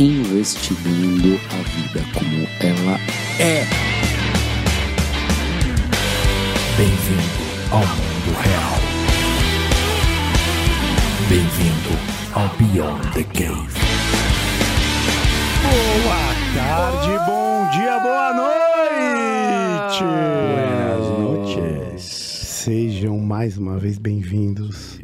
Investigando 0.00 1.38
a 1.50 1.62
vida 1.68 2.02
como 2.14 2.48
ela 2.60 2.98
é. 3.38 3.66
Bem-vindo 6.78 7.42
ao 7.70 7.80
mundo 7.80 8.32
real. 8.40 8.80
Bem-vindo 11.28 11.98
ao 12.32 12.48
Beyond 12.56 13.12
the 13.12 13.24
Cave. 13.24 13.80
Boa 15.62 16.34
tarde, 16.54 17.10
bom 17.26 17.68
dia, 17.70 17.98
boa 18.00 18.32
noite! 18.32 20.02
Buenas 20.54 21.04
noches. 21.18 22.02
Sejam 22.02 23.18
mais 23.18 23.58
uma 23.58 23.78
vez 23.78 23.98
bem-vindos 23.98 24.99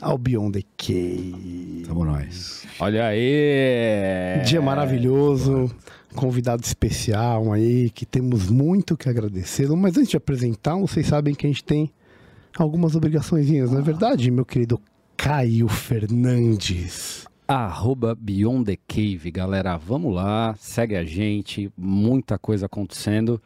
ao 0.00 0.16
Beyond 0.16 0.60
the 0.60 0.66
Cave. 0.76 1.84
Tamo 1.86 2.04
nós. 2.04 2.66
Olha 2.78 3.06
aí! 3.06 4.42
Dia 4.44 4.62
maravilhoso, 4.62 5.70
convidado 6.14 6.62
especial 6.64 7.52
aí, 7.52 7.90
que 7.90 8.06
temos 8.06 8.48
muito 8.48 8.96
que 8.96 9.08
agradecer. 9.08 9.68
Mas 9.68 9.96
antes 9.96 10.10
de 10.10 10.16
apresentar, 10.16 10.76
vocês 10.76 11.06
sabem 11.06 11.34
que 11.34 11.46
a 11.46 11.50
gente 11.50 11.64
tem 11.64 11.90
algumas 12.58 12.96
obrigaçõezinhas, 12.96 13.70
não 13.70 13.78
é 13.78 13.82
verdade, 13.82 14.30
meu 14.30 14.44
querido 14.44 14.80
Caio 15.16 15.68
Fernandes? 15.68 17.29
Arroba 17.50 18.14
Beyond 18.14 18.64
the 18.66 18.78
Cave, 18.86 19.28
galera. 19.28 19.76
Vamos 19.76 20.14
lá, 20.14 20.54
segue 20.56 20.94
a 20.94 21.02
gente, 21.02 21.68
muita 21.76 22.38
coisa 22.38 22.66
acontecendo. 22.66 23.42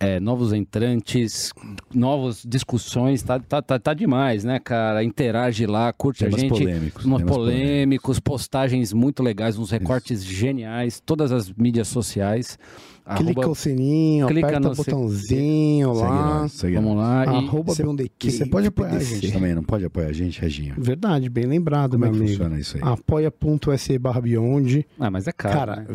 É, 0.00 0.18
novos 0.18 0.54
entrantes, 0.54 1.52
novas 1.94 2.42
discussões, 2.46 3.22
tá, 3.22 3.38
tá, 3.38 3.60
tá, 3.60 3.78
tá 3.78 3.92
demais, 3.92 4.42
né, 4.42 4.58
cara? 4.58 5.04
Interage 5.04 5.66
lá, 5.66 5.92
curte 5.92 6.20
Temas 6.20 6.38
a 6.38 6.38
gente. 6.40 6.48
polêmicos, 6.48 7.04
temas 7.04 7.22
polêmicos, 7.24 8.20
postagens 8.20 8.90
muito 8.94 9.22
legais, 9.22 9.58
uns 9.58 9.70
recortes 9.70 10.24
geniais, 10.24 11.02
todas 11.04 11.30
as 11.30 11.52
mídias 11.52 11.88
sociais. 11.88 12.58
Clica 13.16 13.40
Arroba- 13.40 13.48
o 13.48 13.54
sininho, 13.56 14.26
clica 14.28 14.46
aperta 14.46 14.70
o 14.70 14.74
botãozinho 14.76 15.92
Segue 15.94 16.06
lá. 16.08 16.48
segue 16.48 16.74
Vamos 16.76 16.96
lá. 16.96 17.24
e- 17.24 17.28
Arroba 17.28 17.74
Cê- 17.74 17.82
Cave. 17.82 18.10
você 18.20 18.46
pode 18.46 18.66
apoiar 18.68 18.90
a 18.90 18.92
PDC. 18.92 19.14
gente 19.16 19.32
também, 19.32 19.54
não 19.56 19.62
pode 19.64 19.84
apoiar 19.84 20.06
a 20.06 20.12
gente, 20.12 20.40
Reginho? 20.40 20.74
Verdade, 20.78 21.28
bem 21.28 21.44
lembrado, 21.44 21.92
Como 21.92 22.04
é 22.04 22.08
meu 22.08 22.12
que 22.14 22.18
amigo. 22.20 22.36
funciona 22.36 22.60
isso 22.60 22.76
aí? 22.76 22.82
Apoia.se 22.84 23.98
barra 23.98 24.20
Beyond. 24.20 24.86
Ah, 25.00 25.10
mas 25.10 25.26
é 25.26 25.32
caro. 25.32 25.54
Cara, 25.56 25.76
né? 25.76 25.86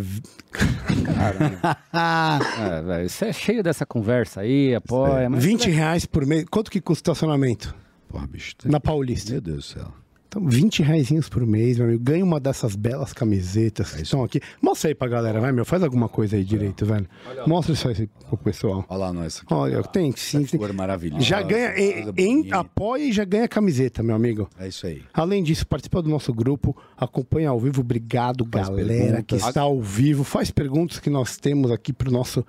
Cara, 0.51 1.57
é, 2.77 2.81
velho, 2.81 3.09
você 3.09 3.25
é 3.27 3.33
cheio 3.33 3.63
dessa 3.63 3.85
conversa 3.85 4.41
aí, 4.41 4.75
apoia. 4.75 5.29
Mas 5.29 5.43
20 5.43 5.69
reais 5.69 6.05
por 6.05 6.25
mês. 6.25 6.45
Quanto 6.51 6.69
que 6.69 6.81
custa 6.81 7.11
o 7.11 7.13
estacionamento? 7.13 7.73
Porra, 8.09 8.27
bicho. 8.27 8.53
Na 8.65 8.79
Paulista. 8.79 9.31
Meu 9.31 9.41
Deus 9.41 9.57
do 9.57 9.63
céu. 9.63 9.93
Então, 10.37 10.47
20 10.49 10.83
reais 10.83 11.29
por 11.29 11.45
mês, 11.45 11.77
meu 11.77 11.87
amigo. 11.87 12.03
Ganha 12.03 12.23
uma 12.23 12.39
dessas 12.39 12.75
belas 12.75 13.11
camisetas 13.11 13.91
que 13.91 14.03
estão 14.03 14.23
aqui. 14.23 14.39
Mostra 14.61 14.89
aí 14.89 14.95
pra 14.95 15.07
galera, 15.07 15.39
vai, 15.41 15.51
meu. 15.51 15.65
Faz 15.65 15.81
alguma 15.83 16.07
coisa 16.07 16.35
aí 16.35 16.43
direito, 16.43 16.85
velho. 16.85 17.07
Mostra 17.47 17.73
isso 17.73 17.87
aí 17.87 18.07
pro 18.27 18.37
pessoal. 18.37 18.85
Olha 18.87 18.99
lá 18.99 19.13
nós 19.13 19.37
aqui. 19.41 19.53
Olha, 19.53 19.81
tem 19.83 20.13
sim. 20.15 20.43
tem. 20.45 20.59
Cor 20.59 20.71
maravilhosa. 20.73 21.23
Já 21.23 21.41
ganha, 21.41 21.73
em, 21.77 22.11
em- 22.17 22.51
apoia 22.53 23.05
e 23.05 23.11
já 23.11 23.25
ganha 23.25 23.47
camiseta, 23.47 24.03
meu 24.03 24.15
amigo. 24.15 24.47
É 24.59 24.67
isso 24.67 24.85
aí. 24.85 25.01
Além 25.13 25.41
disso, 25.43 25.65
participa 25.65 26.01
do 26.01 26.09
nosso 26.09 26.31
grupo, 26.33 26.75
acompanha 26.95 27.49
ao 27.49 27.59
vivo. 27.59 27.81
Obrigado, 27.81 28.47
Faz 28.51 28.69
galera 28.69 28.87
perguntas. 28.87 29.25
que 29.25 29.35
está 29.35 29.61
ao 29.61 29.81
vivo. 29.81 30.23
Faz 30.23 30.51
perguntas 30.51 30.99
que 30.99 31.09
nós 31.09 31.37
temos 31.37 31.71
aqui 31.71 31.91
pro 31.91 32.11
nosso 32.11 32.45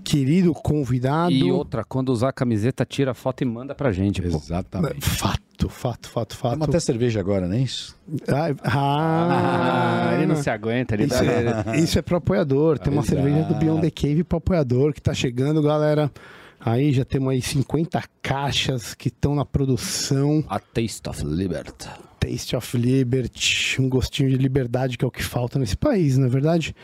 querido 0.00 0.52
convidado. 0.52 1.30
E 1.32 1.50
outra, 1.52 1.84
quando 1.84 2.08
usar 2.10 2.30
a 2.30 2.32
camiseta, 2.32 2.84
tira 2.84 3.10
a 3.12 3.14
foto 3.14 3.42
e 3.42 3.44
manda 3.44 3.74
pra 3.74 3.92
gente, 3.92 4.20
pô. 4.22 4.28
Exatamente. 4.28 5.00
Fato, 5.00 5.68
fato, 5.68 6.08
fato, 6.08 6.36
fato. 6.36 6.52
Toma 6.54 6.64
até 6.66 6.80
cerveja 6.80 7.20
agora, 7.20 7.46
não 7.46 7.54
é 7.54 7.60
isso? 7.60 7.96
Ai, 8.28 8.54
Ah, 8.64 10.08
Ah, 10.10 10.14
ele 10.16 10.26
não 10.26 10.36
se 10.36 10.48
aguenta, 10.50 10.94
ele 10.94 11.04
Isso 11.04 11.14
dá... 11.14 11.74
é, 11.74 11.80
isso 11.80 11.98
é 11.98 12.02
pro 12.02 12.16
apoiador. 12.16 12.78
Tem 12.78 12.92
uma 12.92 13.02
Exato. 13.02 13.20
cerveja 13.22 13.44
do 13.44 13.54
Beyond 13.54 13.82
the 13.82 13.90
Cave 13.90 14.24
pro 14.24 14.38
apoiador 14.38 14.92
que 14.92 15.00
tá 15.00 15.12
chegando, 15.14 15.62
galera. 15.62 16.10
Aí 16.58 16.92
já 16.92 17.04
temos 17.04 17.30
aí 17.30 17.40
50 17.40 18.02
caixas 18.20 18.94
que 18.94 19.08
estão 19.08 19.34
na 19.34 19.44
produção. 19.46 20.44
A 20.48 20.58
Taste 20.58 21.08
of 21.08 21.24
Liberty. 21.24 21.88
Taste 22.20 22.54
of 22.54 22.76
Liberty, 22.76 23.76
um 23.80 23.88
gostinho 23.88 24.28
de 24.30 24.36
liberdade 24.36 24.98
que 24.98 25.04
é 25.04 25.08
o 25.08 25.10
que 25.10 25.22
falta 25.22 25.58
nesse 25.58 25.76
país, 25.76 26.18
não 26.18 26.26
é 26.26 26.28
verdade? 26.28 26.74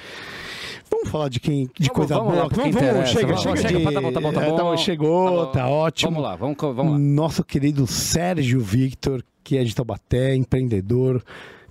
Vamos 0.90 1.08
falar 1.10 1.28
de 1.28 1.38
quem 1.40 1.64
de 1.78 1.88
Vamos- 1.88 1.90
coisa 1.90 2.14
vamos 2.16 2.32
boa. 2.32 2.44
lá 2.44 2.50
que 2.50 2.68
interessa. 2.68 3.06
chega, 3.12 3.26
Vamos, 3.26 3.42
chega, 3.42 3.56
chega, 3.56 3.78
de... 3.78 3.84
tá 3.94 4.00
bom, 4.00 4.12
tá 4.12 4.20
bom, 4.20 4.32
tá 4.32 4.44
É, 4.44 4.50
bom. 4.50 4.76
chegou, 4.76 5.46
Tá 5.46 5.52
tá, 5.52 5.66
bom. 5.66 5.72
ótimo. 5.72 6.10
Vamos 6.12 6.24
lá, 6.24 6.36
vamos, 6.36 6.56
vamos 6.58 6.92
lá. 6.92 6.98
Nosso 6.98 7.44
querido 7.44 7.86
Sérgio 7.86 8.60
Victor, 8.60 9.22
que 9.44 9.56
é 9.58 9.64
de 9.64 9.74
Taubaté, 9.74 10.34
empreendedor, 10.34 11.22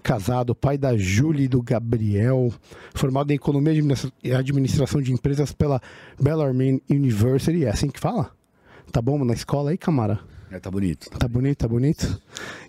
casado, 0.04 0.54
pai 0.54 0.78
da 0.78 0.96
Júlia 0.96 1.46
e 1.46 1.48
do 1.48 1.62
Gabriel, 1.62 2.54
formado 2.94 3.32
em 3.32 3.36
Economia 3.36 3.74
e 3.74 4.28
e 4.30 4.34
Administração 4.34 5.02
de 5.02 5.12
Empresas 5.12 5.52
pela 5.52 5.82
Bellarmine 6.22 6.82
University. 6.90 7.66
É 7.66 7.70
assim 7.70 7.90
que 7.90 8.00
fala? 8.00 8.30
Tá 8.92 9.02
bom 9.02 9.24
na 9.26 9.34
escola 9.34 9.72
aí, 9.72 9.78
camara? 9.78 10.20
É, 10.56 10.60
tá 10.60 10.72
bonito. 10.72 11.10
Tá 11.10 11.28
bonito, 11.28 11.58
tá 11.58 11.68
bonito. 11.68 12.22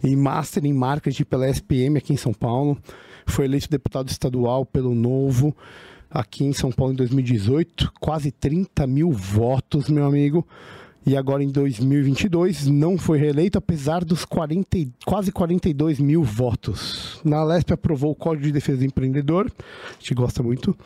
E 0.02 0.16
Master 0.16 0.66
em 0.66 0.72
Marketing 0.72 1.22
pela 1.22 1.48
SPM 1.48 1.98
aqui 1.98 2.12
em 2.12 2.16
São 2.16 2.32
Paulo. 2.32 2.76
Foi 3.24 3.44
eleito 3.44 3.70
deputado 3.70 4.08
estadual 4.08 4.66
pelo 4.66 4.92
Novo 4.92 5.56
aqui 6.10 6.44
em 6.44 6.52
São 6.52 6.72
Paulo 6.72 6.94
em 6.94 6.96
2018. 6.96 7.92
Quase 8.00 8.32
30 8.32 8.88
mil 8.88 9.12
votos, 9.12 9.88
meu 9.88 10.04
amigo. 10.04 10.44
E 11.06 11.16
agora 11.16 11.40
em 11.40 11.48
2022 11.48 12.66
não 12.66 12.98
foi 12.98 13.16
reeleito, 13.16 13.56
apesar 13.56 14.04
dos 14.04 14.24
40, 14.24 14.76
e- 14.76 14.90
quase 15.04 15.30
42 15.30 16.00
mil 16.00 16.24
votos. 16.24 17.20
Na 17.24 17.44
Lesp 17.44 17.70
aprovou 17.72 18.10
o 18.10 18.14
Código 18.14 18.44
de 18.44 18.50
Defesa 18.50 18.78
do 18.78 18.84
Empreendedor, 18.84 19.48
a 19.88 19.92
gente 20.00 20.14
gosta 20.14 20.42
muito, 20.42 20.76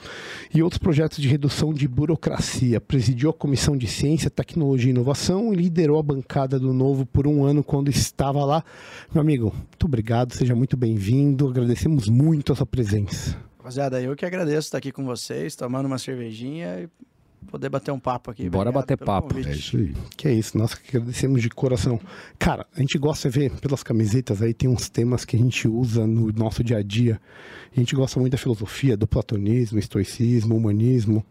e 0.54 0.62
outros 0.62 0.78
projetos 0.78 1.16
de 1.19 1.26
redução 1.26 1.72
de 1.72 1.88
burocracia. 1.88 2.82
Presidiu 2.82 3.30
a 3.30 3.32
Comissão 3.32 3.75
de 3.78 3.86
Ciência, 3.86 4.28
Tecnologia 4.28 4.91
e 4.91 4.94
Inovação 4.94 5.54
e 5.54 5.56
liderou 5.56 5.98
a 5.98 6.03
bancada 6.03 6.60
do 6.60 6.75
Novo 6.75 7.06
por 7.06 7.26
um 7.26 7.42
ano 7.42 7.64
quando 7.64 7.88
estava 7.88 8.44
lá. 8.44 8.62
Meu 9.14 9.22
amigo, 9.22 9.54
muito 9.54 9.86
obrigado, 9.86 10.34
seja 10.34 10.54
muito 10.54 10.76
bem-vindo, 10.76 11.48
agradecemos 11.48 12.10
muito 12.10 12.53
a 12.53 12.56
sua 12.56 12.66
presença. 12.66 13.38
Rapaziada, 13.56 14.03
eu 14.03 14.14
que 14.14 14.26
agradeço 14.26 14.69
estar 14.69 14.78
aqui 14.78 14.92
com 14.92 15.04
vocês, 15.04 15.56
tomando 15.56 15.86
uma 15.86 15.97
cervejinha 15.98 16.80
e 16.80 16.88
poder 17.46 17.68
bater 17.68 17.90
um 17.90 17.98
papo 17.98 18.30
aqui. 18.30 18.48
Bora 18.48 18.70
Obrigado 18.70 18.82
bater 18.82 18.96
papo. 18.98 19.28
convite. 19.28 19.48
É 19.48 19.52
isso 19.52 19.76
aí. 19.76 19.94
Que 20.16 20.28
é 20.28 20.32
isso, 20.32 20.56
nós 20.56 20.74
que 20.74 20.96
agradecemos 20.96 21.42
de 21.42 21.48
coração. 21.48 22.00
Cara, 22.38 22.66
a 22.74 22.80
gente 22.80 22.98
gosta 22.98 23.30
de 23.30 23.38
ver 23.38 23.50
pelas 23.60 23.82
camisetas 23.82 24.42
aí, 24.42 24.54
tem 24.54 24.68
uns 24.68 24.88
temas 24.88 25.24
que 25.24 25.36
a 25.36 25.38
gente 25.38 25.66
usa 25.68 26.06
no 26.06 26.32
nosso 26.32 26.62
dia 26.62 26.78
a 26.78 26.82
dia. 26.82 27.20
A 27.74 27.78
gente 27.78 27.94
gosta 27.94 28.18
muito 28.20 28.32
da 28.32 28.38
filosofia, 28.38 28.96
do 28.96 29.06
platonismo, 29.06 29.78
estoicismo, 29.78 30.56
humanismo. 30.56 31.24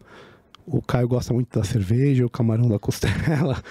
O 0.66 0.80
Caio 0.80 1.08
gosta 1.08 1.32
muito 1.32 1.58
da 1.58 1.64
cerveja, 1.64 2.24
o 2.24 2.30
camarão 2.30 2.68
da 2.68 2.78
costela. 2.78 3.62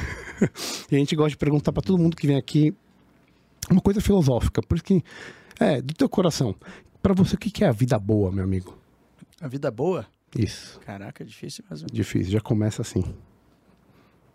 e 0.90 0.96
a 0.96 0.98
gente 0.98 1.14
gosta 1.14 1.30
de 1.30 1.36
perguntar 1.36 1.72
para 1.72 1.82
todo 1.82 1.98
mundo 1.98 2.16
que 2.16 2.26
vem 2.26 2.36
aqui 2.36 2.74
uma 3.70 3.80
coisa 3.80 4.00
filosófica, 4.00 4.60
por 4.62 4.74
isso 4.74 4.84
que 4.84 5.02
é 5.58 5.80
do 5.80 5.94
teu 5.94 6.08
coração. 6.08 6.54
Para 7.02 7.14
você, 7.14 7.34
o 7.34 7.38
que 7.38 7.50
que 7.50 7.64
é 7.64 7.68
a 7.68 7.72
vida 7.72 7.98
boa, 7.98 8.30
meu 8.30 8.44
amigo? 8.44 8.76
A 9.40 9.48
vida 9.48 9.70
boa? 9.70 10.06
Isso, 10.36 10.80
Caraca, 10.80 11.22
é 11.22 11.26
difícil 11.26 11.64
mesmo. 11.70 11.88
difícil, 11.90 12.32
já 12.32 12.40
começa 12.40 12.82
assim. 12.82 13.02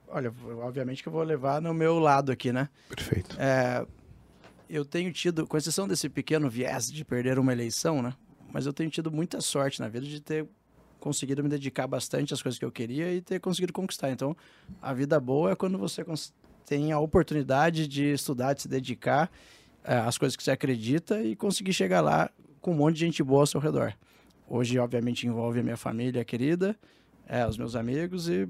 Olha, 0.07 0.33
obviamente 0.63 1.03
que 1.03 1.09
eu 1.09 1.13
vou 1.13 1.21
levar 1.21 1.61
no 1.61 1.73
meu 1.73 1.99
lado 1.99 2.31
aqui, 2.31 2.51
né? 2.51 2.69
Perfeito. 2.87 3.35
É, 3.39 3.85
eu 4.69 4.83
tenho 4.83 5.11
tido, 5.11 5.45
com 5.45 5.57
exceção 5.57 5.87
desse 5.87 6.09
pequeno 6.09 6.49
viés 6.49 6.91
de 6.91 7.05
perder 7.05 7.37
uma 7.37 7.51
eleição, 7.51 8.01
né? 8.01 8.13
Mas 8.51 8.65
eu 8.65 8.73
tenho 8.73 8.89
tido 8.89 9.11
muita 9.11 9.39
sorte 9.41 9.79
na 9.79 9.87
vida 9.87 10.05
de 10.05 10.19
ter 10.19 10.47
conseguido 10.99 11.43
me 11.43 11.49
dedicar 11.49 11.87
bastante 11.87 12.33
às 12.33 12.41
coisas 12.41 12.57
que 12.57 12.65
eu 12.65 12.71
queria 12.71 13.13
e 13.13 13.21
ter 13.21 13.39
conseguido 13.39 13.71
conquistar. 13.71 14.09
Então, 14.11 14.35
a 14.81 14.93
vida 14.93 15.19
boa 15.19 15.51
é 15.51 15.55
quando 15.55 15.77
você 15.77 16.03
tem 16.65 16.91
a 16.91 16.99
oportunidade 16.99 17.87
de 17.87 18.05
estudar, 18.13 18.53
de 18.53 18.63
se 18.63 18.67
dedicar 18.67 19.31
é, 19.83 19.95
às 19.95 20.17
coisas 20.17 20.35
que 20.35 20.43
você 20.43 20.51
acredita 20.51 21.21
e 21.23 21.35
conseguir 21.35 21.73
chegar 21.73 22.01
lá 22.01 22.29
com 22.61 22.71
um 22.71 22.75
monte 22.75 22.95
de 22.95 23.01
gente 23.01 23.23
boa 23.23 23.41
ao 23.41 23.47
seu 23.47 23.59
redor. 23.59 23.93
Hoje, 24.49 24.79
obviamente, 24.79 25.27
envolve 25.27 25.59
a 25.59 25.63
minha 25.63 25.77
família 25.77 26.25
querida, 26.25 26.75
é, 27.27 27.45
os 27.45 27.57
meus 27.57 27.75
amigos 27.75 28.27
e 28.27 28.47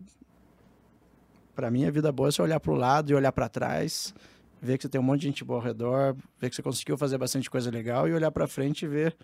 para 1.55 1.69
mim 1.69 1.85
a 1.85 1.91
vida 1.91 2.11
boa 2.11 2.29
é 2.29 2.31
você 2.31 2.41
olhar 2.41 2.59
para 2.59 2.71
o 2.71 2.75
lado 2.75 3.11
e 3.11 3.15
olhar 3.15 3.31
para 3.33 3.49
trás, 3.49 4.13
ver 4.61 4.77
que 4.77 4.83
você 4.83 4.89
tem 4.89 4.99
um 5.01 5.03
monte 5.03 5.21
de 5.21 5.27
gente 5.27 5.43
boa 5.43 5.59
ao 5.59 5.65
redor, 5.65 6.15
ver 6.39 6.49
que 6.49 6.55
você 6.55 6.61
conseguiu 6.61 6.97
fazer 6.97 7.17
bastante 7.17 7.49
coisa 7.49 7.69
legal 7.69 8.07
e 8.07 8.13
olhar 8.13 8.31
para 8.31 8.47
frente 8.47 8.85
e 8.85 8.87
ver 8.87 9.15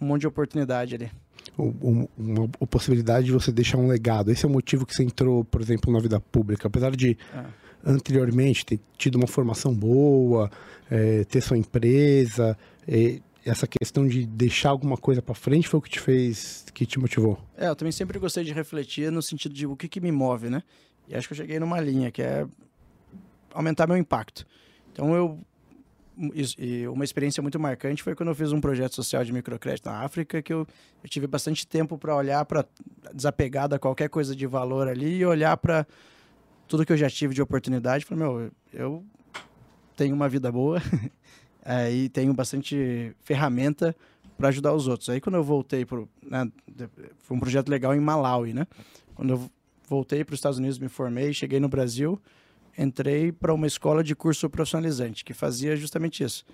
um 0.00 0.06
monte 0.06 0.22
de 0.22 0.26
oportunidade 0.26 0.94
ali. 0.96 1.10
um- 1.56 1.74
um- 1.80 2.08
uma, 2.18 2.50
a 2.60 2.66
possibilidade 2.66 3.26
de 3.26 3.32
você 3.32 3.50
deixar 3.52 3.78
um 3.78 3.86
legado. 3.86 4.30
Esse 4.32 4.44
é 4.44 4.48
o 4.48 4.50
motivo 4.50 4.84
que 4.84 4.92
você 4.94 5.04
entrou, 5.04 5.44
por 5.44 5.60
exemplo, 5.62 5.90
na 5.92 6.00
vida 6.00 6.18
pública. 6.20 6.66
Apesar 6.66 6.90
de 6.94 7.16
É. 7.32 7.44
anteriormente 7.84 8.66
ter 8.66 8.80
tido 8.98 9.14
uma 9.14 9.28
formação 9.28 9.72
boa, 9.72 10.50
é, 10.90 11.24
ter 11.24 11.40
sua 11.40 11.56
empresa, 11.56 12.58
é, 12.86 13.20
essa 13.46 13.66
questão 13.66 14.06
de 14.06 14.26
deixar 14.26 14.70
alguma 14.70 14.96
coisa 14.96 15.22
para 15.22 15.34
frente 15.34 15.68
foi 15.68 15.78
o 15.78 15.82
que 15.82 15.90
te 15.90 16.00
fez, 16.00 16.66
que 16.74 16.84
te 16.84 16.98
motivou. 16.98 17.38
É, 17.56 17.68
eu 17.68 17.76
também 17.76 17.92
sempre 17.92 18.18
gostei 18.18 18.42
de 18.42 18.52
refletir 18.52 19.10
no 19.12 19.22
sentido 19.22 19.54
de 19.54 19.66
o 19.66 19.76
que, 19.76 19.88
que 19.88 20.00
me 20.00 20.10
move, 20.10 20.50
né? 20.50 20.62
E 21.08 21.14
acho 21.14 21.28
que 21.28 21.32
eu 21.32 21.36
cheguei 21.36 21.60
numa 21.60 21.80
linha 21.80 22.10
que 22.10 22.20
é 22.20 22.44
aumentar 23.54 23.86
meu 23.86 23.96
impacto. 23.96 24.44
Então 24.92 25.14
eu 25.14 25.40
e 26.64 26.88
uma 26.88 27.04
experiência 27.04 27.42
muito 27.42 27.60
marcante 27.60 28.02
foi 28.02 28.14
quando 28.14 28.30
eu 28.30 28.34
fiz 28.34 28.50
um 28.50 28.60
projeto 28.60 28.94
social 28.94 29.22
de 29.22 29.32
microcrédito 29.32 29.88
na 29.88 30.00
África, 30.00 30.40
que 30.40 30.52
eu, 30.52 30.66
eu 31.02 31.08
tive 31.10 31.26
bastante 31.26 31.66
tempo 31.66 31.98
para 31.98 32.16
olhar 32.16 32.42
para 32.46 32.64
desapegar 33.12 33.68
da 33.68 33.78
qualquer 33.78 34.08
coisa 34.08 34.34
de 34.34 34.46
valor 34.46 34.88
ali 34.88 35.18
e 35.18 35.26
olhar 35.26 35.54
para 35.58 35.86
tudo 36.66 36.86
que 36.86 36.92
eu 36.92 36.96
já 36.96 37.10
tive 37.10 37.34
de 37.34 37.42
oportunidade. 37.42 38.04
Falei, 38.06 38.24
meu, 38.24 38.50
eu 38.72 39.04
tenho 39.94 40.14
uma 40.14 40.28
vida 40.28 40.50
boa 40.50 40.80
eh, 41.66 41.92
e 41.92 42.08
tenho 42.08 42.32
bastante 42.32 43.12
ferramenta 43.24 43.94
para 44.38 44.48
ajudar 44.48 44.72
os 44.72 44.86
outros. 44.86 45.08
Aí 45.08 45.20
quando 45.20 45.34
eu 45.34 45.42
voltei 45.42 45.84
pro, 45.84 46.08
né, 46.22 46.50
foi 47.18 47.36
um 47.36 47.40
projeto 47.40 47.68
legal 47.68 47.94
em 47.94 48.00
Malawi, 48.00 48.54
né? 48.54 48.66
Quando 49.14 49.30
eu 49.30 49.50
voltei 49.88 50.24
para 50.24 50.34
os 50.34 50.38
Estados 50.38 50.58
Unidos, 50.58 50.78
me 50.78 50.88
formei, 50.88 51.32
cheguei 51.32 51.58
no 51.58 51.68
Brasil, 51.68 52.20
entrei 52.78 53.32
para 53.32 53.52
uma 53.52 53.66
escola 53.66 54.04
de 54.04 54.14
curso 54.14 54.48
profissionalizante 54.48 55.24
que 55.24 55.34
fazia 55.34 55.76
justamente 55.76 56.22
isso. 56.22 56.44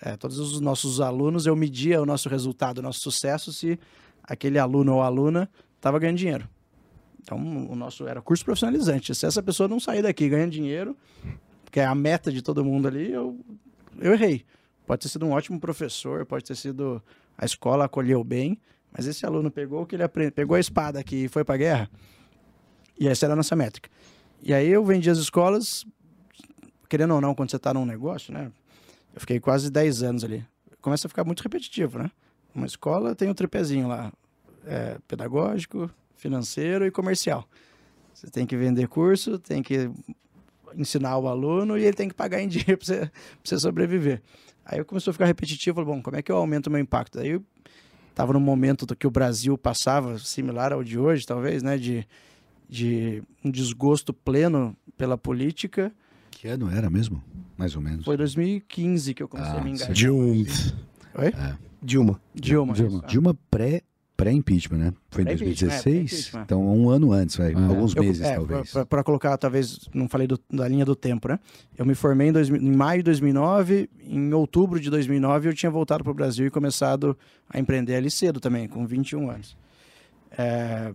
É, 0.00 0.16
todos 0.16 0.38
os 0.38 0.60
nossos 0.60 1.00
alunos, 1.00 1.46
eu 1.46 1.56
media 1.56 2.00
o 2.00 2.06
nosso 2.06 2.28
resultado, 2.28 2.78
o 2.78 2.82
nosso 2.82 3.00
sucesso, 3.00 3.52
se 3.52 3.78
aquele 4.22 4.58
aluno 4.58 4.94
ou 4.94 5.02
aluna 5.02 5.50
estava 5.76 5.98
ganhando 5.98 6.18
dinheiro. 6.18 6.48
Então, 7.22 7.38
o 7.68 7.76
nosso 7.76 8.06
era 8.06 8.22
curso 8.22 8.44
profissionalizante. 8.44 9.14
Se 9.14 9.26
essa 9.26 9.42
pessoa 9.42 9.68
não 9.68 9.78
sair 9.78 10.02
daqui 10.02 10.28
ganhando 10.28 10.52
dinheiro, 10.52 10.96
que 11.70 11.80
é 11.80 11.84
a 11.84 11.94
meta 11.94 12.32
de 12.32 12.40
todo 12.40 12.64
mundo 12.64 12.88
ali, 12.88 13.12
eu, 13.12 13.38
eu 13.98 14.12
errei. 14.14 14.44
Pode 14.90 15.02
ter 15.02 15.08
sido 15.08 15.24
um 15.24 15.30
ótimo 15.30 15.60
professor, 15.60 16.26
pode 16.26 16.42
ter 16.42 16.56
sido 16.56 17.00
a 17.38 17.44
escola 17.44 17.84
acolheu 17.84 18.24
bem, 18.24 18.58
mas 18.90 19.06
esse 19.06 19.24
aluno 19.24 19.48
pegou 19.48 19.82
o 19.82 19.86
que 19.86 19.94
ele 19.94 20.02
aprende, 20.02 20.32
pegou 20.32 20.56
a 20.56 20.58
espada 20.58 20.98
aqui 20.98 21.26
e 21.26 21.28
foi 21.28 21.44
para 21.44 21.54
a 21.54 21.58
guerra. 21.58 21.90
E 22.98 23.06
essa 23.06 23.24
era 23.24 23.34
a 23.34 23.36
nossa 23.36 23.54
métrica. 23.54 23.88
E 24.42 24.52
aí 24.52 24.66
eu 24.66 24.84
vendi 24.84 25.08
as 25.08 25.18
escolas, 25.18 25.86
querendo 26.88 27.14
ou 27.14 27.20
não, 27.20 27.36
quando 27.36 27.52
você 27.52 27.56
está 27.56 27.72
num 27.72 27.86
negócio, 27.86 28.34
né? 28.34 28.50
Eu 29.14 29.20
fiquei 29.20 29.38
quase 29.38 29.70
10 29.70 30.02
anos 30.02 30.24
ali. 30.24 30.44
Começa 30.80 31.06
a 31.06 31.08
ficar 31.08 31.22
muito 31.22 31.40
repetitivo, 31.44 31.96
né? 31.96 32.10
Uma 32.52 32.66
escola 32.66 33.14
tem 33.14 33.30
um 33.30 33.34
tripézinho 33.34 33.86
lá, 33.86 34.12
é, 34.66 34.96
pedagógico, 35.06 35.88
financeiro 36.16 36.84
e 36.84 36.90
comercial. 36.90 37.48
Você 38.12 38.26
tem 38.26 38.44
que 38.44 38.56
vender 38.56 38.88
curso, 38.88 39.38
tem 39.38 39.62
que 39.62 39.88
ensinar 40.74 41.16
o 41.16 41.28
aluno 41.28 41.78
e 41.78 41.84
ele 41.84 41.94
tem 41.94 42.08
que 42.08 42.14
pagar 42.14 42.42
em 42.42 42.48
dinheiro 42.48 42.76
para 42.76 42.84
você, 42.84 43.10
você 43.44 43.56
sobreviver. 43.56 44.20
Aí 44.70 44.78
eu 44.78 44.84
começou 44.84 45.10
a 45.10 45.14
ficar 45.14 45.26
repetitivo, 45.26 45.74
falei, 45.74 45.96
bom, 45.96 46.00
como 46.00 46.16
é 46.16 46.22
que 46.22 46.30
eu 46.30 46.36
aumento 46.36 46.68
o 46.68 46.70
meu 46.70 46.80
impacto? 46.80 47.18
Daí 47.18 47.30
eu 47.30 47.44
estava 48.08 48.32
num 48.32 48.38
momento 48.40 48.86
do 48.86 48.94
que 48.94 49.04
o 49.04 49.10
Brasil 49.10 49.58
passava, 49.58 50.16
similar 50.18 50.72
ao 50.72 50.84
de 50.84 50.96
hoje, 50.96 51.26
talvez, 51.26 51.60
né, 51.60 51.76
de, 51.76 52.06
de 52.68 53.20
um 53.44 53.50
desgosto 53.50 54.12
pleno 54.12 54.76
pela 54.96 55.18
política. 55.18 55.92
Que 56.30 56.46
ano 56.46 56.70
era 56.70 56.88
mesmo? 56.88 57.20
Mais 57.58 57.74
ou 57.74 57.82
menos. 57.82 58.04
Foi 58.04 58.16
2015 58.16 59.12
que 59.12 59.22
eu 59.24 59.28
comecei 59.28 59.52
Ah, 59.54 59.60
a 59.60 59.64
me 59.64 59.70
engajar. 59.70 59.92
Dilma. 59.92 60.22
Oi? 61.16 61.32
Dilma. 61.82 62.20
Dilma. 62.32 62.72
Dilma, 62.74 62.98
isso. 62.98 63.06
Dilma 63.08 63.34
pré, 63.50 63.82
pré-impeachment, 64.20 64.78
né? 64.78 64.92
Foi 65.10 65.22
em 65.22 65.26
Pré-impeachment, 65.26 65.68
2016? 65.68 66.34
é, 66.34 66.38
então, 66.42 66.62
um 66.66 66.88
ano 66.90 67.12
antes, 67.12 67.36
vai. 67.36 67.52
É. 67.52 67.54
Alguns 67.54 67.94
Eu- 67.94 68.02
meses, 68.02 68.22
é, 68.22 68.34
talvez. 68.34 68.72
Para 68.88 69.02
colocar, 69.02 69.36
talvez, 69.38 69.88
não 69.94 70.08
falei 70.08 70.26
do- 70.26 70.38
da 70.52 70.68
linha 70.68 70.84
do 70.84 70.94
tempo, 70.94 71.28
né? 71.28 71.38
Eu 71.76 71.84
me 71.86 71.94
formei 71.94 72.28
em, 72.28 72.32
2000 72.32 72.60
em 72.60 72.74
maio 72.76 73.00
de 73.00 73.04
2009, 73.04 73.88
em 74.04 74.32
outubro 74.32 74.78
de 74.78 74.90
2009 74.90 75.48
eu 75.48 75.54
tinha 75.54 75.70
voltado 75.70 76.04
para 76.04 76.10
o 76.10 76.14
Brasil 76.14 76.46
e 76.46 76.50
começado 76.50 77.16
a 77.48 77.58
empreender 77.58 77.94
ali 77.96 78.10
cedo 78.10 78.38
também, 78.40 78.68
com 78.68 78.86
21 78.86 79.30
anos. 79.30 79.56
É, 80.36 80.92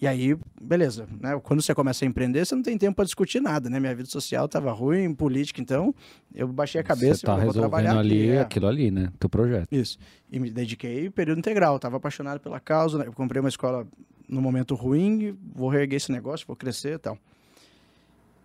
E 0.00 0.06
aí, 0.06 0.34
beleza, 0.58 1.06
né? 1.20 1.38
Quando 1.42 1.60
você 1.60 1.74
começa 1.74 2.06
a 2.06 2.08
empreender, 2.08 2.46
você 2.46 2.54
não 2.54 2.62
tem 2.62 2.78
tempo 2.78 2.96
para 2.96 3.04
discutir 3.04 3.38
nada, 3.38 3.68
né? 3.68 3.78
Minha 3.78 3.94
vida 3.94 4.08
social 4.08 4.46
estava 4.46 4.72
ruim, 4.72 5.12
política, 5.14 5.60
então 5.60 5.94
eu 6.34 6.48
baixei 6.48 6.80
a 6.80 6.84
cabeça 6.84 7.20
Você 7.20 7.26
tá 7.26 7.32
e 7.32 7.36
vou 7.36 7.44
resolvendo 7.48 7.70
trabalhar 7.70 7.98
ali 7.98 8.30
é. 8.30 8.40
aquilo 8.40 8.66
ali, 8.66 8.90
né? 8.90 9.12
Teu 9.18 9.28
projeto. 9.28 9.68
Isso. 9.70 9.98
E 10.32 10.40
me 10.40 10.50
dediquei 10.50 11.10
período 11.10 11.38
integral. 11.38 11.76
Estava 11.76 11.98
apaixonado 11.98 12.40
pela 12.40 12.58
causa. 12.58 12.96
né? 12.96 13.06
Eu 13.06 13.12
comprei 13.12 13.40
uma 13.40 13.50
escola 13.50 13.86
no 14.26 14.40
momento 14.40 14.74
ruim, 14.74 15.36
vou 15.54 15.68
reerguer 15.68 15.98
esse 15.98 16.10
negócio, 16.10 16.46
vou 16.46 16.56
crescer 16.56 16.94
e 16.94 16.98
tal. 16.98 17.18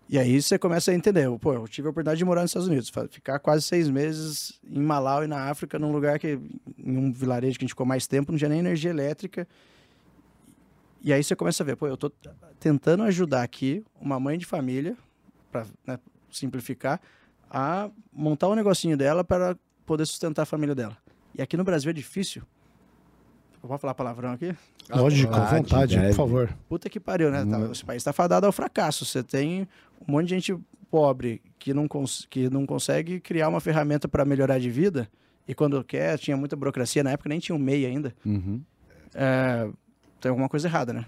E 0.10 0.20
aí 0.20 0.42
você 0.42 0.60
começa 0.60 0.92
a 0.92 0.94
entender. 0.94 1.26
Pô, 1.40 1.54
eu 1.54 1.68
tive 1.70 1.88
a 1.88 1.92
oportunidade 1.92 2.18
de 2.18 2.26
morar 2.26 2.42
nos 2.42 2.50
Estados 2.50 2.68
Unidos, 2.68 2.92
ficar 3.10 3.40
quase 3.40 3.64
seis 3.64 3.90
meses 3.90 4.60
em 4.70 4.82
Malawi, 4.82 5.26
na 5.26 5.50
África, 5.50 5.80
num 5.80 5.94
lugar 5.94 6.20
que, 6.20 6.38
em 6.78 6.98
um 6.98 7.14
vilarejo 7.14 7.58
que 7.58 7.64
a 7.64 7.66
gente 7.66 7.72
ficou 7.72 7.86
mais 7.86 8.06
tempo, 8.08 8.32
não 8.32 8.38
tinha 8.38 8.50
nem 8.50 8.60
energia 8.60 8.90
elétrica. 8.90 9.48
E 11.06 11.14
aí 11.14 11.24
você 11.24 11.36
começa 11.36 11.62
a 11.62 11.66
ver, 11.66 11.76
pô, 11.76 11.86
eu 11.88 11.96
tô 11.96 12.12
tentando 12.60 13.04
ajudar 13.04 13.44
aqui 13.44 13.86
uma 14.02 14.20
mãe 14.20 14.40
de 14.40 14.46
família, 14.46 14.98
para 15.52 15.66
simplificar, 16.32 17.00
a 17.48 17.92
montar 18.12 18.50
um 18.50 18.56
negocinho 18.56 18.98
dela 18.98 19.24
para 19.24 19.56
poder 19.86 20.06
sustentar 20.08 20.42
a 20.42 20.46
família 20.46 20.74
dela. 20.74 20.98
E 21.38 21.44
aqui 21.44 21.56
no 21.56 21.64
Brasil 21.64 21.92
é 21.92 21.94
difícil. 21.94 22.42
Eu 23.62 23.70
vou 23.70 23.78
falar 23.78 23.94
palavrão 23.94 24.32
aqui? 24.32 24.56
Lógico, 24.90 25.32
à 25.34 25.46
vontade, 25.46 25.96
deve. 25.96 26.08
por 26.10 26.16
favor. 26.16 26.58
Puta 26.68 26.90
que 26.90 27.00
pariu, 27.00 27.30
né? 27.30 27.46
Tá- 27.46 27.72
Esse 27.72 27.86
país 27.86 28.02
está 28.02 28.12
fadado 28.12 28.48
ao 28.48 28.52
fracasso. 28.52 29.06
Você 29.06 29.22
tem 29.24 29.68
um 30.08 30.12
monte 30.12 30.26
de 30.30 30.36
gente 30.36 30.58
pobre 30.90 31.40
que 31.60 31.72
não, 31.72 31.88
cons 31.88 32.26
que 32.30 32.50
não 32.50 32.66
consegue 32.66 33.20
criar 33.20 33.48
uma 33.50 33.60
ferramenta 33.60 34.08
para 34.08 34.26
melhorar 34.26 34.60
de 34.60 34.72
vida. 34.72 35.08
E 35.48 35.54
quando 35.54 35.84
quer, 35.84 36.18
tinha 36.18 36.36
muita 36.36 36.56
burocracia. 36.56 37.04
Na 37.04 37.12
época 37.12 37.30
nem 37.30 37.40
tinha 37.40 37.56
o 37.56 37.60
MEI 37.60 37.86
ainda. 37.86 38.16
Uhum. 38.26 38.60
É, 39.14 39.70
tem 40.26 40.32
alguma 40.32 40.50
coisa 40.50 40.68
errada, 40.68 40.92
né? 40.92 41.06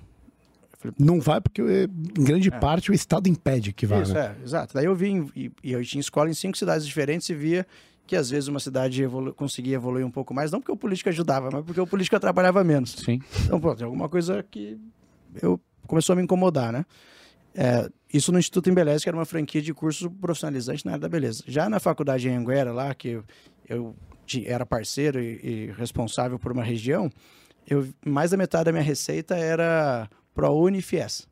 Não 1.00 1.19
vai 1.19 1.42
porque, 1.42 1.60
eh, 1.60 1.88
em 2.19 2.24
grande 2.24 2.52
parte, 2.52 2.92
o 2.92 2.94
Estado 2.94 3.28
impede 3.28 3.74
que 3.74 3.84
vá, 3.88 4.00
Isso, 4.04 4.14
né? 4.14 4.36
é, 4.40 4.44
exato. 4.44 4.75
Daí 4.75 4.86
eu 4.86 4.96
vim, 4.96 5.28
e, 5.36 5.52
e 5.64 5.72
eu 5.72 5.84
tinha 5.84 6.00
escola 6.00 6.30
em 6.30 6.36
cinco 6.36 6.56
cidades 6.56 6.86
diferentes 6.86 7.28
e 7.30 7.34
via 7.34 7.66
que 8.06 8.16
às 8.16 8.30
vezes 8.30 8.48
uma 8.48 8.60
cidade 8.60 9.02
evolu 9.02 9.34
conseguia 9.34 9.74
evoluir 9.74 10.06
um 10.06 10.12
pouco 10.12 10.36
mais, 10.36 10.52
não 10.52 10.62
porque 10.62 10.72
o 10.72 10.78
político 10.78 11.10
ajudava, 11.10 11.50
mas 11.52 11.66
porque 11.66 11.81
o 11.81 11.88
político 11.88 12.15
atrapalhava 12.15 12.63
menos. 12.63 12.91
Sim. 12.91 13.20
Então, 13.44 13.60
pô, 13.60 13.75
tem 13.75 13.86
alguma 13.86 14.08
coisa 14.08 14.46
que 14.51 14.77
eu 15.41 15.60
começou 15.88 16.13
a 16.13 16.15
me 16.15 16.22
incomodar, 16.22 16.72
né? 16.72 16.86
É, 17.56 17.89
isso 18.13 18.32
no 18.32 18.38
Instituto 18.38 18.70
Embeleze, 18.70 19.01
que 19.01 19.10
era 19.10 19.18
uma 19.18 19.25
franquia 19.25 19.63
de 19.63 19.74
curso 19.74 20.12
profissionalizante 20.12 20.86
na 20.86 20.91
área 20.91 21.01
da 21.01 21.10
beleza. 21.10 21.44
Já 21.48 21.68
na 21.68 21.80
faculdade 21.80 22.30
em 22.30 22.36
Anguera, 22.36 22.72
lá, 22.72 22.94
que 22.94 23.08
eu, 23.08 23.24
eu 23.68 23.96
era 24.46 24.63
parceiro 24.63 25.20
e, 25.20 25.39
e 25.44 25.72
responsável 25.75 26.38
por 26.38 26.51
uma 26.51 26.63
região, 26.63 27.10
eu, 27.67 27.88
mais 28.05 28.31
da 28.31 28.38
metade 28.38 28.65
da 28.65 28.71
minha 28.71 28.83
receita 28.83 29.36
era 29.36 30.09
ProUni 30.33 30.79
e 30.79 30.81
FIES. 30.81 31.27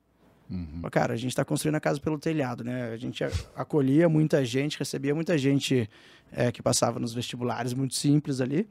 Mas, 0.47 0.91
Cara, 0.91 1.13
a 1.13 1.17
gente 1.17 1.31
está 1.31 1.43
construindo 1.43 1.75
a 1.75 1.79
casa 1.79 1.99
pelo 1.99 2.19
telhado, 2.19 2.63
né? 2.63 2.91
A 2.91 2.97
gente 2.97 3.23
acolhia 3.55 4.07
muita 4.07 4.45
gente, 4.45 4.77
recebia 4.77 5.15
muita 5.15 5.37
gente 5.37 5.89
é, 6.31 6.51
que 6.51 6.61
passava 6.61 6.99
nos 6.99 7.13
vestibulares 7.13 7.73
muito 7.73 7.95
simples 7.95 8.41
ali. 8.41 8.67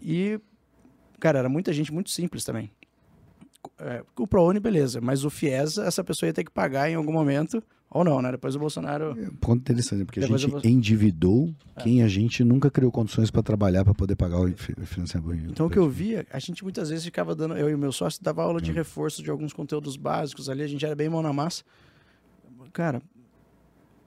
E, 0.00 0.38
cara, 1.18 1.40
era 1.40 1.48
muita 1.48 1.72
gente 1.72 1.92
muito 1.92 2.10
simples 2.10 2.44
também. 2.44 2.70
É, 3.78 4.04
o 4.16 4.26
ProUni, 4.26 4.60
beleza, 4.60 5.00
mas 5.00 5.24
o 5.24 5.30
FIES, 5.30 5.78
essa 5.78 6.04
pessoa 6.04 6.28
ia 6.28 6.32
ter 6.32 6.44
que 6.44 6.50
pagar 6.52 6.88
em 6.88 6.94
algum 6.94 7.12
momento, 7.12 7.62
ou 7.90 8.04
não, 8.04 8.20
né? 8.20 8.32
Depois 8.32 8.54
o 8.56 8.58
Bolsonaro. 8.58 9.14
Ponto 9.40 9.60
interessante, 9.60 10.04
porque 10.04 10.20
a 10.20 10.22
Depois 10.22 10.40
gente 10.40 10.52
eu 10.54 10.60
vou- 10.60 10.70
endividou 10.70 11.54
quem 11.82 12.02
a 12.02 12.08
gente 12.08 12.42
nunca 12.44 12.70
criou 12.70 12.90
condições 12.90 13.30
para 13.30 13.42
trabalhar 13.42 13.84
para 13.84 13.94
poder 13.94 14.16
pagar 14.16 14.40
o 14.40 14.52
fi- 14.56 14.74
financiamento. 14.84 15.50
Então, 15.50 15.66
o 15.66 15.70
que 15.70 15.78
eu 15.78 15.88
via, 15.88 16.26
a 16.30 16.38
gente 16.38 16.62
muitas 16.62 16.90
vezes 16.90 17.04
ficava 17.04 17.34
dando. 17.34 17.56
Eu 17.56 17.70
e 17.70 17.74
o 17.74 17.78
meu 17.78 17.92
sócio 17.92 18.22
dava 18.22 18.42
aula 18.42 18.58
Hum. 18.58 18.62
de 18.62 18.72
reforço 18.72 19.22
de 19.22 19.30
alguns 19.30 19.52
conteúdos 19.52 19.96
básicos 19.96 20.48
ali, 20.50 20.62
a 20.62 20.66
gente 20.66 20.84
era 20.84 20.94
bem 20.96 21.08
mão 21.08 21.22
na 21.22 21.32
massa. 21.32 21.62
Cara, 22.72 23.00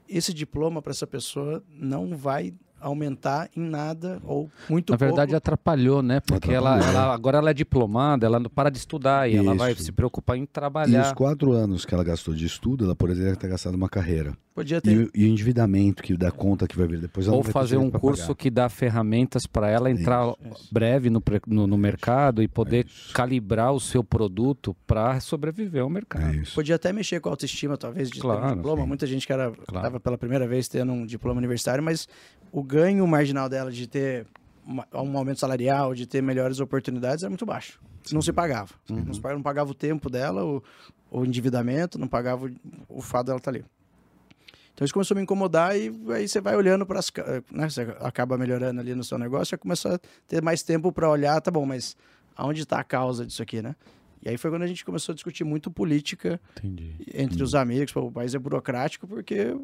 esse 0.08 0.32
diploma 0.34 0.80
para 0.82 0.90
essa 0.92 1.06
pessoa 1.06 1.62
não 1.68 2.16
vai 2.16 2.52
aumentar 2.80 3.48
em 3.56 3.60
nada 3.60 4.20
ou 4.24 4.50
muito 4.68 4.90
Na 4.92 4.96
verdade, 4.96 5.32
pouco. 5.32 5.36
atrapalhou, 5.36 6.02
né? 6.02 6.20
Porque 6.20 6.50
ela, 6.52 6.76
Atrapalhou. 6.76 7.02
ela- 7.02 7.14
agora 7.14 7.38
ela 7.38 7.50
é 7.50 7.54
diplomada, 7.54 8.26
ela 8.26 8.40
não 8.40 8.48
para 8.50 8.70
de 8.70 8.78
estudar 8.78 9.30
e 9.30 9.36
ela 9.36 9.54
vai 9.54 9.72
Isso. 9.72 9.84
se 9.84 9.92
preocupar 9.92 10.36
em 10.36 10.40
E 10.40 10.44
os 10.44 10.48
trabalhar. 10.50 11.14
quatro 11.14 11.52
anos 11.52 11.84
que 11.84 11.94
ela 11.94 12.02
gastou 12.04 12.34
de 12.34 12.46
estudo, 12.46 12.84
ela 12.84 12.96
poderia 12.96 13.34
ter 13.36 13.48
gastado 13.48 13.74
uma 13.74 13.88
carreira. 13.88 14.32
Podia 14.54 14.78
E, 14.78 14.80
ter. 14.80 14.98
o- 15.06 15.10
e 15.14 15.24
o 15.24 15.28
endividamento 15.28 16.02
que 16.02 16.16
dá 16.16 16.30
conta 16.30 16.66
que 16.66 16.76
vai 16.76 16.86
vir 16.86 16.98
depois, 17.00 17.26
ela 17.26 17.36
Ou 17.36 17.42
fazer 17.44 17.76
um 17.76 17.90
curso 17.90 18.22
pagar. 18.22 18.34
que 18.34 18.50
dá 18.50 18.68
ferramentas 18.68 19.46
para 19.46 19.70
ela 19.70 19.90
entrar 19.90 20.34
Isso. 20.52 20.68
breve 20.72 21.08
no, 21.08 21.22
no, 21.46 21.66
no 21.68 21.78
mercado 21.78 22.42
e 22.42 22.48
poder 22.48 22.84
isso. 22.86 23.12
calibrar 23.14 23.72
o 23.72 23.78
seu 23.80 24.02
produto 24.02 24.76
para 24.86 25.20
sobreviver 25.20 25.82
ao 25.82 25.88
mercado. 25.88 26.24
É 26.32 26.36
isso. 26.36 26.54
Podia 26.54 26.74
até 26.74 26.92
mexer 26.92 27.20
com 27.20 27.28
a 27.28 27.32
autoestima, 27.32 27.76
talvez, 27.78 28.08
de 28.08 28.14
ter 28.16 28.20
Claro, 28.20 28.52
um 28.52 28.56
diploma. 28.56 28.82
sim. 28.82 28.88
Muita 28.88 29.06
gente 29.06 29.26
que 29.26 29.32
era, 29.32 29.50
Claro. 29.52 29.62
estava 29.86 30.00
pela 30.00 30.18
primeira 30.18 30.46
vez 30.48 30.66
tendo 30.68 30.92
um 30.92 31.06
diploma 31.06 31.38
universitário, 31.38 31.82
mas 31.82 32.08
o 32.50 32.62
ganho 32.62 33.06
marginal 33.06 33.48
dela 33.48 33.70
de 33.70 33.86
ter 33.86 34.26
uma- 34.66 34.86
um 34.92 35.16
aumento 35.16 35.38
salarial, 35.40 35.94
de 35.94 36.06
ter 36.06 36.20
melhores 36.22 36.58
oportunidades, 36.60 37.22
era 37.22 37.30
muito 37.30 37.46
baixo. 37.46 37.80
Não 38.12 38.20
se 38.20 38.32
pagava. 38.32 38.70
Não, 38.88 39.14
se 39.14 39.20
pagava, 39.20 39.34
não 39.38 39.42
pagava 39.42 39.70
o 39.70 39.74
tempo 39.74 40.10
dela, 40.10 40.44
o, 40.44 40.62
o 41.10 41.24
endividamento, 41.24 41.98
não 41.98 42.08
pagava 42.08 42.46
o, 42.46 42.50
o 42.88 43.00
fato 43.00 43.26
dela 43.26 43.38
estar 43.38 43.50
ali. 43.52 43.64
Então 44.80 44.86
isso 44.86 44.94
começou 44.94 45.14
a 45.14 45.16
me 45.16 45.22
incomodar 45.22 45.78
e 45.78 45.92
aí 46.08 46.26
você 46.26 46.40
vai 46.40 46.56
olhando 46.56 46.86
para 46.86 46.98
as. 46.98 47.12
Né, 47.52 47.68
você 47.68 47.82
acaba 48.00 48.38
melhorando 48.38 48.80
ali 48.80 48.94
no 48.94 49.04
seu 49.04 49.18
negócio 49.18 49.54
e 49.54 49.58
começou 49.58 49.92
a 49.92 50.00
ter 50.26 50.40
mais 50.40 50.62
tempo 50.62 50.90
para 50.90 51.06
olhar, 51.06 51.38
tá 51.42 51.50
bom, 51.50 51.66
mas 51.66 51.94
aonde 52.34 52.62
está 52.62 52.80
a 52.80 52.84
causa 52.84 53.26
disso 53.26 53.42
aqui, 53.42 53.60
né? 53.60 53.76
E 54.22 54.30
aí 54.30 54.38
foi 54.38 54.50
quando 54.50 54.62
a 54.62 54.66
gente 54.66 54.82
começou 54.82 55.12
a 55.12 55.14
discutir 55.14 55.44
muito 55.44 55.70
política 55.70 56.40
Entendi. 56.56 56.94
entre 57.12 57.42
os 57.42 57.54
amigos, 57.54 57.92
pô, 57.92 58.06
o 58.06 58.10
país 58.10 58.34
é 58.34 58.38
burocrático 58.38 59.06
porque 59.06 59.54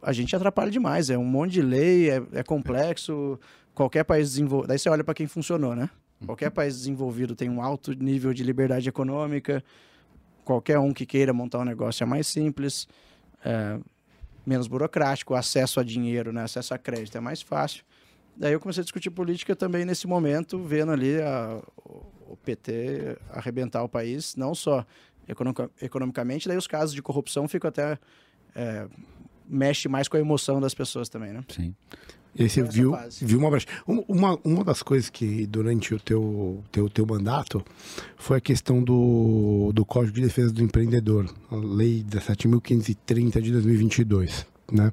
a 0.00 0.14
gente 0.14 0.34
atrapalha 0.34 0.70
demais, 0.70 1.10
é 1.10 1.18
um 1.18 1.24
monte 1.24 1.52
de 1.52 1.62
lei, 1.62 2.08
é, 2.08 2.22
é 2.32 2.42
complexo, 2.42 3.38
qualquer 3.74 4.04
país 4.04 4.30
desenvolvido, 4.30 4.68
daí 4.68 4.78
você 4.78 4.88
olha 4.88 5.04
para 5.04 5.12
quem 5.12 5.26
funcionou, 5.26 5.76
né? 5.76 5.90
Qualquer 6.24 6.50
país 6.50 6.74
desenvolvido 6.74 7.36
tem 7.36 7.50
um 7.50 7.60
alto 7.60 7.92
nível 7.92 8.32
de 8.32 8.42
liberdade 8.42 8.88
econômica, 8.88 9.62
qualquer 10.42 10.78
um 10.78 10.90
que 10.90 11.04
queira 11.04 11.34
montar 11.34 11.58
um 11.58 11.64
negócio 11.64 12.02
é 12.02 12.06
mais 12.06 12.26
simples, 12.26 12.88
é, 13.46 13.78
menos 14.46 14.66
burocrático, 14.66 15.34
acesso 15.34 15.78
a 15.80 15.84
dinheiro, 15.84 16.32
né? 16.32 16.42
acesso 16.42 16.74
a 16.74 16.78
crédito 16.78 17.16
é 17.16 17.20
mais 17.20 17.40
fácil. 17.42 17.84
Daí 18.36 18.52
eu 18.52 18.60
comecei 18.60 18.80
a 18.82 18.84
discutir 18.84 19.10
política 19.10 19.54
também 19.56 19.84
nesse 19.84 20.06
momento, 20.06 20.62
vendo 20.62 20.92
ali 20.92 21.20
a- 21.20 21.62
o 22.28 22.36
PT 22.44 23.16
arrebentar 23.30 23.82
o 23.82 23.88
país, 23.88 24.36
não 24.36 24.54
só 24.54 24.84
economica- 25.28 25.70
economicamente, 25.80 26.46
daí 26.48 26.56
os 26.56 26.66
casos 26.66 26.94
de 26.94 27.02
corrupção 27.02 27.46
ficam 27.48 27.68
até. 27.68 27.98
é, 28.58 28.86
mexe 29.46 29.86
mais 29.86 30.08
com 30.08 30.16
a 30.16 30.20
emoção 30.20 30.60
das 30.60 30.72
pessoas 30.74 31.08
também, 31.10 31.30
né? 31.32 31.44
Sim. 31.50 31.74
E 32.38 32.42
aí 32.42 32.48
você 32.50 32.60
Essa 32.60 32.70
viu, 32.70 32.90
fase. 32.92 33.24
viu 33.24 33.38
uma 33.38 33.50
brecha. 33.50 33.66
Um- 33.88 34.04
Uma, 34.08 34.38
uma 34.44 34.62
das 34.62 34.82
coisas 34.82 35.08
que 35.08 35.46
durante 35.46 35.94
o 35.94 35.98
teu, 35.98 36.62
teu, 36.70 36.88
teu 36.90 37.06
mandato 37.06 37.64
foi 38.16 38.36
a 38.36 38.40
questão 38.40 38.82
do, 38.82 39.70
do 39.74 39.84
Código 39.84 40.14
de 40.16 40.22
Defesa 40.22 40.52
do 40.52 40.62
Empreendedor, 40.62 41.32
a 41.50 41.56
Lei 41.56 42.04
17.530 42.08 43.40
de 43.40 43.52
2022, 43.52 44.46
né? 44.70 44.92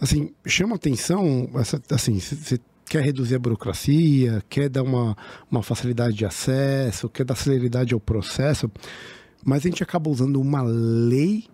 Assim, 0.00 0.30
chama 0.46 0.76
atenção, 0.76 1.50
essa, 1.56 1.82
assim, 1.90 2.18
você 2.20 2.58
quer 2.88 3.02
reduzir 3.02 3.34
a 3.34 3.38
burocracia, 3.38 4.42
quer 4.48 4.68
dar 4.68 4.82
uma, 4.82 5.16
uma 5.50 5.62
facilidade 5.62 6.14
de 6.16 6.24
acesso, 6.24 7.08
quer 7.08 7.24
dar 7.24 7.34
celeridade 7.36 7.92
ao 7.94 8.00
processo, 8.00 8.70
mas 9.44 9.58
a 9.64 9.68
gente 9.68 9.82
acaba 9.82 10.08
usando 10.10 10.40
uma 10.40 10.62
lei 10.62 11.44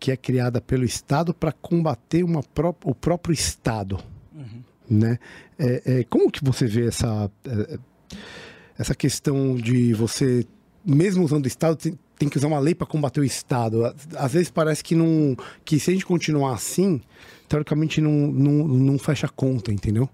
que 0.00 0.12
é 0.12 0.16
criada 0.16 0.60
pelo 0.60 0.84
Estado 0.84 1.34
para 1.34 1.50
combater 1.50 2.22
uma 2.22 2.42
pró 2.42 2.72
o 2.84 2.94
próprio 2.94 3.32
Estado, 3.32 3.98
né? 4.88 5.18
É, 5.58 5.82
é, 6.00 6.04
como 6.04 6.30
que 6.30 6.44
você 6.44 6.66
vê 6.66 6.86
essa 6.86 7.30
é, 7.44 7.78
essa 8.78 8.94
questão 8.94 9.56
de 9.56 9.92
você, 9.92 10.46
mesmo 10.84 11.24
usando 11.24 11.44
o 11.44 11.48
Estado, 11.48 11.76
tem, 11.76 11.98
tem 12.18 12.28
que 12.28 12.36
usar 12.38 12.46
uma 12.46 12.60
lei 12.60 12.74
para 12.74 12.86
combater 12.86 13.20
o 13.20 13.24
Estado? 13.24 13.84
Às- 14.16 14.32
vezes 14.32 14.50
parece 14.50 14.84
que 14.84 14.94
não, 14.94 15.36
que 15.64 15.80
se 15.80 15.90
a 15.90 15.92
gente 15.92 16.06
continuar 16.06 16.54
assim, 16.54 17.00
teoricamente 17.48 18.00
não, 18.00 18.12
não, 18.12 18.68
não 18.68 18.98
fecha 18.98 19.26
a 19.26 19.30
conta, 19.30 19.72
entendeu? 19.72 20.08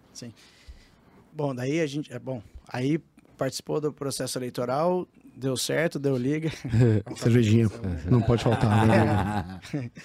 Bom, 1.32 1.54
daí 1.54 1.80
a 1.80 1.86
gente. 1.86 2.12
É 2.12 2.18
bom. 2.18 2.40
Aí 2.68 2.98
participou 3.36 3.80
do 3.80 3.92
processo 3.92 4.38
eleitoral, 4.38 5.06
deu 5.36 5.56
certo, 5.56 5.98
deu 5.98 6.16
liga. 6.16 6.50
Cervejinha, 7.16 7.68
não 8.08 8.22
pode 8.22 8.42
faltar. 8.42 8.86
Né? 8.86 9.90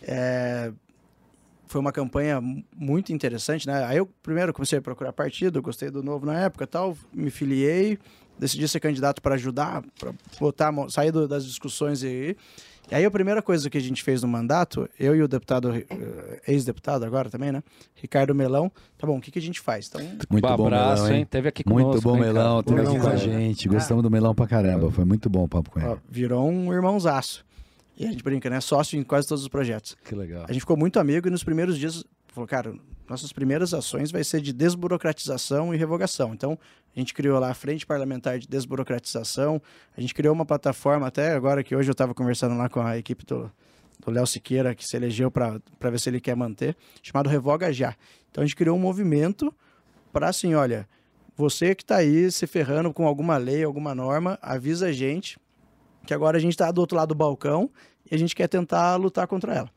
É, 0.00 0.72
foi 1.68 1.80
uma 1.80 1.92
campanha 1.92 2.40
mu- 2.40 2.64
muito 2.76 3.12
interessante, 3.12 3.66
né? 3.66 3.84
Aí 3.84 3.98
eu 3.98 4.06
primeiro 4.22 4.52
comecei 4.52 4.78
a 4.78 4.82
procurar 4.82 5.12
partido, 5.12 5.60
gostei 5.62 5.90
do 5.90 6.02
novo 6.02 6.26
na 6.26 6.34
época, 6.40 6.64
e 6.64 6.66
tal, 6.66 6.96
me 7.12 7.30
filiei, 7.30 7.98
decidi 8.38 8.66
ser 8.68 8.80
candidato 8.80 9.20
para 9.22 9.34
ajudar, 9.34 9.82
para 9.98 10.12
botar, 10.40 10.72
sair 10.90 11.10
do- 11.12 11.28
das 11.28 11.44
discussões 11.44 12.02
e 12.02 12.36
e 12.90 12.94
aí 12.94 13.04
a 13.04 13.10
primeira 13.10 13.42
coisa 13.42 13.68
que 13.68 13.76
a 13.76 13.80
gente 13.82 14.02
fez 14.02 14.22
no 14.22 14.28
mandato, 14.28 14.88
eu 14.98 15.14
e 15.14 15.22
o 15.22 15.28
deputado 15.28 15.74
eh, 15.76 16.40
ex-deputado 16.48 17.04
agora 17.04 17.28
também, 17.28 17.52
né, 17.52 17.62
Ricardo 17.94 18.34
Melão, 18.34 18.72
tá 18.96 19.06
bom, 19.06 19.18
o 19.18 19.20
que 19.20 19.30
que 19.30 19.38
a 19.38 19.42
gente 19.42 19.60
faz? 19.60 19.88
Então, 19.88 20.00
Muito 20.30 20.46
um 20.48 20.56
bom, 20.56 20.66
abraço, 20.68 21.02
Melão, 21.02 21.16
hein? 21.18 21.26
Teve 21.26 21.48
aqui 21.50 21.62
conosco. 21.64 21.90
Muito 21.90 22.02
bom, 22.02 22.14
hein, 22.16 22.22
Melão. 22.22 22.62
Teve 22.62 22.80
aqui 22.80 22.98
com 22.98 23.06
a 23.08 23.16
gente. 23.16 23.68
Gostamos 23.68 24.02
do 24.02 24.10
Melão 24.10 24.34
pra 24.34 24.46
caramba. 24.46 24.90
Foi 24.90 25.04
muito 25.04 25.28
bom 25.28 25.44
o 25.44 25.48
papo 25.48 25.70
com 25.70 25.80
ele. 25.80 25.88
ó, 25.90 25.96
virou 26.08 26.48
um 26.48 26.72
irmãozaço. 26.72 27.44
E 27.98 28.06
a 28.06 28.10
gente 28.10 28.22
brinca, 28.22 28.48
né, 28.48 28.60
sócio 28.60 28.98
em 28.98 29.02
quase 29.02 29.26
todos 29.26 29.42
os 29.42 29.48
projetos. 29.48 29.96
Que 30.04 30.14
legal. 30.14 30.44
A 30.48 30.52
gente 30.52 30.60
ficou 30.60 30.76
muito 30.76 31.00
amigo 31.00 31.26
e 31.26 31.30
nos 31.30 31.42
primeiros 31.42 31.76
dias 31.76 32.04
falou, 32.28 32.46
cara, 32.46 32.72
nossas 33.08 33.32
primeiras 33.32 33.74
ações 33.74 34.12
vai 34.12 34.22
ser 34.22 34.40
de 34.40 34.52
desburocratização 34.52 35.74
e 35.74 35.76
revogação. 35.76 36.32
Então, 36.32 36.56
a 36.94 36.98
gente 36.98 37.12
criou 37.12 37.40
lá 37.40 37.50
a 37.50 37.54
Frente 37.54 37.84
Parlamentar 37.84 38.38
de 38.38 38.46
Desburocratização, 38.46 39.60
a 39.96 40.00
gente 40.00 40.14
criou 40.14 40.32
uma 40.32 40.46
plataforma, 40.46 41.06
até 41.08 41.32
agora 41.32 41.64
que 41.64 41.74
hoje 41.74 41.88
eu 41.88 41.92
estava 41.92 42.14
conversando 42.14 42.56
lá 42.56 42.68
com 42.68 42.80
a 42.80 42.96
equipe 42.96 43.24
do 43.24 43.50
do 44.04 44.10
Léo 44.10 44.26
Siqueira, 44.26 44.74
que 44.74 44.86
se 44.86 44.96
elegeu 44.96 45.30
para 45.30 45.60
ver 45.90 45.98
se 45.98 46.08
ele 46.08 46.20
quer 46.20 46.36
manter, 46.36 46.76
chamado 47.02 47.28
Revoga 47.28 47.72
Já. 47.72 47.96
Então, 48.30 48.42
a 48.42 48.46
gente 48.46 48.56
criou 48.56 48.76
um 48.76 48.80
movimento 48.80 49.52
para 50.12 50.28
assim, 50.28 50.54
olha, 50.54 50.88
você 51.36 51.74
que 51.74 51.82
está 51.82 51.96
aí 51.96 52.30
se 52.30 52.46
ferrando 52.46 52.92
com 52.92 53.06
alguma 53.06 53.36
lei, 53.36 53.64
alguma 53.64 53.94
norma, 53.94 54.38
avisa 54.40 54.86
a 54.86 54.92
gente 54.92 55.38
que 56.08 56.14
agora 56.14 56.38
a 56.38 56.40
gente 56.40 56.52
está 56.52 56.72
do 56.72 56.80
outro 56.80 56.96
lado 56.96 57.10
do 57.10 57.14
balcão 57.14 57.70
e 58.10 58.14
a 58.14 58.18
gente 58.18 58.34
quer 58.34 58.48
tentar 58.48 58.96
lutar 58.96 59.26
contra 59.26 59.54
ela. 59.54 59.70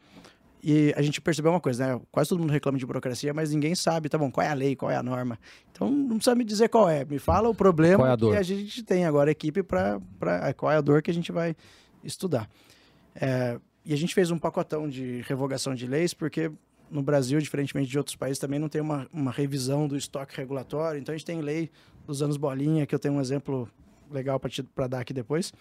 E 0.64 0.94
a 0.96 1.02
gente 1.02 1.20
percebeu 1.20 1.52
uma 1.52 1.60
coisa, 1.60 1.86
né? 1.86 2.02
Quase 2.10 2.30
todo 2.30 2.40
mundo 2.40 2.52
reclama 2.52 2.78
de 2.78 2.86
burocracia, 2.86 3.34
mas 3.34 3.52
ninguém 3.52 3.76
sabe, 3.76 4.08
tá 4.08 4.18
bom, 4.18 4.32
qual 4.32 4.48
é 4.48 4.50
a 4.50 4.54
lei, 4.54 4.74
qual 4.74 4.90
é 4.90 4.96
a 4.96 5.04
norma. 5.04 5.38
Então 5.74 5.92
não 5.92 6.16
precisa 6.16 6.34
me 6.34 6.46
dizer 6.46 6.70
qual 6.70 6.88
é, 6.88 7.04
me 7.04 7.20
fala 7.20 7.50
o 7.50 7.54
problema 7.54 8.08
é 8.08 8.14
a 8.14 8.18
que 8.18 8.38
a 8.38 8.44
gente 8.44 8.82
tem 8.82 9.04
agora, 9.04 9.30
equipe, 9.30 9.62
para 9.62 10.00
qual 10.56 10.72
é 10.72 10.78
a 10.78 10.82
dor 10.82 11.02
que 11.02 11.12
a 11.12 11.14
gente 11.14 11.34
vai 11.34 11.54
estudar. 12.02 12.50
É, 13.14 13.60
e 13.84 13.94
a 13.94 13.98
gente 13.98 14.14
fez 14.16 14.32
um 14.32 14.40
pacotão 14.40 14.88
de 14.88 15.26
revogação 15.28 15.76
de 15.76 15.86
leis, 15.86 16.14
porque 16.14 16.50
no 16.90 17.04
Brasil, 17.04 17.42
diferentemente 17.42 17.90
de 17.90 17.98
outros 17.98 18.16
países, 18.16 18.40
também 18.40 18.58
não 18.58 18.70
tem 18.70 18.80
uma, 18.80 19.06
uma 19.12 19.32
revisão 19.32 19.86
do 19.86 19.98
estoque 19.98 20.38
regulatório. 20.38 20.98
Então 20.98 21.14
a 21.14 21.18
gente 21.18 21.28
tem 21.28 21.42
lei 21.42 21.70
dos 22.08 22.22
anos 22.22 22.38
bolinha, 22.38 22.86
que 22.86 22.96
eu 22.96 23.00
tenho 23.00 23.16
um 23.16 23.20
exemplo 23.20 23.68
legal 24.10 24.40
para 24.40 24.88
dar 24.88 25.02
aqui 25.02 25.12
depois. 25.12 25.52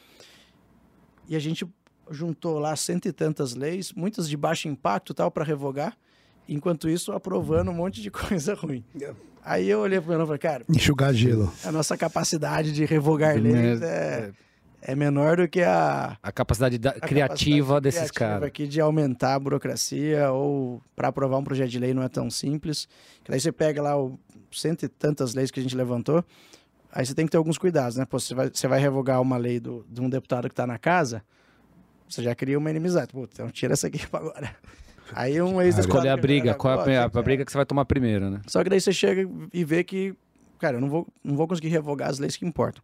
E 1.31 1.37
a 1.37 1.39
gente 1.39 1.65
juntou 2.11 2.59
lá 2.59 2.75
cento 2.75 3.07
e 3.07 3.13
tantas 3.13 3.55
leis, 3.55 3.93
muitas 3.93 4.29
de 4.29 4.37
baixo 4.37 4.67
impacto 4.69 5.15
tal, 5.15 5.31
para 5.31 5.45
revogar, 5.45 5.97
enquanto 6.49 6.89
isso 6.91 7.13
aprovando 7.13 7.71
um 7.71 7.75
monte 7.75 8.03
de 8.03 8.11
coisa 8.13 8.53
ruim. 8.55 8.85
Aí 9.45 9.71
eu 9.71 9.79
olhei 9.79 10.01
para 10.01 10.09
o 10.13 10.17
meu 10.17 10.25
e 10.25 10.27
falei, 10.27 10.39
cara, 10.39 10.65
Enxugar 10.69 11.15
gelo. 11.15 11.51
a 11.65 11.71
nossa 11.73 11.97
capacidade 11.97 12.73
de 12.73 12.85
revogar 12.85 13.37
leis 13.41 13.81
é, 13.81 14.33
é 14.83 14.95
menor 14.97 15.37
do 15.37 15.49
que 15.49 15.63
a, 15.63 16.19
A 16.23 16.33
capacidade 16.33 16.77
da- 16.79 16.91
a 16.91 17.01
criativa 17.01 17.75
capacidade 17.75 17.83
desses 17.97 18.11
caras. 18.11 18.43
aqui 18.43 18.67
de 18.67 18.81
aumentar 18.81 19.35
a 19.35 19.39
burocracia 19.39 20.31
ou 20.33 20.83
para 20.97 21.09
aprovar 21.09 21.39
um 21.39 21.45
projeto 21.45 21.71
de 21.71 21.79
lei 21.79 21.95
não 21.95 22.03
é 22.03 22.09
tão 22.09 22.29
simples. 22.29 22.87
Que 23.25 23.31
daí 23.31 23.41
você 23.41 23.53
pega 23.53 23.81
lá 23.81 23.97
o 23.97 24.19
cento 24.53 24.83
e 24.83 24.89
tantas 24.89 25.33
leis 25.33 25.51
que 25.53 25.61
a 25.61 25.63
gente 25.63 25.77
levantou, 25.77 26.25
aí 26.93 27.07
você 27.07 27.15
tem 27.15 27.27
que 27.27 27.33
ter 27.33 27.39
alguns 27.39 27.59
cuidados, 27.59 27.97
né? 27.97 28.05
Pô, 28.05 28.19
você 28.19 28.35
vai, 28.35 28.51
você 28.53 28.67
vai 28.69 28.81
revogar 28.81 29.21
uma 29.21 29.37
lei 29.37 29.61
do, 29.61 29.85
de 29.89 30.01
um 30.01 30.09
deputado 30.09 30.49
que 30.49 30.53
está 30.53 30.67
na 30.67 30.79
casa, 30.79 31.23
você 32.09 32.23
já 32.23 32.35
cria 32.35 32.59
uma 32.59 32.71
inimizade. 32.71 33.13
Pô, 33.13 33.25
então 33.25 33.49
tira 33.51 33.73
essa 33.73 33.87
aqui 33.87 34.07
para 34.07 34.21
agora. 34.21 34.57
Aí 35.13 35.41
um 35.43 35.61
ex 35.61 35.79
Escolher 35.79 36.11
a 36.11 36.17
briga, 36.17 36.55
qual 36.55 36.87
é 36.89 36.99
a, 36.99 37.05
a 37.05 37.23
briga 37.23 37.45
que 37.45 37.51
você 37.51 37.59
vai 37.59 37.67
tomar 37.67 37.85
primeiro, 37.85 38.31
né? 38.31 38.41
só 38.47 38.63
que 38.63 38.71
daí 38.71 38.81
você 38.81 38.93
chega 38.93 39.29
e 39.53 39.65
vê 39.65 39.83
que, 39.83 40.15
cara, 40.59 40.77
eu 40.77 40.81
não 40.81 40.89
vou, 40.89 41.07
não 41.25 41.37
vou 41.37 41.49
conseguir 41.49 41.69
revogar 41.69 42.09
as 42.09 42.19
leis 42.19 42.37
que 42.37 42.47
importam. 42.47 42.83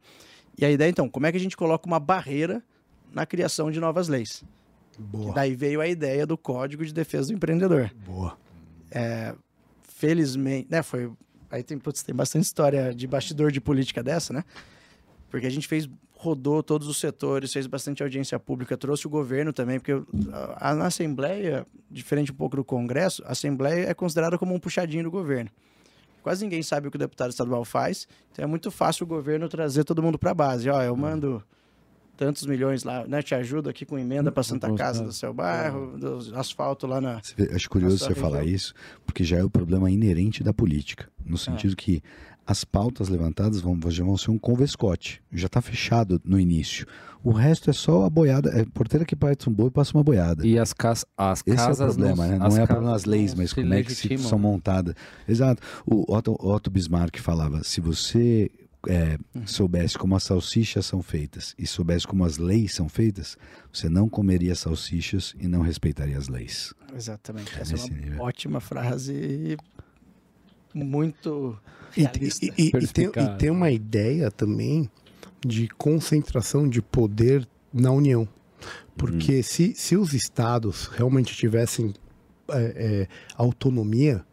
E 0.59 0.65
a 0.65 0.71
ideia, 0.71 0.89
então, 0.89 1.09
como 1.09 1.27
é 1.27 1.31
que 1.31 1.37
a 1.37 1.41
gente 1.41 1.57
coloca 1.57 1.87
uma 1.87 2.01
barreira 2.01 2.63
na 3.13 3.27
criação 3.27 3.71
de 3.71 3.79
novas 3.79 4.09
leis? 4.09 4.43
Boa. 4.99 5.35
Daí 5.35 5.55
veio 5.55 5.81
a 5.81 5.87
ideia 5.87 6.27
do 6.27 6.39
Código 6.39 6.85
de 6.85 6.93
Defesa 6.93 7.29
do 7.29 7.35
Empreendedor. 7.35 7.93
Boa. 8.05 8.37
Felizmente, 9.83 10.69
né, 10.71 10.83
foi... 10.83 11.13
Aí 11.51 11.63
tem, 11.63 11.79
putz, 11.79 12.03
tem 12.03 12.15
bastante 12.15 12.45
história 12.45 12.95
de 12.95 13.07
bastidor 13.07 13.51
de 13.53 13.61
política 13.61 14.03
dessa, 14.03 14.33
né? 14.33 14.45
Porque 15.31 15.47
a 15.47 15.51
gente 15.51 15.69
fez, 15.69 15.89
rodou 16.15 16.63
todos 16.63 16.89
os 16.89 16.99
setores, 16.99 17.53
fez 17.53 17.67
bastante 17.67 18.03
audiência 18.03 18.39
pública, 18.39 18.77
trouxe 18.77 19.07
o 19.07 19.11
governo 19.11 19.53
também, 19.53 19.79
porque 19.79 19.93
a, 20.57 20.75
na 20.75 20.87
Assembleia, 20.87 21.67
diferente 21.91 22.33
um 22.33 22.35
pouco 22.35 22.57
do 22.57 22.65
Congresso, 22.65 23.23
a 23.27 23.33
Assembleia 23.33 23.89
é 23.89 23.95
considerada 23.95 24.39
como 24.39 24.55
um 24.55 24.59
puxadinho 24.59 25.05
do 25.05 25.11
governo. 25.11 25.51
Quase 26.23 26.43
ninguém 26.43 26.63
sabe 26.63 26.89
o 26.89 26.91
que 26.91 26.97
o 26.97 26.99
deputado 26.99 27.31
estadual 27.31 27.65
faz, 27.65 28.09
então 28.33 28.45
é 28.45 28.47
muito 28.47 28.71
fácil 28.71 29.05
o 29.05 29.07
governo 29.07 29.49
trazer 29.49 29.85
todo 29.85 30.03
mundo 30.03 30.19
para 30.19 30.33
a 30.33 30.35
base. 30.35 30.69
Ó, 30.69 30.83
eu 30.83 30.97
mando 30.97 31.43
tantos 32.17 32.47
milhões 32.47 32.83
lá, 32.85 33.07
né? 33.07 33.23
Te 33.23 33.35
ajudo 33.35 33.69
aqui 33.69 33.85
com 33.85 33.99
emenda 33.99 34.33
para 34.33 34.43
Santa 34.43 34.73
Casa 34.75 35.05
do 35.05 35.13
seu 35.13 35.33
bairro, 35.35 35.99
do 35.99 36.19
asfalto 36.35 36.87
lá 36.87 37.01
na. 37.01 37.21
Acho 37.55 37.69
curioso 37.71 37.99
você 37.99 38.15
falar 38.15 38.45
isso, 38.45 38.75
porque 39.05 39.23
já 39.23 39.37
é 39.39 39.45
o 39.45 39.51
problema 39.51 39.91
inerente 39.91 40.43
da 40.43 40.53
política. 40.53 41.09
no 41.25 41.37
sentido 41.37 41.77
que 41.77 42.03
as 42.47 42.65
pautas 42.65 43.09
levantadas 43.09 43.61
vão, 43.61 43.79
já 43.89 44.05
vão 44.05 44.17
ser 44.17 44.31
um 44.31 44.39
convescote. 44.39 45.21
Já 45.33 45.47
está 45.47 45.61
fechado 45.61 46.21
no 46.25 46.39
início. 46.39 46.87
O 47.25 47.33
resto 47.33 47.69
é 47.69 47.73
só 47.73 48.05
a 48.05 48.11
boiada. 48.11 48.51
É 48.51 48.65
porteira 48.65 49.05
que 49.05 49.17
parte 49.17 49.49
um 49.49 49.53
boi 49.53 49.67
e 49.67 49.71
passa 49.71 49.97
uma 49.97 50.05
boiada. 50.05 50.47
E 50.47 50.57
as, 50.57 50.73
cas 50.73 51.05
as 51.17 51.43
Esse 51.45 51.57
casas... 51.57 51.81
é 51.81 51.85
o 51.85 51.87
problema, 51.89 52.25
não- 52.25 52.33
né? 52.33 52.39
Não 52.39 52.47
as 52.47 52.57
é 52.57 52.63
o 52.63 52.67
problema 52.69 52.93
das 52.93 53.05
leis, 53.05 53.35
mas 53.35 53.53
como 53.53 53.75
é 53.75 53.83
que 53.83 53.93
se 53.93 54.17
são 54.19 54.39
montadas. 54.39 54.95
Exato. 55.29 55.61
O 55.85 56.05
Otto, 56.15 56.37
Otto 56.39 56.71
Bismarck 56.71 57.19
falava: 57.19 57.65
se 57.65 57.81
você 57.81 58.49
é, 58.89 59.19
soubesse 59.47 59.99
como 59.99 60.15
as 60.17 60.23
salsichas 60.23 60.87
são 60.87 61.03
feitas 61.03 61.55
e 61.59 61.67
soubesse 61.67 62.07
como 62.07 62.25
as 62.25 62.39
leis 62.39 62.75
são 62.75 62.89
feitas, 62.89 63.37
você 63.73 63.89
não 63.89 64.09
comeria 64.09 64.55
salsichas 64.55 65.35
e 65.39 65.47
não 65.49 65.61
respeitaria 65.63 66.17
as 66.19 66.29
leis. 66.29 66.73
Exatamente. 66.95 67.53
Essa 67.59 67.75
é 67.77 67.79
uma 67.79 67.89
nível. 67.89 68.21
ótima 68.23 68.61
frase 68.61 69.13
e 69.15 69.57
muito 70.75 71.59
E, 71.97 72.03
realista. 72.03 72.45
e- 72.47 72.53
e- 72.59 72.67
e 72.69 72.87
tem, 72.89 73.07
e 73.07 73.39
tem 73.39 73.51
uma 73.51 73.71
ideia 73.71 74.31
também 74.31 74.91
de 75.45 75.69
concentração 75.69 76.69
de 76.69 76.83
poder 76.83 77.47
na 77.73 77.91
União. 77.91 78.29
Porque 78.97 79.43
se, 79.43 79.75
se 79.75 79.97
os 79.97 80.13
estados 80.15 80.87
realmente 80.87 81.35
tivessem 81.37 81.93
é, 82.49 82.57
é, 83.03 83.09
autonomia, 83.37 84.25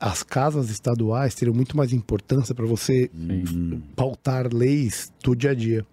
as 0.00 0.22
casas 0.22 0.70
estaduais 0.70 1.34
teriam 1.34 1.54
muito 1.54 1.76
mais 1.76 1.92
importância 1.92 2.54
para 2.54 2.64
você 2.66 3.10
Hum, 3.14 3.80
pautar 3.94 4.52
leis 4.52 5.12
do 5.22 5.36
dia 5.36 5.50
a 5.50 5.54
dia. 5.54 5.86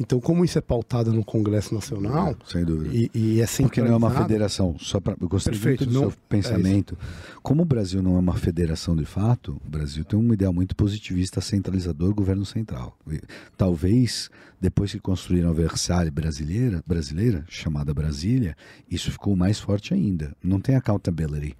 Então, 0.00 0.20
como 0.20 0.44
isso 0.44 0.56
é 0.56 0.60
pautado 0.60 1.12
no 1.12 1.24
Congresso 1.24 1.74
Nacional 1.74 2.36
sem 2.46 2.64
dúvida. 2.64 2.94
e, 2.94 3.10
e 3.12 3.40
é 3.40 3.46
Porque 3.62 3.82
não 3.82 3.94
é 3.94 3.96
uma 3.96 4.12
federação, 4.12 4.76
só 4.78 5.00
para 5.00 5.16
eu 5.20 5.28
gostei 5.28 5.50
Perfeito, 5.52 5.80
muito 5.80 5.92
do 5.92 6.00
não- 6.00 6.08
seu 6.12 6.18
pensamento. 6.28 6.96
Como 7.42 7.62
o 7.62 7.64
Brasil 7.64 8.00
não 8.00 8.14
é 8.14 8.18
uma 8.20 8.34
federação 8.36 8.94
de 8.94 9.04
fato, 9.04 9.60
o 9.66 9.68
Brasil 9.68 10.04
tem 10.04 10.16
um 10.16 10.32
ideal 10.32 10.52
muito 10.52 10.76
positivista, 10.76 11.40
centralizador, 11.40 12.14
governo 12.14 12.46
central. 12.46 12.96
E, 13.10 13.20
talvez 13.56 14.30
depois 14.60 14.92
que 14.92 15.00
construíram 15.00 15.50
a 15.50 15.52
Versalhes 15.52 16.12
brasileira, 16.12 16.80
brasileira, 16.86 17.44
chamada 17.48 17.92
Brasília, 17.92 18.56
isso 18.88 19.10
ficou 19.10 19.34
mais 19.34 19.58
forte 19.58 19.92
ainda. 19.92 20.32
Não 20.40 20.60
tem 20.60 20.76
accountability. 20.76 21.56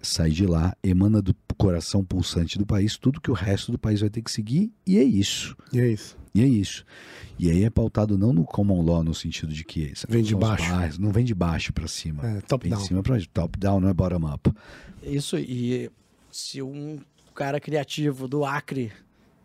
Sai 0.00 0.30
de 0.30 0.46
lá, 0.46 0.76
emana 0.82 1.20
do 1.20 1.34
coração 1.56 2.04
pulsante 2.04 2.56
do 2.56 2.64
país 2.64 2.96
tudo 2.96 3.20
que 3.20 3.30
o 3.30 3.34
resto 3.34 3.72
do 3.72 3.78
país 3.78 4.00
vai 4.00 4.08
ter 4.08 4.22
que 4.22 4.30
seguir 4.30 4.72
e 4.86 4.96
é 4.96 5.02
isso. 5.02 5.56
E 5.72 5.80
é 5.80 5.88
isso. 5.88 6.16
E 6.34 6.40
é 6.40 6.46
isso. 6.46 6.84
E 7.38 7.50
aí 7.50 7.64
é 7.64 7.70
pautado 7.70 8.16
não 8.16 8.32
no 8.32 8.44
common 8.44 8.82
law, 8.82 9.02
no 9.02 9.14
sentido 9.14 9.52
de 9.52 9.64
que 9.64 9.92
Vem 10.08 10.22
de 10.22 10.36
baixo. 10.36 10.70
bairros, 10.70 10.98
não 10.98 11.10
vem 11.10 11.24
de 11.24 11.34
baixo 11.34 11.72
para 11.72 11.88
cima. 11.88 12.24
É, 12.24 12.40
top 12.42 12.62
vem 12.64 12.70
down. 12.70 12.80
de 12.80 12.88
cima 12.88 13.02
para 13.02 13.20
top 13.32 13.58
down, 13.58 13.80
não 13.80 13.88
é 13.88 13.94
bottom 13.94 14.32
up. 14.32 14.52
Isso, 15.02 15.36
e 15.38 15.90
se 16.30 16.62
um 16.62 17.00
cara 17.34 17.60
criativo 17.60 18.28
do 18.28 18.44
Acre 18.44 18.92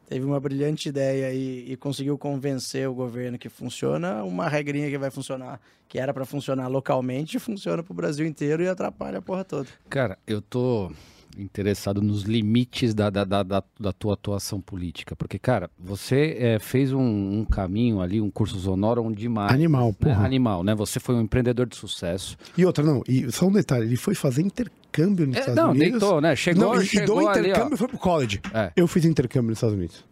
teve 0.08 0.26
uma 0.26 0.40
brilhante 0.40 0.90
ideia 0.90 1.34
e, 1.34 1.72
e 1.72 1.78
conseguiu 1.78 2.18
convencer 2.18 2.88
o 2.88 2.94
governo 2.94 3.38
que 3.38 3.50
funciona, 3.50 4.24
uma 4.24 4.48
regrinha 4.48 4.90
que 4.90 4.98
vai 4.98 5.10
funcionar, 5.10 5.60
que 5.88 6.00
era 6.00 6.14
para 6.14 6.26
funcionar 6.26 6.68
localmente, 6.68 7.40
funciona 7.40 7.84
pro 7.84 7.94
Brasil 7.94 8.26
inteiro 8.26 8.64
e 8.64 8.68
atrapalha 8.68 9.20
a 9.20 9.22
porra 9.22 9.44
toda. 9.44 9.68
Cara, 9.90 10.18
eu 10.28 10.42
tô 10.42 10.92
interessado 11.38 12.02
nos 12.02 12.24
limites 12.24 12.94
da, 12.94 13.10
da, 13.10 13.24
da, 13.24 13.44
da, 13.44 13.94
tua 13.94 14.14
atuação 14.14 14.62
política. 14.62 15.16
Porque, 15.16 15.40
cara, 15.40 15.70
você 15.78 16.36
eh, 16.40 16.60
fez 16.60 16.92
um, 16.94 17.00
um 17.40 17.46
caminho 17.46 18.02
ali, 18.02 18.22
um 18.22 18.30
curso 18.30 18.60
sonoro 18.60 19.04
onde 19.04 19.22
demais. 19.22 19.52
Animal, 19.52 19.88
né? 19.90 19.96
porra. 20.00 20.26
Animal, 20.26 20.64
né? 20.64 20.76
Você 20.76 21.00
foi 21.00 21.16
um 21.16 21.22
empreendedor 21.22 21.66
de 21.66 21.76
sucesso. 21.76 22.38
E 22.58 22.66
outra, 22.66 22.84
não, 22.84 23.02
e 23.08 23.32
só 23.32 23.48
um 23.48 23.52
detalhe, 23.52 23.86
ele 23.86 23.98
foi 23.98 24.16
fazer 24.16 24.42
intercâmbio 24.42 25.28
nos 25.28 25.38
É, 25.38 25.40
Estados 25.40 25.64
não, 25.64 25.72
Unidos. 25.72 26.00
deitou, 26.00 26.22
né? 26.22 26.36
Chegou, 26.36 26.76
não, 26.76 26.82
e, 26.82 26.84
e 26.84 26.88
chegou 26.88 27.22
do 27.22 27.28
ali, 27.28 27.50
intercâmbio 27.50 27.74
ó. 27.74 27.78
foi 27.78 27.88
pro 27.88 27.98
college. 27.98 28.42
É. 28.54 28.72
Eu 28.76 28.88
fiz 28.88 29.06
intercâmbio 29.06 29.50
nos 29.50 29.58
Estados 29.58 29.76
Unidos. 29.76 30.06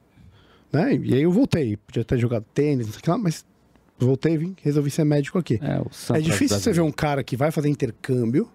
Né? 0.71 0.95
E 1.03 1.13
aí 1.13 1.21
eu 1.21 1.31
voltei. 1.31 1.77
Podia 1.77 2.03
ter 2.03 2.17
jogado 2.17 2.45
tênis, 2.53 2.85
não 2.85 2.93
sei 2.93 2.99
o 2.99 3.03
que 3.03 3.09
lá, 3.09 3.17
mas 3.17 3.45
voltei, 3.99 4.37
vim, 4.37 4.55
resolvi 4.61 4.89
ser 4.89 5.03
médico 5.03 5.37
aqui. 5.37 5.59
É, 5.61 6.17
É, 6.17 6.21
difícil 6.21 6.59
você 6.59 6.71
ver 6.73 6.81
um 6.81 6.91
cara 6.91 7.23
que 7.23 7.35
vai 7.35 7.51
fazer 7.51 7.69
intercâmbio 7.69 8.49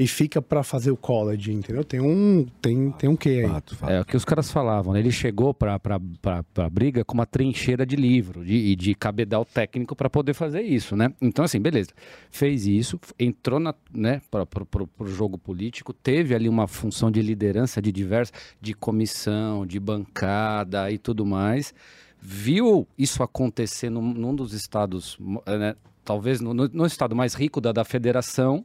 e 0.00 0.06
fica 0.06 0.40
pra 0.40 0.62
fazer 0.62 0.90
o 0.90 0.96
college, 0.96 1.52
entendeu? 1.52 1.84
Tem 1.84 2.00
um, 2.00 2.46
tem, 2.62 2.90
tem 2.92 3.10
um 3.10 3.14
quê 3.14 3.42
aí. 3.44 3.48
Fato, 3.48 3.76
fato. 3.76 3.92
É 3.92 4.00
o 4.00 4.04
que 4.06 4.16
os 4.16 4.24
caras 4.24 4.50
falavam, 4.50 4.94
né? 4.94 4.98
Ele 4.98 5.12
chegou 5.12 5.52
pra, 5.52 5.78
pra, 5.78 6.00
pra, 6.22 6.42
pra 6.42 6.70
briga 6.70 7.04
com 7.04 7.12
uma 7.12 7.26
trincheira 7.26 7.84
de 7.84 7.96
livro 7.96 8.42
de, 8.42 8.54
e 8.54 8.74
de 8.74 8.94
cabedal 8.94 9.44
técnico 9.44 9.94
pra 9.94 10.08
poder 10.08 10.32
fazer 10.32 10.62
isso, 10.62 10.96
né? 10.96 11.12
Então, 11.20 11.44
assim, 11.44 11.60
beleza. 11.60 11.90
Fez 12.30 12.66
isso, 12.66 12.98
entrou 13.18 13.60
na, 13.60 13.74
né, 13.92 14.22
pra, 14.30 14.46
pro, 14.46 14.64
pro, 14.64 14.86
pro 14.86 15.06
jogo 15.06 15.36
político, 15.36 15.92
teve 15.92 16.34
ali 16.34 16.48
uma 16.48 16.66
função 16.66 17.10
de 17.10 17.20
liderança 17.20 17.82
de 17.82 17.92
diversas, 17.92 18.32
de 18.58 18.72
comissão, 18.72 19.66
de 19.66 19.78
bancada 19.78 20.90
e 20.90 20.96
tudo 20.96 21.26
mais. 21.26 21.74
Viu 22.18 22.88
isso 22.96 23.22
acontecer 23.22 23.90
num, 23.90 24.14
num 24.14 24.34
dos 24.34 24.54
estados, 24.54 25.18
né, 25.46 25.76
talvez 26.02 26.40
no, 26.40 26.54
no, 26.54 26.68
no 26.68 26.86
estado 26.86 27.14
mais 27.14 27.34
rico 27.34 27.60
da, 27.60 27.70
da 27.70 27.84
federação, 27.84 28.64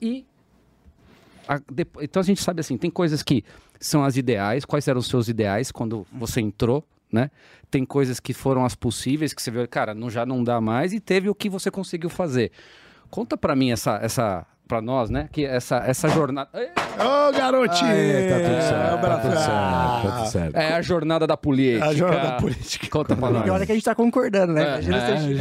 e 0.00 0.24
a- 1.48 1.60
então 2.02 2.20
a 2.20 2.24
gente 2.24 2.42
sabe 2.42 2.60
assim, 2.60 2.76
tem 2.76 2.90
coisas 2.90 3.22
que 3.22 3.42
são 3.80 4.04
as 4.04 4.16
ideais, 4.16 4.64
quais 4.64 4.86
eram 4.86 5.00
os 5.00 5.06
seus 5.08 5.28
ideais 5.28 5.72
quando 5.72 6.06
você 6.12 6.40
entrou, 6.40 6.84
né? 7.10 7.30
Tem 7.70 7.84
coisas 7.84 8.20
que 8.20 8.32
foram 8.34 8.64
as 8.64 8.74
possíveis, 8.74 9.32
que 9.32 9.40
você 9.42 9.50
viu, 9.50 9.66
cara, 9.68 9.94
não, 9.94 10.10
já 10.10 10.24
não 10.26 10.44
dá 10.44 10.60
mais, 10.60 10.92
e 10.92 11.00
teve 11.00 11.28
o 11.28 11.34
que 11.34 11.48
você 11.48 11.70
conseguiu 11.70 12.10
fazer. 12.10 12.50
Conta 13.10 13.36
pra 13.36 13.56
mim 13.56 13.70
essa, 13.70 13.98
essa 14.02 14.46
para 14.66 14.82
nós, 14.82 15.08
né? 15.08 15.30
Que 15.32 15.46
essa, 15.46 15.78
essa 15.78 16.08
jornada. 16.10 16.50
Ô, 16.54 17.32
garotinho! 17.32 17.90
Aê, 17.90 18.28
tá 18.28 18.36
tudo 18.40 18.60
certo, 18.62 19.00
tá 19.00 19.18
tudo 19.18 19.32
certo, 19.34 19.46
tá 19.48 20.16
tudo 20.18 20.28
certo. 20.30 20.56
É 20.56 20.74
a 20.74 20.82
jornada 20.82 21.26
da 21.26 21.36
política. 21.38 21.86
A 21.86 21.94
jornada 21.94 22.28
da 22.32 22.36
política. 22.36 22.86
Conta 22.90 23.16
pra 23.16 23.30
nós. 23.30 23.46
E 23.46 23.50
olha 23.50 23.64
que 23.64 23.72
a 23.72 23.74
gente 23.74 23.84
tá 23.84 23.94
concordando, 23.94 24.52
né? 24.52 24.62
É, 24.62 24.66
Imagina 24.82 25.00
se 25.06 25.12
a 25.12 25.16
gente 25.16 25.38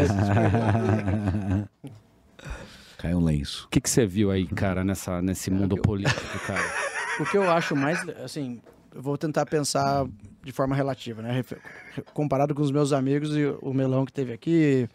tivesse 2.97 3.03
discordando. 3.03 3.13
Cai 3.13 3.13
um 3.13 3.23
lenço. 3.23 3.65
O 3.65 3.69
que, 3.69 3.81
que 3.81 3.89
você 3.89 4.05
viu 4.05 4.31
aí, 4.31 4.45
cara, 4.47 4.83
nessa, 4.83 5.21
nesse 5.21 5.51
mundo 5.51 5.77
político, 5.77 6.39
cara? 6.45 6.61
O 7.19 7.25
que 7.25 7.35
eu 7.35 7.49
acho 7.49 7.75
mais, 7.75 8.07
assim, 8.23 8.61
eu 8.93 9.01
vou 9.01 9.17
tentar 9.17 9.43
pensar 9.47 10.05
de 10.43 10.51
forma 10.51 10.75
relativa, 10.75 11.19
né? 11.19 11.43
Comparado 12.13 12.53
com 12.53 12.61
os 12.61 12.71
meus 12.71 12.93
amigos 12.93 13.35
e 13.35 13.45
o 13.59 13.73
Melão 13.73 14.05
que 14.05 14.13
teve 14.13 14.31
aqui, 14.31 14.87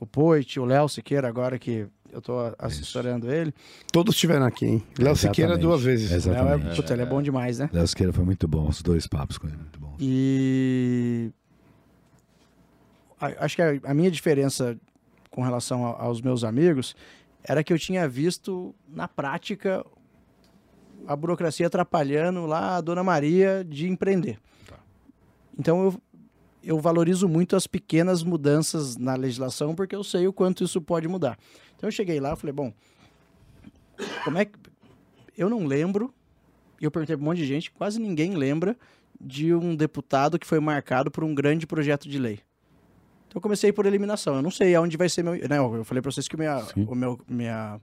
o 0.00 0.06
Poit, 0.06 0.58
o 0.58 0.64
Léo 0.64 0.88
Siqueira 0.88 1.28
agora 1.28 1.58
que 1.58 1.86
eu 2.10 2.22
tô 2.22 2.32
assessorando 2.58 3.30
ele. 3.30 3.52
Todos 3.92 4.14
estiveram 4.14 4.46
aqui, 4.46 4.64
hein? 4.64 4.82
Léo 4.98 5.14
Siqueira 5.14 5.52
Exatamente. 5.52 5.62
duas 5.62 5.82
vezes. 5.82 6.24
O 6.24 6.30
Léo 6.30 6.38
é, 6.38 6.40
Exatamente. 6.40 6.76
puta, 6.76 6.92
ele 6.94 7.02
é 7.02 7.06
bom 7.06 7.20
demais, 7.20 7.58
né? 7.58 7.68
Léo 7.70 7.86
Siqueira 7.86 8.12
foi 8.12 8.24
muito 8.24 8.48
bom, 8.48 8.66
os 8.66 8.80
dois 8.80 9.06
papos 9.06 9.36
com 9.36 9.46
ele, 9.46 9.58
muito 9.58 9.78
bom. 9.78 9.94
E 10.00 11.30
acho 13.38 13.56
que 13.56 13.62
a, 13.62 13.94
minha 13.94 14.10
diferença 14.10 14.78
com 15.30 15.42
relação 15.42 15.84
aos 15.84 16.22
meus 16.22 16.42
amigos 16.42 16.96
era 17.48 17.62
que 17.62 17.72
eu 17.72 17.78
tinha 17.78 18.08
visto 18.08 18.74
na 18.88 19.06
prática 19.06 19.86
a 21.06 21.14
burocracia 21.14 21.68
atrapalhando 21.68 22.44
lá 22.44 22.76
a 22.76 22.80
Dona 22.80 23.04
Maria 23.04 23.64
de 23.64 23.88
empreender. 23.88 24.40
Então 25.56 25.84
eu, 25.84 26.02
eu 26.64 26.80
valorizo 26.80 27.28
muito 27.28 27.54
as 27.54 27.66
pequenas 27.66 28.24
mudanças 28.24 28.96
na 28.96 29.14
legislação 29.14 29.76
porque 29.76 29.94
eu 29.94 30.02
sei 30.02 30.26
o 30.26 30.32
quanto 30.32 30.64
isso 30.64 30.80
pode 30.80 31.06
mudar. 31.06 31.38
Então 31.76 31.86
eu 31.86 31.92
cheguei 31.92 32.18
lá 32.18 32.34
falei, 32.34 32.52
bom, 32.52 32.72
como 34.24 34.38
é 34.38 34.44
que 34.44 34.58
eu 35.38 35.48
não 35.48 35.66
lembro, 35.66 36.12
e 36.80 36.84
eu 36.84 36.90
perguntei 36.90 37.16
para 37.16 37.22
um 37.22 37.26
monte 37.26 37.38
de 37.38 37.46
gente, 37.46 37.70
quase 37.70 38.00
ninguém 38.00 38.34
lembra 38.34 38.76
de 39.20 39.54
um 39.54 39.76
deputado 39.76 40.38
que 40.38 40.46
foi 40.46 40.58
marcado 40.58 41.12
por 41.12 41.22
um 41.22 41.34
grande 41.34 41.64
projeto 41.64 42.08
de 42.08 42.18
lei. 42.18 42.40
Então 43.36 43.40
eu 43.40 43.42
comecei 43.42 43.70
por 43.70 43.84
eliminação. 43.84 44.36
Eu 44.36 44.42
não 44.42 44.50
sei 44.50 44.74
aonde 44.74 44.96
vai 44.96 45.10
ser 45.10 45.22
meu. 45.22 45.34
Né, 45.34 45.58
eu 45.58 45.84
falei 45.84 46.00
para 46.00 46.10
vocês 46.10 46.26
que 46.26 46.38
minha, 46.38 46.64
o 46.88 46.94
meu, 46.94 47.20
minha, 47.28 47.78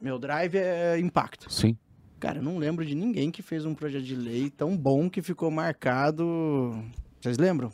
meu 0.00 0.18
drive 0.18 0.56
é 0.56 0.98
impacto. 0.98 1.52
Sim. 1.52 1.76
Cara, 2.18 2.38
eu 2.38 2.42
não 2.42 2.56
lembro 2.56 2.82
de 2.86 2.94
ninguém 2.94 3.30
que 3.30 3.42
fez 3.42 3.66
um 3.66 3.74
projeto 3.74 4.04
de 4.04 4.16
lei 4.16 4.48
tão 4.48 4.74
bom 4.74 5.10
que 5.10 5.20
ficou 5.20 5.50
marcado. 5.50 6.74
Vocês 7.20 7.36
lembram? 7.36 7.70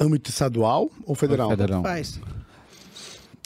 Âmbito 0.00 0.30
estadual 0.30 0.90
ou 1.04 1.14
federal? 1.14 1.50
Federal. 1.50 1.82
Faz. 1.82 2.18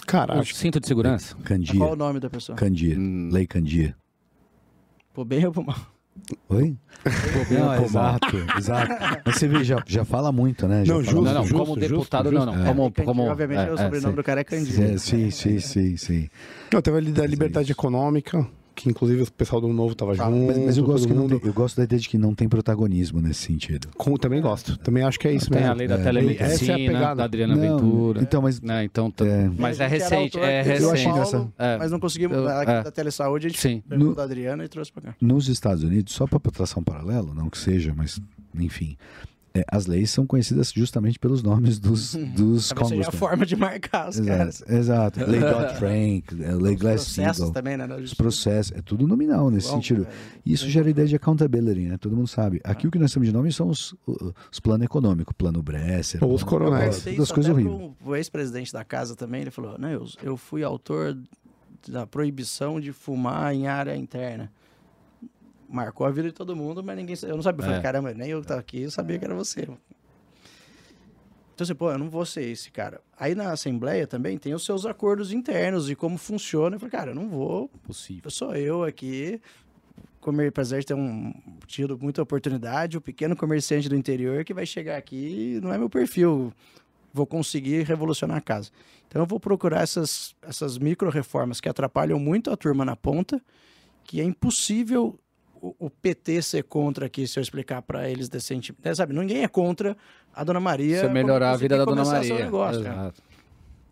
Cara, 0.06 0.38
O 0.38 0.46
cinto 0.46 0.78
de 0.78 0.86
segurança? 0.86 1.34
Candia. 1.42 1.76
Qual 1.76 1.92
o 1.92 1.96
nome 1.96 2.20
da 2.20 2.30
pessoa? 2.30 2.56
Candia. 2.56 2.96
Hum. 2.96 3.30
Lei 3.32 3.48
Candia. 3.48 3.96
Pô, 5.12 5.24
bem 5.24 5.44
ou 5.44 5.52
mal? 5.64 5.92
Oi? 6.48 6.76
Não, 7.50 7.84
exato, 7.84 8.36
exato. 8.56 8.92
Mas 9.24 9.34
você 9.36 9.48
vê, 9.48 9.64
já, 9.64 9.82
já 9.86 10.04
fala 10.04 10.30
muito, 10.30 10.68
né? 10.68 10.84
Já 10.84 10.94
Não, 10.94 11.02
fala 11.02 11.12
justo, 11.12 11.24
Não, 11.24 11.34
não, 11.34 11.42
justo, 11.42 11.58
como 11.66 11.76
deputado, 11.76 12.30
justo. 12.30 12.46
não, 12.46 12.54
não. 12.54 12.64
É. 12.64 12.68
Como, 12.68 12.92
como, 12.92 13.22
obviamente, 13.30 13.58
é, 13.68 13.70
o 13.70 13.74
é, 13.74 13.76
sobrenome 13.76 14.12
sim. 14.12 14.16
do 14.16 14.22
cara 14.24 14.40
é 14.40 14.44
Candido. 14.44 14.82
É, 14.82 14.98
sim, 14.98 15.30
sim, 15.30 15.58
sim, 15.58 15.96
sim. 15.96 16.28
não, 16.72 16.80
teve 16.80 16.98
ali 16.98 17.12
da 17.12 17.26
liberdade 17.26 17.72
econômica, 17.72 18.46
que 18.74 18.88
inclusive 18.88 19.22
o 19.22 19.32
pessoal 19.32 19.60
do 19.60 19.68
Novo 19.68 19.94
tava 19.94 20.14
junto. 20.14 20.30
Mas, 20.30 20.58
mas 20.58 20.76
eu, 20.78 20.84
gosto 20.84 21.08
mundo. 21.08 21.38
tem- 21.38 21.48
eu 21.48 21.52
gosto 21.54 21.76
da 21.76 21.84
ideia 21.84 22.00
de 22.00 22.08
que 22.08 22.16
não 22.18 22.34
tem 22.34 22.48
protagonismo 22.48 23.20
nesse 23.20 23.40
sentido. 23.42 23.88
Com- 23.96 24.16
também 24.16 24.40
gosto. 24.40 24.76
Também 24.78 25.02
acho 25.02 25.18
que 25.18 25.28
é 25.28 25.32
isso 25.32 25.50
Tem 25.50 25.58
mesmo. 25.60 25.72
a 25.72 25.76
lei 25.76 25.86
da 25.88 25.94
É. 25.96 26.02
telemedicina, 26.02 26.48
Essa 26.52 26.72
é 26.72 26.74
a 26.74 26.76
pegada. 26.78 27.14
da 27.16 27.24
Adriana 27.24 27.54
Não, 27.56 27.76
Ventura. 27.78 28.22
Então, 28.22 28.42
mas 28.42 28.60
né? 28.60 28.84
Então, 28.84 29.10
tá- 29.10 29.26
É. 29.26 29.50
Mas 29.58 29.80
é 29.80 29.86
recente, 29.86 30.38
é 30.38 30.60
aqui 30.60 30.72
de 30.78 30.82
Eu 30.82 30.90
achei 30.92 31.06
recente. 31.12 31.30
Paulo, 31.32 31.52
É. 31.58 31.78
Mas 31.78 31.90
não 31.90 32.00
conseguimos, 32.00 32.36
Eu- 32.36 32.48
aqui 32.48 32.70
é. 32.70 32.82
da 32.82 32.90
Telesaúde, 32.90 33.46
a 33.46 33.50
gente 33.50 33.60
Sim. 33.60 33.82
pegou 33.88 34.06
No- 34.08 34.14
da 34.14 34.22
Adriana 34.24 34.64
e 34.64 34.68
trouxe 34.68 34.92
pra 34.92 35.02
cá. 35.02 35.14
nos 35.20 35.48
Estados 35.48 35.82
Unidos, 35.82 36.12
só 36.12 36.26
para 36.26 36.38
traçar 36.50 36.78
um 36.78 36.84
paralelo, 36.84 37.34
não 37.34 37.48
que 37.50 37.58
seja, 37.58 37.92
mas 37.96 38.20
enfim, 38.58 38.96
é, 39.54 39.64
as 39.70 39.86
leis 39.86 40.10
são 40.10 40.26
conhecidas 40.26 40.72
justamente 40.72 41.18
pelos 41.18 41.42
nomes 41.42 41.78
dos, 41.78 42.14
dos 42.14 42.14
Talvez 42.14 42.64
seja 42.68 42.72
a 42.72 42.76
congressmen. 42.76 43.18
forma 43.18 43.46
de 43.46 43.56
marcar 43.56 44.08
os 44.08 44.20
caras. 44.20 44.62
Exato, 44.62 45.20
exato. 45.20 45.30
Lei 45.30 45.40
Dodd-Frank, 45.78 46.24
é, 46.42 46.54
lei 46.54 46.74
Os 46.74 46.80
processos 46.80 46.80
Glass-Steagall, 46.80 47.52
também, 47.52 47.76
né? 47.76 47.86
os 47.96 48.14
processos, 48.14 48.72
é 48.76 48.82
tudo 48.82 49.06
nominal 49.06 49.50
nesse 49.50 49.68
Bom, 49.68 49.74
sentido. 49.74 50.06
é, 50.06 50.40
Isso 50.46 50.68
gera 50.68 50.86
a 50.86 50.90
ideia 50.90 51.06
de 51.08 51.16
accountability, 51.16 51.80
né? 51.88 51.96
Todo 51.98 52.16
mundo 52.16 52.28
sabe. 52.28 52.60
Aqui 52.64 52.86
o 52.86 52.90
que 52.90 52.98
nós 52.98 53.12
temos 53.12 53.28
de 53.28 53.34
nome 53.34 53.52
são 53.52 53.68
os, 53.68 53.94
os 54.50 54.60
planos 54.60 54.84
econômicos, 54.84 55.34
plano 55.36 55.62
Bresser, 55.62 56.22
Ou 56.24 56.34
os 56.34 56.42
coronéis. 56.42 57.02
Todas 57.02 57.18
isso 57.18 57.34
coisas 57.34 57.52
horríveis. 57.52 57.92
pro 58.02 58.16
ex-presidente 58.16 58.72
da 58.72 58.84
casa 58.84 59.14
também, 59.14 59.42
ele 59.42 59.50
falou, 59.50 59.76
não, 59.78 59.88
eu, 59.90 60.06
eu 60.22 60.36
fui 60.36 60.62
autor 60.62 61.16
da 61.88 62.06
proibição 62.06 62.80
de 62.80 62.92
fumar 62.92 63.54
em 63.54 63.66
área 63.66 63.96
interna. 63.96 64.50
Marcou 65.72 66.06
a 66.06 66.10
vida 66.10 66.28
de 66.28 66.34
todo 66.34 66.54
mundo, 66.54 66.84
mas 66.84 66.96
ninguém... 66.96 67.16
Eu 67.22 67.36
não 67.36 67.42
sabia, 67.42 67.60
eu 67.60 67.64
falei, 67.64 67.78
É. 67.78 67.82
caramba, 67.82 68.12
nem 68.14 68.28
eu 68.30 68.40
que 68.42 68.46
tava 68.46 68.60
aqui, 68.60 68.82
eu 68.82 68.90
sabia 68.90 69.18
que 69.18 69.24
era 69.24 69.34
você. 69.34 69.62
Então, 71.54 71.64
assim, 71.64 71.74
pô, 71.74 71.90
eu 71.90 71.98
não 71.98 72.08
vou 72.08 72.24
ser 72.24 72.42
esse 72.44 72.70
cara. 72.70 73.00
Aí 73.18 73.34
na 73.34 73.52
Assembleia 73.52 74.06
também 74.06 74.38
tem 74.38 74.54
os 74.54 74.64
seus 74.64 74.86
acordos 74.86 75.32
internos 75.32 75.90
e 75.90 75.94
como 75.94 76.16
funciona. 76.18 76.76
Eu 76.76 76.80
falei, 76.80 76.90
cara, 76.90 77.10
eu 77.10 77.14
não 77.14 77.28
vou 77.28 77.68
Possível. 77.84 78.30
sou 78.30 78.54
eu 78.56 78.84
aqui, 78.84 79.40
comer, 80.20 80.52
de 80.52 80.84
ter 80.86 80.94
um, 80.94 81.32
tido 81.66 81.98
muita 81.98 82.22
oportunidade, 82.22 82.96
o 82.96 83.00
pequeno 83.00 83.36
comerciante 83.36 83.88
do 83.88 83.96
interior 83.96 84.44
que 84.44 84.54
vai 84.54 84.64
chegar 84.66 84.96
aqui 84.96 85.58
não 85.62 85.72
é 85.72 85.78
meu 85.78 85.90
perfil. 85.90 86.52
Vou 87.12 87.26
conseguir 87.26 87.82
revolucionar 87.84 88.38
a 88.38 88.40
casa. 88.40 88.70
Então 89.06 89.22
eu 89.22 89.26
vou 89.26 89.38
procurar 89.38 89.82
essas, 89.82 90.34
essas 90.40 90.78
micro-reformas 90.78 91.60
que 91.60 91.68
atrapalham 91.68 92.18
muito 92.18 92.50
a 92.50 92.56
turma 92.56 92.84
na 92.84 92.96
ponta, 92.96 93.42
que 94.04 94.20
é 94.20 94.24
impossível 94.24 95.18
o, 95.62 95.86
o 95.86 95.88
PT 95.88 96.42
ser 96.42 96.64
contra 96.64 97.06
aqui, 97.06 97.26
se 97.26 97.38
eu 97.38 97.42
explicar 97.42 97.80
para 97.82 98.10
eles 98.10 98.28
decentemente. 98.28 98.86
É, 98.86 98.92
sabe, 98.92 99.14
ninguém 99.14 99.44
é 99.44 99.48
contra 99.48 99.96
a 100.34 100.42
Dona 100.42 100.58
Maria. 100.58 101.00
Você 101.00 101.08
melhorar 101.08 101.52
a 101.52 101.56
vida 101.56 101.78
da 101.78 101.84
Dona 101.84 102.04
Maria. 102.04 102.34
negócio, 102.34 102.82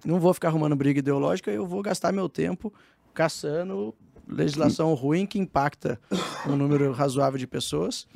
não 0.05 0.19
vou 0.19 0.35
ficar 0.35 0.49
arrumando 0.49 0.75
briga 0.75 0.99
ideológica, 0.99 1.51
eu 1.51 1.65
vou 1.67 1.81
gastar 1.81 2.11
meu 2.11 2.29
tempo 2.29 2.73
caçando 3.15 3.95
legislação 4.27 4.95
ruim 4.95 5.27
que 5.27 5.39
impacta 5.39 6.01
um 6.47 6.57
número 6.57 6.91
razoável 6.93 7.39
de 7.39 7.47
pessoas 7.47 8.07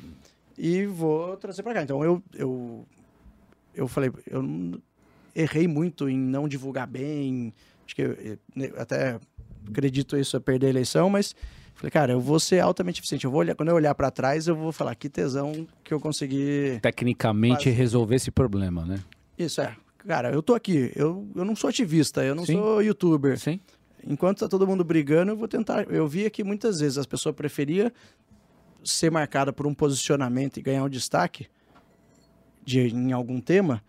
e 0.57 0.85
vou 0.85 1.37
trazer 1.37 1.63
para 1.63 1.75
cá. 1.75 1.83
Então 1.83 2.03
eu, 2.03 2.21
eu, 2.33 2.85
eu 3.73 3.87
falei, 3.87 4.11
eu 4.27 4.43
errei 5.35 5.67
muito 5.67 6.09
em 6.09 6.17
não 6.17 6.47
divulgar 6.47 6.87
bem, 6.87 7.53
acho 7.85 7.95
que 7.95 8.01
eu, 8.01 8.13
eu 8.13 8.37
até 8.77 9.19
acredito 9.69 10.17
isso 10.17 10.35
a 10.35 10.41
perder 10.41 10.67
a 10.67 10.69
eleição, 10.69 11.09
mas 11.09 11.35
falei, 11.75 11.91
cara, 11.91 12.13
eu 12.13 12.19
vou 12.19 12.39
ser 12.39 12.59
altamente 12.59 12.99
eficiente. 13.01 13.25
Eu 13.25 13.31
vou 13.31 13.41
olhar, 13.41 13.53
quando 13.55 13.69
eu 13.69 13.75
olhar 13.75 13.93
para 13.93 14.09
trás, 14.09 14.47
eu 14.47 14.55
vou 14.55 14.71
falar 14.71 14.95
que 14.95 15.09
tesão 15.09 15.67
que 15.83 15.93
eu 15.93 15.99
consegui 15.99 16.79
Tecnicamente 16.81 17.63
Quase. 17.65 17.69
resolver 17.77 18.15
esse 18.15 18.31
problema, 18.31 18.85
né? 18.85 18.99
isso 19.37 19.61
é. 19.61 19.75
Cara, 20.07 20.31
eu 20.31 20.41
tô 20.43 20.53
aqui. 20.53 20.91
Eu, 20.95 21.27
eu 21.35 21.43
não 21.43 21.55
sou 21.55 21.69
ativista, 21.69 22.23
eu 22.23 22.35
não 22.35 22.45
Sim. 22.45 22.53
sou 22.53 22.81
youtuber. 22.81 23.39
Sim. 23.39 23.59
Enquanto 24.07 24.39
tá 24.39 24.47
todo 24.47 24.67
mundo 24.67 24.83
brigando, 24.83 25.31
eu 25.31 25.35
vou 25.35 25.47
tentar. 25.47 25.91
Eu 25.91 26.07
vi 26.07 26.29
que 26.29 26.43
muitas 26.43 26.79
vezes 26.79 26.97
as 26.99 27.07
pessoas 27.07 27.33
preferiam 27.35 27.91
ser 28.83 29.09
marcada 29.11 29.51
por 29.51 29.65
um 29.65 29.73
posicionamento 29.73 30.57
e 30.57 30.61
ganhar 30.61 30.83
um 30.83 30.89
destaque 30.89 31.47
de, 32.63 32.81
em 32.93 33.11
algum 33.11 33.41
tema. 33.41 33.81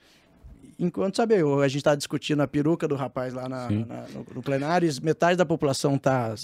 Enquanto, 0.79 1.17
sabe, 1.17 1.35
a 1.37 1.69
gente 1.69 1.83
tá 1.85 1.95
discutindo 1.95 2.41
a 2.41 2.49
peruca 2.49 2.89
do 2.89 2.95
rapaz 2.95 3.33
lá 3.35 3.47
na- 3.49 3.71
na- 3.71 4.07
no, 4.09 4.27
no 4.37 4.43
plenário, 4.43 4.91
metade 5.03 5.37
da 5.37 5.45
população 5.45 5.99
tá 5.99 6.35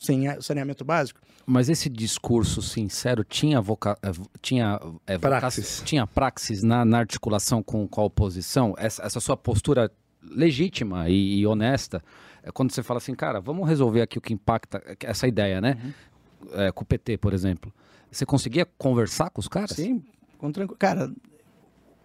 sem 0.00 0.40
saneamento 0.40 0.84
básico. 0.84 1.20
Mas 1.46 1.68
esse 1.68 1.88
discurso 1.88 2.60
sincero 2.60 3.24
tinha 3.24 3.60
voca... 3.60 3.98
eh, 4.02 4.12
tinha 4.42 4.78
voca- 4.78 5.18
Praxis. 5.18 5.82
tinha 5.84 6.06
praxis 6.06 6.62
na, 6.62 6.84
na 6.84 6.98
articulação 6.98 7.62
com, 7.62 7.88
com 7.88 8.00
a 8.00 8.04
oposição? 8.04 8.74
Essa, 8.76 9.02
essa 9.04 9.18
sua 9.20 9.36
postura 9.36 9.90
legítima 10.22 11.08
e, 11.08 11.38
e 11.38 11.46
honesta, 11.46 12.02
é 12.42 12.50
quando 12.52 12.70
você 12.72 12.82
fala 12.82 12.98
assim, 12.98 13.14
cara, 13.14 13.40
vamos 13.40 13.66
resolver 13.68 14.02
aqui 14.02 14.18
o 14.18 14.20
que 14.20 14.32
impacta 14.34 14.82
essa 15.00 15.26
ideia, 15.26 15.60
né? 15.60 15.78
Uhum. 15.82 15.92
Eh, 16.52 16.72
com 16.72 16.82
o 16.82 16.86
PT, 16.86 17.16
por 17.18 17.32
exemplo. 17.32 17.72
Você 18.10 18.24
conseguia 18.26 18.66
conversar 18.76 19.30
com 19.30 19.40
os 19.40 19.48
caras? 19.48 19.70
Sim, 19.70 20.04
com 20.38 20.52
tranqu... 20.52 20.74
Cara, 20.76 21.10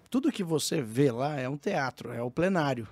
tudo 0.09 0.31
que 0.31 0.43
você 0.43 0.81
vê 0.81 1.11
lá 1.11 1.37
é 1.39 1.49
um 1.49 1.57
teatro, 1.57 2.11
é 2.13 2.21
o 2.21 2.31
plenário. 2.31 2.87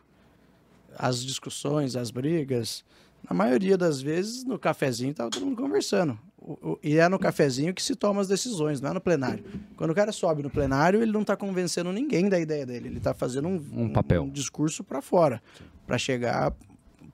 As 0.97 1.23
discussões, 1.23 1.95
as 1.95 2.11
brigas. 2.11 2.83
Na 3.29 3.35
maioria 3.35 3.77
das 3.77 4.01
vezes, 4.01 4.43
no 4.43 4.57
cafezinho, 4.59 5.13
tava 5.13 5.29
todo 5.29 5.45
mundo 5.45 5.55
conversando. 5.61 6.17
O- 6.37 6.71
o- 6.71 6.79
e 6.83 6.97
é 6.97 7.07
no 7.07 7.19
cafezinho 7.19 7.73
que 7.73 7.81
se 7.83 7.95
toma 7.95 8.19
as 8.19 8.27
decisões, 8.27 8.81
não 8.81 8.89
é 8.89 8.93
no 8.93 9.01
plenário. 9.01 9.43
Quando 9.77 9.91
o 9.91 9.95
cara 9.95 10.11
sobe 10.11 10.41
no 10.41 10.49
plenário, 10.49 11.01
ele 11.01 11.11
não 11.11 11.21
está 11.21 11.37
convencendo 11.37 11.91
ninguém 11.93 12.27
da 12.27 12.39
ideia 12.39 12.65
dele. 12.65 12.87
Ele 12.89 12.97
está 12.97 13.13
fazendo 13.13 13.47
um, 13.47 13.63
Um 13.73 13.89
papel. 13.89 14.23
um 14.23 14.29
discurso 14.29 14.83
para 14.83 15.01
fora, 15.01 15.41
para 15.85 15.97
chegar 15.97 16.51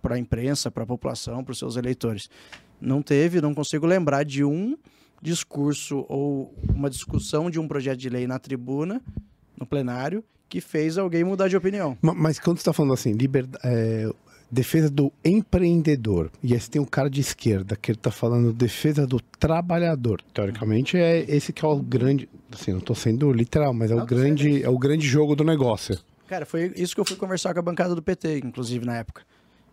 para 0.01 0.15
a 0.15 0.19
imprensa, 0.19 0.71
para 0.71 0.83
a 0.83 0.87
população, 0.87 1.43
para 1.43 1.51
os 1.51 1.59
seus 1.59 1.75
eleitores. 1.75 2.29
Não 2.79 3.01
teve, 3.01 3.41
não 3.41 3.53
consigo 3.53 3.85
lembrar 3.85 4.23
de 4.23 4.43
um 4.45 4.77
discurso 5.21 6.05
ou 6.07 6.53
uma 6.73 6.89
discussão 6.89 7.49
de 7.49 7.59
um 7.59 7.67
projeto 7.67 7.97
de 7.99 8.07
lei 8.09 8.25
na 8.27 8.39
tribuna, 8.39 9.01
no 9.59 9.65
plenário, 9.65 10.23
que 10.47 10.61
fez 10.61 10.97
alguém 10.97 11.23
mudar 11.25 11.49
de 11.49 11.57
opinião. 11.57 11.97
Ma- 12.01 12.13
Mas 12.13 12.39
quando 12.39 12.57
você 12.57 12.61
está 12.61 12.71
falando 12.71 12.93
assim, 12.93 13.11
liberdade, 13.11 13.65
defesa 14.49 14.89
do 14.89 15.11
empreendedor, 15.23 16.31
e 16.41 16.53
aí 16.53 16.59
você 16.59 16.71
tem 16.71 16.81
um 16.81 16.85
cara 16.85 17.09
de 17.09 17.21
esquerda 17.21 17.75
que 17.75 17.91
ele 17.91 17.97
está 17.97 18.11
falando 18.11 18.53
defesa 18.53 19.05
do 19.05 19.19
trabalhador. 19.39 20.21
Teoricamente 20.33 20.97
é 20.97 21.19
esse 21.27 21.51
que 21.51 21.63
é 21.63 21.67
o 21.67 21.77
grande, 21.77 22.29
assim, 22.51 22.71
não 22.71 22.79
estou 22.79 22.95
sendo 22.95 23.31
literal, 23.31 23.73
mas 23.73 23.91
é 23.91 23.95
o 23.95 23.99
Não, 23.99 24.05
tô 24.05 24.15
grande, 24.15 24.63
é 24.63 24.69
o 24.69 24.77
grande 24.77 25.05
jogo 25.05 25.35
do 25.35 25.43
negócio. 25.43 25.99
Cara, 26.27 26.45
foi 26.45 26.73
isso 26.75 26.93
que 26.93 27.01
eu 27.01 27.05
fui 27.05 27.15
conversar 27.15 27.53
com 27.53 27.59
a 27.59 27.63
bancada 27.63 27.95
do 27.95 28.01
PT, 28.01 28.39
inclusive, 28.39 28.85
na 28.85 28.97
época. 28.97 29.21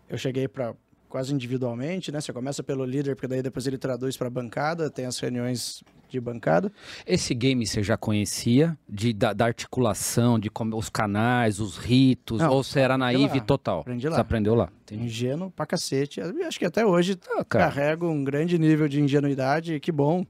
Eu 0.09 0.17
cheguei 0.17 0.47
para 0.47 0.73
quase 1.15 1.33
individualmente, 1.33 2.11
né? 2.11 2.19
Você 2.19 2.33
começa 2.33 2.61
pelo 2.61 2.83
líder, 2.83 3.15
porque 3.15 3.25
daí 3.25 3.41
depois 3.41 3.65
ele 3.65 3.77
traduz 3.77 4.17
para 4.17 4.27
a 4.27 4.29
bancada, 4.29 4.89
tem 4.89 5.05
as 5.05 5.17
reuniões 5.17 5.81
de 6.09 6.19
bancada. 6.19 6.69
Esse 7.07 7.33
game 7.33 7.65
você 7.65 7.81
já 7.81 7.95
conhecia? 7.95 8.77
De, 8.87 9.13
da, 9.13 9.31
da 9.31 9.45
articulação, 9.45 10.37
de 10.37 10.49
como, 10.49 10.77
os 10.77 10.89
canais, 10.89 11.61
os 11.61 11.77
ritos? 11.77 12.41
Não, 12.41 12.51
ou 12.51 12.61
você 12.61 12.81
era 12.81 12.97
naive 12.97 13.39
lá. 13.39 13.45
total? 13.45 13.79
Aprendi 13.79 14.09
lá. 14.09 14.15
Você 14.15 14.21
aprendeu 14.21 14.55
lá? 14.55 14.67
Entendi. 14.81 15.05
Ingênuo 15.05 15.49
pra 15.51 15.65
cacete. 15.65 16.19
Eu 16.19 16.35
Acho 16.45 16.59
que 16.59 16.65
até 16.65 16.85
hoje 16.85 17.17
Ah, 17.37 17.45
carrego 17.45 18.09
um 18.09 18.21
grande 18.21 18.59
nível 18.59 18.89
de 18.89 18.99
ingenuidade, 18.99 19.79
que 19.79 19.93
bom. 19.93 20.25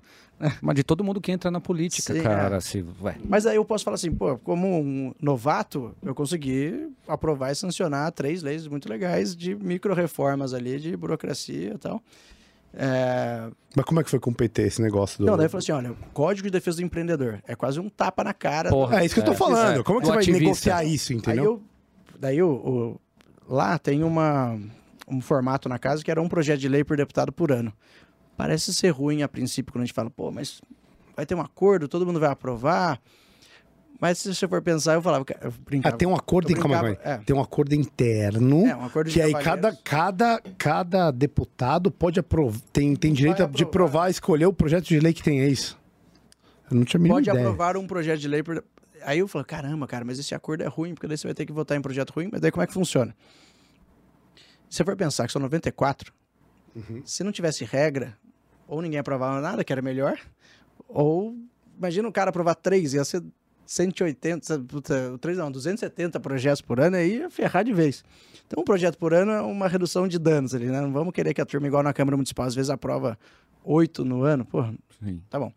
Mas 0.61 0.75
de 0.75 0.83
todo 0.83 1.03
mundo 1.03 1.21
que 1.21 1.31
entra 1.31 1.49
na 1.49 1.61
política, 1.61 2.13
Sim, 2.13 2.21
cara. 2.21 2.57
é. 2.57 2.59
Se, 2.59 2.83
ué. 3.01 3.15
Mas 3.27 3.45
aí 3.45 3.55
eu 3.55 3.63
posso 3.63 3.83
falar 3.85 3.95
assim, 3.95 4.11
pô, 4.11 4.37
como 4.39 4.67
um 4.79 5.13
novato, 5.21 5.95
eu 6.03 6.13
consegui 6.13 6.89
aprovar 7.07 7.51
e 7.51 7.55
sancionar 7.55 8.11
três 8.11 8.43
leis 8.43 8.67
muito 8.67 8.89
legais 8.89 9.35
de 9.35 9.55
micro-reformas 9.55 10.53
ali, 10.53 10.79
de 10.79 10.95
burocracia 10.97 11.73
e 11.75 11.77
tal. 11.77 12.01
É, 12.77 13.47
Mas 13.73 13.85
como 13.85 14.01
é 14.01 14.03
que 14.03 14.09
foi 14.09 14.19
com 14.19 14.31
o 14.31 14.35
PT 14.35 14.63
esse 14.63 14.81
negócio 14.81 15.19
do... 15.19 15.25
Não, 15.25 15.37
daí 15.37 15.47
falou 15.47 15.59
assim, 15.59 15.71
olha, 15.71 15.95
Código 16.13 16.47
de 16.47 16.51
Defesa 16.51 16.77
do 16.77 16.83
Empreendedor. 16.83 17.41
É 17.47 17.55
quase 17.55 17.79
um 17.79 17.87
tapa 17.87 18.21
na 18.23 18.33
cara. 18.33 18.69
Porra. 18.69 19.01
É 19.01 19.05
isso 19.05 19.15
que 19.15 19.21
eu 19.21 19.25
tô 19.25 19.31
É, 19.31 19.35
falando. 19.35 19.79
é. 19.79 19.83
Como 19.83 19.99
é 19.99 20.01
que 20.01 20.07
você 20.07 20.11
vai 20.13 20.21
ativista. 20.23 20.43
negociar 20.43 20.83
isso, 20.83 21.13
Aí 21.13 21.17
entendeu? 21.17 21.43
eu, 21.45 21.61
daí 22.19 22.43
o, 22.43 22.49
o- 22.49 23.01
lá 23.47 23.79
tem 23.79 24.03
uma, 24.03 24.59
um 25.07 25.21
formato 25.21 25.69
na 25.69 25.79
casa 25.79 26.03
que 26.03 26.11
era 26.11 26.21
um 26.21 26.27
projeto 26.27 26.59
de 26.59 26.67
lei 26.67 26.83
por 26.83 26.97
deputado 26.97 27.31
por 27.31 27.49
ano. 27.51 27.71
Parece 28.37 28.73
ser 28.73 28.89
ruim 28.89 29.21
a 29.23 29.27
princípio 29.27 29.71
quando 29.71 29.83
a 29.83 29.85
gente 29.85 29.93
fala, 29.95 30.09
pô, 30.09 30.31
mas 30.31 30.61
vai 31.15 31.25
ter 31.25 31.35
um 31.35 31.41
acordo, 31.41 31.87
todo 31.87 32.05
mundo 32.05 32.19
vai 32.19 32.29
aprovar. 32.29 33.01
Mas 33.99 34.17
se 34.17 34.35
você 34.35 34.45
for 34.45 34.61
pensar, 34.61 34.93
eu 34.95 35.01
falava, 35.01 35.23
eu 35.41 35.49
Ah, 35.49 35.53
brincava. 35.65 35.97
tem 35.97 36.05
um 36.07 36.13
acordo, 36.15 36.51
em, 36.51 36.55
calma, 36.55 36.79
brincava- 36.79 36.95
calma 36.97 37.21
é. 37.21 37.23
tem 37.25 37.33
um 37.35 37.41
acordo 37.41 37.73
interno 37.73 38.67
É, 38.67 38.75
um 38.75 38.83
acordo 38.83 39.09
que 39.09 39.21
aí 39.21 39.31
cada, 39.33 39.73
cada, 39.73 40.41
cada 40.57 41.11
deputado 41.11 41.89
pode 41.89 42.19
aprovar, 42.19 42.59
tem, 42.73 42.93
tem 42.93 43.13
direito 43.13 43.37
Vai 43.37 43.47
de 43.47 43.63
aprovar. 43.63 43.71
provar, 43.71 44.09
escolher 44.09 44.45
o 44.47 44.53
projeto 44.53 44.83
de 44.85 44.99
lei 44.99 45.13
que 45.13 45.23
tem, 45.23 45.39
é 45.39 45.47
isso? 45.47 45.79
Eu 46.69 46.75
não 46.77 46.83
tinha 46.83 47.01
a 47.01 47.07
pode 47.07 47.29
ideia. 47.29 47.45
aprovar 47.45 47.77
um 47.77 47.87
projeto 47.87 48.19
de 48.19 48.27
lei 48.27 48.43
por... 48.43 48.61
Aí 49.05 49.19
eu 49.19 49.27
falo, 49.29 49.45
caramba, 49.45 49.87
cara, 49.87 50.03
mas 50.03 50.19
esse 50.19 50.35
acordo 50.35 50.63
é 50.63 50.67
ruim, 50.67 50.93
porque 50.93 51.07
daí 51.07 51.17
você 51.17 51.27
vai 51.27 51.33
ter 51.33 51.45
que 51.45 51.53
votar 51.53 51.77
em 51.77 51.81
projeto 51.81 52.09
ruim, 52.11 52.27
mas 52.29 52.41
daí 52.41 52.51
como 52.51 52.63
é 52.63 52.67
que 52.67 52.73
funciona? 52.73 53.15
Se 54.69 54.77
você 54.77 54.83
for 54.83 54.95
pensar 54.97 55.25
que 55.25 55.31
são 55.31 55.41
94, 55.41 56.11
Uhum. 56.75 57.01
se 57.05 57.23
não 57.23 57.31
tivesse 57.31 57.63
regra, 57.63 58.17
ou 58.67 58.81
ninguém 58.81 58.99
aprovava 58.99 59.41
nada, 59.41 59.63
que 59.63 59.71
era 59.71 59.81
melhor, 59.81 60.17
ou 60.87 61.35
imagina 61.77 62.07
o 62.07 62.11
cara 62.11 62.29
aprovar 62.29 62.55
três, 62.55 62.93
ia 62.93 63.03
ser 63.03 63.23
180, 63.65 64.59
puta, 64.59 65.17
três 65.19 65.37
não, 65.37 65.51
270 65.51 66.19
projetos 66.19 66.61
por 66.61 66.79
ano, 66.79 66.97
aí 66.97 67.17
ia 67.17 67.29
ferrar 67.29 67.63
de 67.63 67.73
vez. 67.73 68.03
Então 68.47 68.61
um 68.61 68.65
projeto 68.65 68.97
por 68.97 69.13
ano 69.13 69.31
é 69.31 69.41
uma 69.41 69.67
redução 69.67 70.07
de 70.07 70.19
danos 70.19 70.53
ali, 70.53 70.67
né? 70.67 70.81
Não 70.81 70.91
vamos 70.91 71.13
querer 71.13 71.33
que 71.33 71.41
a 71.41 71.45
turma, 71.45 71.67
igual 71.67 71.81
na 71.81 71.93
Câmara 71.93 72.15
Municipal, 72.15 72.45
às 72.45 72.55
vezes 72.55 72.69
aprova 72.69 73.17
oito 73.63 74.05
no 74.05 74.23
ano, 74.23 74.45
porra, 74.45 74.73
Sim. 75.03 75.21
tá 75.29 75.39
bom. 75.39 75.51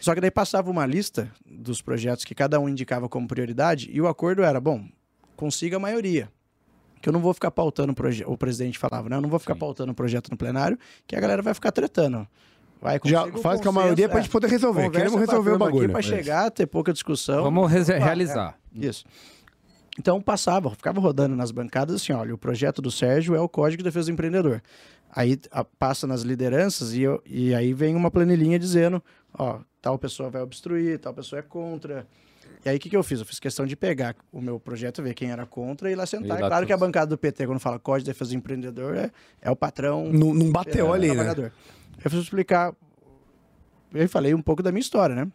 Só 0.00 0.14
que 0.14 0.20
daí 0.20 0.30
passava 0.30 0.70
uma 0.70 0.86
lista 0.86 1.30
dos 1.44 1.82
projetos 1.82 2.24
que 2.24 2.34
cada 2.34 2.58
um 2.58 2.68
indicava 2.68 3.08
como 3.08 3.28
prioridade 3.28 3.90
e 3.92 4.00
o 4.00 4.08
acordo 4.08 4.42
era, 4.42 4.58
bom, 4.60 4.88
consiga 5.36 5.76
a 5.76 5.80
maioria. 5.80 6.30
Que 7.00 7.08
eu 7.08 7.12
não 7.12 7.20
vou 7.20 7.32
ficar 7.32 7.50
pautando 7.50 7.92
o 7.92 7.94
projeto, 7.94 8.30
o 8.30 8.36
presidente 8.36 8.78
falava, 8.78 9.08
né? 9.08 9.16
Eu 9.16 9.20
não 9.22 9.28
vou 9.28 9.38
ficar 9.38 9.54
Sim. 9.54 9.60
pautando 9.60 9.92
o 9.92 9.94
projeto 9.94 10.30
no 10.30 10.36
plenário, 10.36 10.78
que 11.06 11.16
a 11.16 11.20
galera 11.20 11.40
vai 11.42 11.54
ficar 11.54 11.72
tretando. 11.72 12.26
Vai, 12.80 12.98
Já 13.04 13.22
faz 13.22 13.32
com 13.32 13.38
a 13.38 13.42
consenso, 13.52 13.72
maioria 13.72 14.08
pra 14.08 14.18
é. 14.18 14.22
gente 14.22 14.30
poder 14.30 14.48
resolver. 14.48 14.90
Queremos 14.90 15.16
a 15.16 15.20
resolver 15.20 15.50
o 15.52 15.58
bagulho. 15.58 15.84
Aqui 15.84 15.90
pra 15.92 16.00
É. 16.00 16.02
chegar, 16.02 16.50
ter 16.50 16.66
pouca 16.66 16.92
discussão. 16.92 17.42
Vamos 17.42 17.70
re- 17.70 17.80
Ah, 17.94 17.98
realizar. 17.98 18.58
Isso. 18.74 19.04
Então 19.98 20.20
passava, 20.20 20.70
ficava 20.70 21.00
rodando 21.00 21.36
nas 21.36 21.50
bancadas 21.50 21.96
assim, 21.96 22.12
olha, 22.12 22.34
o 22.34 22.38
projeto 22.38 22.80
do 22.80 22.90
Sérgio 22.90 23.34
é 23.34 23.40
o 23.40 23.48
Código 23.48 23.78
de 23.82 23.84
Defesa 23.84 24.06
do 24.06 24.12
Empreendedor. 24.12 24.62
Aí 25.14 25.38
a- 25.50 25.64
passa 25.64 26.06
nas 26.06 26.22
lideranças 26.22 26.94
e, 26.94 27.02
eu- 27.02 27.20
e 27.26 27.54
aí 27.54 27.74
vem 27.74 27.94
uma 27.96 28.10
planilhinha 28.10 28.58
dizendo, 28.58 29.02
ó, 29.36 29.58
tal 29.82 29.98
pessoa 29.98 30.30
vai 30.30 30.40
obstruir, 30.40 30.98
tal 31.00 31.12
pessoa 31.12 31.40
é 31.40 31.42
contra. 31.42 32.06
E 32.64 32.68
aí 32.68 32.76
o 32.76 32.80
que, 32.80 32.90
que 32.90 32.96
eu 32.96 33.02
fiz? 33.02 33.20
Eu 33.20 33.26
fiz 33.26 33.40
questão 33.40 33.64
de 33.64 33.74
pegar 33.74 34.14
o 34.30 34.40
meu 34.40 34.60
projeto, 34.60 35.02
ver 35.02 35.14
quem 35.14 35.30
era 35.30 35.46
contra 35.46 35.88
e 35.88 35.92
ir 35.92 35.96
lá 35.96 36.04
sentar. 36.04 36.36
E 36.36 36.40
É 36.40 36.42
lá 36.42 36.48
claro 36.48 36.66
que 36.66 36.72
a 36.72 36.76
bancada 36.76 37.06
do 37.06 37.16
PT, 37.16 37.46
quando 37.46 37.58
fala 37.58 37.78
Código 37.78 38.04
de 38.04 38.10
Defesa 38.10 38.30
do 38.30 38.36
Empreendedor, 38.36 38.96
é, 38.96 39.10
é 39.40 39.50
o 39.50 39.56
patrão 39.56 40.12
Não, 40.12 40.34
não 40.34 40.50
bateu 40.50 40.92
é, 40.92 40.96
ali, 40.96 41.08
né? 41.08 41.14
trabalhador. 41.14 41.52
Eu 42.04 42.10
fui 42.10 42.20
explicar. 42.20 42.74
Eu 43.92 44.08
falei 44.08 44.34
um 44.34 44.42
pouco 44.42 44.62
da 44.62 44.70
minha 44.70 44.80
história, 44.80 45.14
né? 45.14 45.26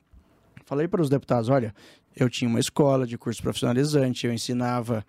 Falei 0.65 0.87
para 0.87 1.01
os 1.01 1.09
deputados: 1.09 1.49
olha, 1.49 1.73
eu 2.15 2.29
tinha 2.29 2.47
uma 2.47 2.59
escola 2.59 3.07
de 3.07 3.17
curso 3.17 3.41
profissionalizante, 3.41 4.27
eu 4.27 4.33
ensinava, 4.33 5.05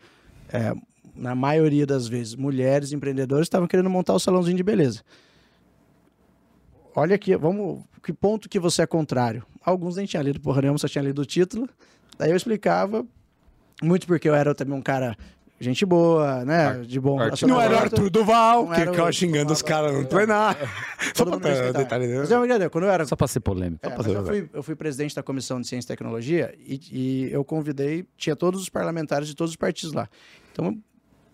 é, 0.48 0.74
na 1.14 1.34
maioria 1.34 1.86
das 1.86 2.08
vezes, 2.08 2.34
mulheres 2.34 2.92
empreendedoras 2.92 3.46
estavam 3.46 3.68
querendo 3.68 3.90
montar 3.90 4.14
o 4.14 4.18
salãozinho 4.18 4.56
de 4.56 4.62
beleza. 4.62 5.02
Olha 6.94 7.14
aqui, 7.14 7.36
vamos. 7.36 7.84
Que 8.02 8.12
ponto 8.12 8.48
que 8.48 8.58
você 8.58 8.82
é 8.82 8.86
contrário? 8.86 9.44
Alguns 9.62 9.96
nem 9.96 10.06
tinham 10.06 10.22
lido 10.22 10.40
porra 10.40 10.62
nenhuma, 10.62 10.78
só 10.78 10.88
tinha 10.88 11.02
lido 11.02 11.20
o 11.20 11.26
título. 11.26 11.68
Daí 12.18 12.30
eu 12.30 12.36
explicava, 12.36 13.04
muito 13.82 14.06
porque 14.06 14.28
eu 14.28 14.34
era 14.34 14.54
também 14.54 14.74
um 14.74 14.82
cara, 14.82 15.16
gente 15.60 15.84
boa, 15.84 16.44
né? 16.44 16.80
De 16.80 16.98
bom 16.98 17.18
Não 17.46 17.60
era 17.60 17.74
o. 17.74 17.78
Arthur 17.78 18.10
Duval, 18.10 18.66
Não 18.66 18.74
que 18.74 18.80
ficava 18.86 19.12
xingando 19.12 19.52
os 19.52 19.62
caras 19.62 19.92
no 19.94 20.06
plenário. 20.06 20.66
Só 21.14 21.24
Todo 21.24 21.32
mundo 21.32 21.40
pra 21.42 21.50
respeitava. 21.50 21.84
detalhe, 21.84 22.06
né? 22.06 22.18
Mas 22.18 22.30
é 22.30 22.68
quando 22.68 22.84
eu 22.84 22.90
era 22.90 23.04
Só 23.04 23.16
pra 23.16 23.26
ser 23.28 23.40
polêmico. 23.40 23.86
é, 23.86 23.94
mas 23.96 24.06
eu, 24.06 24.24
fui, 24.24 24.50
eu 24.52 24.62
fui 24.62 24.74
presidente 24.76 25.14
da 25.14 25.22
Comissão 25.22 25.60
de 25.60 25.66
Ciência 25.66 25.86
e 25.86 25.88
Tecnologia 25.88 26.54
e, 26.58 26.80
e 26.90 27.32
eu 27.32 27.44
convidei, 27.44 28.06
tinha 28.16 28.34
todos 28.34 28.60
os 28.62 28.68
parlamentares 28.68 29.28
de 29.28 29.34
todos 29.34 29.50
os 29.50 29.56
partidos 29.56 29.92
lá. 29.92 30.08
Então, 30.52 30.78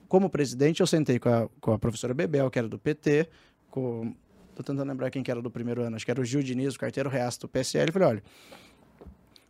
como 0.09 0.29
presidente, 0.29 0.81
eu 0.81 0.87
sentei 0.87 1.18
com 1.18 1.29
a, 1.29 1.49
com 1.61 1.73
a 1.73 1.79
professora 1.79 2.12
Bebel, 2.12 2.51
que 2.51 2.59
era 2.59 2.68
do 2.68 2.79
PT, 2.79 3.29
com. 3.71 4.12
Tô 4.55 4.62
tentando 4.62 4.87
lembrar 4.87 5.11
quem 5.11 5.23
que 5.23 5.31
era 5.31 5.40
do 5.40 5.51
primeiro 5.51 5.81
ano, 5.83 5.97
acho 5.97 6.05
que 6.05 6.11
era 6.11 6.21
o 6.21 6.25
Gil 6.25 6.42
Diniz, 6.42 6.75
o 6.75 6.79
carteiro 6.79 7.09
reaço 7.09 7.40
do 7.40 7.49
PSL. 7.49 7.88
Eu 7.88 7.92
falei: 7.95 8.09
olha, 8.09 8.23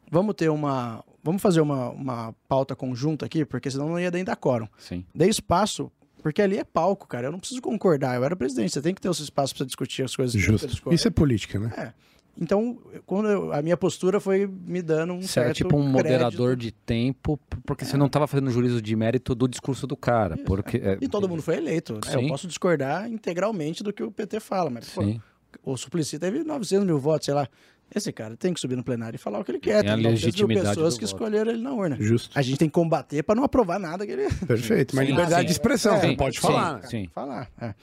vamos 0.08 0.36
ter 0.36 0.48
uma. 0.48 1.04
Vamos 1.22 1.40
fazer 1.40 1.60
uma, 1.60 1.90
uma 1.90 2.34
pauta 2.48 2.74
conjunta 2.74 3.26
aqui, 3.26 3.44
porque 3.44 3.70
senão 3.70 3.88
não 3.88 4.00
ia 4.00 4.10
nem 4.10 4.24
dar 4.24 4.36
quórum. 4.36 4.66
Sim. 4.78 5.04
Dei 5.14 5.28
espaço, 5.28 5.90
porque 6.22 6.42
ali 6.42 6.58
é 6.58 6.64
palco, 6.64 7.06
cara. 7.06 7.28
Eu 7.28 7.32
não 7.32 7.38
preciso 7.38 7.60
concordar. 7.62 8.16
Eu 8.16 8.24
era 8.24 8.34
presidente, 8.34 8.72
você 8.72 8.82
tem 8.82 8.94
que 8.94 9.00
ter 9.00 9.08
esse 9.10 9.22
espaço 9.22 9.54
para 9.54 9.64
discutir 9.66 10.02
as 10.02 10.14
coisas. 10.16 10.40
Justo. 10.40 10.92
Isso 10.92 11.06
é 11.08 11.10
política, 11.10 11.58
né? 11.58 11.92
Então, 12.40 12.78
quando 13.04 13.28
eu- 13.28 13.52
a 13.52 13.60
minha 13.60 13.76
postura 13.76 14.18
foi 14.18 14.46
me 14.46 14.80
dando 14.80 15.12
um 15.12 15.20
Você 15.20 15.38
era 15.38 15.48
certo 15.48 15.58
tipo 15.58 15.76
um 15.76 15.80
crédito. 15.80 15.92
moderador 15.92 16.56
de 16.56 16.72
tempo, 16.72 17.38
porque 17.66 17.84
você 17.84 17.94
não 17.96 18.08
tava 18.08 18.26
fazendo 18.26 18.50
juízo 18.50 18.80
de 18.80 18.96
mérito 18.96 19.34
do 19.34 19.46
discurso 19.46 19.86
do 19.86 19.94
cara. 19.96 20.34
Isso, 20.36 20.44
porque, 20.44 20.78
é, 20.78 20.96
E 21.00 21.08
todo 21.08 21.28
mundo 21.28 21.42
foi 21.42 21.56
eleito. 21.58 21.92
né? 21.92 22.00
Eu 22.14 22.26
posso 22.28 22.48
discordar 22.48 23.06
integralmente 23.10 23.82
do 23.82 23.92
que 23.92 24.02
o 24.02 24.10
PT 24.10 24.40
fala, 24.40 24.70
mas 24.70 24.88
pô, 24.88 25.02
Sim. 25.04 25.20
o 25.62 25.76
Suplicy 25.76 26.18
teve 26.18 26.42
900 26.42 26.86
mil 26.86 26.98
votos, 26.98 27.26
sei 27.26 27.34
lá. 27.34 27.46
Esse 27.94 28.12
cara 28.12 28.36
tem 28.36 28.54
que 28.54 28.60
subir 28.60 28.76
no 28.76 28.82
plenário 28.82 29.16
e 29.16 29.18
falar 29.18 29.38
o 29.40 29.44
que 29.44 29.50
ele 29.50 29.60
quer. 29.60 29.82
Tem 29.82 29.90
a 29.90 29.96
900 29.96 30.02
mil 30.04 30.10
legitimidade 30.12 30.68
pessoas 30.76 30.94
que 30.94 31.04
voto. 31.04 31.14
escolheram 31.14 31.50
ele 31.52 31.62
na 31.62 31.72
urna. 31.72 31.96
Justo. 32.00 32.30
A 32.38 32.42
gente 32.42 32.58
tem 32.58 32.68
que 32.68 32.72
combater 32.74 33.22
para 33.22 33.34
não 33.34 33.44
aprovar 33.44 33.78
nada 33.78 34.06
que 34.06 34.12
ele 34.12 34.28
Perfeito. 34.46 34.96
Mas 34.96 35.06
Sim, 35.06 35.10
liberdade 35.12 35.40
sim. 35.42 35.46
de 35.46 35.52
expressão, 35.52 35.94
É, 35.96 36.00
você 36.00 36.08
sim, 36.08 36.16
pode 36.16 36.36
sim, 36.36 36.42
falar. 36.42 36.74
né? 36.80 36.88
Sim. 36.88 37.08
falar. 37.14 37.50
É. 37.60 37.74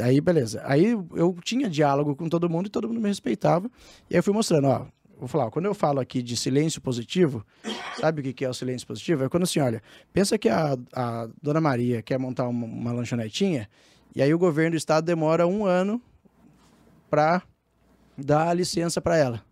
Aí, 0.00 0.20
beleza. 0.20 0.62
Aí 0.64 0.86
eu 0.92 1.36
tinha 1.42 1.68
diálogo 1.68 2.14
com 2.16 2.28
todo 2.28 2.48
mundo 2.48 2.66
e 2.68 2.70
todo 2.70 2.88
mundo 2.88 3.00
me 3.00 3.08
respeitava. 3.08 3.66
E 4.08 4.14
aí 4.14 4.18
eu 4.18 4.22
fui 4.22 4.32
mostrando, 4.32 4.68
ó. 4.68 4.86
Vou 5.18 5.28
falar, 5.28 5.46
ó, 5.46 5.50
quando 5.50 5.66
eu 5.66 5.74
falo 5.74 6.00
aqui 6.00 6.20
de 6.20 6.36
silêncio 6.36 6.80
positivo, 6.80 7.46
sabe 8.00 8.20
o 8.20 8.24
que 8.24 8.32
que 8.32 8.44
é 8.44 8.48
o 8.48 8.54
silêncio 8.54 8.84
positivo? 8.86 9.22
É 9.22 9.28
quando 9.28 9.44
assim, 9.44 9.60
olha, 9.60 9.80
pensa 10.12 10.36
que 10.36 10.48
a, 10.48 10.76
a 10.92 11.28
dona 11.40 11.60
Maria 11.60 12.02
quer 12.02 12.18
montar 12.18 12.48
uma, 12.48 12.66
uma 12.66 12.92
lanchonetinha, 12.92 13.68
e 14.16 14.20
aí 14.20 14.34
o 14.34 14.38
governo 14.38 14.72
do 14.72 14.76
estado 14.76 15.04
demora 15.04 15.46
um 15.46 15.64
ano 15.64 16.02
para 17.08 17.40
a 18.48 18.54
licença 18.54 19.00
para 19.00 19.16
ela. 19.16 19.42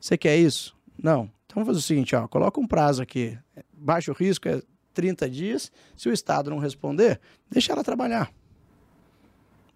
Você 0.00 0.16
quer 0.16 0.36
isso? 0.36 0.76
Não. 1.02 1.30
Então 1.46 1.56
vamos 1.56 1.68
fazer 1.68 1.78
o 1.78 1.82
seguinte, 1.82 2.14
ó, 2.14 2.26
coloca 2.28 2.60
um 2.60 2.66
prazo 2.66 3.02
aqui. 3.02 3.36
Baixo 3.72 4.12
risco 4.12 4.48
é 4.48 4.60
30 4.94 5.28
dias. 5.30 5.72
Se 5.96 6.08
o 6.08 6.12
estado 6.12 6.50
não 6.50 6.58
responder, 6.58 7.20
deixa 7.50 7.72
ela 7.72 7.82
trabalhar. 7.84 8.30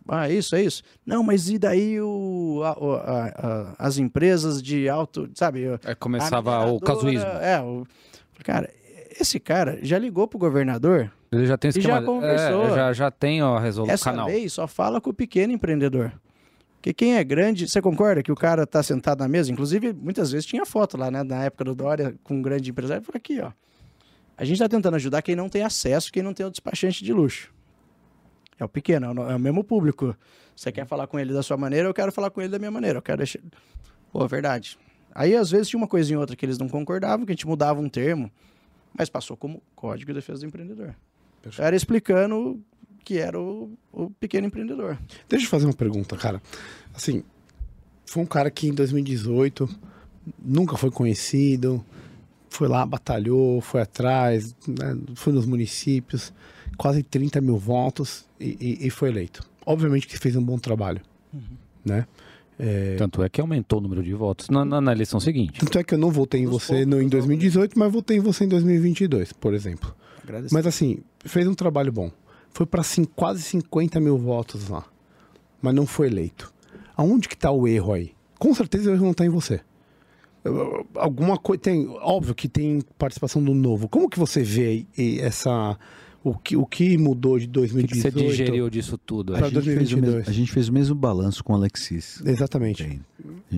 Ah, 0.08 0.28
é 0.28 0.34
isso, 0.34 0.56
é 0.56 0.62
isso. 0.62 0.82
Não, 1.06 1.22
mas 1.22 1.48
e 1.48 1.58
daí 1.58 2.00
o, 2.00 2.60
a- 2.64 2.70
a- 2.72 3.26
a- 3.28 3.74
as 3.78 3.98
empresas 3.98 4.60
de 4.60 4.88
alto, 4.88 5.30
sabe? 5.34 5.64
É, 5.84 5.94
começava 5.94 6.66
o 6.66 6.80
casuísmo. 6.80 7.28
É, 7.28 7.60
o, 7.62 7.86
cara, 8.44 8.68
esse 9.18 9.38
cara 9.38 9.78
já 9.82 9.98
ligou 9.98 10.26
pro 10.26 10.38
governador. 10.40 11.10
Ele 11.30 11.46
já 11.46 11.56
tem 11.56 11.68
E 11.70 11.72
já 11.74 11.78
esquema. 11.80 12.02
conversou. 12.04 12.64
É, 12.66 12.74
já, 12.74 12.92
já 12.92 13.10
tem 13.12 13.42
ó, 13.42 13.56
a 13.56 13.60
resolução. 13.60 13.94
Essa 13.94 14.10
canal. 14.10 14.26
lei 14.26 14.48
só 14.48 14.66
fala 14.66 15.00
com 15.00 15.10
o 15.10 15.14
pequeno 15.14 15.52
empreendedor. 15.52 16.12
Porque 16.82 16.92
quem 16.92 17.14
é 17.14 17.22
grande, 17.22 17.68
você 17.68 17.80
concorda 17.80 18.24
que 18.24 18.32
o 18.32 18.34
cara 18.34 18.66
tá 18.66 18.82
sentado 18.82 19.20
na 19.20 19.28
mesa? 19.28 19.52
Inclusive, 19.52 19.92
muitas 19.92 20.32
vezes 20.32 20.44
tinha 20.44 20.66
foto 20.66 20.96
lá, 20.96 21.12
né? 21.12 21.22
Na 21.22 21.44
época 21.44 21.62
do 21.62 21.76
Dória, 21.76 22.16
com 22.24 22.34
um 22.34 22.42
grande 22.42 22.72
empresário. 22.72 23.04
Falei 23.04 23.18
aqui, 23.18 23.40
ó. 23.40 23.52
A 24.36 24.44
gente 24.44 24.58
tá 24.58 24.68
tentando 24.68 24.96
ajudar 24.96 25.22
quem 25.22 25.36
não 25.36 25.48
tem 25.48 25.62
acesso, 25.62 26.10
quem 26.10 26.24
não 26.24 26.34
tem 26.34 26.44
o 26.44 26.50
despachante 26.50 27.04
de 27.04 27.12
luxo. 27.12 27.54
É 28.58 28.64
o 28.64 28.68
pequeno, 28.68 29.06
é 29.06 29.10
o, 29.10 29.30
é 29.30 29.36
o 29.36 29.38
mesmo 29.38 29.62
público. 29.62 30.16
Você 30.56 30.72
quer 30.72 30.84
falar 30.84 31.06
com 31.06 31.20
ele 31.20 31.32
da 31.32 31.40
sua 31.40 31.56
maneira, 31.56 31.88
eu 31.88 31.94
quero 31.94 32.10
falar 32.10 32.30
com 32.30 32.40
ele 32.40 32.50
da 32.50 32.58
minha 32.58 32.70
maneira. 32.72 32.98
Eu 32.98 33.02
quero 33.02 33.18
deixar. 33.18 33.38
Pô, 34.10 34.26
verdade. 34.26 34.76
Aí, 35.14 35.36
às 35.36 35.52
vezes, 35.52 35.68
tinha 35.68 35.78
uma 35.78 35.86
coisinha 35.86 36.18
ou 36.18 36.22
outra 36.22 36.34
que 36.34 36.44
eles 36.44 36.58
não 36.58 36.68
concordavam, 36.68 37.24
que 37.24 37.30
a 37.30 37.34
gente 37.34 37.46
mudava 37.46 37.80
um 37.80 37.88
termo, 37.88 38.28
mas 38.92 39.08
passou 39.08 39.36
como 39.36 39.62
Código 39.76 40.10
de 40.10 40.16
Defesa 40.16 40.40
do 40.40 40.46
Empreendedor. 40.46 40.96
Era 41.58 41.76
explicando 41.76 42.60
que 43.04 43.18
era 43.18 43.40
o, 43.40 43.70
o 43.92 44.10
pequeno 44.10 44.46
empreendedor. 44.46 44.98
Deixa 45.28 45.46
eu 45.46 45.50
fazer 45.50 45.66
uma 45.66 45.72
pergunta, 45.72 46.16
cara. 46.16 46.40
Assim, 46.94 47.22
foi 48.06 48.22
um 48.22 48.26
cara 48.26 48.50
que 48.50 48.68
em 48.68 48.74
2018 48.74 49.68
nunca 50.42 50.76
foi 50.76 50.90
conhecido, 50.90 51.84
foi 52.48 52.68
lá, 52.68 52.84
batalhou, 52.86 53.60
foi 53.60 53.80
atrás, 53.80 54.54
né, 54.66 54.96
foi 55.14 55.32
nos 55.32 55.46
municípios, 55.46 56.32
quase 56.76 57.02
30 57.02 57.40
mil 57.40 57.56
votos 57.58 58.24
e, 58.38 58.78
e- 58.82 58.86
e 58.86 58.90
foi 58.90 59.08
eleito. 59.08 59.42
Obviamente 59.64 60.06
que 60.06 60.18
fez 60.18 60.36
um 60.36 60.42
bom 60.42 60.58
trabalho, 60.58 61.00
né? 61.84 62.06
É, 62.58 62.96
Tanto 62.96 63.22
é 63.22 63.28
que 63.28 63.40
aumentou 63.40 63.78
o 63.78 63.82
número 63.82 64.02
de 64.02 64.12
votos 64.12 64.48
na, 64.50 64.64
na- 64.64 64.80
na 64.80 64.92
eleição 64.92 65.18
seguinte. 65.18 65.58
tanto 65.60 65.78
é 65.78 65.82
que 65.82 65.94
eu 65.94 65.98
não 65.98 66.10
votei 66.10 66.42
em 66.42 66.44
Dos 66.44 66.62
você 66.64 66.84
no, 66.84 66.96
em 66.98 67.08
poucos, 67.08 67.10
2018, 67.26 67.78
mas 67.78 67.90
votei 67.92 68.18
em 68.18 68.20
você 68.20 68.44
em 68.44 68.48
2022, 68.48 69.32
por 69.32 69.54
exemplo. 69.54 69.92
Agradeço. 70.22 70.54
Mas 70.54 70.66
assim, 70.66 70.98
fez 71.24 71.46
um 71.48 71.54
trabalho 71.54 71.90
bom. 71.90 72.12
Foi 72.54 72.66
para 72.66 72.82
quase 73.14 73.42
50 73.42 73.98
mil 74.00 74.18
votos 74.18 74.68
lá. 74.68 74.84
Mas 75.60 75.74
não 75.74 75.86
foi 75.86 76.08
eleito. 76.08 76.52
Aonde 76.96 77.28
que 77.28 77.36
tá 77.36 77.50
o 77.50 77.66
erro 77.66 77.92
aí? 77.92 78.12
Com 78.38 78.52
certeza 78.54 78.90
o 78.90 78.94
erro 78.94 79.06
não 79.06 79.14
tá 79.14 79.24
em 79.24 79.28
você. 79.30 79.60
Alguma 80.96 81.38
coisa 81.38 81.62
tem, 81.62 81.86
óbvio 82.00 82.34
que 82.34 82.48
tem 82.48 82.80
participação 82.98 83.42
do 83.42 83.54
novo. 83.54 83.88
Como 83.88 84.08
que 84.10 84.18
você 84.18 84.42
vê 84.42 84.84
e- 84.98 85.20
essa 85.20 85.78
o 86.24 86.36
que, 86.36 86.56
o 86.56 86.64
que 86.66 86.96
mudou 86.98 87.38
de 87.38 87.44
O 87.46 87.48
que, 87.48 87.52
2018? 87.52 88.12
você 88.18 88.26
digeriu 88.28 88.68
disso 88.70 88.96
tudo? 88.98 89.32
Pra 89.34 89.46
A 89.46 89.50
gente, 89.50 89.62
fez 89.62 89.66
o 89.66 89.78
2022. 89.78 90.14
mesmo, 90.16 90.30
a 90.30 90.32
gente 90.32 90.52
fez 90.52 90.68
o 90.68 90.72
mesmo 90.72 90.94
balanço 90.96 91.42
com 91.44 91.52
o 91.52 91.56
Alexis. 91.56 92.20
Exatamente. 92.24 92.84
Tem. 92.84 93.00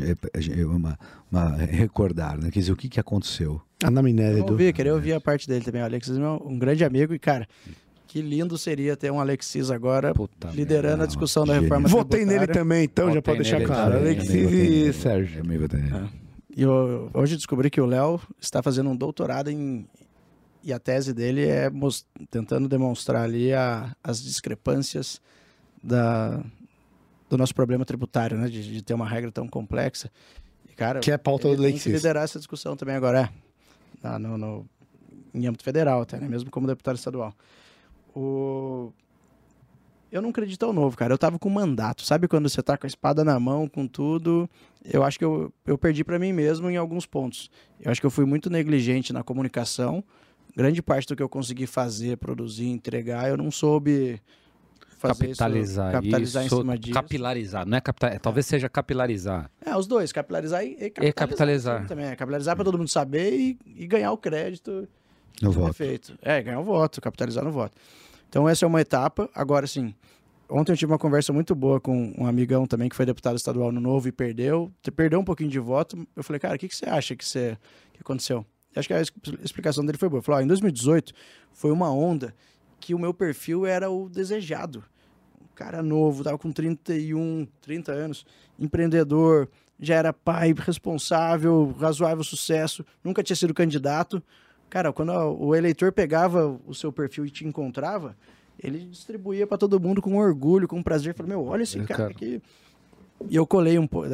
É, 0.03 0.11
é, 0.11 0.61
é 0.61 0.67
uma, 0.67 0.99
uma- 1.33 1.57
recordar, 1.57 2.39
né? 2.39 2.51
Quer 2.51 2.61
dizer, 2.61 2.73
o 2.73 2.77
que, 2.77 2.89
que 2.89 3.01
aconteceu? 3.01 3.61
A 3.83 3.89
anamnese 3.89 4.39
Eu 4.39 4.45
do 4.45 4.53
ouvi, 4.53 4.73
queria 4.73 4.95
ouvir 4.95 5.13
a 5.15 5.21
parte 5.21 5.47
dele 5.49 5.65
também. 5.65 5.81
O 5.83 5.85
Alexis 5.85 6.17
é 6.17 6.21
um 6.21 6.53
um 6.53 6.59
grande 6.59 6.85
amigo 6.85 7.13
e, 7.15 7.19
cara, 7.19 7.47
que 8.15 8.23
lindo 8.23 8.57
seria 8.57 8.97
ter 8.97 9.11
um 9.11 9.19
Alexis 9.19 9.73
agora 9.73 10.15
Puta 10.15 10.49
liderando 10.51 10.95
a 10.95 10.99
não, 10.99 11.07
discussão 11.09 11.45
da 11.45 11.59
reforma 11.59 11.89
Votei 11.89 12.21
nele 12.21 12.31
tributária. 12.47 12.55
também, 12.63 12.85
então, 12.85 13.09
já 13.09 13.15
Votei 13.17 13.23
pode 13.35 13.43
deixar 13.51 13.67
claro. 13.67 13.93
também, 13.95 14.13
Alexis 14.15 14.53
e. 14.53 14.93
Sérgio. 14.93 15.45
Me 15.45 15.59
votei 15.59 15.81
nele. 15.81 15.97
É. 15.97 16.09
E 16.57 16.63
eu, 16.63 17.11
hoje 17.13 17.35
descobri 17.35 17.69
que 17.71 17.81
o 17.81 17.87
Léo 17.87 18.21
está 18.41 18.63
fazendo 18.63 18.89
um 18.89 18.95
doutorado 18.97 19.51
em. 19.51 19.85
E 20.63 20.73
a 20.73 20.79
tese 20.79 21.13
dele 21.13 21.45
é 21.45 21.69
mos- 21.69 22.07
tentando 22.31 22.69
demonstrar 22.69 23.25
ali 23.25 23.53
a- 23.53 23.97
as 24.03 24.23
discrepâncias 24.23 25.21
da, 25.83 26.41
do 27.29 27.37
nosso 27.37 27.53
problema 27.53 27.85
tributário, 27.85 28.39
né? 28.39 28.49
De, 28.49 28.63
de 28.75 28.81
ter 28.81 28.95
uma 28.95 29.09
regra 29.09 29.33
tão 29.33 29.49
complexa. 29.49 30.09
E, 30.71 30.73
cara, 30.73 31.01
Que 31.01 31.11
é 31.11 31.15
a 31.15 31.19
pauta 31.19 31.49
ele 31.49 31.57
do 31.57 31.63
tem 31.65 31.73
que 31.73 31.79
Alexis. 31.81 31.93
liderar 31.95 32.23
essa 32.23 32.39
discussão 32.39 32.77
também 32.77 32.95
agora, 32.95 33.29
é. 34.05 34.19
No, 34.21 34.39
no- 34.39 34.67
em 35.35 35.49
âmbito 35.49 35.65
federal, 35.65 36.03
até, 36.03 36.17
né? 36.21 36.29
Mesmo 36.29 36.49
como 36.49 36.65
deputado 36.69 36.95
estadual. 36.97 37.35
O... 38.15 38.93
Eu 40.11 40.23
não 40.23 40.31
acredito 40.31 40.65
ao 40.65 40.73
novo, 40.73 40.97
cara. 40.97 41.13
Eu 41.13 41.19
tava 41.19 41.39
com 41.39 41.51
mandato. 41.51 42.03
Sabe 42.03 42.29
quando 42.29 42.49
você 42.49 42.63
tá 42.63 42.79
com 42.79 42.87
a 42.87 42.89
espada 42.89 43.25
na 43.25 43.39
mão, 43.41 43.69
com 43.69 43.87
tudo? 43.87 44.49
Eu 44.85 45.03
acho 45.03 45.19
que 45.19 45.25
eu, 45.25 45.53
eu 45.67 45.77
perdi 45.77 46.05
para 46.05 46.19
mim 46.19 46.33
mesmo 46.33 46.71
em 46.71 46.77
alguns 46.77 47.05
pontos. 47.05 47.51
Eu 47.81 47.91
acho 47.91 48.01
que 48.01 48.07
eu 48.07 48.11
fui 48.11 48.25
muito 48.25 48.49
negligente 48.49 49.13
na 49.13 49.25
comunicação. 49.25 50.05
Grande 50.57 50.81
parte 50.81 51.09
do 51.09 51.17
que 51.17 51.23
eu 51.23 51.29
consegui 51.29 51.67
fazer, 51.67 52.17
produzir, 52.17 52.69
entregar, 52.69 53.29
eu 53.29 53.37
não 53.37 53.51
soube 53.51 54.21
fazer 55.09 55.27
capitalizar, 55.27 55.89
isso, 55.89 55.93
capitalizar 55.93 56.47
isso, 56.47 56.55
em 56.55 56.59
cima 56.59 56.79
disso. 56.79 56.95
capilarizar, 56.95 57.67
não 57.67 57.77
é 57.77 57.81
capital, 57.81 58.19
talvez 58.21 58.47
seja 58.47 58.69
capilarizar. 58.69 59.51
É, 59.65 59.77
os 59.77 59.87
dois, 59.87 60.13
capitalizar 60.13 60.65
e, 60.65 60.73
e 60.73 60.91
capitalizar. 60.91 61.15
capitalizar. 61.15 61.87
Também, 61.87 62.07
é, 62.07 62.17
capitalizar 62.17 62.55
para 62.57 62.65
todo 62.65 62.79
mundo 62.79 62.89
saber 62.89 63.35
e, 63.35 63.59
e 63.67 63.87
ganhar 63.87 64.13
o 64.13 64.17
crédito. 64.17 64.89
No 65.43 65.51
é 65.51 65.53
voto. 65.53 65.73
feito. 65.75 66.19
É, 66.23 66.43
ganhar 66.43 66.61
o 66.61 66.65
voto, 66.65 67.01
capitalizar 67.01 67.45
no 67.45 67.51
voto. 67.51 67.77
Então 68.29 68.49
essa 68.49 68.65
é 68.65 68.69
uma 68.69 68.81
etapa. 68.81 69.29
Agora, 69.35 69.67
sim, 69.67 69.95
ontem 70.49 70.73
eu 70.73 70.77
tive 70.77 70.93
uma 70.93 70.99
conversa 70.99 71.33
muito 71.33 71.55
boa 71.55 71.81
com 71.81 72.13
um 72.19 72.27
amigão 72.27 72.67
também 72.67 72.89
que 72.89 72.97
foi 72.97 73.07
deputado 73.07 73.37
estadual 73.37 73.73
no 73.73 73.81
Novo 73.81 74.09
e 74.09 74.13
perdeu. 74.13 74.73
Perdeu 74.95 75.21
um 75.21 75.25
pouquinho 75.25 75.51
de 75.51 75.59
voto. 75.59 76.07
Eu 76.15 76.23
falei, 76.23 76.41
cara, 76.41 76.57
o 76.57 76.59
que, 76.59 76.69
que 76.69 76.77
você 76.77 76.87
acha 76.87 77.17
que, 77.17 77.25
você, 77.25 77.57
que 77.93 78.01
aconteceu? 78.01 78.45
Eu 78.75 78.81
acho 78.81 78.89
que 78.89 78.95
a 78.95 79.01
explicação 79.43 79.85
dele 79.85 79.99
foi 79.99 80.09
boa. 80.09 80.19
Ele 80.19 80.25
falou, 80.25 80.41
ó, 80.41 80.43
em 80.43 80.47
2018 80.47 81.13
foi 81.53 81.71
uma 81.71 81.93
onda 81.93 82.35
que 82.81 82.95
o 82.95 82.99
meu 82.99 83.15
perfil 83.15 83.65
era 83.65 83.91
o 83.91 84.09
desejado. 84.09 84.85
Um 85.41 85.55
cara 85.55 85.83
novo, 85.83 86.25
tava 86.25 86.37
com 86.37 86.51
31, 86.51 87.47
30 87.63 87.93
anos, 87.93 88.27
empreendedor, 88.59 89.49
já 89.79 89.95
era 89.95 90.13
pai 90.13 90.55
responsável, 90.57 91.75
razoável 91.79 92.25
sucesso, 92.25 92.85
nunca 93.03 93.23
tinha 93.23 93.37
sido 93.37 93.55
candidato. 93.55 94.23
Cara, 94.75 94.93
quando 94.93 95.13
o 95.13 95.55
eleitor 95.55 95.93
pegava 95.93 96.59
o 96.67 96.75
seu 96.75 96.93
perfil 96.93 97.25
e 97.25 97.31
te 97.31 97.47
encontrava, 97.47 98.17
ele 98.61 98.81
distribuía 98.87 99.47
para 99.47 99.57
todo 99.57 99.79
mundo 99.79 100.03
com 100.03 100.17
orgulho, 100.17 100.67
com 100.67 100.83
prazer. 100.83 101.15
Falou, 101.15 101.29
meu, 101.29 101.45
olha 101.47 101.63
esse 101.63 101.79
É, 101.79 101.85
cara, 101.85 101.97
cara. 101.99 102.11
aqui. 102.11 102.43
E 103.31 103.37
eu 103.37 103.47
colei 103.47 103.79
um 103.79 103.87
pouco. 103.87 104.09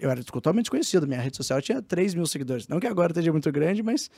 eu 0.00 0.10
era 0.10 0.24
totalmente 0.24 0.64
desconhecido. 0.64 1.06
Minha 1.06 1.20
rede 1.20 1.36
social 1.36 1.62
tinha 1.62 1.80
3 1.80 2.12
mil 2.12 2.26
seguidores. 2.26 2.66
Não 2.66 2.80
que 2.80 2.88
agora 2.88 3.12
esteja 3.12 3.30
muito 3.30 3.52
grande, 3.52 3.84
mas 3.84 4.10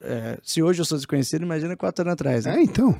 é, 0.00 0.38
se 0.44 0.62
hoje 0.62 0.80
eu 0.80 0.84
sou 0.84 0.96
desconhecido, 0.96 1.42
imagina 1.42 1.76
quatro 1.76 2.02
anos 2.02 2.12
atrás. 2.12 2.44
Né? 2.44 2.58
É, 2.58 2.62
então. 2.62 2.96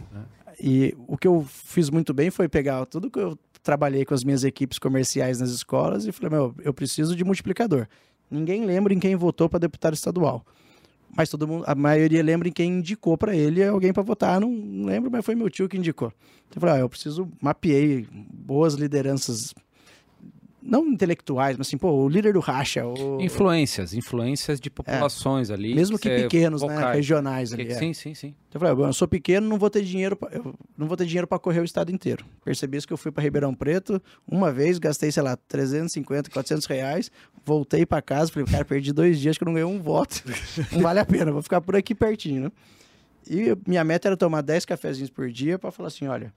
E 0.61 0.97
o 1.07 1.17
que 1.17 1.29
eu 1.29 1.47
fiz 1.49 1.91
muito 1.91 2.13
bem 2.13 2.29
foi 2.29 2.49
pegar 2.49 2.85
tudo 2.87 3.09
que 3.09 3.21
eu 3.21 3.39
trabalhei 3.63 4.05
com 4.05 4.15
as 4.15 4.25
minhas 4.25 4.43
equipes 4.43 4.81
comerciais 4.81 5.39
nas 5.39 5.51
escolas 5.51 6.07
e 6.07 6.11
falei, 6.11 6.31
meu, 6.31 6.53
eu 6.65 6.75
preciso 6.75 7.15
de 7.15 7.23
multiplicador. 7.23 7.87
Ninguém 8.29 8.67
lembra 8.67 8.93
em 8.93 8.99
quem 8.99 9.15
votou 9.15 9.49
para 9.49 9.61
deputado 9.61 9.95
estadual. 9.95 10.45
Mas 11.17 11.29
todo 11.29 11.49
mundo, 11.49 11.65
a 11.67 11.75
maioria 11.75 12.23
lembra 12.23 12.49
em 12.49 12.53
quem 12.53 12.79
indicou 12.79 13.17
para 13.17 13.35
ele 13.35 13.65
alguém 13.65 13.93
para 13.93 14.03
votar. 14.03 14.41
Não, 14.41 14.51
não 14.51 14.87
lembro, 14.87 15.11
mas 15.11 15.25
foi 15.25 15.35
meu 15.35 15.51
tio 15.51 15.69
que 15.69 15.77
indicou. 15.77 16.13
Então 16.49 16.57
eu 16.57 16.61
falei, 16.61 16.77
ah, 16.77 16.79
eu 16.81 16.89
preciso 16.89 17.29
mapeei 17.41 18.07
boas 18.11 18.75
lideranças 18.75 19.55
não 20.71 20.87
intelectuais, 20.87 21.57
mas 21.57 21.67
assim, 21.67 21.79
pô, 21.79 21.91
o 21.91 22.09
líder 22.09 22.35
do 22.35 22.41
racha, 22.41 22.87
o 22.87 23.21
Influências, 23.21 23.95
influências 23.95 24.61
de 24.61 24.69
populações 24.69 25.51
ali. 25.51 25.73
É. 25.73 25.75
mesmo 25.75 25.99
que 25.99 26.09
você 26.09 26.23
pequenos, 26.25 26.63
né, 26.63 26.93
regionais 26.93 27.53
ali. 27.55 27.65
Que- 27.67 27.73
é. 27.73 27.75
Sim, 27.77 27.95
sim, 27.95 28.15
sim. 28.15 28.35
Então 28.49 28.57
eu 28.57 28.61
falei, 28.61 28.75
bom, 28.75 28.87
eu 28.87 28.93
sou 28.93 29.09
pequeno, 29.09 29.49
não 29.49 29.59
vou 29.59 29.71
ter 29.71 29.83
dinheiro, 29.83 30.15
pra, 30.15 30.29
eu 30.31 30.55
não 30.77 30.87
vou 30.87 30.97
ter 30.97 31.07
dinheiro 31.07 31.27
para 31.27 31.39
correr 31.39 31.61
o 31.61 31.65
estado 31.65 31.91
inteiro. 31.91 32.25
Percebi 32.45 32.77
isso 32.77 32.87
que 32.87 32.93
eu 32.93 32.99
fui 32.99 33.11
para 33.11 33.23
Ribeirão 33.23 33.55
Preto, 33.55 34.01
uma 34.27 34.53
vez 34.53 34.79
gastei, 34.79 35.11
sei 35.11 35.23
lá, 35.23 35.37
350, 35.37 36.29
400 36.31 36.67
reais, 36.67 37.11
voltei 37.45 37.87
para 37.87 38.03
casa, 38.03 38.31
falei, 38.31 38.47
cara, 38.47 38.65
perdi 38.65 38.93
dois 38.93 39.19
dias 39.19 39.39
que 39.39 39.45
eu 39.45 39.47
não 39.47 39.55
ganhei 39.55 39.65
um 39.67 39.81
voto, 39.81 40.23
não 40.71 40.81
vale 40.83 41.01
a 41.01 41.05
pena, 41.07 41.33
vou 41.33 41.43
ficar 41.43 41.61
por 41.63 41.75
aqui 41.77 41.95
pertinho, 41.95 42.43
né? 42.45 42.53
E 43.31 43.57
minha 43.67 43.85
meta 43.85 44.09
era 44.09 44.17
tomar 44.17 44.43
10 44.43 44.65
cafezinhos 44.67 45.11
por 45.11 45.31
dia 45.31 45.59
para 45.59 45.71
falar 45.71 45.89
assim, 45.89 46.07
olha, 46.07 46.33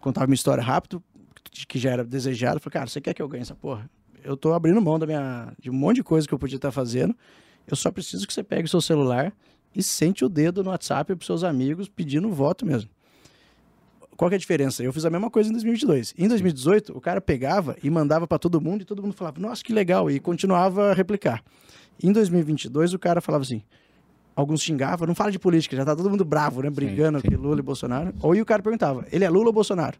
contava 0.00 0.26
minha 0.26 0.34
história 0.34 0.62
rápido, 0.62 1.02
que 1.50 1.78
já 1.78 1.90
era 1.90 2.04
desejado, 2.04 2.60
falei, 2.60 2.72
cara, 2.72 2.86
você 2.86 3.00
quer 3.00 3.14
que 3.14 3.22
eu 3.22 3.28
ganhe 3.28 3.42
essa 3.42 3.54
porra? 3.54 3.90
Eu 4.22 4.36
tô 4.36 4.52
abrindo 4.52 4.80
mão 4.80 4.98
da 4.98 5.06
minha, 5.06 5.52
de 5.58 5.70
um 5.70 5.74
monte 5.74 5.96
de 5.96 6.02
coisa 6.02 6.26
que 6.26 6.34
eu 6.34 6.38
podia 6.38 6.56
estar 6.56 6.70
fazendo, 6.70 7.14
eu 7.66 7.76
só 7.76 7.90
preciso 7.90 8.26
que 8.26 8.32
você 8.32 8.42
pegue 8.42 8.64
o 8.64 8.68
seu 8.68 8.80
celular 8.80 9.32
e 9.74 9.82
sente 9.82 10.24
o 10.24 10.28
dedo 10.28 10.62
no 10.62 10.70
WhatsApp 10.70 11.14
para 11.14 11.26
seus 11.26 11.44
amigos 11.44 11.88
pedindo 11.88 12.30
voto 12.30 12.66
mesmo. 12.66 12.90
Qual 14.16 14.28
que 14.28 14.34
é 14.34 14.36
a 14.36 14.40
diferença? 14.40 14.82
Eu 14.82 14.92
fiz 14.92 15.04
a 15.06 15.10
mesma 15.10 15.30
coisa 15.30 15.48
em 15.48 15.52
2022. 15.52 16.14
Em 16.18 16.28
2018, 16.28 16.96
o 16.96 17.00
cara 17.00 17.22
pegava 17.22 17.76
e 17.82 17.88
mandava 17.88 18.26
para 18.26 18.38
todo 18.38 18.60
mundo 18.60 18.82
e 18.82 18.84
todo 18.84 19.02
mundo 19.02 19.14
falava, 19.14 19.40
nossa, 19.40 19.64
que 19.64 19.72
legal, 19.72 20.10
e 20.10 20.20
continuava 20.20 20.90
a 20.90 20.94
replicar. 20.94 21.42
Em 22.02 22.12
2022, 22.12 22.92
o 22.92 22.98
cara 22.98 23.22
falava 23.22 23.42
assim, 23.44 23.62
alguns 24.36 24.60
xingavam, 24.60 25.06
não 25.06 25.14
fala 25.14 25.32
de 25.32 25.38
política, 25.38 25.74
já 25.74 25.86
tá 25.86 25.96
todo 25.96 26.10
mundo 26.10 26.24
bravo, 26.24 26.60
né, 26.60 26.68
brigando 26.68 27.18
sim. 27.18 27.28
aqui 27.28 27.36
Lula 27.36 27.60
e 27.60 27.62
Bolsonaro. 27.62 28.12
Ou 28.20 28.34
e 28.34 28.42
o 28.42 28.44
cara 28.44 28.62
perguntava, 28.62 29.06
ele 29.10 29.24
é 29.24 29.30
Lula 29.30 29.46
ou 29.46 29.52
Bolsonaro? 29.54 29.96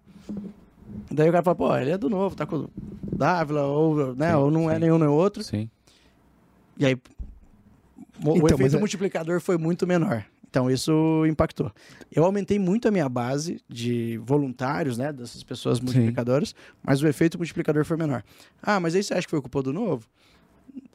Daí 1.11 1.29
o 1.29 1.33
cara 1.33 1.43
fala, 1.45 1.57
pô, 1.57 1.77
ele 1.77 1.91
é 1.91 1.99
do 1.99 2.09
novo, 2.09 2.35
tá 2.37 2.47
com 2.47 2.57
o 2.57 2.71
Dávila, 3.17 3.63
ou, 3.63 4.15
né, 4.15 4.31
Sim, 4.31 4.37
ou 4.37 4.51
não 4.51 4.71
é 4.71 4.75
sim. 4.75 4.81
nenhum 4.81 4.99
nem 4.99 5.09
outro. 5.09 5.43
Sim. 5.43 5.69
E 6.79 6.87
aí, 6.87 6.95
o- 6.95 8.37
Então, 8.37 8.47
efeito 8.55 8.77
é- 8.77 8.79
multiplicador 8.79 9.41
foi 9.41 9.57
muito 9.59 9.87
menor. 9.87 10.25
Então, 10.49 10.69
isso 10.71 11.25
impactou. 11.29 11.71
Eu 12.11 12.25
aumentei 12.25 12.59
muito 12.59 12.89
a 12.89 12.91
minha 12.91 13.09
base 13.09 13.61
de 13.69 14.19
voluntários, 14.25 14.99
né? 14.99 15.13
Dessas 15.13 15.43
pessoas 15.45 15.79
multiplicadoras, 15.81 16.55
mas 16.83 17.01
o 17.03 17.07
efeito 17.07 17.39
multiplicador 17.39 17.85
foi 17.85 17.97
menor. 17.97 18.25
Ah, 18.61 18.81
mas 18.81 18.95
aí 18.97 19.03
você 19.03 19.15
acha 19.15 19.23
que 19.23 19.31
foi 19.31 19.41
culpa 19.41 19.63
do 19.63 19.73
novo? 19.73 20.07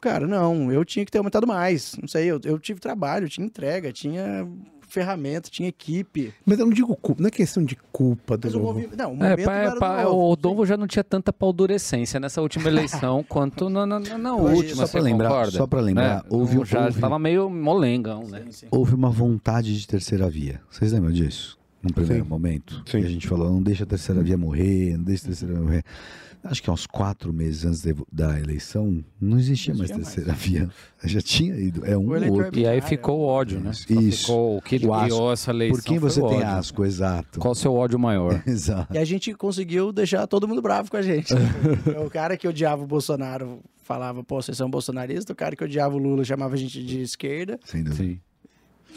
Cara, 0.00 0.26
não. 0.26 0.70
Eu 0.70 0.84
tinha 0.84 1.04
que 1.06 1.10
ter 1.10 1.18
aumentado 1.18 1.46
mais. 1.46 1.96
Não 2.00 2.06
sei, 2.08 2.26
eu, 2.26 2.38
eu 2.44 2.58
tive 2.58 2.80
trabalho, 2.80 3.28
tinha 3.30 3.46
entrega, 3.46 3.90
tinha 3.92 4.46
ferramenta, 4.86 5.50
tinha 5.50 5.68
equipe. 5.68 6.32
Mas 6.44 6.58
eu 6.58 6.66
não 6.66 6.72
digo 6.72 6.94
culpa, 6.96 7.20
não 7.22 7.28
é 7.28 7.30
questão 7.30 7.64
de 7.64 7.76
culpa 7.92 8.36
do. 8.36 8.48
Não, 8.96 9.14
o 9.16 9.24
É, 9.24 9.36
pa- 9.36 9.52
não 9.52 9.52
era 9.52 10.04
do 10.36 10.52
o 10.52 10.66
já 10.66 10.76
não 10.76 10.86
tinha 10.86 11.04
tanta 11.04 11.32
paldurecência 11.32 12.18
nessa 12.20 12.40
última 12.40 12.68
eleição 12.68 13.22
quanto 13.28 13.68
na, 13.68 13.84
na- 13.86 14.00
na- 14.00 14.18
na 14.18 14.34
última, 14.34 14.86
só 14.86 14.92
pra 14.92 15.00
lembrar- 15.00 15.28
concorda? 15.28 15.50
só 15.52 15.66
pra 15.66 15.80
lembrar, 15.80 16.16
Né? 16.16 16.22
houve- 16.30 16.64
já 16.64 16.78
houve- 16.84 16.90
estava 16.90 17.18
meio 17.18 17.50
molengão, 17.50 18.24
né? 18.28 18.42
Sim, 18.46 18.52
sim. 18.52 18.66
Houve 18.70 18.94
uma 18.94 19.10
vontade 19.10 19.78
de 19.78 19.86
terceira 19.86 20.28
via. 20.30 20.60
Vocês 20.70 20.92
lembram 20.92 21.12
disso? 21.12 21.58
Num 21.82 21.90
primeiro 21.90 22.24
Sim. 22.24 22.30
momento? 22.30 22.82
Sim. 22.86 22.98
E 23.00 23.04
a 23.04 23.08
gente 23.08 23.28
falou, 23.28 23.50
não 23.50 23.62
deixa 23.62 23.84
a 23.84 23.86
terceira 23.86 24.20
via 24.22 24.36
morrer, 24.36 24.96
não 24.96 25.04
deixa 25.04 25.24
a 25.24 25.26
terceira 25.28 25.54
via 25.54 25.62
morrer. 25.62 25.84
Acho 26.44 26.62
que 26.62 26.70
há 26.70 26.72
uns 26.72 26.86
quatro 26.86 27.32
meses 27.32 27.64
antes 27.64 27.82
de- 27.82 27.94
da 28.12 28.38
eleição, 28.38 29.04
não 29.20 29.38
existia 29.38 29.74
Não 29.74 29.78
mais 29.78 29.90
existia 29.90 30.24
terceira 30.24 30.32
via. 30.38 30.70
Já 31.04 31.20
tinha 31.20 31.56
ido. 31.56 31.84
É 31.84 31.96
um 31.96 32.08
ou 32.08 32.32
outro. 32.44 32.58
E 32.58 32.66
aí 32.66 32.80
ficou 32.80 33.20
o 33.20 33.24
ódio, 33.24 33.58
né? 33.60 33.72
Só 33.72 34.00
Isso. 34.00 34.20
Ficou 34.26 34.56
o 34.58 34.62
que 34.62 34.86
O 34.86 34.94
asco. 34.94 35.06
guiou 35.08 35.32
essa 35.32 35.50
eleição 35.50 35.76
Por 35.76 35.84
quem 35.84 35.98
você 35.98 36.20
tem 36.20 36.28
ódio. 36.38 36.46
asco, 36.48 36.84
exato. 36.84 37.40
Qual 37.40 37.52
o 37.52 37.54
seu 37.56 37.74
ódio 37.74 37.98
maior? 37.98 38.42
Exato. 38.46 38.94
E 38.94 38.98
a 38.98 39.04
gente 39.04 39.34
conseguiu 39.34 39.92
deixar 39.92 40.26
todo 40.26 40.46
mundo 40.46 40.62
bravo 40.62 40.90
com 40.90 40.96
a 40.96 41.02
gente. 41.02 41.32
o 42.04 42.10
cara 42.10 42.36
que 42.36 42.46
odiava 42.46 42.82
o 42.82 42.86
Bolsonaro 42.86 43.60
falava, 43.82 44.22
pô, 44.24 44.40
vocês 44.40 44.56
são 44.56 44.70
bolsonaristas. 44.70 45.30
O 45.32 45.34
cara 45.36 45.54
que 45.56 45.64
odiava 45.64 45.94
o 45.94 45.98
Lula 45.98 46.24
chamava 46.24 46.54
a 46.54 46.58
gente 46.58 46.82
de 46.84 47.00
esquerda. 47.00 47.58
Sem 47.64 47.82
dúvida. 47.82 48.02
Sim. 48.04 48.20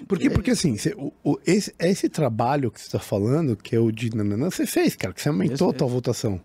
Porque, 0.07 0.29
porque 0.29 0.51
assim, 0.51 0.77
você- 0.77 0.93
o, 0.97 1.11
o- 1.23 1.37
esse, 1.45 1.73
esse 1.77 2.07
trabalho 2.07 2.71
que 2.71 2.79
você 2.79 2.85
está 2.87 2.99
falando, 2.99 3.57
que 3.57 3.75
é 3.75 3.79
o 3.79 3.91
de 3.91 4.15
nananã, 4.15 4.49
você 4.49 4.65
fez, 4.65 4.95
cara, 4.95 5.13
que 5.13 5.21
você 5.21 5.27
aumentou 5.27 5.71
a 5.71 5.73
tua 5.73 5.87
votação. 5.87 6.39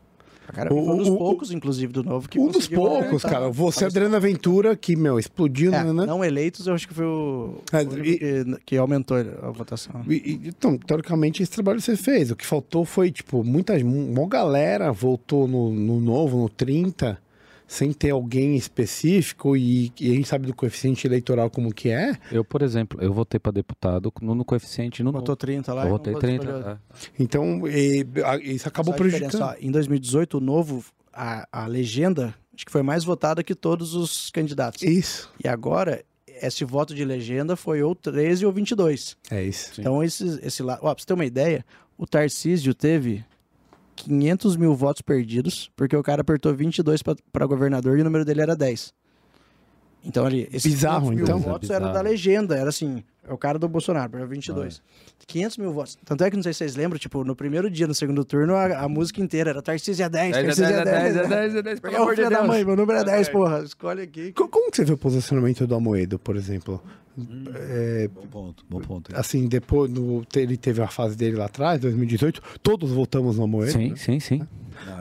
Cara, 0.53 0.73
O- 0.73 0.93
um 0.93 0.97
dos 0.99 1.09
o- 1.09 1.17
poucos, 1.17 1.51
inclusive, 1.51 1.93
do 1.93 2.03
Novo 2.05 2.29
que 2.29 2.39
um 2.39 2.49
dos 2.49 2.69
poucos, 2.69 3.23
cara. 3.23 3.49
Você, 3.51 3.85
Adriana 3.87 4.21
Ventura, 4.21 4.77
que, 4.77 4.95
meu, 4.95 5.19
explodiu, 5.19 5.73
É, 5.73 5.79
nananã. 5.79 6.07
não 6.07 6.25
eleitos, 6.25 6.67
eu 6.67 6.75
acho 6.75 6.87
que 6.87 6.95
foi 6.95 7.07
o, 7.07 7.57
É, 7.73 7.83
e- 7.83 7.87
que, 8.45 8.45
que 8.67 8.77
aumentou 8.77 9.17
a 9.17 9.51
votação. 9.51 10.03
E- 10.09 10.15
e, 10.45 10.49
então, 10.49 10.77
teoricamente, 10.77 11.43
esse 11.43 11.51
trabalho 11.53 11.81
você 11.81 11.97
fez. 11.97 12.31
O 12.31 12.37
que 12.37 12.47
faltou 12.47 12.85
foi, 12.85 13.11
tipo, 13.11 13.43
muita 13.43 13.75
uma 13.79 14.29
galera 14.29 14.93
voltou 14.93 15.49
no, 15.49 15.71
no 15.73 15.99
novo, 16.01 16.39
no 16.39 16.49
30, 16.49 17.19
sem 17.67 17.93
ter 17.93 18.11
alguém 18.11 18.57
específico, 18.57 19.57
e, 19.57 19.93
e 20.01 20.11
a 20.13 20.15
gente 20.15 20.29
sabe 20.29 20.47
do 20.47 20.55
coeficiente 20.55 21.07
eleitoral 21.07 21.51
como 21.51 21.73
que 21.73 21.89
é. 21.89 22.17
Eu, 22.31 22.45
por 22.45 22.63
exemplo, 22.63 23.01
eu 23.03 23.13
votei 23.13 23.41
para 23.41 23.53
deputado 23.53 24.13
no, 24.21 24.35
no 24.35 24.45
coeficiente 24.45 25.03
no 25.03 25.11
Botou 25.13 25.35
30 25.37 25.73
lá. 25.73 25.85
Eu 25.85 25.91
votei 25.91 26.13
botou 26.13 26.29
30. 26.29 26.45
escolheu- 26.45 26.69
é. 26.69 26.79
Então, 27.19 27.67
e- 27.69 28.07
a- 28.25 28.37
isso 28.39 28.69
acabou 28.69 28.93
Só 28.93 28.99
prejudicando. 28.99 29.41
ó, 29.43 29.55
em 29.61 29.71
2018, 29.71 30.39
o 30.39 30.41
Novo, 30.41 30.85
a, 31.13 31.47
a 31.51 31.67
legenda, 31.67 32.35
acho 32.55 32.65
que 32.67 32.73
foi 32.73 32.83
mais 32.83 33.03
votada 33.05 33.43
que 33.43 33.55
todos 33.55 33.95
os 33.95 34.31
candidatos. 34.31 34.83
Isso. 34.83 35.33
E 35.43 35.49
agora, 35.49 36.05
esse 36.27 36.65
voto 36.65 36.95
de 36.95 37.05
legenda 37.05 37.57
foi 37.57 37.83
ou 37.83 37.95
13 37.95 38.45
ou 38.45 38.53
22. 38.53 39.17
É 39.31 39.43
isso. 39.43 39.81
Então, 39.81 40.03
esse, 40.03 40.39
esse 40.43 40.63
lado. 40.63 40.81
Ó, 40.83 40.93
pra 40.95 41.01
você 41.01 41.07
ter 41.07 41.15
uma 41.15 41.25
ideia, 41.25 41.65
o 41.97 42.07
Tarcísio 42.07 42.75
teve 42.75 43.25
500 43.97 44.57
mil 44.57 44.75
votos 44.75 45.03
perdidos, 45.03 45.71
porque 45.77 45.97
o 45.97 46.03
cara 46.03 46.23
apertou 46.23 46.55
22 46.55 47.03
pra 47.03 47.15
pra 47.33 47.47
governador 47.47 47.99
e 47.99 48.01
o 48.01 48.05
número 48.05 48.25
dele 48.25 48.43
era 48.43 48.57
10. 48.57 48.93
Então 50.05 50.27
ali, 50.27 50.49
esses 50.53 50.71
Bizarro, 50.75 51.11
500 51.11 51.15
mil 51.17 51.25
então. 51.25 51.39
votos 51.39 51.69
Bizarro. 51.69 51.85
era 51.87 51.95
da 51.95 52.01
legenda, 52.03 52.57
era 52.57 52.69
assim, 52.69 53.03
é 53.27 53.33
o 53.33 53.39
cara 53.39 53.59
do 53.59 53.67
Bolsonaro, 53.69 54.11
para 54.11 54.27
22. 54.27 54.83
500 55.27 55.57
mil 55.57 55.73
votos. 55.73 55.97
Tanto 56.05 56.23
é 56.25 56.31
que 56.31 56.37
não 56.37 56.43
sei 56.43 56.53
se 56.53 56.59
vocês 56.59 56.77
lembram, 56.77 56.99
tipo, 56.99 57.25
no 57.25 57.35
primeiro 57.35 57.71
dia, 57.71 57.87
no 57.87 57.95
segundo 57.95 58.23
turno, 58.25 58.55
a, 58.55 58.81
a 58.85 58.89
música 58.89 59.23
inteira 59.23 59.49
era 59.51 59.63
Tarcísio 59.63 60.05
é 60.05 60.09
10, 60.11 60.33
Tarcísio 60.37 60.65
é 60.67 60.85
10. 60.85 61.17
é 61.17 61.27
10, 61.29 61.55
é 61.57 61.63
10, 61.63 61.81
Porque 61.81 61.97
é 61.97 62.01
o 62.01 62.09
filho 62.11 62.29
da 62.29 62.45
mãe, 62.45 62.63
meu 62.65 62.77
número 62.77 62.99
é 62.99 63.05
10, 63.05 63.31
porra. 63.31 63.61
Escolhe 63.65 64.03
aqui. 64.03 64.33
Co- 64.33 64.49
Como 64.49 64.71
que 64.71 64.77
você 64.77 64.85
vê 64.85 64.93
o 64.93 64.99
posicionamento 64.99 65.67
do 65.67 65.75
Amoedo, 65.75 66.19
por 66.19 66.37
exemplo? 66.37 66.83
É, 67.71 68.09
Bom 68.09 68.27
ponto, 68.27 68.65
bom 68.69 68.81
ponto. 68.81 69.17
assim, 69.17 69.47
depois 69.47 69.89
no, 69.91 70.25
ele 70.35 70.57
teve 70.57 70.83
a 70.83 70.89
fase 70.89 71.17
dele 71.17 71.37
lá 71.37 71.45
atrás, 71.45 71.81
2018, 71.81 72.43
todos 72.63 72.91
voltamos 72.91 73.39
no 73.39 73.45
Amoedo. 73.45 73.71
Sim, 73.73 73.91
né? 73.91 73.97
sim, 73.97 74.19
sim. 74.21 74.43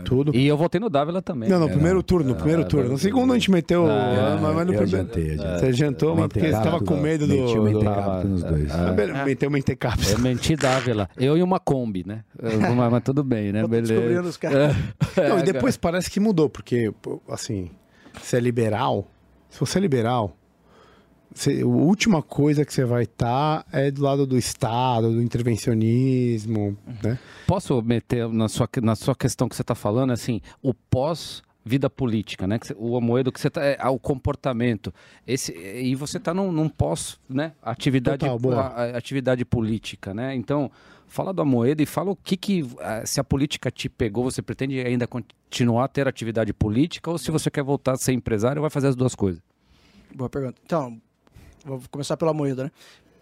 Tudo. 0.06 0.36
E 0.36 0.48
eu 0.48 0.58
votei 0.58 0.80
no 0.80 0.90
Dávila 0.90 1.22
também. 1.22 1.50
Não, 1.50 1.60
no 1.60 1.68
É, 1.68 1.72
primeiro 1.72 1.96
não. 1.98 2.04
turno, 2.04 2.30
no 2.30 2.36
primeiro 2.36 2.66
turno. 2.66 2.90
No 2.90 2.98
segundo 2.98 3.32
a 3.32 3.36
gente 3.36 3.50
meteu. 3.52 3.86
Ah, 3.88 4.38
mas 4.42 4.56
mas 4.56 4.68
no 4.68 4.74
primeiro. 4.74 4.84
adiantei, 4.84 5.32
adiantei. 5.34 5.60
Você 5.60 5.66
adiantou, 5.68 6.16
mas 6.16 6.28
porque 6.28 6.40
você 6.42 6.48
estava 6.48 6.80
com 6.82 6.96
medo 6.98 7.28
do. 7.28 7.34
meti 7.34 7.58
o 7.58 7.62
do... 7.62 7.64
mentecato 7.64 8.28
nos 8.28 8.44
dois. 8.44 8.72
Ah, 8.72 8.94
Ah, 9.22 9.26
Meteu 9.26 9.50
uma 9.50 9.54
mentecapsa. 9.58 10.12
Eu 10.14 10.20
menti 10.20 10.56
Dávila. 10.56 11.10
Eu 11.18 11.38
e 11.38 11.44
uma 11.44 11.60
Kombi, 11.60 12.04
né? 12.06 12.24
Mas, 12.42 12.92
mas 12.92 13.04
tudo 13.04 13.24
bem, 13.24 13.52
né? 13.52 13.66
Beleza. 13.68 13.94
descobrindo 13.94 14.28
os 14.28 14.38
caras. 14.38 14.76
Não, 15.18 15.40
e 15.40 15.44
depois 15.44 15.78
parece 15.78 16.10
que 16.10 16.20
mudou, 16.20 16.50
porque, 16.50 16.92
assim, 17.30 17.70
você 18.22 18.38
é 18.38 18.40
liberal. 18.40 19.08
Se 19.50 19.60
você 19.60 19.78
é 19.78 19.82
liberal, 19.82 20.36
você- 21.34 21.62
a 21.62 21.66
última 21.66 22.22
coisa 22.22 22.64
que 22.66 22.74
você 22.74 22.86
vai 22.86 23.04
estar 23.04 23.66
é 23.72 23.90
do 23.92 24.02
lado 24.02 24.26
do 24.28 24.38
Estado, 24.38 25.12
do 25.12 25.22
intervencionismo, 25.22 26.78
né? 27.04 27.18
Posso 27.48 27.82
meter 27.82 28.28
na 28.30 28.48
sua, 28.48 28.68
na 28.82 28.96
sua 28.96 29.16
questão 29.16 29.48
que 29.50 29.56
você 29.56 29.62
está 29.62 29.76
falando, 29.76 30.12
assim, 30.12 30.42
o 30.62 30.74
pós 30.74 31.42
vida 31.66 31.90
política, 31.90 32.46
né? 32.46 32.60
O 32.78 32.98
Amoedo 32.98 33.32
que 33.32 33.40
você 33.40 33.50
tá, 33.50 33.64
é, 33.64 33.78
o 33.88 33.98
comportamento, 33.98 34.94
esse 35.26 35.54
e 35.54 35.96
você 35.96 36.18
está 36.18 36.34
num, 36.34 36.52
num 36.52 36.68
pós, 36.68 37.18
né? 37.30 37.54
Atividade, 37.62 38.20
Total, 38.20 38.38
boa. 38.38 38.56
a- 38.62 38.84
a- 38.84 38.98
atividade 38.98 39.46
política, 39.46 40.14
né? 40.14 40.36
Então 40.36 40.70
fala 41.08 41.32
do 41.34 41.42
Amoedo 41.42 41.82
e 41.82 41.86
fala 41.86 42.12
o 42.12 42.16
que 42.18 42.36
que 42.36 42.68
ah, 42.82 43.06
se 43.06 43.20
a 43.20 43.24
política 43.24 43.72
te 43.72 43.88
pegou, 43.88 44.26
você 44.26 44.42
pretende 44.42 44.80
ainda 44.82 45.08
continuar 45.08 45.86
a 45.86 45.88
ter 45.88 46.06
atividade 46.08 46.52
política 46.52 47.10
ou 47.10 47.18
se 47.18 47.32
você 47.32 47.50
quer 47.50 47.64
voltar 47.64 47.94
a 47.94 47.98
ser 47.98 48.12
empresário, 48.12 48.62
vai 48.62 48.70
fazer 48.70 48.88
as 48.88 48.96
duas 48.96 49.16
coisas? 49.16 49.42
Boa 50.14 50.30
pergunta. 50.30 50.60
Então, 50.66 51.00
vou 51.64 51.82
começar 51.90 52.18
pela 52.18 52.34
Moeda, 52.34 52.66
né? 52.66 52.72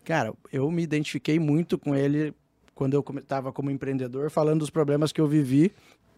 Cara, 0.03 0.33
eu 0.51 0.69
me 0.71 0.81
identifiquei 0.81 1.39
muito 1.39 1.77
com 1.77 1.95
ele 1.95 2.33
quando 2.73 2.95
eu 2.95 3.05
estava 3.17 3.51
como 3.51 3.69
empreendedor, 3.69 4.31
falando 4.31 4.59
dos 4.59 4.69
problemas 4.69 5.11
que 5.11 5.21
eu 5.21 5.27
vivi. 5.27 5.71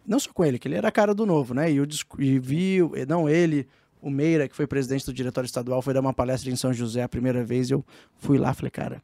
Não 0.06 0.18
só 0.18 0.32
com 0.32 0.44
ele, 0.44 0.58
que 0.58 0.68
ele 0.68 0.74
era 0.74 0.88
a 0.88 0.92
cara 0.92 1.14
do 1.14 1.26
novo, 1.26 1.54
né? 1.54 1.70
E 1.70 1.76
eu 1.76 1.86
e 2.18 2.38
vi, 2.38 2.78
não 3.08 3.28
ele, 3.28 3.66
o 4.00 4.10
Meira, 4.10 4.48
que 4.48 4.54
foi 4.54 4.66
presidente 4.66 5.06
do 5.06 5.12
diretório 5.12 5.46
estadual, 5.46 5.80
foi 5.80 5.94
dar 5.94 6.00
uma 6.00 6.12
palestra 6.12 6.50
em 6.50 6.56
São 6.56 6.72
José 6.72 7.02
a 7.02 7.08
primeira 7.08 7.44
vez. 7.44 7.70
Eu 7.70 7.84
fui 8.18 8.38
lá, 8.38 8.52
falei, 8.52 8.70
cara, 8.70 9.02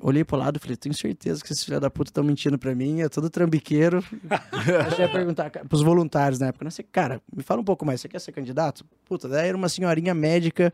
olhei 0.00 0.24
pro 0.24 0.36
lado 0.36 0.56
e 0.56 0.60
falei, 0.60 0.76
tenho 0.76 0.94
certeza 0.94 1.42
que 1.42 1.52
esses 1.52 1.64
filha 1.64 1.80
da 1.80 1.90
puta 1.90 2.10
estão 2.10 2.22
mentindo 2.24 2.58
pra 2.58 2.74
mim, 2.74 3.00
é 3.00 3.08
tudo 3.08 3.28
trambiqueiro. 3.28 4.02
Achei 4.86 5.04
a 5.04 5.08
perguntar 5.08 5.50
pros 5.50 5.82
voluntários 5.82 6.38
na 6.38 6.46
época, 6.48 6.64
né? 6.64 6.70
Cara, 6.92 7.20
me 7.34 7.42
fala 7.42 7.60
um 7.60 7.64
pouco 7.64 7.84
mais, 7.84 8.00
você 8.00 8.08
quer 8.08 8.20
ser 8.20 8.32
candidato? 8.32 8.84
Puta, 9.04 9.28
daí 9.28 9.48
era 9.48 9.56
uma 9.56 9.68
senhorinha 9.68 10.14
médica 10.14 10.72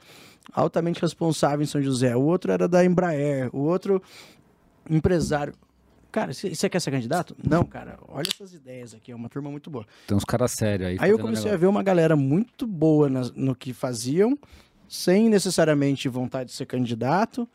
altamente 0.53 1.01
responsável 1.01 1.63
em 1.63 1.67
São 1.67 1.81
José, 1.83 2.15
o 2.15 2.23
outro 2.23 2.53
era 2.53 2.69
da 2.69 2.85
Embraer, 2.85 3.49
o 3.55 3.61
outro 3.61 4.03
empresário. 4.89 5.55
Cara, 6.13 6.33
você 6.33 6.69
quer 6.69 6.81
ser 6.81 6.93
candidato? 6.93 7.35
Não, 7.43 7.65
cara, 7.65 7.99
olha 8.07 8.29
essas 8.33 8.55
ideias 8.55 8.95
aqui, 8.95 9.11
é 9.11 9.17
uma 9.17 9.29
turma 9.29 9.51
muito 9.51 9.69
boa. 9.69 9.85
Tem 10.07 10.17
uns 10.17 10.23
caras 10.25 10.53
sérios 10.53 10.91
aí. 10.91 10.97
Aí 11.01 11.11
eu 11.11 11.19
comecei 11.19 11.43
a 11.43 11.45
negócio. 11.47 11.59
ver 11.59 11.67
uma 11.67 11.83
galera 11.83 12.15
muito 12.15 12.67
boa 12.69 13.09
nas- 13.09 13.33
no 13.33 13.53
que 13.55 13.73
faziam, 13.73 14.39
sem 14.89 15.29
necessariamente 15.29 16.09
vontade 16.09 16.51
de 16.51 16.57
ser 16.57 16.67
candidato, 16.67 17.49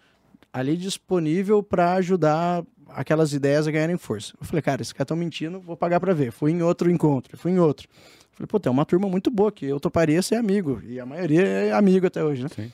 ali 0.52 0.76
disponível 0.76 1.62
para 1.62 1.93
ajudar 1.93 2.64
aquelas 2.89 3.34
ideias 3.34 3.68
a 3.68 3.72
ganharem 3.72 3.97
força. 3.97 4.34
Eu 4.39 4.45
falei, 4.45 4.62
cara, 4.62 4.82
esses 4.82 4.93
caras 4.93 5.06
estão 5.06 5.18
mentindo, 5.18 5.60
vou 5.60 5.78
pagar 5.78 6.00
para 6.00 6.14
ver. 6.14 6.32
Fui 6.32 6.52
em 6.52 6.62
outro 6.62 6.89
encontro, 6.89 7.38
fui 7.38 7.52
em 7.52 7.60
outro. 7.60 7.88
Falei, 8.32 8.47
pô, 8.47 8.60
tem 8.60 8.72
uma 8.72 8.86
turma 8.86 9.08
muito 9.08 9.30
boa 9.30 9.52
que 9.52 9.66
eu 9.66 9.80
toparia 9.80 10.22
ser 10.22 10.36
amigo, 10.36 10.82
e 10.86 11.00
a 11.00 11.06
maioria 11.06 11.41
é 11.41 11.72
amigo 11.72 12.08
até 12.08 12.24
hoje, 12.24 12.43
né? 12.43 12.50
Sim. 12.56 12.72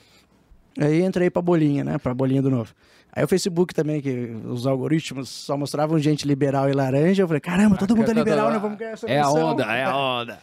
Aí 0.78 1.02
entrei 1.02 1.30
pra 1.30 1.42
bolinha, 1.42 1.82
né? 1.82 1.98
Pra 1.98 2.14
bolinha 2.14 2.42
do 2.42 2.50
novo. 2.50 2.72
Aí 3.12 3.24
o 3.24 3.28
Facebook 3.28 3.74
também, 3.74 4.00
que 4.00 4.36
os 4.44 4.66
algoritmos 4.66 5.28
só 5.30 5.56
mostravam 5.56 5.98
gente 5.98 6.26
liberal 6.26 6.68
e 6.68 6.72
laranja. 6.72 7.22
Eu 7.22 7.26
falei, 7.26 7.40
caramba, 7.40 7.76
todo 7.76 7.96
mundo 7.96 8.10
é 8.10 8.14
liberal, 8.14 8.50
né? 8.50 8.58
Vamos 8.58 8.78
ganhar 8.78 8.92
essa 8.92 9.06
É 9.06 9.18
a 9.18 9.30
onda, 9.30 9.64
é 9.64 9.84
a 9.84 9.96
onda. 9.96 10.38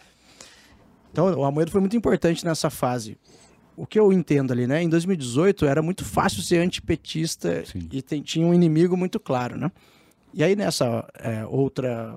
Então, 1.11 1.31
o 1.37 1.45
Amoedo 1.45 1.69
foi 1.69 1.79
muito 1.79 1.95
importante 1.95 2.43
nessa 2.43 2.71
fase. 2.71 3.15
O 3.75 3.87
que 3.87 3.99
eu 3.99 4.13
entendo 4.13 4.51
ali, 4.51 4.67
né? 4.67 4.83
Em 4.83 4.89
2018 4.89 5.65
era 5.65 5.81
muito 5.81 6.05
fácil 6.05 6.41
ser 6.43 6.57
antipetista 6.59 7.65
Sim. 7.65 7.87
e 7.91 8.01
tem- 8.01 8.21
tinha 8.21 8.45
um 8.45 8.53
inimigo 8.53 8.95
muito 8.95 9.19
claro, 9.19 9.57
né? 9.57 9.71
E 10.33 10.43
aí 10.43 10.55
nessa 10.55 11.07
é, 11.15 11.45
outra... 11.45 12.15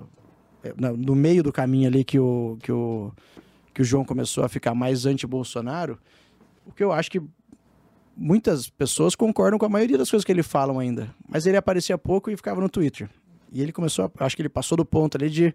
é, 0.63 0.73
no 0.77 1.15
meio 1.15 1.41
do 1.41 1.51
caminho 1.51 1.87
ali 1.87 2.03
que 2.03 2.19
o, 2.19 2.57
que, 2.61 2.71
o, 2.71 3.11
que 3.73 3.81
o 3.81 3.85
João 3.85 4.05
começou 4.05 4.43
a 4.43 4.49
ficar 4.49 4.75
mais 4.75 5.05
anti-Bolsonaro, 5.05 5.99
o 6.65 6.71
que 6.71 6.83
eu 6.83 6.91
acho 6.91 7.09
que 7.09 7.21
muitas 8.15 8.69
pessoas 8.69 9.15
concordam 9.15 9.59
com 9.59 9.65
a 9.65 9.69
maioria 9.69 9.97
das 9.97 10.09
coisas 10.09 10.25
que 10.25 10.31
ele 10.31 10.43
falam 10.43 10.79
ainda. 10.79 11.13
Mas 11.27 11.45
ele 11.45 11.57
aparecia 11.57 11.97
pouco 11.97 12.29
e 12.31 12.35
ficava 12.35 12.59
no 12.59 12.69
Twitter. 12.69 13.09
E 13.51 13.61
ele 13.61 13.71
começou, 13.71 14.05
a, 14.05 14.25
acho 14.25 14.35
que 14.35 14.41
ele 14.41 14.49
passou 14.49 14.75
do 14.75 14.85
ponto 14.85 15.15
ali 15.17 15.29
de... 15.29 15.53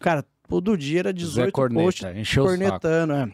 Cara, 0.00 0.24
todo 0.48 0.76
dia 0.76 1.00
era 1.00 1.12
18 1.12 1.52
Corneta, 1.52 1.84
posts 1.84 2.16
encheu 2.16 2.44
cornetando, 2.44 3.12
é. 3.12 3.32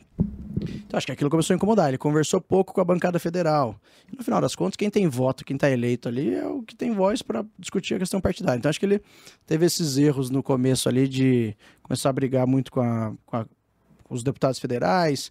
Então 0.86 0.96
acho 0.96 1.06
que 1.06 1.12
aquilo 1.12 1.28
começou 1.30 1.52
a 1.52 1.56
incomodar. 1.56 1.88
Ele 1.88 1.98
conversou 1.98 2.40
pouco 2.40 2.72
com 2.72 2.80
a 2.80 2.84
bancada 2.84 3.18
federal. 3.18 3.76
E, 4.12 4.16
no 4.16 4.22
final 4.22 4.40
das 4.40 4.54
contas, 4.54 4.76
quem 4.76 4.88
tem 4.88 5.06
voto, 5.08 5.44
quem 5.44 5.56
está 5.56 5.70
eleito 5.70 6.08
ali, 6.08 6.34
é 6.34 6.46
o 6.46 6.62
que 6.62 6.74
tem 6.74 6.92
voz 6.92 7.22
para 7.22 7.44
discutir 7.58 7.94
a 7.94 7.98
questão 7.98 8.20
partidária. 8.20 8.58
Então 8.58 8.68
acho 8.70 8.78
que 8.80 8.86
ele 8.86 9.00
teve 9.46 9.66
esses 9.66 9.96
erros 9.98 10.30
no 10.30 10.42
começo 10.42 10.88
ali 10.88 11.06
de 11.08 11.56
começar 11.82 12.08
a 12.10 12.12
brigar 12.12 12.46
muito 12.46 12.70
com, 12.72 12.80
a- 12.80 13.12
com 13.26 13.36
a- 13.36 13.46
com 14.04 14.14
os 14.14 14.22
deputados 14.22 14.58
federais. 14.58 15.30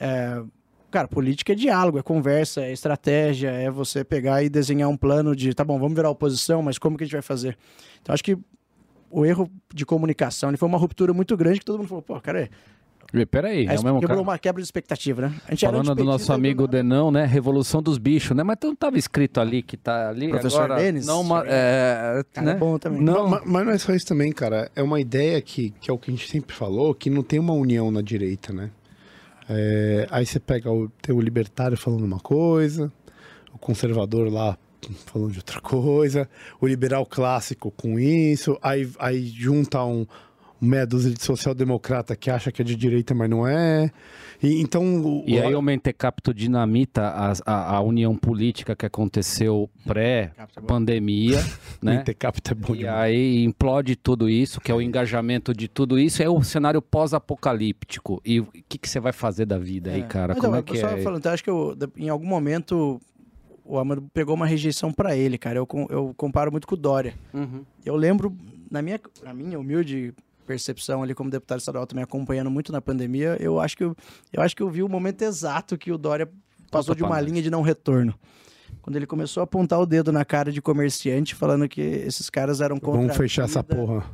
É, 0.00 0.42
cara, 0.90 1.06
política 1.08 1.52
é 1.52 1.54
diálogo, 1.56 1.98
é 1.98 2.02
conversa, 2.02 2.62
é 2.62 2.72
estratégia, 2.72 3.50
é 3.50 3.70
você 3.70 4.04
pegar 4.04 4.42
e 4.42 4.48
desenhar 4.48 4.88
um 4.88 4.96
plano 4.96 5.34
de, 5.34 5.54
tá 5.54 5.64
bom, 5.64 5.78
vamos 5.78 5.94
virar 5.94 6.10
oposição, 6.10 6.60
mas 6.62 6.76
como 6.78 6.96
que 6.98 7.04
a 7.04 7.06
gente 7.06 7.14
vai 7.14 7.22
fazer? 7.22 7.56
Então 8.02 8.12
acho 8.12 8.24
que 8.24 8.36
o 9.18 9.24
erro 9.24 9.50
de 9.74 9.86
comunicação 9.86 10.50
ele 10.50 10.56
foi 10.56 10.68
uma 10.68 10.78
ruptura 10.78 11.12
muito 11.14 11.36
grande 11.36 11.58
que 11.60 11.64
todo 11.64 11.78
mundo 11.78 11.88
falou, 11.88 12.02
pô, 12.02 12.20
cara, 12.20 12.50
E, 13.14 13.24
Peraí, 13.24 13.66
é 13.66 13.70
Aí 13.70 13.78
o 13.78 13.82
mesmo 13.84 14.00
quebrou 14.00 14.18
cara? 14.18 14.20
uma 14.20 14.38
quebra 14.38 14.60
de 14.60 14.66
expectativa, 14.66 15.22
né? 15.22 15.34
A 15.46 15.50
gente 15.52 15.64
era 15.64 15.76
Falando 15.78 15.96
do 15.96 16.04
nosso 16.04 16.32
amigo 16.32 16.62
nada- 16.62 16.76
Denão, 16.78 17.10
né? 17.10 17.24
Revolução 17.24 17.80
dos 17.80 17.98
bichos, 17.98 18.36
né? 18.36 18.42
Mas 18.42 18.56
não 18.62 18.74
tava 18.74 18.98
escrito 18.98 19.40
ali 19.40 19.62
que 19.62 19.76
tá 19.76 20.10
ali. 20.10 20.28
Professor 20.28 20.64
agora, 20.64 20.82
Denis? 20.82 21.06
Não, 21.06 21.20
uma, 21.20 21.44
é, 21.46 22.22
Cara, 22.32 22.46
né? 22.46 22.52
é 22.52 22.56
bom 22.56 22.76
também. 22.78 23.00
Não, 23.00 23.28
Ma- 23.28 23.42
Mas, 23.46 23.64
não 23.66 23.72
é 23.72 23.78
só 23.78 23.94
isso 23.94 24.06
também, 24.06 24.32
cara. 24.32 24.68
É 24.74 24.82
uma 24.82 25.00
ideia 25.00 25.40
que, 25.40 25.70
que 25.80 25.88
é 25.88 25.94
o 25.94 25.98
que 25.98 26.10
a 26.10 26.14
gente 26.14 26.28
sempre 26.28 26.54
falou, 26.54 26.92
que 26.94 27.08
não 27.08 27.22
tem 27.22 27.38
uma 27.38 27.52
união 27.54 27.90
na 27.92 28.02
direita, 28.02 28.52
né? 28.52 28.70
É, 29.48 30.06
aí 30.10 30.26
você 30.26 30.40
pega 30.40 30.70
o, 30.70 30.88
tem 31.00 31.14
o 31.14 31.20
libertário 31.20 31.76
falando 31.76 32.04
uma 32.04 32.18
coisa, 32.18 32.92
o 33.54 33.58
conservador 33.58 34.28
lá 34.32 34.58
falando 35.06 35.32
de 35.32 35.38
outra 35.38 35.60
coisa, 35.60 36.28
o 36.60 36.66
liberal 36.66 37.04
clássico 37.06 37.70
com 37.70 37.98
isso, 37.98 38.58
aí, 38.62 38.88
aí 38.98 39.26
junta 39.26 39.82
um 39.84 40.06
meia 40.58 40.86
dúzia 40.86 41.10
de 41.12 41.22
social-democrata 41.22 42.16
que 42.16 42.30
acha 42.30 42.50
que 42.50 42.62
é 42.62 42.64
de 42.64 42.74
direita, 42.74 43.14
mas 43.14 43.28
não 43.28 43.46
é. 43.46 43.90
E, 44.42 44.58
então, 44.60 45.02
o- 45.04 45.24
E 45.26 45.38
aí 45.38 45.54
o 45.54 45.60
Mentecapto 45.60 46.32
dinamita 46.32 47.02
a, 47.02 47.32
a, 47.44 47.76
a 47.76 47.80
união 47.82 48.16
política 48.16 48.74
que 48.74 48.86
aconteceu 48.86 49.68
pré-pandemia, 49.84 51.38
né? 51.82 51.96
Mentecapto 51.98 52.52
é 52.52 52.54
bom 52.54 52.74
E 52.74 52.78
demais. 52.78 52.96
aí 53.00 53.44
implode 53.44 53.96
tudo 53.96 54.28
isso, 54.28 54.60
que 54.60 54.70
é 54.70 54.74
o 54.74 54.80
engajamento 54.80 55.52
de 55.54 55.68
tudo 55.68 55.98
isso, 55.98 56.22
é 56.22 56.28
o 56.28 56.42
cenário 56.42 56.80
pós-apocalíptico. 56.82 58.20
E 58.24 58.40
o 58.40 58.46
que, 58.68 58.78
que 58.78 58.88
você 58.88 59.00
vai 59.00 59.12
fazer 59.12 59.46
da 59.46 59.58
vida 59.58 59.90
aí, 59.92 60.02
cara? 60.04 60.34
Mas, 60.34 60.42
Como 60.42 60.56
é 60.56 60.58
eu 60.60 60.62
que 60.64 60.78
só 60.78 60.88
é? 60.88 60.96
falando, 61.02 61.18
então, 61.18 61.32
acho 61.32 61.44
que 61.44 61.50
eu, 61.50 61.76
em 61.96 62.08
algum 62.08 62.26
momento 62.26 63.00
o 63.66 63.78
Amado 63.78 64.08
pegou 64.14 64.34
uma 64.34 64.46
rejeição 64.46 64.92
pra 64.92 65.16
ele, 65.16 65.36
cara. 65.38 65.58
Eu, 65.58 65.66
com- 65.66 65.86
eu 65.90 66.14
comparo 66.16 66.50
muito 66.50 66.66
com 66.66 66.74
o 66.74 66.78
Dória. 66.78 67.14
Uhum. 67.34 67.64
Eu 67.84 67.96
lembro, 67.96 68.36
na 68.70 68.80
minha, 68.82 69.00
na 69.22 69.32
minha 69.34 69.58
humilde 69.58 70.14
percepção 70.46 71.02
ali 71.02 71.12
como 71.14 71.28
deputado 71.28 71.58
estadual, 71.58 71.86
também 71.86 72.04
acompanhando 72.04 72.50
muito 72.50 72.70
na 72.70 72.80
pandemia, 72.80 73.36
eu 73.40 73.58
acho 73.60 73.76
que 73.76 73.82
eu, 73.82 73.96
eu 74.32 74.40
acho 74.40 74.54
que 74.54 74.62
eu 74.62 74.70
vi 74.70 74.82
o 74.82 74.88
momento 74.88 75.22
exato 75.22 75.76
que 75.76 75.90
o 75.90 75.98
Dória 75.98 76.28
passou 76.70 76.94
Conta 76.94 76.98
de 76.98 77.02
uma 77.12 77.20
linha 77.20 77.42
de 77.42 77.50
não 77.50 77.62
retorno. 77.62 78.14
Quando 78.80 78.94
ele 78.96 79.06
começou 79.06 79.40
a 79.40 79.44
apontar 79.44 79.80
o 79.80 79.86
dedo 79.86 80.12
na 80.12 80.24
cara 80.24 80.52
de 80.52 80.62
comerciante, 80.62 81.34
falando 81.34 81.68
que 81.68 81.80
esses 81.80 82.30
caras 82.30 82.60
eram 82.60 82.78
contra 82.78 83.00
Vamos 83.00 83.14
a 83.16 83.18
fechar 83.18 83.44
essa 83.46 83.60
vida. 83.60 83.74
porra. 83.74 84.04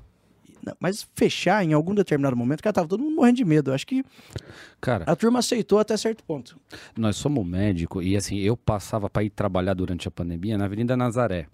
Mas 0.80 1.08
fechar 1.14 1.64
em 1.64 1.72
algum 1.72 1.94
determinado 1.94 2.36
momento, 2.36 2.62
cara, 2.62 2.72
tava 2.74 2.88
todo 2.88 3.02
mundo 3.02 3.16
morrendo 3.16 3.36
de 3.36 3.44
medo. 3.44 3.70
Eu 3.70 3.74
acho 3.74 3.86
que 3.86 4.04
Cara, 4.80 5.04
a 5.06 5.14
turma 5.16 5.38
aceitou 5.38 5.78
até 5.78 5.96
certo 5.96 6.22
ponto. 6.24 6.58
nós 6.96 7.16
somos 7.16 7.46
médico 7.46 8.02
e 8.02 8.16
assim, 8.16 8.38
eu 8.38 8.56
passava 8.56 9.08
para 9.08 9.22
ir 9.24 9.30
trabalhar 9.30 9.74
durante 9.74 10.06
a 10.08 10.10
pandemia 10.10 10.58
na 10.58 10.64
Avenida 10.66 10.96
Nazaré. 10.96 11.46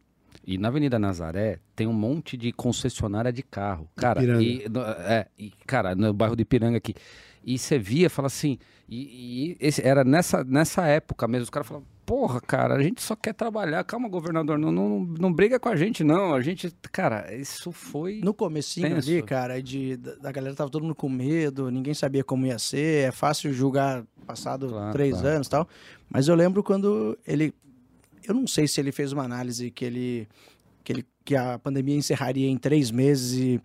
E 0.47 0.57
na 0.57 0.69
Avenida 0.69 0.99
Nazaré 0.99 1.59
tem 1.77 1.87
um 1.87 1.93
monte 1.93 2.37
de 2.37 2.53
concessionária 2.53 3.31
de 3.33 3.43
carro. 3.43 3.87
Cara, 3.97 4.23
Ipiranga. 4.23 4.43
e, 4.43 4.69
no- 4.69 4.81
é, 4.81 5.27
e, 5.39 5.53
cara, 5.67 5.95
no 5.95 6.13
bairro 6.15 6.35
de 6.35 6.43
Ipiranga 6.43 6.79
aqui. 6.79 6.95
E 7.45 7.59
você 7.59 7.79
via, 7.79 8.09
fala 8.09 8.27
assim, 8.27 8.59
e, 8.89 9.53
e 9.53 9.57
esse, 9.61 9.87
era 9.87 10.05
nessa, 10.05 10.43
nessa 10.45 10.87
época 10.87 11.29
mesmo, 11.29 11.45
os 11.45 11.51
caras 11.51 11.67
falavam, 11.69 11.87
porra, 12.09 12.41
cara, 12.41 12.75
a 12.77 12.83
gente 12.83 13.03
só 13.03 13.15
quer 13.15 13.35
trabalhar, 13.35 13.85
calma, 13.85 14.09
governador, 14.09 14.59
não, 14.59 14.73
não, 14.73 15.01
não 15.01 15.31
briga 15.31 15.61
com 15.61 15.69
a 15.69 15.77
gente, 15.77 16.03
não. 16.03 16.33
A 16.33 16.41
gente, 16.41 16.75
cara, 16.91 17.35
isso 17.35 17.71
foi. 17.71 18.23
No 18.25 18.33
comecinho 18.33 18.95
Tenso. 18.95 19.11
ali, 19.11 19.23
cara, 19.23 19.63
de, 19.63 19.99
da, 19.99 20.33
galera 20.33 20.57
tava 20.57 20.71
todo 20.71 20.85
mundo 20.85 20.95
com 20.95 21.07
medo, 21.07 21.71
ninguém 21.71 21.93
sabia 21.93 22.25
como 22.25 22.47
ia 22.47 22.59
ser, 22.59 23.09
é 23.09 23.13
fácil 23.13 23.53
julgar 23.53 24.07
passado 24.27 24.69
Claro, 24.69 24.93
três 24.93 25.13
claro. 25.13 25.29
anos 25.29 25.47
e 25.49 25.51
tal. 25.51 25.69
Mas 26.09 26.29
eu 26.29 26.35
lembro 26.35 26.63
quando 26.63 27.19
ele. 27.27 27.53
Eu 28.27 28.35
não 28.35 28.47
sei 28.47 28.67
se 28.67 28.81
ele 28.81 28.91
fez 28.91 29.13
uma 29.13 29.25
análise 29.25 29.71
que 29.71 29.85
ele. 29.85 30.29
que, 30.83 30.93
ele, 30.93 31.07
que 31.27 31.37
a 31.37 31.59
pandemia 31.59 31.95
encerraria 31.95 32.49
em 32.49 32.57
três 32.57 32.91
meses 32.91 33.39
e. 33.39 33.61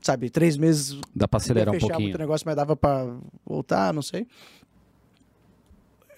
Sabe, 0.00 0.30
três 0.30 0.56
meses 0.56 1.00
Dá 1.14 1.26
pra 1.26 1.38
acelerar 1.38 1.70
um 1.70 1.74
fechar 1.74 1.88
pouquinho. 1.88 2.08
muito 2.10 2.18
negócio, 2.18 2.44
mas 2.46 2.54
dava 2.56 2.76
pra 2.76 3.12
voltar, 3.44 3.92
não 3.92 4.02
sei. 4.02 4.26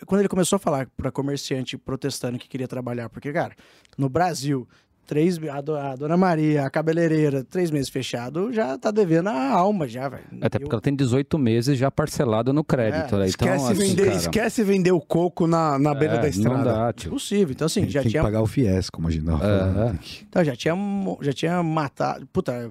Quando 0.07 0.21
ele 0.21 0.29
começou 0.29 0.57
a 0.57 0.59
falar 0.59 0.87
pra 0.97 1.11
comerciante 1.11 1.77
protestando 1.77 2.39
que 2.39 2.49
queria 2.49 2.69
trabalhar, 2.69 3.09
porque, 3.09 3.33
cara, 3.33 3.55
no 3.99 4.09
Brasil, 4.09 4.67
três, 5.07 5.39
a, 5.49 5.61
do- 5.61 5.77
a 5.77 5.95
dona 5.97 6.17
Maria, 6.17 6.65
a 6.65 6.71
cabeleireira, 6.71 7.45
três 7.45 7.71
meses 7.71 7.89
fechado, 7.91 8.53
já 8.53 8.79
tá 8.79 8.91
devendo 8.91 9.29
a 9.29 9.51
alma, 9.51 9.87
já, 9.87 10.09
velho. 10.09 10.25
Até 10.41 10.57
Eu- 10.57 10.61
porque 10.63 10.75
ela 10.75 10.81
tem 10.81 10.95
18 10.97 11.39
meses 11.39 11.79
já 11.79 11.91
parcelado 11.91 12.53
no 12.53 12.65
crédito. 12.65 12.95
É, 12.97 13.01
né? 13.01 13.07
Então, 13.07 13.25
Esquece, 13.25 13.65
assim, 13.73 13.75
vender, 13.75 14.05
cara, 14.07 14.17
esquece 14.17 14.65
vender 14.65 14.93
o 14.93 15.01
coco 15.01 15.47
na, 15.47 15.79
na 15.79 15.95
beira 15.95 16.15
é, 16.15 16.21
da 16.21 16.29
estrada. 16.29 16.57
Não 16.57 16.65
dá, 16.65 16.93
tio. 16.93 17.11
Possível. 17.11 17.53
Então, 17.53 17.67
assim, 17.67 17.83
Tem, 17.83 17.91
já 17.91 18.01
tem 18.03 18.11
tinha 18.11 18.23
que 18.23 18.27
pagar 18.27 18.41
o 18.43 18.47
FIES, 18.47 18.89
como 18.91 19.09
a 19.09 19.11
gente 19.11 19.25
tava 19.27 19.45
É. 19.47 19.99
Então, 20.29 20.43
já 20.45 20.57
tinha, 20.57 20.75
já 21.21 21.33
tinha 21.33 21.63
matado. 21.63 22.27
Puta, 22.33 22.71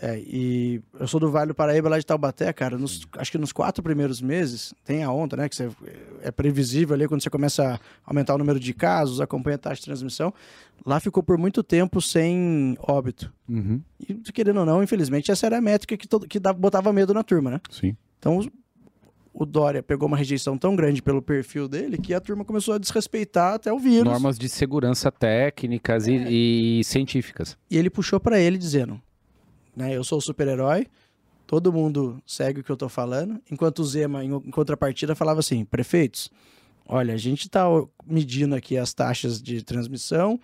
é, 0.00 0.18
e 0.18 0.80
eu 1.00 1.06
sou 1.06 1.18
do 1.18 1.30
Vale 1.30 1.48
do 1.48 1.54
Paraíba, 1.54 1.88
lá 1.88 1.98
de 1.98 2.04
Taubaté, 2.04 2.52
cara. 2.52 2.76
nos- 2.78 3.06
acho 3.18 3.30
que 3.32 3.38
nos 3.38 3.52
quatro 3.52 3.82
primeiros 3.82 4.20
meses, 4.20 4.74
tem 4.84 5.02
a 5.02 5.10
onda, 5.10 5.36
né? 5.36 5.48
Que 5.48 5.56
você, 5.56 5.70
é 6.22 6.30
previsível 6.30 6.94
ali 6.94 7.08
quando 7.08 7.22
você 7.22 7.30
começa 7.30 7.74
a 7.74 7.80
aumentar 8.04 8.34
o 8.34 8.38
número 8.38 8.60
de 8.60 8.72
casos, 8.74 9.20
acompanha 9.20 9.56
a 9.56 9.58
taxa 9.58 9.76
de 9.80 9.86
transmissão. 9.86 10.32
Lá 10.84 11.00
ficou 11.00 11.22
por 11.22 11.38
muito 11.38 11.62
tempo 11.62 12.00
sem 12.00 12.76
óbito. 12.80 13.32
Uhum, 13.48 13.80
E, 14.08 14.14
querendo 14.32 14.60
ou 14.60 14.66
não, 14.66 14.82
infelizmente, 14.82 15.30
essa 15.30 15.46
era 15.46 15.58
a 15.58 15.60
métrica 15.60 15.96
que, 15.96 16.06
todo, 16.06 16.26
que 16.28 16.38
dava- 16.38 16.58
botava 16.58 16.92
medo 16.92 17.12
na 17.14 17.22
turma, 17.22 17.50
né? 17.50 17.60
sim. 17.70 17.96
Então, 18.18 18.40
o 19.32 19.44
Dória 19.44 19.82
pegou 19.82 20.08
uma 20.08 20.16
rejeição 20.16 20.56
tão 20.56 20.74
grande 20.74 21.02
pelo 21.02 21.20
perfil 21.20 21.68
dele 21.68 21.98
que 21.98 22.14
a 22.14 22.20
turma 22.20 22.42
começou 22.44 22.72
a 22.74 22.78
desrespeitar 22.78 23.54
até 23.54 23.70
o 23.72 23.78
vírus. 23.78 24.04
Normas 24.10 24.38
de 24.38 24.48
segurança 24.48 25.12
técnicas 25.12 26.06
e, 26.06 26.78
e 26.80 26.84
científicas. 26.84 27.56
E 27.70 27.76
ele 27.76 27.90
puxou 27.90 28.18
pra 28.18 28.40
ele 28.40 28.56
dizendo, 28.56 28.98
né, 29.76 29.94
eu 29.94 30.02
sou 30.02 30.18
o 30.18 30.22
super-herói, 30.22 30.86
todo 31.46 31.72
mundo 31.72 32.20
segue 32.26 32.60
o 32.60 32.64
que 32.64 32.70
eu 32.70 32.76
tô 32.76 32.88
falando, 32.88 33.40
enquanto 33.50 33.80
o 33.80 33.84
Zema, 33.84 34.24
em, 34.24 34.40
contrapartida, 34.50 35.14
falava 35.14 35.40
assim, 35.40 35.64
prefeitos, 35.64 36.30
olha, 36.88 37.14
a 37.14 37.18
gente 37.18 37.48
tá 37.48 37.64
medindo 38.06 38.54
aqui 38.54 38.76
as 38.76 38.94
taxas 38.94 39.40
de 39.40 39.62
transmissão, 39.62 40.40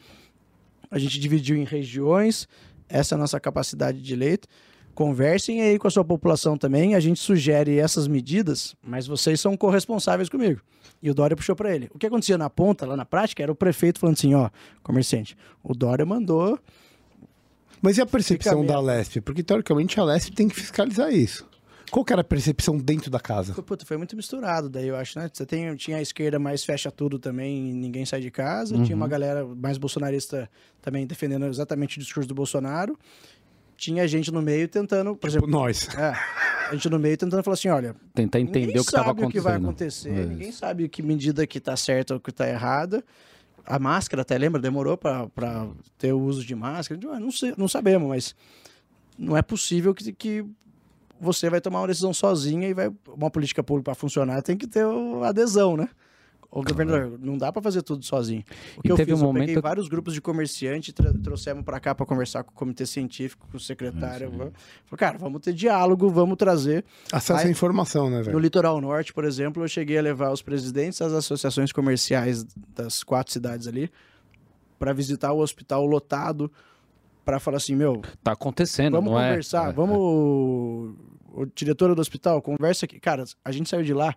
a 0.90 0.98
gente 0.98 1.18
dividiu 1.18 1.56
em 1.56 1.64
regiões, 1.64 2.46
essa 2.88 3.14
é 3.14 3.16
a 3.16 3.18
nossa 3.18 3.40
capacidade 3.40 4.02
de 4.02 4.14
leito, 4.14 4.46
conversem 4.94 5.62
aí 5.62 5.78
com 5.78 5.88
a 5.88 5.90
sua 5.90 6.04
população 6.04 6.56
também, 6.58 6.94
a 6.94 7.00
gente 7.00 7.18
sugere 7.18 7.78
essas 7.78 8.06
medidas, 8.06 8.76
mas 8.82 9.06
vocês 9.06 9.40
são 9.40 9.56
corresponsáveis 9.56 10.28
comigo. 10.28 10.60
E 11.02 11.10
o 11.10 11.14
Dória 11.14 11.36
puxou 11.36 11.56
pra 11.56 11.74
ele. 11.74 11.88
O 11.92 11.98
que 11.98 12.06
acontecia 12.06 12.38
na 12.38 12.48
ponta, 12.48 12.86
lá 12.86 12.96
na 12.96 13.04
prática, 13.04 13.42
era 13.42 13.50
o 13.50 13.56
prefeito 13.56 13.98
falando 13.98 14.16
assim, 14.16 14.34
ó, 14.34 14.50
comerciante, 14.82 15.36
o 15.62 15.74
Dória 15.74 16.04
mandou 16.04 16.58
Mas 17.82 17.98
e 17.98 18.00
a 18.00 18.06
percepção 18.06 18.64
da 18.64 18.80
Lesp? 18.80 19.20
Porque 19.20 19.42
teoricamente 19.42 19.98
a 20.00 20.04
Lesp 20.04 20.30
tem 20.34 20.48
que 20.48 20.54
fiscalizar 20.54 21.12
isso. 21.12 21.46
Qual 21.90 22.02
que 22.06 22.12
era 22.12 22.22
a 22.22 22.24
percepção 22.24 22.78
dentro 22.78 23.10
da 23.10 23.20
casa? 23.20 23.52
Foi, 23.52 23.62
puta, 23.62 23.84
foi 23.84 23.98
muito 23.98 24.16
misturado, 24.16 24.70
daí 24.70 24.88
eu 24.88 24.96
acho, 24.96 25.18
né? 25.18 25.28
Você 25.30 25.44
tem, 25.44 25.74
tinha 25.76 25.98
a 25.98 26.00
esquerda 26.00 26.38
mais 26.38 26.64
fecha 26.64 26.90
tudo 26.90 27.18
também, 27.18 27.68
e 27.68 27.72
ninguém 27.74 28.06
sai 28.06 28.20
de 28.22 28.30
casa. 28.30 28.82
Tinha 28.82 28.96
uma 28.96 29.06
galera 29.08 29.44
mais 29.44 29.76
bolsonarista 29.76 30.48
também 30.80 31.06
defendendo 31.06 31.44
exatamente 31.44 31.98
o 31.98 32.00
discurso 32.00 32.26
do 32.26 32.34
Bolsonaro. 32.34 32.98
Tinha 33.76 34.06
gente 34.08 34.30
no 34.32 34.40
meio 34.40 34.68
tentando, 34.68 35.10
por 35.16 35.28
Tipo, 35.28 35.44
exemplo, 35.44 35.50
nós. 35.50 35.88
é, 35.98 36.14
a 36.70 36.72
gente 36.72 36.88
no 36.88 36.98
meio 36.98 37.16
tentando 37.18 37.42
falar 37.42 37.54
assim, 37.54 37.68
olha, 37.68 37.94
Tentar 38.14 38.40
entender 38.40 38.60
ninguém 38.68 38.80
o 38.80 38.84
que 38.84 38.88
estava 38.90 39.06
sabe 39.08 39.24
o 39.24 39.28
que 39.28 39.40
vai 39.40 39.56
acontecendo. 39.56 40.12
acontecer, 40.12 40.24
É. 40.30 40.32
ninguém 40.32 40.52
sabe 40.52 40.88
que 40.88 41.02
medida 41.02 41.46
que 41.46 41.60
tá 41.60 41.76
certa 41.76 42.14
ou 42.14 42.20
que 42.20 42.32
tá 42.32 42.48
errada. 42.48 43.04
A 43.64 43.78
máscara, 43.78 44.22
até 44.22 44.36
lembra, 44.36 44.60
demorou 44.60 44.96
para 44.96 45.68
ter 45.98 46.12
o 46.12 46.20
uso 46.20 46.44
de 46.44 46.54
máscara. 46.54 47.00
Ah, 47.12 47.20
Não, 47.20 47.30
sei, 47.30 47.54
não 47.56 47.68
sabemos, 47.68 48.08
mas 48.08 48.34
não 49.18 49.36
é 49.36 49.42
possível 49.42 49.94
que, 49.94 50.12
que 50.12 50.44
você 51.20 51.48
vai 51.48 51.60
tomar 51.60 51.80
uma 51.80 51.86
decisão 51.86 52.12
sozinha 52.12 52.68
e 52.68 52.74
vai 52.74 52.90
uma 53.06 53.30
política 53.30 53.62
pública 53.62 53.84
para 53.84 53.94
funcionar 53.94 54.42
tem 54.42 54.56
que 54.56 54.66
ter 54.66 54.84
adesão, 55.24 55.76
né? 55.76 55.88
O 56.54 56.62
governador, 56.62 57.18
não 57.18 57.38
dá 57.38 57.50
para 57.50 57.62
fazer 57.62 57.80
tudo 57.80 58.04
sozinho. 58.04 58.44
O 58.76 58.82
que 58.82 58.88
E 58.88 58.90
eu 58.90 58.96
teve 58.96 59.10
fiz, 59.12 59.22
um 59.22 59.24
eu 59.28 59.32
peguei 59.32 59.46
momento- 59.54 59.62
vários 59.62 59.88
grupos 59.88 60.12
de 60.12 60.20
comerciante, 60.20 60.92
tra 60.92 61.10
trouxemos 61.14 61.64
para 61.64 61.80
cá 61.80 61.94
para 61.94 62.04
conversar 62.04 62.44
com 62.44 62.50
o 62.50 62.54
comitê 62.54 62.84
científico, 62.84 63.48
com 63.50 63.56
o 63.56 63.60
secretário. 63.60 64.30
Falei, 64.30 64.52
cara, 64.98 65.16
vamos 65.16 65.40
ter 65.40 65.54
diálogo, 65.54 66.10
vamos 66.10 66.36
trazer. 66.36 66.84
Acesso 67.10 67.46
à 67.46 67.50
informação, 67.50 68.10
né, 68.10 68.18
No 68.18 68.24
velho? 68.24 68.38
litoral 68.38 68.78
norte, 68.82 69.14
por 69.14 69.24
exemplo, 69.24 69.62
eu 69.64 69.68
cheguei 69.68 69.96
a 69.96 70.02
levar 70.02 70.30
os 70.30 70.42
presidentes 70.42 70.98
das 70.98 71.12
associações 71.14 71.72
comerciais 71.72 72.44
das 72.74 73.02
quatro 73.02 73.32
cidades 73.32 73.66
ali 73.66 73.90
para 74.78 74.92
visitar 74.92 75.32
o 75.32 75.38
hospital 75.38 75.86
lotado, 75.86 76.52
para 77.24 77.40
falar 77.40 77.56
assim, 77.56 77.74
meu, 77.74 78.02
Tá 78.22 78.32
acontecendo, 78.32 78.92
vamos 78.94 79.10
não 79.12 79.18
é? 79.18 79.28
conversar, 79.28 79.70
É, 79.70 79.72
vamos 79.72 79.96
o 79.96 81.46
diretor 81.54 81.94
do 81.94 82.00
hospital 82.00 82.42
conversa 82.42 82.84
aqui, 82.84 83.00
cara, 83.00 83.24
a 83.44 83.50
gente 83.52 83.70
saiu 83.70 83.82
de 83.82 83.94
lá, 83.94 84.14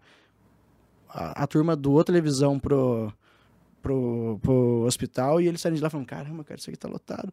a, 1.15 1.43
a 1.43 1.47
turma 1.47 1.75
doou 1.75 2.03
televisão 2.03 2.59
pro 2.59 3.11
pro, 3.81 4.39
pro 4.41 4.83
hospital 4.85 5.39
e 5.39 5.47
eles 5.47 5.61
saíram 5.61 5.75
de 5.75 5.81
lá 5.81 5.89
falando, 5.91 6.07
caramba, 6.07 6.43
cara, 6.43 6.59
isso 6.59 6.69
aqui 6.69 6.77
tá 6.77 6.87
lotado. 6.87 7.31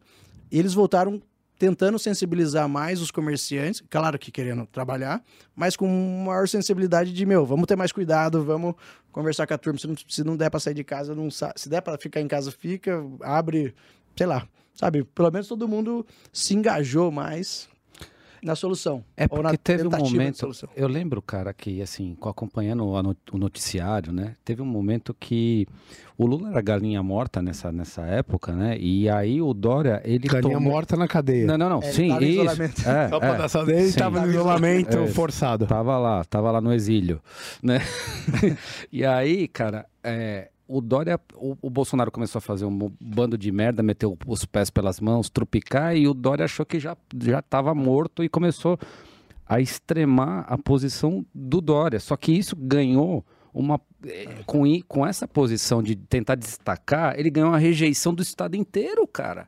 E 0.51 0.59
eles 0.59 0.73
voltaram 0.73 1.19
tentando 1.57 1.97
sensibilizar 1.97 2.69
mais 2.69 3.01
os 3.01 3.09
comerciantes, 3.09 3.81
claro 3.89 4.19
que 4.19 4.31
querendo 4.31 4.65
trabalhar, 4.67 5.23
mas 5.55 5.75
com 5.75 5.87
maior 6.25 6.47
sensibilidade 6.47 7.11
de, 7.11 7.25
meu, 7.25 7.45
vamos 7.45 7.65
ter 7.65 7.75
mais 7.75 7.91
cuidado, 7.91 8.43
vamos 8.43 8.75
conversar 9.11 9.47
com 9.47 9.53
a 9.53 9.57
turma, 9.57 9.79
se 9.79 9.87
não, 9.87 9.95
se 10.07 10.23
não 10.23 10.37
der 10.37 10.49
pra 10.51 10.59
sair 10.59 10.73
de 10.73 10.83
casa, 10.83 11.15
não 11.15 11.29
se 11.31 11.69
der 11.69 11.81
pra 11.81 11.97
ficar 11.97 12.21
em 12.21 12.27
casa, 12.27 12.51
fica, 12.51 13.03
abre, 13.21 13.73
sei 14.15 14.27
lá, 14.27 14.47
sabe? 14.75 15.03
Pelo 15.03 15.31
menos 15.31 15.47
todo 15.47 15.67
mundo 15.67 16.05
se 16.31 16.53
engajou 16.53 17.11
mais 17.11 17.67
na 18.43 18.55
solução. 18.55 19.03
É 19.15 19.25
ou 19.29 19.37
na 19.41 19.49
porque 19.49 19.57
teve 19.57 19.87
um 19.87 19.91
momento. 19.91 20.51
Eu 20.75 20.87
lembro, 20.87 21.21
cara, 21.21 21.53
que 21.53 21.81
assim, 21.81 22.15
co- 22.15 22.29
acompanhando 22.29 22.85
o 22.85 23.37
noticiário, 23.37 24.11
né? 24.11 24.35
Teve 24.43 24.61
um 24.61 24.65
momento 24.65 25.13
que 25.19 25.67
o 26.17 26.25
Lula 26.25 26.49
era 26.49 26.61
galinha 26.61 27.01
morta 27.01 27.41
nessa, 27.41 27.71
nessa 27.71 28.01
época, 28.03 28.53
né? 28.53 28.77
E 28.77 29.09
aí 29.09 29.41
o 29.41 29.53
Dória, 29.53 30.01
ele 30.03 30.27
Galinha 30.27 30.53
tomou... 30.55 30.71
morta 30.71 30.95
na 30.95 31.07
cadeia. 31.07 31.45
Não, 31.45 31.57
não, 31.57 31.69
não. 31.69 31.81
É, 31.81 31.85
ele 31.85 31.93
Sim, 31.93 32.07
tava 32.09 32.23
em 32.23 32.29
isso. 32.29 32.41
isolamento. 32.41 32.89
É, 32.89 33.09
Só 33.09 33.19
pra 33.19 33.27
é. 33.29 33.37
dar 33.37 33.45
essa 33.45 33.59
Ele 33.59 33.91
Sim. 33.91 33.99
tava 33.99 34.21
no 34.21 34.29
isolamento 34.31 34.97
É. 34.97 35.07
forçado. 35.07 35.65
Tava 35.67 35.97
lá, 35.97 36.23
tava 36.25 36.51
lá 36.51 36.61
no 36.61 36.73
exílio, 36.73 37.21
né? 37.61 37.79
e 38.91 39.05
aí, 39.05 39.47
cara, 39.47 39.85
é, 40.03 40.49
o 40.77 40.81
Dória, 40.81 41.19
o, 41.35 41.55
o 41.61 41.69
Bolsonaro 41.69 42.11
começou 42.11 42.39
a 42.39 42.41
fazer 42.41 42.65
um 42.65 42.91
bando 42.99 43.37
de 43.37 43.51
merda, 43.51 43.83
meteu 43.83 44.17
os 44.25 44.45
pés 44.45 44.69
pelas 44.69 44.99
mãos, 44.99 45.29
trupicar, 45.29 45.95
e 45.95 46.07
o 46.07 46.13
Dória 46.13 46.45
achou 46.45 46.65
que 46.65 46.79
já, 46.79 46.97
já 47.21 47.41
tava 47.41 47.73
morto 47.75 48.23
e 48.23 48.29
começou 48.29 48.77
a 49.45 49.59
extremar 49.59 50.45
a 50.47 50.57
posição 50.57 51.25
do 51.33 51.61
Dória. 51.61 51.99
Só 51.99 52.15
que 52.17 52.31
isso 52.31 52.55
ganhou 52.55 53.25
uma. 53.53 53.79
eh, 54.05 54.27
Com, 54.45 54.63
com 54.87 55.05
essa 55.05 55.27
posição 55.27 55.83
de 55.83 55.95
tentar 55.95 56.35
destacar, 56.35 57.19
ele 57.19 57.29
ganhou 57.29 57.49
uma 57.49 57.59
rejeição 57.59 58.13
do 58.13 58.23
Estado 58.23 58.55
inteiro, 58.55 59.05
cara. 59.07 59.47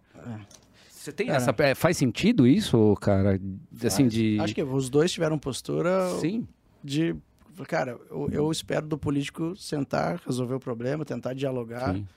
Você 0.90 1.12
tem 1.12 1.30
essa. 1.30 1.54
é, 1.60 1.76
faz 1.76 1.98
sentido 1.98 2.48
isso, 2.48 2.96
cara? 3.00 3.40
Assim, 3.84 4.08
de. 4.08 4.40
Acho 4.40 4.56
que 4.56 4.64
os 4.64 4.90
dois 4.90 5.12
tiveram 5.12 5.38
postura 5.38 6.10
Sim. 6.20 6.48
de. 6.84 7.16
Cara, 7.68 7.98
eu, 8.10 8.30
eu 8.32 8.52
espero 8.52 8.86
do 8.88 8.98
político 8.98 9.56
sentar, 9.56 10.20
resolver 10.26 10.56
o 10.56 10.60
problema, 10.60 11.06
tentar 11.06 11.34
dialogar. 11.34 11.94
Sim. 11.94 12.08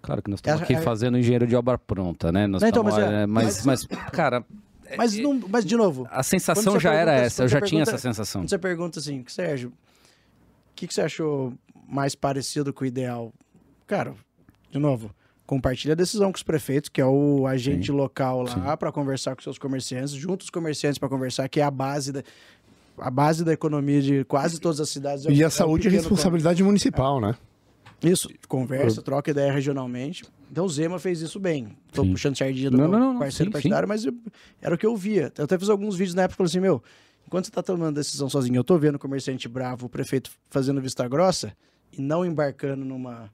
Claro 0.00 0.22
que 0.22 0.30
nós 0.30 0.38
estamos 0.38 0.60
É, 0.60 0.64
aqui 0.64 0.74
é- 0.74 0.80
fazendo 0.80 1.16
engenheiro 1.18 1.46
de 1.46 1.56
obra 1.56 1.78
pronta, 1.78 2.30
né? 2.30 2.46
Nós 2.46 2.62
Não, 2.62 2.68
então, 2.68 2.82
mas 2.84 2.98
é- 2.98 3.22
é, 3.22 3.26
mas, 3.26 3.64
mas, 3.64 3.86
cara, 4.12 4.44
Mas, 4.98 5.16
não, 5.16 5.40
mas, 5.48 5.64
de 5.64 5.76
novo, 5.76 6.06
a 6.10 6.22
sensação 6.22 6.78
já 6.78 6.92
era 6.92 7.10
pergunta- 7.12 7.26
essa, 7.26 7.42
eu 7.44 7.48
já 7.48 7.58
você 7.60 7.66
tinha 7.66 7.78
pergunta- 7.84 7.96
essa 7.96 8.02
sensação. 8.08 8.42
quando 8.42 8.50
você 8.50 8.58
pergunta 8.58 8.98
assim, 8.98 9.24
Sérgio, 9.26 9.70
o 9.70 9.72
que, 10.76 10.86
que 10.86 10.92
você 10.94 11.00
achou 11.02 11.54
mais 11.88 12.14
parecido 12.14 12.72
com 12.72 12.84
o 12.84 12.86
ideal? 12.86 13.32
Cara, 13.86 14.14
de 14.70 14.78
novo, 14.78 15.10
compartilha 15.46 15.92
a 15.92 15.96
decisão 15.96 16.30
com 16.30 16.36
os 16.36 16.42
prefeitos, 16.42 16.90
que 16.90 17.00
é 17.00 17.06
o 17.06 17.46
agente 17.46 17.90
local 17.90 18.42
lá, 18.42 18.76
para 18.76 18.92
conversar 18.92 19.34
com 19.34 19.42
seus 19.42 19.58
comerciantes, 19.58 20.12
junto 20.12 20.42
os 20.42 20.50
comerciantes 20.50 20.98
para 20.98 21.08
conversar, 21.08 21.48
que 21.48 21.60
é 21.60 21.64
a 21.64 21.70
base 21.70 22.12
da, 22.12 22.22
a 22.98 23.10
base 23.10 23.44
da 23.44 23.52
economia 23.52 24.00
de 24.00 24.24
quase 24.24 24.60
todas 24.60 24.80
as 24.80 24.88
cidades. 24.88 25.26
é 25.26 25.30
E 25.32 25.42
é 25.42 25.46
a 25.46 25.50
saúde 25.50 25.88
é 25.88 25.90
pequeno 25.90 26.02
responsabilidade 26.08 26.62
municipal, 26.62 27.20
né? 27.20 27.34
Isso, 28.02 28.28
conversa, 28.48 29.00
troca 29.00 29.30
ideia 29.30 29.50
regionalmente. 29.52 30.24
Então 30.50 30.64
o 30.66 30.68
Zema 30.68 30.98
fez 30.98 31.20
isso 31.22 31.40
bem. 31.40 31.76
Tô 31.92 32.02
Sim. 32.04 32.12
puxando 32.12 32.36
sardinha 32.36 32.70
do 32.70 32.76
Não, 32.76 32.88
meu 32.88 32.98
não, 32.98 33.12
não, 33.14 33.18
parceiro 33.20 33.48
sim, 33.48 33.52
partidário, 33.52 33.88
mas 33.88 34.04
eu- 34.04 34.14
era 34.60 34.74
o 34.74 34.78
que 34.78 34.84
eu 34.86 34.94
via. 34.96 35.32
Eu 35.38 35.44
até 35.44 35.58
fiz 35.58 35.68
alguns 35.70 35.96
vídeos 35.96 36.14
na 36.14 36.22
época 36.24 36.36
falei 36.36 36.48
assim, 36.50 36.60
meu, 36.60 36.82
enquanto 37.26 37.46
você 37.46 37.50
tá 37.50 37.62
tomando 37.62 37.94
decisão 37.94 38.28
sozinho, 38.28 38.56
eu 38.56 38.64
tô 38.64 38.76
vendo 38.78 38.96
o 38.96 38.98
comerciante 38.98 39.48
bravo, 39.48 39.86
o 39.86 39.88
prefeito 39.88 40.30
fazendo 40.50 40.80
vista 40.82 41.08
grossa 41.08 41.56
e 41.92 42.02
não 42.02 42.24
embarcando 42.26 42.84
numa, 42.84 43.30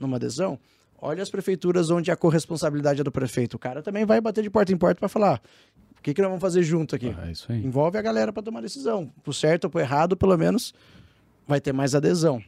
numa 0.00 0.16
adesão, 0.16 0.58
olha 0.98 1.22
as 1.22 1.28
prefeituras 1.28 1.90
onde 1.90 2.10
a 2.10 2.16
corresponsabilidade 2.16 3.02
é 3.02 3.04
do 3.04 3.12
prefeito. 3.12 3.54
O 3.54 3.58
cara 3.58 3.82
também 3.82 4.06
vai 4.06 4.20
bater 4.22 4.42
de 4.42 4.48
porta 4.48 4.72
em 4.72 4.76
porta 4.76 4.98
para 5.00 5.08
falar, 5.08 5.42
que, 6.04 6.14
que 6.14 6.20
nós 6.22 6.28
vamos 6.30 6.42
fazer 6.42 6.62
junto 6.62 6.94
aqui? 6.94 7.14
É 7.26 7.30
isso 7.32 7.50
aí. 7.50 7.64
Envolve 7.64 7.96
a 7.98 8.02
galera 8.02 8.32
para 8.32 8.42
tomar 8.42 8.60
decisão. 8.60 9.10
Pro 9.22 9.32
certo 9.32 9.64
ou 9.64 9.70
pro 9.70 9.80
errado, 9.80 10.16
pelo 10.16 10.36
menos, 10.36 10.72
vai 11.48 11.60
ter 11.60 11.72
mais 11.72 11.94
adesão. 11.94 12.42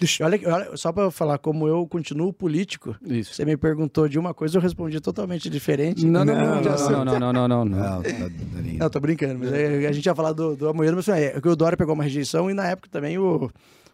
Deixa- 0.00 0.24
Olha, 0.24 0.40
olha, 0.52 0.76
só 0.76 0.90
para 0.90 1.10
falar 1.12 1.38
como 1.38 1.68
eu 1.68 1.86
continuo 1.86 2.32
político, 2.32 2.96
Isso. 3.06 3.34
você 3.34 3.44
me 3.44 3.56
perguntou 3.56 4.08
de 4.08 4.18
uma 4.18 4.34
coisa, 4.34 4.56
eu 4.56 4.60
respondi 4.62 4.98
totalmente 5.00 5.48
diferente. 5.48 6.04
Não, 6.04 6.24
não, 6.24 6.34
Não, 6.34 6.42
não, 6.42 6.60
não, 6.60 7.04
não, 7.04 7.20
não, 7.20 7.32
não, 7.32 7.48
não, 7.48 7.64
não. 7.64 8.02
Não, 8.02 8.78
tá, 8.78 8.90
tô 8.90 8.98
brincando, 8.98 9.38
mas 9.38 9.52
aí 9.52 9.86
a 9.86 9.92
gente 9.92 10.06
ia 10.06 10.14
falar 10.14 10.32
do, 10.32 10.56
do 10.56 10.68
Amoedo, 10.68 10.96
mas 10.96 11.06
é, 11.08 11.40
que 11.40 11.48
o 11.48 11.54
Dória 11.54 11.76
pegou 11.76 11.94
uma 11.94 12.02
rejeição 12.02 12.50
e 12.50 12.54
na 12.54 12.66
época 12.66 12.88
também 12.90 13.16
o, 13.16 13.48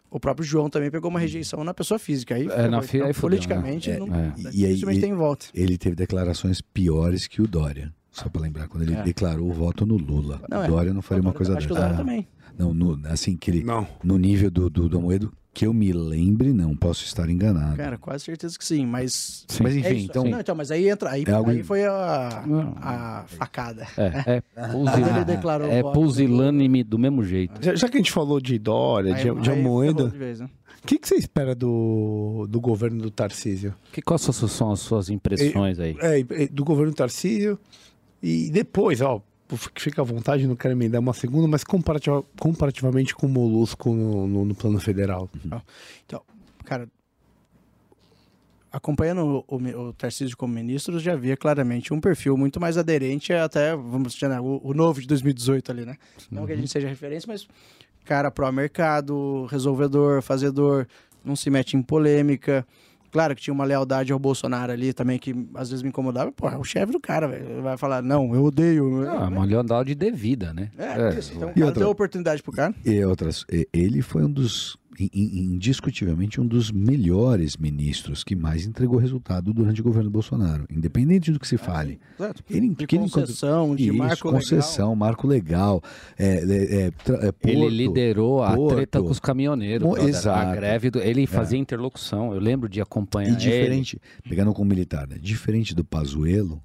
o 0.09 0.19
próprio 0.19 0.43
João 0.43 0.67
também 0.67 0.89
pegou 0.89 1.11
uma 1.11 1.19
rejeição 1.19 1.63
na 1.63 1.75
pessoa 1.75 1.99
física. 1.99 2.33
Aí, 2.33 2.47
É, 2.49 2.67
na 2.67 2.81
fi- 2.81 2.97
aí 3.03 3.13
fudeu, 3.13 3.21
politicamente, 3.21 3.91
né? 3.91 3.99
não, 3.99 4.07
É. 4.15 4.33
E 4.51 4.65
aí- 4.65 4.81
e- 4.81 4.99
tem 5.01 5.13
volta. 5.13 5.45
Ele 5.53 5.77
teve 5.77 5.95
declarações 5.95 6.59
piores 6.59 7.27
que 7.27 7.39
o 7.39 7.45
Dória. 7.47 7.93
Só 8.11 8.27
pra 8.29 8.41
lembrar, 8.41 8.67
quando 8.67 8.83
ele 8.83 8.95
É. 8.95 9.03
declarou 9.03 9.49
o 9.49 9.53
voto 9.53 9.85
no 9.85 9.95
Lula. 9.97 10.41
Não, 10.49 10.59
o 10.61 10.63
é. 10.63 10.67
Dória 10.67 10.93
não 10.93 11.01
faria 11.01 11.21
uma 11.21 11.33
coisa 11.33 11.55
Acho 11.57 11.67
que 11.67 11.73
o 11.73 11.75
dessa. 11.75 11.87
Dória 11.89 12.03
também. 12.03 12.27
Não, 12.57 12.73
no- 12.73 12.99
assim, 13.07 13.37
que 13.37 13.51
ele, 13.51 13.63
Não. 13.63 13.87
no 14.03 14.17
nível 14.17 14.49
do, 14.51 14.69
do, 14.69 14.89
do 14.89 14.97
Amoedo, 14.97 15.31
que 15.53 15.65
eu 15.65 15.73
me 15.73 15.91
lembre, 15.93 16.51
não, 16.53 16.75
posso 16.75 17.03
estar 17.05 17.29
enganado. 17.29 17.75
Cara, 17.77 17.97
quase 17.97 18.25
certeza 18.25 18.57
que 18.57 18.63
sim, 18.65 18.85
mas... 18.85 19.45
Mas 19.61 19.75
É 19.75 19.79
enfim, 19.79 19.95
isso. 19.97 20.05
então. 20.07 20.23
Não, 20.25 20.39
então, 20.39 20.55
mas 20.55 20.69
aí 20.71 20.89
entra, 20.89 21.09
aí, 21.11 21.23
É 21.25 21.31
algo- 21.31 21.49
aí 21.51 21.63
foi 21.63 21.85
a, 21.85 22.43
a 22.81 23.23
facada. 23.27 23.87
É, 23.97 24.37
é, 24.37 24.43
declarou 25.25 25.67
é 25.69 25.81
voto- 25.81 25.93
pusilânime 25.99 26.83
do 26.83 26.97
mesmo 26.99 27.23
jeito. 27.23 27.63
Já, 27.63 27.75
já 27.75 27.87
que 27.89 27.97
a 27.97 27.99
gente 27.99 28.11
falou 28.11 28.39
de 28.41 28.57
Dória, 28.59 29.15
Aí- 29.15 29.23
de, 29.23 29.41
de 29.41 29.49
aí 29.51 29.59
Amoedo, 29.59 30.05
o 30.05 30.09
de 30.09 30.17
vez, 30.17 30.39
né? 30.39 30.49
que, 30.85 30.97
que 30.97 31.07
você 31.07 31.15
espera 31.15 31.53
do, 31.55 32.45
do 32.49 32.59
governo 32.61 33.01
do 33.01 33.11
Tarcísio? 33.11 33.73
Que, 33.91 34.01
quais 34.01 34.21
são- 34.21 34.71
as 34.71 34.79
suas 34.79 35.09
impressões 35.09 35.79
aí? 35.79 35.95
É, 35.99 36.47
do 36.47 36.63
governo 36.63 36.91
do 36.91 36.95
Tarcísio. 36.95 37.59
E 38.21 38.49
depois, 38.51 39.01
ó, 39.01 39.21
fica 39.75 40.01
à 40.01 40.05
vontade, 40.05 40.45
não 40.47 40.55
quero 40.55 40.73
emendar 40.73 40.99
uma 41.01 41.13
segunda, 41.13 41.47
mas 41.47 41.63
comparativa- 41.63 42.23
comparativamente 42.39 43.15
com 43.15 43.25
o 43.25 43.29
Molusco 43.29 43.93
no, 43.93 44.27
no- 44.27 44.45
no 44.45 44.55
plano 44.55 44.79
federal. 44.79 45.29
Então, 46.05 46.21
cara, 46.65 46.87
acompanhando 48.71 49.43
o, 49.47 49.55
o, 49.55 49.87
o 49.89 49.93
Tarcísio 49.93 50.37
como 50.37 50.53
ministro, 50.53 50.99
já 50.99 51.15
via 51.15 51.35
claramente 51.35 51.93
um 51.93 51.99
perfil 51.99 52.37
muito 52.37 52.59
mais 52.59 52.77
aderente 52.77 53.33
até, 53.33 53.75
vamos 53.75 54.13
dizer, 54.13 54.29
né, 54.29 54.39
o, 54.39 54.61
o 54.63 54.73
novo 54.73 55.01
de 55.01 55.07
2018 55.07 55.71
ali, 55.71 55.85
né? 55.85 55.95
Não 56.29 56.45
que 56.45 56.53
a 56.53 56.55
gente 56.55 56.69
seja 56.71 56.87
referência, 56.87 57.25
mas 57.27 57.47
cara 58.05 58.29
pró-mercado, 58.29 59.45
resolvedor, 59.45 60.21
fazedor, 60.21 60.87
não 61.23 61.35
se 61.35 61.49
mete 61.49 61.75
em 61.75 61.81
polêmica. 61.81 62.65
Claro 63.11 63.35
que 63.35 63.41
tinha 63.41 63.53
uma 63.53 63.63
lealdade 63.65 64.11
ao 64.13 64.19
Bolsonaro 64.19 64.71
ali 64.71 64.93
também, 64.93 65.17
que 65.19 65.33
às 65.55 65.69
vezes 65.69 65.81
me 65.83 65.89
incomodava. 65.89 66.31
Pô, 66.31 66.47
é 66.49 66.57
o 66.57 66.63
chefe 66.63 66.91
do 66.91 66.99
cara, 66.99 67.27
velho. 67.27 67.61
Vai 67.61 67.77
falar, 67.77 68.01
não, 68.01 68.33
eu 68.35 68.43
odeio. 68.43 69.07
Ah, 69.09 69.27
uma 69.27 69.45
lealdade 69.45 69.95
devida, 69.95 70.53
né? 70.53 70.69
É, 70.77 71.17
isso. 71.17 71.33
Então, 71.35 71.49
E 71.49 71.53
cara 71.53 71.65
outra- 71.67 71.79
deu 71.83 71.89
oportunidade 71.89 72.41
pro 72.43 72.51
cara. 72.51 72.73
E 72.85 73.03
outras, 73.03 73.45
ele 73.73 74.01
foi 74.01 74.23
um 74.23 74.31
dos, 74.31 74.77
indiscutivelmente, 74.99 76.41
um 76.41 76.45
dos 76.47 76.71
melhores 76.71 77.55
ministros 77.57 78.23
que 78.23 78.35
mais 78.35 78.65
entregou 78.65 78.97
resultado 78.97 79.53
durante 79.53 79.81
o 79.81 79.83
governo 79.83 80.09
Bolsonaro, 80.09 80.65
independente 80.69 81.31
do 81.31 81.39
que 81.39 81.47
se 81.47 81.57
fale. 81.57 81.99
Exato. 82.19 82.43
Ele, 82.49 82.69
De 82.69 82.83
ele 82.83 82.97
concessão, 83.09 83.75
de 83.75 83.87
Isso, 83.89 83.97
marco 83.97 84.29
concessão, 84.29 84.95
marco 84.95 85.27
legal, 85.27 85.81
é, 86.17 86.27
é, 86.43 86.81
é, 86.87 86.91
tra- 86.91 87.17
é, 87.17 87.33
Ele 87.49 87.59
porto. 87.61 87.69
liderou 87.69 88.43
a 88.43 88.55
Porto. 88.55 88.75
treta 88.75 89.01
com 89.01 89.09
os 89.09 89.19
caminhoneiros. 89.19 89.87
Brother. 89.87 90.07
exato. 90.09 90.49
A 90.49 90.55
greve, 90.55 90.89
do, 90.89 90.99
ele 90.99 91.25
fazia 91.27 91.57
interlocução. 91.57 92.33
Eu 92.33 92.39
lembro 92.39 92.67
de 92.69 92.81
acompanhar 92.81 93.29
E 93.29 93.31
ele. 93.31 93.37
diferente, 93.39 94.01
pegando 94.27 94.53
com 94.53 94.61
o 94.61 94.65
militar, 94.65 95.07
né? 95.07 95.17
diferente 95.21 95.73
do 95.75 95.83
Pazuello, 95.83 96.61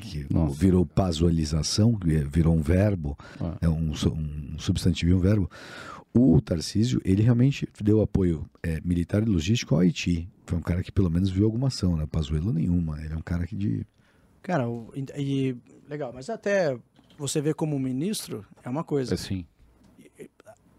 que 0.00 0.26
Nossa. 0.30 0.54
virou 0.58 0.84
pazuelização, 0.86 1.94
que 1.94 2.06
virou 2.30 2.54
um 2.54 2.62
verbo, 2.62 3.16
Ah. 3.40 3.56
é 3.60 3.68
um, 3.68 3.92
um 3.92 4.58
substantivo 4.58 5.10
e 5.10 5.14
um 5.14 5.18
verbo, 5.18 5.50
o 6.14 6.40
Tarcísio, 6.40 7.00
ele 7.04 7.22
realmente 7.22 7.68
deu 7.82 8.00
apoio 8.00 8.48
é, 8.62 8.80
militar 8.84 9.22
e 9.22 9.26
logístico 9.26 9.74
ao 9.74 9.80
Haiti. 9.80 10.28
Foi 10.46 10.58
um 10.58 10.62
cara 10.62 10.82
que 10.82 10.92
pelo 10.92 11.10
menos 11.10 11.30
viu 11.30 11.44
alguma 11.44 11.68
ação, 11.68 11.96
né? 11.96 12.06
Pazuello 12.06 12.52
nenhuma. 12.52 13.02
Ele 13.02 13.14
é 13.14 13.16
um 13.16 13.22
cara 13.22 13.46
que 13.46 13.56
de... 13.56 13.86
Cara, 14.42 14.68
o- 14.68 14.92
e, 15.16 15.56
legal, 15.88 16.12
mas 16.12 16.28
até 16.28 16.76
você 17.16 17.40
ver 17.40 17.54
como 17.54 17.78
ministro 17.78 18.44
é 18.62 18.68
uma 18.68 18.84
coisa. 18.84 19.14
Assim. 19.14 19.46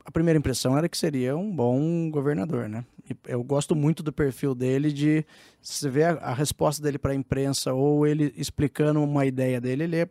A 0.05 0.11
primeira 0.11 0.37
impressão 0.37 0.77
era 0.77 0.89
que 0.89 0.97
seria 0.97 1.35
um 1.35 1.49
bom 1.55 2.11
governador, 2.11 2.67
né? 2.67 2.85
Eu 3.25 3.43
gosto 3.43 3.75
muito 3.75 4.03
do 4.03 4.11
perfil 4.13 4.53
dele 4.53 4.91
de 4.91 5.25
você 5.61 5.89
vê 5.89 6.03
a, 6.03 6.11
a 6.15 6.33
resposta 6.33 6.81
dele 6.83 6.97
para 6.97 7.11
a 7.13 7.15
imprensa 7.15 7.73
ou 7.73 8.05
ele 8.05 8.33
explicando 8.37 9.01
uma 9.01 9.25
ideia 9.25 9.59
dele, 9.59 9.83
ele 9.83 9.95
é 9.97 10.09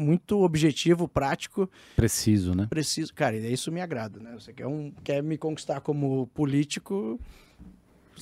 muito 0.00 0.40
objetivo, 0.42 1.06
prático, 1.06 1.70
Preciso, 1.94 2.54
né? 2.54 2.66
preciso. 2.70 3.12
Cara, 3.14 3.36
e 3.36 3.52
isso 3.52 3.70
me 3.70 3.80
agrada, 3.80 4.18
né? 4.18 4.32
Você 4.38 4.52
quer 4.52 4.66
um 4.66 4.90
quer 5.04 5.22
me 5.22 5.36
conquistar 5.38 5.80
como 5.80 6.26
político, 6.28 7.20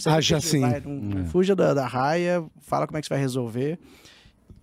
Haja 0.04 0.36
assim. 0.36 0.60
vai, 0.60 0.80
não- 0.80 1.20
É. 1.20 1.24
fuja 1.26 1.56
da, 1.56 1.74
da 1.74 1.86
raia, 1.86 2.44
fala 2.60 2.86
como 2.86 2.98
é 2.98 3.00
que 3.00 3.06
você 3.06 3.14
vai 3.14 3.20
resolver. 3.20 3.78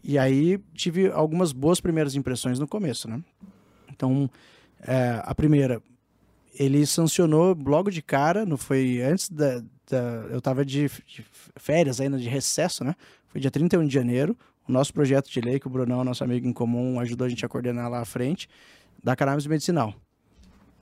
E 0.03 0.17
aí 0.17 0.59
tive 0.73 1.09
algumas 1.11 1.51
boas 1.51 1.81
primeiras 1.81 2.15
impressões 2.15 2.59
no 2.59 2.67
começo, 2.67 3.09
né? 3.09 3.21
Então, 3.91 4.29
é, 4.81 5.19
a 5.23 5.33
primeira, 5.33 5.81
ele 6.57 6.85
sancionou 6.85 7.57
logo 7.65 7.89
de 7.89 8.01
cara, 8.01 8.45
não 8.45 8.57
foi 8.57 9.01
antes 9.01 9.29
da. 9.29 9.59
da- 9.89 10.27
eu 10.29 10.37
estava 10.37 10.63
de, 10.63 10.89
de 11.07 11.25
férias 11.57 11.99
ainda, 11.99 12.17
de 12.17 12.29
recesso, 12.29 12.83
né? 12.83 12.95
Foi 13.27 13.41
dia 13.41 13.51
31 13.51 13.85
de 13.87 13.93
janeiro. 13.93 14.37
O 14.67 14.71
nosso 14.71 14.93
projeto 14.93 15.29
de 15.29 15.39
lei, 15.41 15.59
que 15.59 15.67
o 15.67 15.69
Brunão, 15.69 16.03
nosso 16.03 16.23
amigo 16.23 16.47
em 16.47 16.53
comum, 16.53 16.99
ajudou 16.99 17.25
a 17.25 17.29
gente 17.29 17.45
a 17.45 17.49
coordenar 17.49 17.89
lá 17.89 17.99
à 18.01 18.05
frente, 18.05 18.49
da 19.03 19.15
cannabis 19.15 19.45
medicinal. 19.45 19.93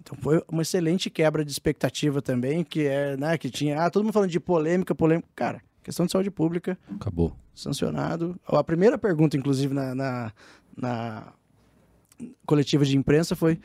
Então 0.01 0.17
foi 0.21 0.41
uma 0.49 0.61
excelente 0.61 1.09
quebra 1.09 1.43
de 1.45 1.51
expectativa 1.51 2.21
também, 2.21 2.63
que 2.63 2.85
é, 2.85 3.15
né, 3.17 3.37
que 3.37 3.49
tinha, 3.49 3.81
ah, 3.81 3.89
todo 3.89 4.03
mundo 4.03 4.13
falando 4.13 4.29
de 4.29 4.39
polêmica, 4.39 4.93
polêmica. 4.95 5.27
Cara, 5.35 5.61
questão 5.81 6.05
de 6.05 6.11
saúde 6.11 6.29
pública, 6.31 6.77
Acabou. 6.95 7.35
sancionado. 7.53 8.39
A 8.45 8.63
primeira 8.63 8.97
pergunta, 8.97 9.35
inclusive, 9.37 9.73
na, 9.73 9.93
na, 9.95 10.31
na 10.77 11.33
coletiva 12.45 12.83
de 12.85 12.97
imprensa 12.97 13.35
foi: 13.35 13.59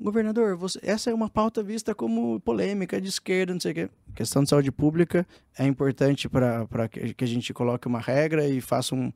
governador, 0.00 0.56
você- 0.56 0.80
essa 0.82 1.10
é 1.10 1.14
uma 1.14 1.28
pauta 1.30 1.62
vista 1.62 1.94
como 1.94 2.40
polêmica 2.40 3.00
de 3.00 3.08
esquerda, 3.08 3.52
não 3.52 3.60
sei 3.60 3.72
o 3.72 3.74
quê. 3.74 3.90
Questão 4.14 4.42
de 4.42 4.48
saúde 4.50 4.72
pública 4.72 5.26
é 5.58 5.64
importante 5.66 6.28
para 6.28 6.88
que, 6.88 7.14
que 7.14 7.24
a 7.24 7.28
gente 7.28 7.52
coloque 7.54 7.86
uma 7.86 8.00
regra 8.00 8.46
e 8.48 8.60
faça 8.60 8.94
um, 8.94 9.12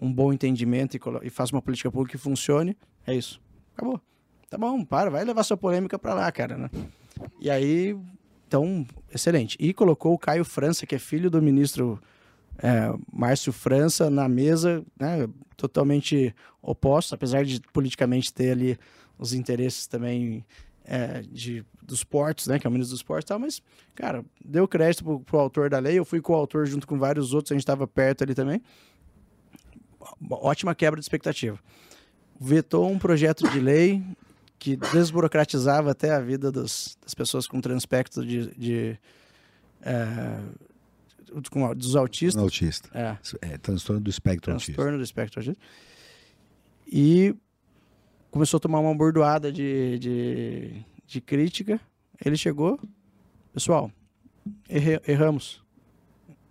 um 0.00 0.12
bom 0.12 0.32
entendimento 0.32 0.96
e, 0.96 1.00
e 1.22 1.30
faça 1.30 1.54
uma 1.54 1.62
política 1.62 1.90
pública 1.90 2.16
que 2.16 2.22
funcione. 2.22 2.76
É 3.06 3.14
isso. 3.14 3.40
Acabou. 3.76 4.00
Tá 4.50 4.56
bom, 4.56 4.82
para, 4.82 5.10
vai 5.10 5.24
levar 5.24 5.42
sua 5.42 5.56
polêmica 5.56 5.98
para 5.98 6.14
lá, 6.14 6.32
cara, 6.32 6.56
né? 6.56 6.70
E 7.38 7.50
aí, 7.50 7.94
então, 8.46 8.86
excelente. 9.12 9.56
E 9.60 9.74
colocou 9.74 10.14
o 10.14 10.18
Caio 10.18 10.44
França, 10.44 10.86
que 10.86 10.94
é 10.94 10.98
filho 10.98 11.30
do 11.30 11.42
ministro 11.42 12.00
é, 12.58 12.92
Márcio 13.12 13.52
França 13.52 14.08
na 14.08 14.28
mesa, 14.28 14.82
né, 14.98 15.28
totalmente 15.56 16.34
oposto, 16.62 17.14
apesar 17.14 17.44
de 17.44 17.60
politicamente 17.72 18.32
ter 18.32 18.52
ali 18.52 18.78
os 19.18 19.32
interesses 19.32 19.86
também 19.86 20.44
é, 20.84 21.22
de, 21.22 21.64
dos 21.82 22.02
portos, 22.02 22.46
né, 22.46 22.58
que 22.58 22.66
é 22.66 22.70
o 22.70 22.72
ministro 22.72 22.94
dos 22.94 23.02
portos 23.02 23.24
e 23.24 23.28
tal, 23.28 23.38
mas, 23.38 23.62
cara, 23.94 24.24
deu 24.42 24.66
crédito 24.66 25.04
pro, 25.04 25.20
pro 25.20 25.38
autor 25.38 25.68
da 25.68 25.78
lei, 25.78 25.98
eu 25.98 26.04
fui 26.04 26.20
coautor 26.20 26.66
junto 26.66 26.86
com 26.86 26.98
vários 26.98 27.34
outros, 27.34 27.52
a 27.52 27.54
gente 27.54 27.62
estava 27.62 27.86
perto 27.86 28.24
ali 28.24 28.34
também. 28.34 28.62
Ótima 30.30 30.74
quebra 30.74 30.98
de 31.00 31.04
expectativa. 31.04 31.58
Vetou 32.40 32.90
um 32.90 32.98
projeto 32.98 33.48
de 33.50 33.58
lei 33.60 34.02
que 34.58 34.76
desburocratizava 34.76 35.90
até 35.92 36.12
a 36.12 36.20
vida 36.20 36.50
dos, 36.50 36.96
das 37.02 37.14
pessoas 37.14 37.46
com 37.46 37.60
transpecto 37.60 38.24
de, 38.24 38.46
de 38.56 38.98
é, 39.82 40.40
com- 41.50 41.74
dos 41.74 41.94
autistas. 41.96 42.42
autista. 42.42 42.88
É, 42.92 43.16
É, 43.42 43.58
transtorno 43.58 44.00
do 44.00 44.10
espectro 44.10 44.52
autista. 44.52 44.72
transtorno 44.72 44.98
do 44.98 45.04
espectro 45.04 45.40
autista. 45.40 45.62
E 46.90 47.34
começou 48.30 48.58
a 48.58 48.60
tomar 48.60 48.80
uma 48.80 48.94
bordoada 48.94 49.52
de, 49.52 49.98
de, 49.98 50.84
de 51.06 51.20
crítica. 51.20 51.80
Ele 52.24 52.36
chegou, 52.36 52.80
pessoal, 53.52 53.90
erramos. 55.06 55.62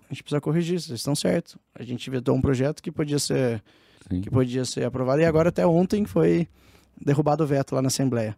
A 0.09 0.13
gente 0.13 0.23
precisa 0.23 0.39
corrigir, 0.41 0.79
vocês 0.79 0.99
estão 0.99 1.15
certos. 1.15 1.57
A 1.75 1.83
gente 1.83 2.09
vetou 2.09 2.35
um 2.35 2.41
projeto 2.41 2.81
que 2.81 2.91
podia 2.91 3.19
ser 3.19 3.61
Sim. 4.09 4.21
que 4.21 4.29
podia 4.29 4.63
ser 4.63 4.85
aprovado 4.85 5.21
e 5.21 5.25
agora 5.25 5.49
até 5.49 5.65
ontem 5.67 6.05
foi 6.05 6.47
derrubado 6.99 7.43
o 7.43 7.47
veto 7.47 7.75
lá 7.75 7.81
na 7.81 7.87
Assembleia. 7.87 8.37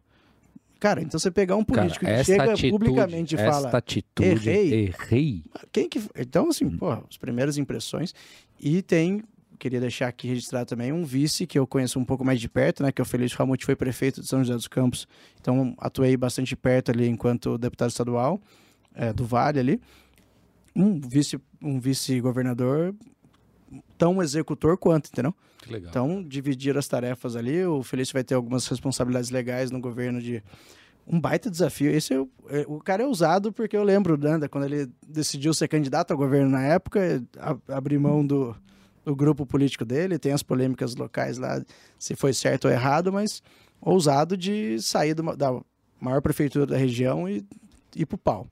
Cara, 0.80 1.01
então 1.01 1.20
você 1.20 1.30
pegar 1.30 1.57
um 1.57 1.63
Cara, 1.63 1.82
político 1.82 2.05
que 2.05 2.11
esta 2.11 2.24
chega 2.32 2.43
atitude, 2.53 2.72
publicamente 2.72 3.36
e 3.36 3.38
fala. 3.38 3.67
esta 3.67 3.78
atitude, 3.78 4.30
"Errei". 4.49 4.74
errei. 4.86 5.43
Quem 5.72 5.89
que. 5.89 6.01
Então, 6.17 6.49
assim, 6.49 6.70
pô, 6.70 6.89
as 6.91 7.17
primeiras 7.17 7.57
impressões. 7.57 8.13
E 8.59 8.82
tem. 8.82 9.22
Queria 9.59 9.82
deixar 9.82 10.07
aqui 10.07 10.26
registrado 10.26 10.67
também 10.70 10.93
um 10.93 11.03
vice 11.03 11.45
que 11.45 11.59
eu 11.59 11.67
conheço 11.67 11.99
um 11.99 12.05
pouco 12.05 12.24
mais 12.24 12.39
de 12.39 12.47
perto, 12.47 12.82
né? 12.82 12.93
Que 12.93 13.01
é 13.01 13.03
o 13.03 13.05
Felício 13.05 13.38
Ramute, 13.38 13.65
foi 13.65 13.76
prefeito 13.76 14.22
de 14.22 14.28
São 14.28 14.39
José 14.39 14.53
dos 14.53 14.70
Campos. 14.70 15.05
Então, 15.41 15.76
atuei 15.80 16.15
bastante 16.15 16.55
perto 16.55 16.91
ali 16.91 17.09
enquanto 17.09 17.57
deputado 17.57 17.89
estadual 17.89 18.39
é, 18.95 19.11
do 19.11 19.26
Vale 19.26 19.59
ali. 19.59 19.82
Um 20.82 20.99
vice, 20.99 21.39
um 21.61 21.80
vice-governador 21.80 22.95
tão 23.97 24.21
executor 24.21 24.77
quanto, 24.77 25.07
entendeu? 25.09 25.34
Que 25.61 25.71
legal. 25.73 25.89
Então, 25.89 26.23
dividir 26.23 26.77
as 26.77 26.88
tarefas 26.88 27.36
ali. 27.36 27.63
O 27.65 27.84
Felício 27.84 28.13
vai 28.13 28.23
ter 28.23 28.34
algumas 28.36 28.65
responsabilidades 28.67 29.30
legais 29.30 29.71
no 29.71 29.80
governo 29.80 30.21
de 30.21 30.41
um 31.05 31.19
baita 31.19 31.49
desafio. 31.49 31.91
Esse 31.91 32.13
é 32.13 32.19
o, 32.19 32.30
é- 32.49 32.65
o 32.67 32.80
cara 32.80 33.03
é 33.03 33.05
ousado 33.05 33.51
porque 33.51 33.75
eu 33.75 33.84
lembro, 33.84 34.17
né, 34.17 34.47
quando 34.47 34.65
ele 34.65 34.89
decidiu 35.07 35.53
ser 35.53 35.67
candidato 35.67 36.11
ao 36.11 36.17
governo 36.17 36.49
na 36.49 36.63
época, 36.63 37.23
abrir 37.67 37.97
mão 37.99 38.25
do, 38.25 38.55
do 39.03 39.15
grupo 39.15 39.45
político 39.45 39.84
dele, 39.84 40.17
tem 40.17 40.32
as 40.32 40.43
polêmicas 40.43 40.95
locais 40.95 41.38
lá, 41.38 41.61
se 41.97 42.15
foi 42.15 42.32
certo 42.34 42.65
ou 42.65 42.71
errado, 42.71 43.11
mas 43.11 43.41
ousado 43.82 44.38
de 44.38 44.80
sair 44.82 45.13
do 45.13 45.36
da 45.36 45.59
maior 45.99 46.21
prefeitura 46.21 46.65
da 46.65 46.77
região 46.77 47.27
e 47.27 47.43
ir 47.95 48.05
pro 48.05 48.17
pau. 48.17 48.47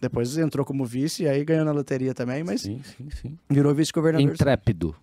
Depois 0.00 0.38
entrou 0.38 0.64
como 0.64 0.84
vice 0.84 1.24
e 1.24 1.28
aí 1.28 1.44
ganhou 1.44 1.64
na 1.64 1.72
loteria 1.72 2.14
também, 2.14 2.42
mas 2.42 2.62
Sim, 2.62 2.80
sim, 2.82 3.08
sim. 3.10 3.38
virou 3.50 3.74
vice-governador. 3.74 4.32
Intrépido. 4.32 4.94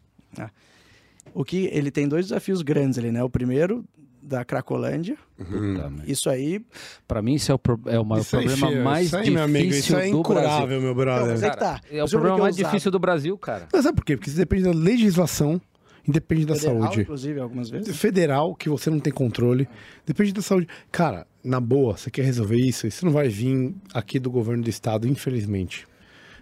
O 1.33 1.43
que 1.45 1.69
ele 1.71 1.91
tem 1.91 2.07
dois 2.07 2.27
desafios 2.27 2.61
grandes 2.61 2.97
ali, 2.97 3.11
né? 3.11 3.23
O 3.23 3.29
primeiro 3.29 3.83
da 4.21 4.43
Cracolândia. 4.43 5.17
Merda. 5.37 6.03
Isso 6.05 6.29
aí 6.29 6.61
Pra 7.07 7.21
mim, 7.21 7.35
isso 7.35 7.51
é 7.51 7.55
o, 7.55 7.59
pro- 7.59 7.79
é 7.85 7.99
o 7.99 8.03
maior 8.05 8.21
Isso 8.21 8.37
aí, 8.37 8.45
problema 8.45 8.67
filho, 8.71 8.83
mais 8.83 9.05
isso 9.07 9.15
aí, 9.15 9.21
difícil 9.23 9.33
meu 9.35 9.43
amigo, 9.59 9.73
isso 9.73 9.87
é 9.87 9.95
do 9.95 9.99
Brasil. 10.01 10.19
incurável, 10.19 10.67
meu 10.81 10.89
Não, 10.89 10.95
brother. 10.95 11.27
mas 11.27 11.43
é 11.43 11.49
que 11.51 11.57
tá. 11.57 11.81
É 11.91 12.03
o 12.03 12.07
Você 12.07 12.11
viu 12.11 12.19
problema 12.21 12.37
é 12.37 12.41
mais 12.41 12.55
difícil 12.55 12.91
do 12.91 12.99
Brasil, 12.99 13.37
cara. 13.37 13.67
Mas 13.71 13.83
sabe 13.83 13.95
por 13.97 14.03
quê? 14.05 14.17
Porque 14.17 14.29
isso 14.29 14.37
depende 14.37 14.63
da 14.63 14.71
legislação, 14.71 15.61
independe 16.07 16.45
da 16.45 16.55
Federal, 16.55 16.81
saúde. 16.81 17.01
inclusive, 17.01 17.39
algumas 17.39 17.69
vezes. 17.69 17.95
Federal, 17.95 18.55
que 18.55 18.67
você 18.69 18.89
não 18.89 18.99
tem 18.99 19.13
controle, 19.13 19.67
depende 20.05 20.33
da 20.33 20.41
saúde. 20.41 20.67
Cara, 20.91 21.25
na 21.47 21.59
boa, 21.59 21.97
você 21.97 22.11
quer 22.11 22.23
resolver 22.25 22.57
isso? 22.57 22.85
Isso 22.87 23.05
não 23.05 23.11
vai 23.11 23.27
vir 23.29 23.73
aqui 23.93 24.19
do 24.19 24.29
governo 24.29 24.63
do 24.63 24.69
estado, 24.69 25.07
infelizmente. 25.07 25.87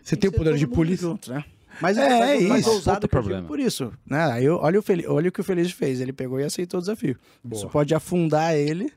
Você 0.04 0.16
tem 0.16 0.28
o 0.28 0.32
que 0.32 0.38
ser 0.38 0.44
poder 0.44 0.58
de 0.58 0.68
polícia. 0.68 1.08
junto, 1.08 1.32
né? 1.32 1.44
Mas 1.82 1.98
É, 1.98 2.06
é, 2.06 2.20
mas, 2.20 2.42
é 2.44 2.48
mas 2.48 2.60
isso. 2.62 2.70
ousado 2.72 2.96
Outro 2.98 3.10
problema. 3.10 3.48
por 3.48 3.60
isso. 3.60 3.92
Né? 4.06 4.24
Aí 4.32 4.48
olha, 4.50 4.80
o 4.80 4.82
Fel- 4.82 5.04
olha 5.12 5.30
o 5.30 5.32
que 5.32 5.42
o 5.42 5.44
Feliz 5.44 5.72
fez. 5.72 6.00
Ele 6.00 6.14
pegou 6.14 6.40
e 6.40 6.44
aceitou 6.44 6.78
o 6.78 6.82
desafio. 6.82 7.18
Isso 7.52 7.68
pode 7.70 7.94
afundar 7.94 8.56
ele 8.56 8.92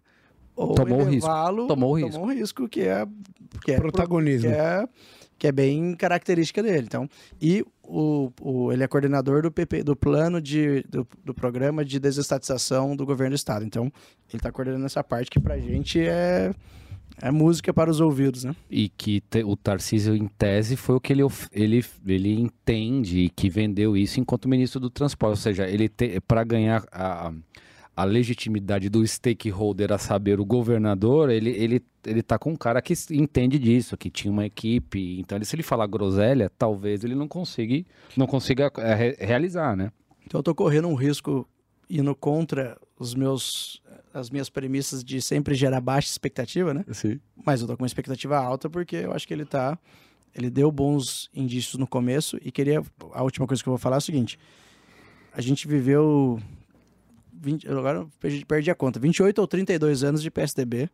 ou 0.55 0.75
Tomou 0.75 1.01
o 1.01 1.05
risco. 1.05 1.29
Tomou 1.67 1.93
o 1.93 1.95
risco. 1.97 2.13
Tomou 2.13 2.27
um 2.29 2.33
risco 2.33 2.69
que 2.69 2.83
é, 2.83 3.07
que 3.65 3.73
é 3.73 3.77
Protagonismo. 3.79 4.51
que 4.51 4.57
é, 4.57 4.89
que 5.39 5.47
é 5.49 5.53
bem 5.53 5.95
característica 5.95 6.63
dele. 6.63 6.85
Então, 6.87 7.09
e 7.43 7.65
o, 7.89 8.31
o- 8.41 8.73
ele 8.73 8.83
é 8.85 8.89
coordenador 8.89 9.43
do 9.43 9.51
PP, 9.51 9.83
do 9.83 9.97
plano 9.97 10.41
de, 10.41 10.83
do, 10.89 11.07
do 11.25 11.33
programa 11.35 11.85
de 11.85 11.99
desestatização 11.99 12.95
do 12.95 13.07
governo 13.07 13.33
do 13.35 13.37
estado. 13.37 13.65
Então, 13.65 13.85
ele 14.29 14.37
está 14.39 14.53
coordenando 14.53 14.85
essa 14.87 15.03
parte 15.03 15.31
que 15.31 15.41
pra 15.41 15.59
gente 15.59 15.99
é, 16.01 16.53
é 17.23 17.31
música 17.31 17.73
para 17.73 17.91
os 17.91 18.01
ouvidos, 18.01 18.45
né? 18.45 18.55
E 18.71 18.89
que 18.91 19.21
te- 19.23 19.43
o 19.43 19.57
Tarcísio, 19.57 20.15
em 20.15 20.27
tese, 20.29 20.77
foi 20.77 20.97
o 20.97 21.01
que 21.01 21.13
ele, 21.13 21.23
ele, 21.53 21.85
ele 22.07 22.41
entende 22.41 23.21
e 23.21 23.29
que 23.31 23.49
vendeu 23.49 23.97
isso 23.97 24.21
enquanto 24.21 24.49
ministro 24.49 24.79
do 24.79 24.91
transporte. 24.91 25.31
Ou 25.33 25.37
seja, 25.37 25.67
ele 25.69 25.91
para 26.27 26.45
ganhar 26.45 26.85
a, 26.93 27.29
a 27.29 27.33
legitimidade 28.05 28.89
do 28.89 29.07
stakeholder, 29.07 29.93
a 29.93 29.99
saber, 29.99 30.39
o 30.41 30.45
governador, 30.45 31.31
ele, 31.31 31.51
ele, 31.51 31.83
ele 32.07 32.23
tá 32.23 32.39
com 32.39 32.53
um 32.53 32.57
cara 32.57 32.81
que 32.83 32.95
entende 33.13 33.59
disso, 33.59 33.97
que 33.97 34.11
tinha 34.11 34.31
uma 34.33 34.47
equipe. 34.47 35.19
Então, 35.21 35.37
ele, 35.39 35.45
se 35.45 35.55
ele 35.57 35.63
falar 35.63 35.87
groselha, 35.87 36.51
talvez 36.59 37.05
ele 37.05 37.15
não 37.15 37.27
consiga, 37.29 37.85
não 38.17 38.27
consiga 38.27 38.71
é, 38.79 38.95
re- 38.95 39.17
realizar, 39.19 39.77
né? 39.77 39.91
Então 40.27 40.39
eu 40.41 40.43
tô 40.43 40.55
correndo 40.55 40.89
um 40.89 40.95
risco 40.95 41.49
indo 41.89 42.15
contra 42.15 42.77
os 42.99 43.15
meus 43.15 43.81
as 44.13 44.31
minhas 44.31 44.49
premissas 44.51 45.05
de 45.05 45.21
sempre 45.23 45.55
gerar 45.55 45.81
baixa 45.81 46.09
expectativa, 46.09 46.75
né? 46.75 46.85
Sim. 46.93 47.21
Mas 47.47 47.61
eu 47.61 47.67
tô 47.67 47.77
com 47.77 47.83
uma 47.83 47.87
expectativa 47.87 48.37
alta 48.37 48.69
porque 48.69 48.97
eu 48.97 49.13
acho 49.13 49.27
que 49.27 49.33
ele 49.33 49.45
tá 49.45 49.79
ele 50.35 50.51
deu 50.51 50.71
bons 50.73 51.31
indícios 51.35 51.77
no 51.77 51.87
começo 51.87 52.39
e 52.43 52.51
queria 52.53 52.83
a 53.13 53.23
última 53.23 53.47
coisa 53.47 53.63
que 53.63 53.69
eu 53.69 53.73
vou 53.73 53.79
falar 53.79 53.97
é 53.97 53.99
o 53.99 54.03
seguinte. 54.03 54.39
A 55.33 55.41
gente 55.41 55.67
viveu 55.69 56.41
20, 57.41 57.69
agora 57.69 58.07
perdi, 58.21 58.45
perdi 58.45 58.71
a 58.71 58.75
conta, 58.75 58.99
28 58.99 59.39
ou 59.39 59.47
32 59.47 60.05
anos 60.05 60.23
de 60.23 60.31
PSDB. 60.31 60.91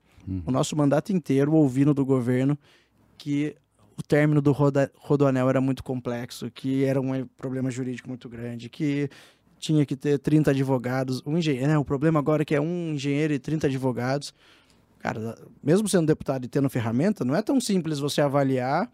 O 0.47 0.51
nosso 0.51 0.74
mandato 0.76 1.12
inteiro 1.12 1.53
ouvindo 1.53 1.92
do 1.92 2.05
governo 2.05 2.59
que 3.18 3.55
o 3.97 4.03
término 4.03 4.40
do 4.40 4.53
roda, 4.53 4.90
rodoanel 4.97 5.49
era 5.49 5.61
muito 5.61 5.84
complexo, 5.84 6.51
que 6.51 6.84
era 6.84 7.01
um 7.01 7.26
problema 7.36 7.70
jurídico 7.70 8.09
muito 8.09 8.28
grande, 8.28 8.68
que 8.68 9.09
tinha 9.59 9.86
que 9.86 9.97
ter 9.97 10.18
30 10.18 10.51
advogados. 10.51 11.22
Um 11.24 11.38
engenheiro, 11.38 11.68
né? 11.68 11.78
O 11.78 11.84
problema 11.84 12.18
agora 12.18 12.42
é 12.42 12.45
que 12.45 12.55
é 12.55 12.61
um 12.61 12.92
engenheiro 12.95 13.32
e 13.32 13.38
30 13.38 13.66
advogados. 13.66 14.34
Cara, 14.99 15.36
mesmo 15.62 15.88
sendo 15.88 16.07
deputado 16.07 16.45
e 16.45 16.49
tendo 16.49 16.68
ferramenta, 16.68 17.24
não 17.24 17.34
é 17.36 17.42
tão 17.42 17.61
simples 17.61 17.99
você 17.99 18.20
avaliar 18.20 18.90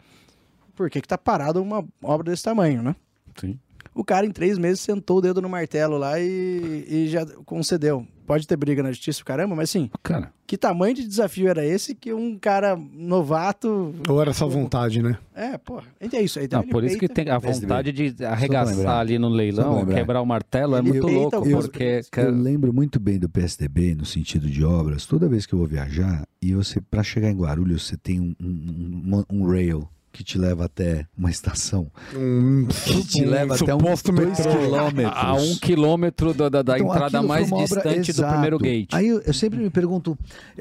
por 0.75 0.91
que 0.91 1.01
que 1.01 1.09
tá 1.09 1.17
parado 1.17 1.63
uma 1.63 1.85
obra 2.03 2.31
desse 2.31 2.43
tamanho, 2.43 2.83
né? 2.83 2.97
Sim. 3.37 3.59
O 3.95 4.05
cara, 4.05 4.25
em 4.27 4.31
três 4.31 4.57
meses, 4.57 4.81
sentou 4.81 5.19
o 5.19 5.21
dedo 5.21 5.43
no 5.43 5.49
martelo 5.49 5.99
lá 5.99 6.19
e, 6.21 6.85
e 6.89 7.09
já 7.09 7.27
concedeu. 7.45 8.07
Pode 8.27 8.47
ter 8.47 8.57
briga 8.57 8.81
na 8.81 8.91
justiça, 8.93 9.25
caramba, 9.25 9.57
mas 9.57 9.69
sim, 9.71 9.91
Cara, 10.05 10.33
que 10.47 10.57
tamanho 10.57 10.95
de 10.95 11.05
desafio 11.07 11.49
era 11.49 11.67
esse 11.67 11.97
que 11.97 12.13
um 12.13 12.39
cara 12.39 12.77
novato. 12.77 13.93
Ou 14.09 14.21
era 14.23 14.33
só 14.33 14.47
vontade, 14.49 15.03
né? 15.03 15.19
É, 15.35 15.59
porra. 15.59 15.83
É 16.01 16.23
isso 16.23 16.39
aí. 16.39 16.45
então 16.45 16.63
não, 16.63 16.69
por 16.69 16.85
isso 16.85 16.95
que 16.97 17.09
peita- 17.09 17.15
tem 17.25 17.33
a 17.33 17.41
PSDB. 17.41 17.67
vontade 17.67 17.93
de 17.93 18.25
arregaçar 18.25 18.99
ali 19.01 19.19
no 19.19 19.29
leilão, 19.29 19.85
quebrar 19.85 20.23
o 20.23 20.27
martelo, 20.27 20.77
é 20.77 20.79
Ele 20.79 20.89
muito 20.91 21.07
peita 21.07 21.21
louco, 21.21 21.37
algumas 21.37 21.67
porque... 21.67 22.01
Eu 22.17 22.31
lembro 22.31 22.73
muito 22.73 23.01
bem 23.01 23.19
do 23.19 23.29
PSDB 23.29 23.97
no 23.97 24.05
sentido 24.05 24.49
de 24.49 24.65
obras. 24.65 25.05
Toda 25.07 25.29
vez 25.29 25.45
que 25.45 25.53
eu 25.53 25.59
vou 25.59 25.67
viajar, 25.67 26.25
e 26.41 26.55
você, 26.55 26.81
para 26.81 27.03
chegar 27.03 27.31
em 27.31 27.37
Guarulhos, 27.37 27.87
você 27.89 27.97
tem 27.97 28.21
um, 28.21 28.35
um, 28.41 29.17
um- 29.31 29.41
um 29.41 29.51
rail 29.51 29.89
que 30.13 30.25
te 30.25 30.37
leva 30.39 30.65
até 30.65 31.07
uma 31.17 31.31
estação. 31.31 31.91
Um, 32.17 32.67
Que 32.67 33.05
te 33.05 33.25
leva 33.25 33.55
até 33.55 33.75
um 33.75 33.79
dois 33.79 34.03
quilômetros. 34.03 35.13
A 35.15 35.35
um 35.35 35.55
quilômetro 35.57 36.35
da, 36.35 36.49
da- 36.49 36.63
da 36.63 36.79
Então, 36.79 36.93
entrada 36.93 37.23
mais 37.23 37.47
uma 37.49 37.59
obra- 37.63 37.75
distante 37.83 38.13
do 38.13 38.27
primeiro 38.27 38.59
gate. 38.59 38.89
Aí 38.93 39.07
eu, 39.09 39.21
eu 39.21 39.33
sempre 39.33 39.59
me 39.61 39.71
pergunto, 39.71 40.19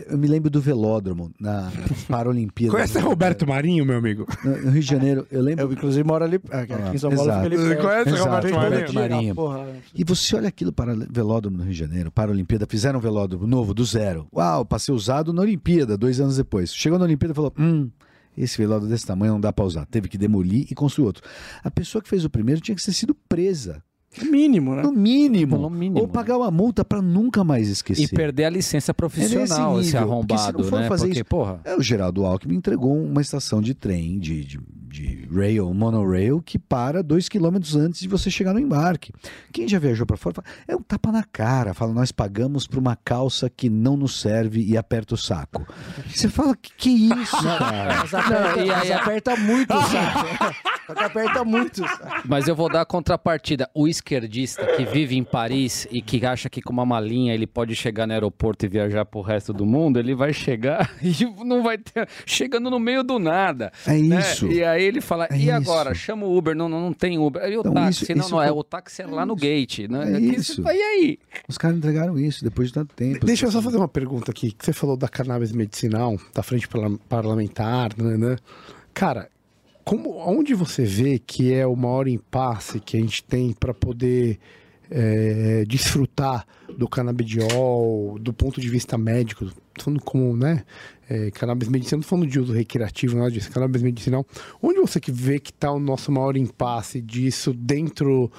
eu 0.08 0.18
me 0.18 0.28
lembro 0.28 0.50
do 0.50 0.62
velódromo 0.62 1.32
na 1.40 1.72
Paralimpíada. 2.08 2.72
Conhece 2.74 3.00
Roberto 3.00 3.48
Marinho, 3.48 3.86
meu 3.86 3.98
amigo? 3.98 4.26
No, 4.44 4.52
no 4.52 4.72
Rio 4.72 4.82
de 4.82 4.88
Janeiro, 4.88 5.28
eu 5.32 5.42
lembro. 5.42 5.66
Eu, 5.66 5.74
inclusive, 5.74 6.04
moro 6.04 6.24
ali. 6.24 6.36
Aqui 6.52 6.74
Ah, 6.74 6.92
em 6.94 6.98
São 6.98 7.10
Paulo, 7.12 7.32
fica 7.32 7.46
ali. 7.46 7.76
Conhece 7.76 8.10
Exato, 8.10 8.24
Roberto 8.26 8.54
Roberto 8.56 8.94
Marinho? 8.94 9.36
Marinho. 9.36 9.76
E 9.96 10.04
você 10.04 10.36
olha 10.36 10.48
aquilo 10.48 10.72
para 10.72 10.96
velódromo 11.10 11.58
no 11.58 11.64
Rio 11.64 11.74
de 11.74 11.80
Janeiro, 11.80 12.12
para 12.12 12.30
a 12.32 12.34
Olimpíada, 12.34 12.66
fizeram 12.68 13.00
um 13.00 13.02
velódromo 13.02 13.48
novo, 13.48 13.74
do 13.74 13.84
zero. 13.86 14.28
Uau, 14.34 14.64
para 14.66 14.80
ser 14.80 14.92
usado 14.92 15.34
na 15.34 15.42
Olimpíada, 15.42 15.98
dois 15.98 16.20
anos 16.20 16.38
depois. 16.38 16.74
Chegou 16.74 16.98
na 17.00 17.06
Olimpíada 17.06 17.32
e 17.34 17.36
falou: 17.36 17.54
hum, 17.58 17.90
esse 18.44 18.58
velódromo 18.58 18.90
desse 18.90 19.06
tamanho 19.06 19.34
não 19.34 19.40
dá 19.42 19.52
para 19.54 19.66
usar. 19.66 19.86
Teve 19.86 20.08
que 20.08 20.18
demolir 20.18 20.66
e 20.70 20.76
construir 20.76 21.06
outro. 21.06 21.24
A 21.64 21.70
pessoa 21.70 22.02
que 22.02 22.10
fez 22.10 22.24
o 22.26 22.30
primeiro 22.30 22.62
tinha 22.62 22.76
que 22.76 22.84
ter 22.84 22.94
sido 22.94 23.14
presa. 23.28 23.84
Mínimo, 24.24 24.76
né? 24.76 24.82
No 24.82 24.92
mínimo. 24.92 25.56
No 25.58 25.70
mínimo, 25.70 26.00
Ou 26.02 26.08
pagar 26.08 26.36
uma 26.38 26.50
multa 26.50 26.84
para 26.84 27.00
nunca 27.00 27.44
mais 27.44 27.70
esquecer. 27.70 28.04
E 28.04 28.08
perder 28.08 28.46
a 28.46 28.50
licença 28.50 28.92
É 28.92 28.94
profissional, 28.94 29.78
nesse 29.78 29.90
esse 29.90 30.00
nível, 30.00 30.18
porque 30.18 30.34
se 30.36 30.40
arrombado, 30.42 30.58
não 30.64 30.66
for 30.70 30.80
né? 30.80 30.88
fazer 30.88 31.06
Porque, 31.08 31.20
isso- 31.20 31.26
porra... 31.30 31.62
É, 31.64 31.76
o 31.76 31.82
Geraldo 31.82 32.26
Alckmin 32.26 32.56
entregou 32.56 32.98
uma 33.00 33.22
estação 33.22 33.62
de 33.62 33.76
trem, 33.76 34.18
de, 34.18 34.44
de, 34.44 34.60
de 34.90 35.28
rail, 35.32 35.72
monorail, 35.74 36.42
que 36.42 36.58
para 36.58 37.04
dois 37.04 37.30
quilômetros 37.30 37.76
antes 37.76 38.00
de 38.02 38.08
você 38.08 38.32
chegar 38.32 38.54
no 38.54 38.60
embarque. 38.60 39.14
Quem 39.54 39.68
já 39.68 39.78
viajou 39.78 40.06
para 40.06 40.18
fora, 40.18 40.36
fala, 40.36 40.48
é 40.68 40.76
um 40.76 40.82
tapa 40.82 41.12
na 41.12 41.24
cara. 41.24 41.74
Fala, 41.74 41.94
nós 41.94 42.12
pagamos 42.12 42.66
por 42.66 42.80
uma 42.80 42.96
calça 42.96 43.50
que 43.50 43.70
não 43.70 43.96
nos 43.96 44.20
serve 44.20 44.62
e 44.64 44.76
aperta 44.78 45.14
o 45.14 45.18
saco. 45.18 45.66
Você 46.08 46.28
fala, 46.28 46.56
que 46.56 46.74
que 46.76 46.90
isso, 46.90 47.38
cara? 47.44 47.98
Mas 48.00 48.14
aperta, 48.14 48.60
e 48.60 48.62
aí- 48.62 48.68
mas 48.68 48.92
aperta 48.92 49.36
muito 49.36 49.74
o 49.74 49.82
saco. 49.84 50.56
Só 50.88 50.96
que 50.96 51.04
aperta 51.04 51.44
muito 51.44 51.84
o 51.84 51.88
saco. 51.88 52.22
Mas 52.26 52.48
eu 52.48 52.56
vou 52.56 52.68
dar 52.70 52.82
a 52.82 52.86
contrapartida. 52.86 53.70
O 53.76 53.88
esquerdista 53.88 54.66
que 54.76 54.86
vive 54.86 55.16
em 55.16 55.24
Paris 55.24 55.88
e 55.92 56.02
que 56.02 56.26
acha 56.26 56.50
que 56.50 56.62
com 56.62 56.74
uma 56.74 56.86
malinha 56.86 57.34
ele 57.34 57.46
pode 57.46 57.76
chegar 57.76 58.08
no 58.08 58.14
aeroporto 58.14 58.66
e 58.66 58.70
viajar 58.70 59.06
pro 59.06 59.22
resto 59.22 59.54
do 59.54 59.66
mundo, 59.66 60.00
ele 60.00 60.16
vai 60.16 60.34
chegar 60.34 60.90
e 61.04 61.14
não 61.46 61.62
vai 61.62 61.78
ter... 61.78 62.08
Chegando 62.26 62.70
no 62.72 62.80
meio 62.80 63.04
do 63.04 63.20
nada. 63.20 63.72
É 63.86 63.94
né? 63.98 64.20
isso. 64.20 64.48
E 64.48 64.64
aí 64.64 64.79
ele 64.84 65.02
fala, 65.02 65.28
É 65.32 65.38
e 65.38 65.52
agora? 65.52 65.92
isso. 65.92 66.02
Chama 66.02 66.26
o 66.26 66.38
Uber. 66.38 66.56
Não, 66.56 66.68
não, 66.70 66.80
não 66.82 66.94
tem 66.94 67.18
Uber. 67.18 67.42
E 67.44 67.58
o 67.58 67.60
Então, 67.62 67.74
táxi? 67.74 68.04
isso- 68.04 68.14
não, 68.16 68.22
isso 68.26 68.32
não, 68.32 68.42
é 68.42 68.48
foi- 68.50 68.58
o 68.58 68.64
táxi 68.64 69.02
é 69.02 69.08
lá 69.08 69.26
no 69.26 69.36
gate. 69.36 69.88
Né? 69.90 70.14
É 70.16 70.20
isso. 70.20 70.62
E 70.66 70.70
aí? 70.82 71.20
Os 71.48 71.58
caras 71.58 71.78
entregaram 71.78 72.18
isso 72.20 72.44
depois 72.44 72.70
de 72.70 72.74
tanto 72.74 72.94
tempo. 72.96 73.26
Deixa 73.26 73.46
eu 73.46 73.52
só 73.52 73.62
fazer 73.62 73.78
uma 73.78 73.88
pergunta 73.88 74.32
aqui. 74.32 74.52
Que 74.52 74.66
você 74.66 74.74
falou 74.74 74.96
da 74.98 75.08
cannabis 75.08 75.52
medicinal, 75.52 76.18
da 76.34 76.42
frente 76.44 76.68
parla- 76.68 76.98
parlamentar, 77.08 77.92
né? 77.98 78.18
né? 78.18 78.36
Cara, 78.94 79.30
como, 79.84 80.18
onde 80.18 80.54
você 80.54 80.84
vê 80.84 81.20
que 81.20 81.54
é 81.54 81.66
o 81.66 81.76
maior 81.76 82.08
impasse 82.08 82.80
que 82.80 82.98
a 82.98 83.00
gente 83.00 83.24
tem 83.24 83.54
para 83.54 83.74
poder 83.74 84.38
é, 84.90 85.64
desfrutar 85.68 86.46
do 86.78 86.88
canabidiol 86.88 88.18
do 88.20 88.34
ponto 88.34 88.60
de 88.60 88.70
vista 88.70 88.98
médico, 88.98 89.52
falando 89.80 90.02
como, 90.02 90.36
né, 90.36 90.64
é, 91.10 91.32
cannabis 91.32 91.68
medicinal, 91.68 92.00
não 92.00 92.04
falando 92.04 92.28
de 92.28 92.40
uso 92.40 92.54
recreativo, 92.54 93.18
nada 93.18 93.32
disso, 93.32 93.52
cannabis 93.52 93.82
medicinal, 93.82 94.26
onde 94.62 94.80
você 94.80 95.00
que 95.00 95.12
vê 95.12 95.40
que 95.40 95.52
está 95.52 95.72
o 95.72 95.80
nosso 95.80 96.12
maior 96.12 96.36
impasse 96.38 97.02
disso 97.02 97.54
dentro, 97.54 98.32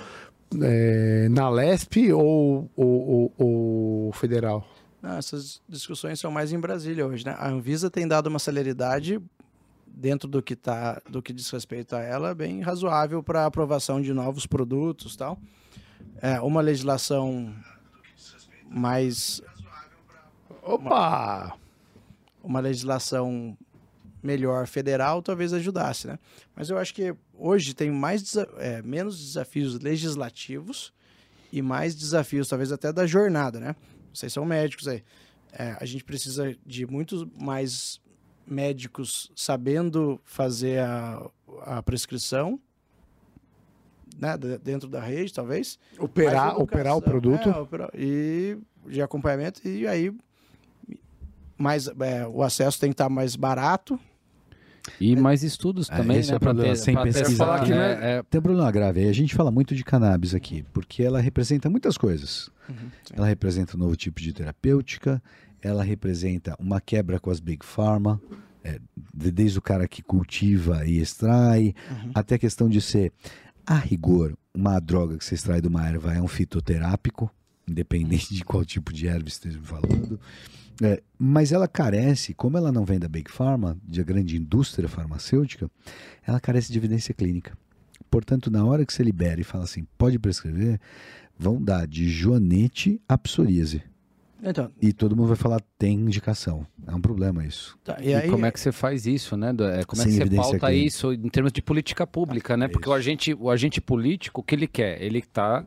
é, 0.60 1.28
na 1.30 1.48
LESP 1.48 2.12
ou, 2.12 2.70
ou, 2.76 3.08
ou, 3.08 3.34
ou 3.38 4.12
federal? 4.12 4.66
Não, 5.02 5.16
essas 5.16 5.62
discussões 5.68 6.20
são 6.20 6.30
mais 6.30 6.52
em 6.52 6.58
Brasília 6.58 7.06
hoje, 7.06 7.24
né? 7.24 7.34
A 7.38 7.48
Anvisa 7.48 7.90
tem 7.90 8.06
dado 8.06 8.26
uma 8.26 8.38
celeridade 8.38 9.20
dentro 9.86 10.28
do 10.28 10.42
que 10.42 10.54
tá, 10.54 11.00
do 11.08 11.22
que 11.22 11.32
diz 11.32 11.48
respeito 11.50 11.96
a 11.96 12.00
ela, 12.00 12.34
bem 12.34 12.60
razoável 12.60 13.22
para 13.22 13.46
aprovação 13.46 14.00
de 14.00 14.12
novos 14.12 14.46
produtos, 14.46 15.16
tal. 15.16 15.38
É, 16.22 16.40
uma 16.40 16.60
legislação 16.60 17.54
mais 18.68 19.42
Opa! 20.62 21.56
uma 22.42 22.60
legislação 22.60 23.56
melhor 24.22 24.66
federal 24.66 25.22
talvez 25.22 25.52
ajudasse, 25.52 26.06
né? 26.06 26.18
Mas 26.54 26.68
eu 26.68 26.78
acho 26.78 26.94
que 26.94 27.14
hoje 27.38 27.74
tem 27.74 27.90
mais 27.90 28.36
é, 28.58 28.82
menos 28.82 29.18
desafios 29.18 29.78
legislativos 29.80 30.92
e 31.52 31.62
mais 31.62 31.94
desafios 31.94 32.48
talvez 32.48 32.70
até 32.70 32.92
da 32.92 33.06
jornada, 33.06 33.58
né? 33.58 33.74
Vocês 34.12 34.32
são 34.32 34.44
médicos 34.44 34.88
aí. 34.88 35.02
É, 35.52 35.76
a 35.80 35.84
gente 35.84 36.04
precisa 36.04 36.56
de 36.64 36.86
muitos 36.86 37.26
mais 37.38 38.00
médicos 38.46 39.30
sabendo 39.34 40.20
fazer 40.24 40.80
a, 40.80 41.30
a 41.62 41.82
prescrição, 41.82 42.60
né? 44.20 44.36
de- 44.36 44.58
Dentro 44.58 44.88
da 44.88 45.00
rede, 45.00 45.32
talvez. 45.32 45.78
Operar, 45.98 46.48
Mais 46.48 46.58
operar 46.58 46.94
o 46.94 46.98
educação, 46.98 47.00
produto. 47.00 47.48
é, 47.48 47.60
operar- 47.60 47.90
e 47.94 48.58
de 48.86 49.00
acompanhamento, 49.02 49.66
e 49.66 49.86
aí 49.86 50.12
mais, 51.58 51.88
é, 51.88 52.26
o 52.26 52.42
acesso 52.42 52.78
tem 52.80 52.90
que 52.90 52.94
estar 52.94 53.08
mais 53.08 53.36
barato. 53.36 53.98
E 54.98 55.14
mais 55.14 55.42
estudos 55.42 55.90
É, 55.90 55.96
também, 55.96 56.18
esse 56.18 56.30
né? 56.30 56.34
é 56.34 56.36
o 56.36 56.40
pra 56.40 56.50
problema, 56.54 56.74
ter- 56.74 56.80
sem 56.80 56.94
pra 56.94 57.02
ter- 57.04 57.12
pesquisar, 57.12 57.44
falar 57.44 57.64
que, 57.64 57.70
né? 57.70 57.76
né, 57.96 58.10
é, 58.18 58.22
Tem 58.22 58.38
um 58.38 58.42
problema 58.42 58.70
grave. 58.72 59.06
A 59.06 59.12
gente 59.12 59.34
fala 59.34 59.50
muito 59.50 59.74
de 59.74 59.84
cannabis 59.84 60.34
aqui, 60.34 60.64
porque 60.72 61.02
ela 61.02 61.20
representa 61.20 61.68
muitas 61.68 61.96
coisas. 61.98 62.50
ela 63.14 63.26
representa 63.26 63.76
um 63.76 63.80
novo 63.80 63.96
tipo 63.96 64.20
de 64.20 64.32
terapêutica, 64.32 65.20
ela 65.60 65.82
representa 65.82 66.56
uma 66.58 66.80
quebra 66.80 67.18
com 67.20 67.28
as 67.30 67.40
big 67.40 67.64
pharma, 67.66 68.20
é, 68.64 68.78
de- 69.14 69.30
desde 69.32 69.58
o 69.58 69.62
cara 69.62 69.86
que 69.88 70.02
cultiva 70.02 70.86
e 70.86 70.98
extrai, 71.00 71.74
até 72.14 72.36
a 72.36 72.38
questão 72.38 72.68
de 72.68 72.80
ser, 72.80 73.12
a 73.70 73.76
rigor, 73.76 74.36
uma 74.52 74.80
droga 74.80 75.16
que 75.16 75.24
você 75.24 75.36
extrai 75.36 75.60
de 75.60 75.68
uma 75.68 75.86
erva 75.86 76.12
é 76.12 76.20
um 76.20 76.26
fitoterápico, 76.26 77.32
independente 77.68 78.34
de 78.34 78.44
qual 78.44 78.64
tipo 78.64 78.92
de 78.92 79.06
erva 79.06 79.28
estejam 79.28 79.62
falando. 79.62 80.18
É, 80.82 81.00
mas 81.16 81.52
ela 81.52 81.68
carece, 81.68 82.34
como 82.34 82.58
ela 82.58 82.72
não 82.72 82.84
vem 82.84 82.98
da 82.98 83.06
Big 83.06 83.30
Pharma, 83.30 83.78
de 83.84 84.02
grande 84.02 84.36
indústria 84.36 84.88
farmacêutica, 84.88 85.70
ela 86.26 86.40
carece 86.40 86.72
de 86.72 86.78
evidência 86.78 87.14
clínica. 87.14 87.56
Portanto, 88.10 88.50
na 88.50 88.64
hora 88.64 88.84
que 88.84 88.92
você 88.92 89.04
libera 89.04 89.40
e 89.40 89.44
fala 89.44 89.62
assim, 89.62 89.86
pode 89.96 90.18
prescrever, 90.18 90.80
vão 91.38 91.62
dar 91.62 91.86
de 91.86 92.08
joanete 92.10 93.00
a 93.08 93.16
psoríase. 93.16 93.84
Então, 94.42 94.70
E 94.80 94.92
todo 94.92 95.14
mundo 95.14 95.28
vai 95.28 95.36
falar, 95.36 95.60
tem 95.78 95.94
indicação. 95.94 96.66
É 96.86 96.94
um 96.94 97.00
problema 97.00 97.44
isso. 97.44 97.76
tá, 97.84 97.98
E, 98.00 98.08
e 98.08 98.14
aí, 98.14 98.30
como 98.30 98.46
é 98.46 98.50
que 98.50 98.58
você 98.58 98.72
faz 98.72 99.06
isso, 99.06 99.36
né? 99.36 99.50
É, 99.50 99.84
como 99.84 100.00
é 100.02 100.04
que 100.06 100.12
você 100.12 100.26
pauta 100.30 100.58
clínica. 100.58 100.72
isso 100.72 101.12
em 101.12 101.28
termos 101.28 101.52
de 101.52 101.60
política 101.62 102.06
pública, 102.06 102.56
né? 102.56 102.66
Porque 102.68 102.88
o 102.88 102.92
agente, 102.92 103.34
o 103.34 103.50
agente 103.50 103.80
político, 103.80 104.40
o 104.40 104.44
que 104.44 104.54
ele 104.54 104.66
quer? 104.66 105.00
Ele 105.02 105.18
está 105.18 105.64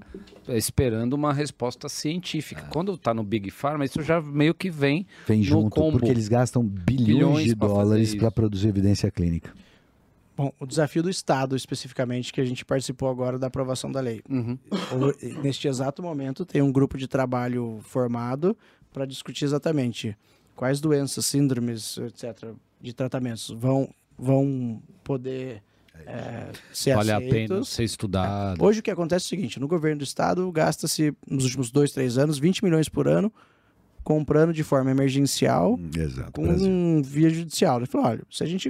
esperando 0.50 1.14
uma 1.14 1.32
resposta 1.34 1.88
científica. 1.88 2.64
Quando 2.70 2.94
está 2.94 3.14
no 3.14 3.24
Big 3.24 3.50
Pharma, 3.52 3.86
isso 3.86 4.02
já 4.02 4.22
meio 4.22 4.54
que 4.54 4.70
vem 4.70 5.06
Vem 5.28 5.40
No 5.40 5.44
junto, 5.46 5.70
combo. 5.70 6.00
porque 6.00 6.10
eles 6.12 6.28
gastam 6.28 6.64
bilhões, 6.64 7.06
Bilhões 7.08 7.46
de 7.46 7.56
dólares 7.56 8.16
para 8.16 8.32
produzir 8.32 8.70
evidência 8.70 9.10
clínica. 9.12 9.54
Bom, 10.36 10.52
o 10.60 10.66
desafio 10.66 11.04
do 11.04 11.10
Estado, 11.10 11.56
especificamente, 11.56 12.34
que 12.34 12.42
a 12.42 12.46
gente 12.46 12.66
participou 12.66 13.08
agora 13.10 13.38
da 13.38 13.48
aprovação 13.48 13.92
da 13.92 14.00
lei. 14.00 14.22
O- 14.30 15.42
Neste 15.42 15.68
exato 15.68 16.02
momento, 16.02 16.44
tem 16.46 16.62
um 16.62 16.72
grupo 16.72 16.98
de 16.98 17.08
trabalho 17.08 17.80
formado 17.84 18.58
para 18.92 19.06
discutir 19.06 19.46
exatamente 19.46 20.18
quais 20.56 20.80
doenças, 20.82 21.26
síndromes, 21.26 21.98
etc., 21.98 22.50
de 22.82 22.94
tratamentos 22.94 23.50
vão, 23.50 23.90
vão 24.18 24.82
poder 25.04 25.62
é, 26.06 26.52
ser 26.74 26.96
vale 26.96 27.12
a 27.12 27.20
pena 27.22 27.34
aceitos. 27.56 27.70
ser 27.70 27.84
estudado. 27.84 28.64
Hoje 28.64 28.80
o 28.80 28.84
que 28.84 28.92
acontece 28.92 29.26
é 29.26 29.28
o 29.28 29.30
seguinte, 29.30 29.60
no 29.60 29.68
governo 29.68 30.00
do 30.00 30.04
estado 30.04 30.52
gasta-se, 30.52 31.14
nos 31.30 31.44
últimos 31.46 31.70
dois, 31.72 31.92
três 31.92 32.18
anos, 32.18 32.40
20 32.40 32.64
milhões 32.64 32.90
por 32.90 33.08
ano 33.08 33.32
comprando 34.04 34.52
de 34.52 34.64
forma 34.64 34.92
emergencial 34.92 35.80
Exato. 35.96 36.34
com 36.34 36.44
Brasil. 36.44 36.68
um 36.70 37.02
via 37.02 37.30
judicial. 37.30 37.78
Ele 37.78 37.86
falou, 37.86 38.08
olha, 38.08 38.22
se 38.30 38.44
a 38.44 38.46
gente 38.48 38.70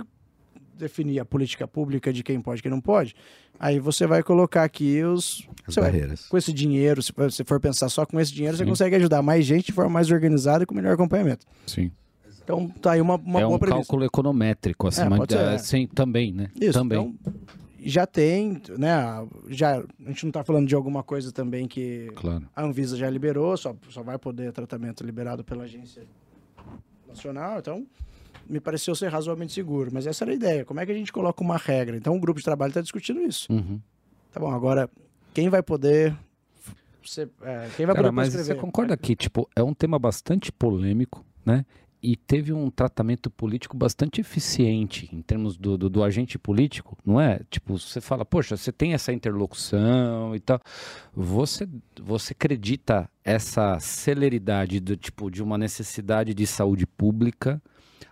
definir 0.78 1.20
a 1.20 1.26
política 1.26 1.68
pública 1.68 2.12
de 2.12 2.24
quem 2.24 2.42
pode 2.42 2.60
e 2.60 2.62
quem 2.64 2.72
não 2.72 2.82
pode, 2.82 3.16
aí 3.60 3.80
você 3.80 4.06
vai 4.08 4.24
colocar 4.24 4.64
aqui 4.64 5.04
os... 5.04 5.48
As 5.68 5.74
você 5.76 5.82
vai- 5.82 5.92
barreiras. 5.92 6.28
com 6.28 6.38
esse 6.38 6.52
dinheiro, 6.52 7.02
se 7.02 7.12
você 7.16 7.44
for 7.44 7.60
pensar 7.60 7.90
só 7.90 8.06
com 8.06 8.20
esse 8.20 8.34
dinheiro, 8.34 8.58
você 8.58 8.64
Sim. 8.64 8.70
consegue 8.70 8.96
ajudar 8.96 9.22
mais 9.22 9.46
gente 9.46 9.68
de 9.68 9.72
forma 9.72 9.92
mais 9.92 10.10
organizada 10.12 10.64
e 10.64 10.68
com 10.68 10.74
melhor 10.76 10.94
acompanhamento. 10.94 11.46
Sim. 11.68 11.92
Então, 12.44 12.68
tá 12.70 12.92
aí 12.92 13.02
uma, 13.02 13.16
uma 13.16 13.40
é 13.40 13.44
boa 13.44 13.56
um 13.56 13.60
premissa. 13.60 13.78
cálculo 13.84 14.04
econométrico, 14.04 14.88
acima 14.88 15.16
pode 15.16 15.34
de, 15.34 15.40
ser, 15.40 15.54
é. 15.54 15.58
sim, 15.58 15.88
também, 15.88 16.34
né? 16.34 16.50
Isso, 16.60 16.74
também. 16.74 17.00
então, 17.00 17.16
já 17.86 18.06
tem, 18.06 18.62
né, 18.78 18.96
já, 19.50 19.78
a 19.78 20.10
gente 20.10 20.24
não 20.24 20.30
está 20.30 20.44
falando 20.44 20.68
de 20.68 20.76
alguma 20.76 21.04
coisa 21.04 21.32
também 21.32 21.68
que 21.68 22.10
Claro. 22.16 22.46
a 22.56 22.64
Anvisa 22.64 22.98
já 22.98 23.10
liberou, 23.10 23.56
só, 23.56 23.74
só 23.90 24.04
vai 24.04 24.18
poder 24.18 24.52
tratamento 24.52 25.06
liberado 25.06 25.44
pela 25.44 25.64
agência 25.64 26.04
nacional, 27.08 27.60
então 27.60 27.86
me 28.50 28.60
pareceu 28.60 28.96
ser 28.96 29.08
razoavelmente 29.10 29.54
seguro. 29.54 29.90
Mas 29.94 30.08
essa 30.08 30.24
era 30.24 30.32
a 30.32 30.36
ideia, 30.36 30.66
como 30.66 30.80
é 30.80 30.86
que 30.86 30.92
a 30.92 30.96
gente 30.96 31.12
coloca 31.12 31.44
uma 31.44 31.58
regra? 31.58 31.96
Então 31.96 32.16
o 32.16 32.20
grupo 32.20 32.40
de 32.40 32.46
trabalho 32.46 32.72
está 32.72 32.82
discutindo 32.82 33.22
isso. 33.22 33.52
Uhum. 33.52 33.80
Tá 34.32 34.40
bom, 34.40 34.52
agora, 34.52 34.90
quem 35.34 35.50
vai 35.50 35.62
poder... 35.62 36.16
é, 37.42 37.70
quem 37.76 37.86
vai 37.86 37.96
Cara, 37.96 38.08
poder 38.08 38.12
mas 38.12 38.30
prescrever? 38.30 38.56
você 38.56 38.62
concorda 38.62 38.98
que, 38.98 39.16
tipo, 39.16 39.48
é 39.56 39.62
um 39.62 39.74
tema 39.74 40.00
bastante 40.00 40.52
polêmico, 40.52 41.26
né? 41.46 41.66
E 42.06 42.18
teve 42.18 42.52
um 42.52 42.70
tratamento 42.70 43.30
político 43.30 43.78
bastante 43.78 44.20
eficiente 44.20 45.10
em 45.14 45.22
termos 45.22 45.56
do, 45.56 45.78
do, 45.78 45.90
do 45.90 46.04
agente 46.04 46.38
político, 46.38 46.98
não 47.06 47.22
é? 47.22 47.40
Tipo, 47.50 47.80
você 47.80 48.02
fala, 48.02 48.26
poxa, 48.26 48.58
você 48.58 48.74
tem 48.74 48.94
essa 48.94 49.14
interlocução 49.14 50.36
e 50.36 50.40
tal. 50.42 50.60
Você, 51.14 51.66
você 52.02 52.34
acredita 52.34 53.10
essa 53.24 53.80
celeridade 53.80 54.82
do 54.82 54.98
tipo 54.98 55.32
de 55.32 55.42
uma 55.42 55.58
necessidade 55.58 56.34
de 56.34 56.46
saúde 56.46 56.86
pública 56.86 57.62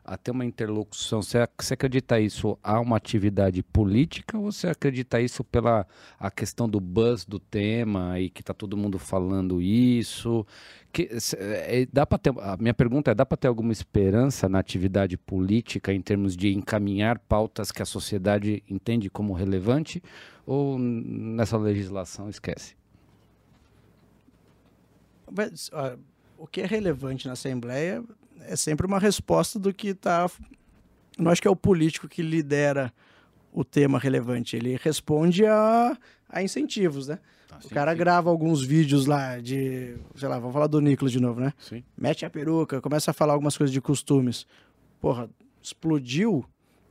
até 0.03 0.31
uma 0.31 0.45
interlocução? 0.45 1.21
Você, 1.21 1.47
você 1.59 1.73
acredita 1.73 2.19
isso 2.19 2.57
a 2.63 2.79
uma 2.79 2.97
atividade 2.97 3.61
política 3.63 4.37
ou 4.37 4.51
você 4.51 4.67
acredita 4.67 5.19
isso 5.19 5.43
pela 5.43 5.85
a 6.19 6.31
questão 6.31 6.67
do 6.67 6.79
buzz 6.79 7.25
do 7.25 7.39
tema 7.39 8.19
e 8.19 8.29
que 8.29 8.43
tá 8.43 8.53
todo 8.53 8.77
mundo 8.77 8.97
falando 8.99 9.61
isso? 9.61 10.45
Que, 10.91 11.09
é, 11.37 11.87
dá 11.91 12.05
para 12.05 12.17
ter, 12.17 12.33
a 12.39 12.57
minha 12.57 12.73
pergunta 12.73 13.11
é, 13.11 13.15
dá 13.15 13.25
para 13.25 13.37
ter 13.37 13.47
alguma 13.47 13.71
esperança 13.71 14.49
na 14.49 14.59
atividade 14.59 15.17
política 15.17 15.93
em 15.93 16.01
termos 16.01 16.35
de 16.35 16.53
encaminhar 16.53 17.17
pautas 17.19 17.71
que 17.71 17.81
a 17.81 17.85
sociedade 17.85 18.63
entende 18.69 19.09
como 19.09 19.33
relevante 19.33 20.01
ou 20.45 20.77
nessa 20.77 21.57
legislação 21.57 22.29
esquece? 22.29 22.75
Mas, 25.31 25.69
ó, 25.71 25.95
o 26.37 26.45
que 26.45 26.61
é 26.61 26.65
relevante 26.65 27.27
na 27.27 27.33
Assembleia 27.33 28.03
é 28.47 28.55
sempre 28.55 28.85
uma 28.85 28.99
resposta 28.99 29.59
do 29.59 29.73
que 29.73 29.89
está. 29.89 30.29
Não 31.17 31.31
acho 31.31 31.41
que 31.41 31.47
é 31.47 31.51
o 31.51 31.55
político 31.55 32.07
que 32.07 32.21
lidera 32.21 32.93
o 33.51 33.63
tema 33.63 33.99
relevante. 33.99 34.55
Ele 34.55 34.79
responde 34.81 35.45
a, 35.45 35.97
a 36.29 36.41
incentivos, 36.41 37.07
né? 37.07 37.19
o 37.65 37.69
cara 37.69 37.93
grava 37.93 38.29
alguns 38.29 38.63
vídeos 38.63 39.05
lá 39.05 39.39
de. 39.39 39.95
Sei 40.15 40.27
lá, 40.27 40.39
vamos 40.39 40.53
falar 40.53 40.67
do 40.67 40.81
Nicolas 40.81 41.11
de 41.11 41.19
novo, 41.19 41.39
né? 41.39 41.53
Sim. 41.59 41.83
Mete 41.97 42.25
a 42.25 42.29
peruca, 42.29 42.81
começa 42.81 43.11
a 43.11 43.13
falar 43.13 43.33
algumas 43.33 43.57
coisas 43.57 43.73
de 43.73 43.81
costumes. 43.81 44.45
Porra, 44.99 45.29
explodiu. 45.61 46.45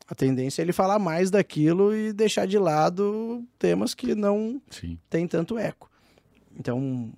A 0.07 0.14
tendência 0.14 0.61
é 0.61 0.64
ele 0.64 0.72
falar 0.72 0.98
mais 0.98 1.30
daquilo 1.30 1.94
e 1.94 2.12
deixar 2.12 2.44
de 2.44 2.59
lado 2.59 3.44
temas 3.57 3.94
que 3.94 4.12
não 4.14 4.61
Sim. 4.68 4.98
tem 5.09 5.26
tanto 5.26 5.57
eco. 5.57 5.88
Então, 6.59 7.12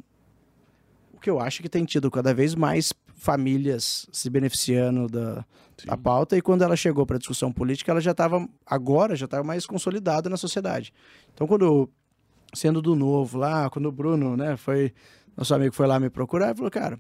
o 1.15 1.19
que 1.19 1.31
eu 1.31 1.41
acho 1.41 1.63
que 1.63 1.71
tem 1.71 1.87
tido 1.87 2.11
cada 2.11 2.35
vez 2.35 2.55
mais 2.55 2.93
famílias 3.23 4.09
se 4.11 4.29
beneficiando 4.29 5.07
da, 5.07 5.45
da 5.85 5.97
pauta 5.97 6.37
e 6.37 6.43
quando 6.43 6.63
ela 6.63 6.75
chegou 6.75 7.07
para 7.07 7.15
a 7.15 7.19
discussão 7.21 7.53
política, 7.53 7.93
ela 7.93 8.01
já 8.01 8.11
estava 8.11 8.49
agora 8.67 9.15
já 9.15 9.27
estava 9.27 9.45
mais 9.45 9.65
consolidada 9.65 10.29
na 10.29 10.37
sociedade. 10.37 10.93
Então, 11.33 11.47
quando 11.47 11.89
sendo 12.53 12.83
do 12.83 12.97
novo 12.97 13.39
lá, 13.39 13.71
quando 13.71 13.87
o 13.87 13.93
Bruno, 13.93 14.37
né, 14.37 14.57
foi 14.57 14.93
nosso 15.37 15.55
amigo 15.55 15.73
foi 15.73 15.87
lá 15.87 16.01
me 16.01 16.11
procurar, 16.11 16.47
ele 16.47 16.57
falou, 16.57 16.71
cara, 16.71 16.99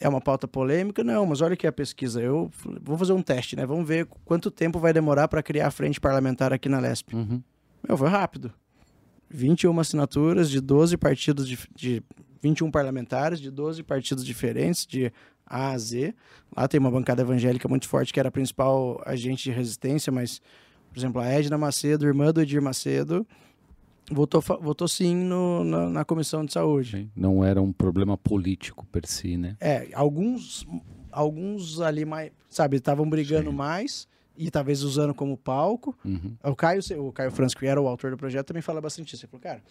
é 0.00 0.08
uma 0.08 0.20
pauta 0.20 0.48
polêmica? 0.48 1.04
Não, 1.04 1.26
mas 1.26 1.42
olha 1.42 1.52
aqui 1.52 1.66
a 1.66 1.72
pesquisa. 1.72 2.20
Eu 2.20 2.50
vou 2.82 2.96
fazer 2.96 3.12
um 3.12 3.22
teste, 3.22 3.54
né? 3.54 3.64
Vamos 3.64 3.86
ver 3.86 4.08
quanto 4.24 4.50
tempo 4.50 4.78
vai 4.78 4.92
demorar 4.92 5.28
para 5.28 5.42
criar 5.42 5.68
a 5.68 5.70
frente 5.70 6.00
parlamentar 6.00 6.52
aqui 6.52 6.68
na 6.68 6.80
LESP. 6.80 7.14
Uhum. 7.14 7.42
Meu, 7.86 7.96
foi 7.96 8.08
rápido. 8.08 8.52
21 9.30 9.78
assinaturas 9.78 10.50
de 10.50 10.60
12 10.60 10.96
partidos, 10.96 11.46
de, 11.46 11.58
de 11.76 12.02
21 12.44 12.70
parlamentares, 12.70 13.40
de 13.40 13.50
12 13.50 13.82
partidos 13.82 14.22
diferentes, 14.24 14.86
de 14.86 15.10
A 15.46 15.70
a 15.70 15.78
Z. 15.78 16.14
Lá 16.54 16.68
tem 16.68 16.78
uma 16.78 16.90
bancada 16.90 17.22
evangélica 17.22 17.66
muito 17.66 17.88
forte, 17.88 18.12
que 18.12 18.20
era 18.20 18.28
a 18.28 18.32
principal 18.32 19.02
agente 19.06 19.44
de 19.44 19.50
resistência, 19.50 20.12
mas, 20.12 20.42
por 20.92 20.98
exemplo, 20.98 21.20
a 21.22 21.26
Edna 21.26 21.56
Macedo, 21.56 22.06
irmã 22.06 22.30
do 22.32 22.42
Edir 22.42 22.60
Macedo, 22.60 23.26
votou, 24.10 24.42
votou 24.60 24.86
sim 24.86 25.16
no- 25.16 25.64
na, 25.64 25.88
na 25.88 26.04
Comissão 26.04 26.44
de 26.44 26.52
Saúde. 26.52 26.90
Sim. 26.98 27.10
Não 27.16 27.42
era 27.42 27.62
um 27.62 27.72
problema 27.72 28.18
político 28.18 28.84
per 28.92 29.06
si, 29.06 29.38
né? 29.38 29.56
É, 29.58 29.88
alguns, 29.94 30.66
alguns 31.10 31.80
ali 31.80 32.04
mais, 32.04 32.30
sabe, 32.50 32.76
estavam 32.76 33.08
brigando 33.08 33.50
Sim. 33.50 33.56
mais 33.56 34.06
e 34.36 34.50
talvez 34.50 34.82
usando 34.82 35.14
como 35.14 35.34
palco. 35.36 35.96
Uhum. 36.04 36.36
O 36.44 36.54
Caio, 36.54 36.80
o 36.98 37.10
Caio 37.10 37.30
Franz, 37.30 37.54
que 37.54 37.64
era 37.64 37.80
o 37.80 37.88
autor 37.88 38.10
do 38.10 38.16
projeto, 38.18 38.48
também 38.48 38.60
fala 38.62 38.80
bastante 38.82 39.14
isso. 39.14 39.24
Ele 39.24 39.30
falou, 39.30 39.42
cara, 39.42 39.62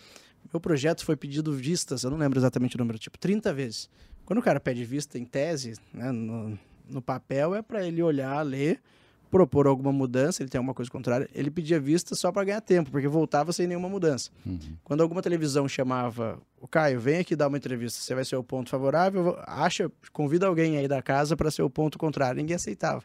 meu 0.51 0.59
projeto 0.59 1.05
foi 1.05 1.15
pedido 1.15 1.53
vistas, 1.53 2.03
eu 2.03 2.11
não 2.11 2.17
lembro 2.17 2.39
exatamente 2.39 2.75
o 2.75 2.79
número, 2.79 2.97
tipo, 2.97 3.17
30 3.17 3.53
vezes. 3.53 3.89
Quando 4.25 4.39
o 4.39 4.41
cara 4.41 4.59
pede 4.59 4.83
vista 4.85 5.17
em 5.17 5.25
tese, 5.25 5.73
né, 5.93 6.11
no, 6.11 6.57
no 6.89 7.01
papel, 7.01 7.55
é 7.55 7.61
para 7.61 7.85
ele 7.85 8.01
olhar, 8.01 8.41
ler, 8.41 8.81
propor 9.33 9.65
alguma 9.65 9.91
mudança, 9.91 10.43
ele 10.43 10.49
tem 10.49 10.59
alguma 10.59 10.75
coisa 10.75 10.91
contrária. 10.91 11.27
Ele 11.33 11.49
pedia 11.49 11.79
vista 11.79 12.13
só 12.13 12.31
para 12.31 12.43
ganhar 12.43 12.61
tempo, 12.61 12.91
porque 12.91 13.07
voltava 13.07 13.51
sem 13.51 13.65
nenhuma 13.65 13.89
mudança. 13.89 14.29
Uhum. 14.45 14.59
Quando 14.83 15.01
alguma 15.01 15.23
televisão 15.23 15.67
chamava 15.67 16.39
o 16.61 16.67
Caio, 16.67 16.99
vem 16.99 17.17
aqui 17.17 17.35
dar 17.35 17.47
uma 17.47 17.57
entrevista, 17.57 17.99
você 17.99 18.13
vai 18.13 18.23
ser 18.23 18.35
o 18.35 18.43
ponto 18.43 18.69
favorável, 18.69 19.35
acha, 19.47 19.91
convida 20.11 20.45
alguém 20.45 20.77
aí 20.77 20.87
da 20.87 21.01
casa 21.01 21.35
para 21.35 21.49
ser 21.49 21.63
o 21.63 21.69
ponto 21.69 21.97
contrário. 21.97 22.39
Ninguém 22.39 22.55
aceitava. 22.55 23.03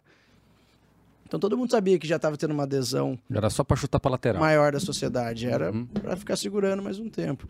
Então 1.29 1.39
todo 1.39 1.57
mundo 1.59 1.71
sabia 1.71 1.99
que 1.99 2.09
já 2.09 2.17
estava 2.17 2.37
tendo 2.39 2.53
uma 2.55 2.63
adesão 2.63 3.19
Era 3.31 3.51
só 3.51 3.63
pra 3.63 3.77
chutar 3.77 4.01
pra 4.01 4.11
lateral. 4.11 4.41
maior 4.41 4.73
da 4.73 4.81
sociedade. 4.81 5.47
Era 5.47 5.71
Uhum. 5.71 5.85
para 5.87 6.17
ficar 6.17 6.37
segurando 6.37 6.83
mais 6.83 6.99
um 6.99 7.09
tempo. 7.11 7.47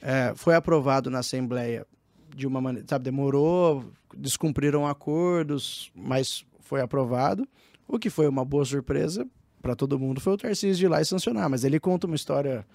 É, 0.00 0.32
foi 0.34 0.54
aprovado 0.54 1.10
na 1.10 1.18
Assembleia 1.18 1.86
de 2.34 2.46
uma 2.46 2.60
maneira, 2.60 2.86
sabe, 2.88 3.04
demorou, 3.04 3.84
descumpriram 4.16 4.86
acordos, 4.86 5.90
mas 5.94 6.44
foi 6.60 6.80
aprovado. 6.80 7.46
O 7.86 7.98
que 7.98 8.08
foi 8.10 8.26
uma 8.28 8.44
boa 8.44 8.64
surpresa 8.64 9.26
para 9.62 9.76
todo 9.76 9.98
mundo 9.98 10.20
foi 10.20 10.32
o 10.32 10.36
Tarcísio 10.38 10.76
de 10.76 10.84
ir 10.86 10.88
lá 10.88 11.00
e 11.00 11.04
sancionar. 11.04 11.48
Mas 11.50 11.64
ele 11.64 11.78
conta 11.78 12.06
uma 12.06 12.16
história 12.16 12.66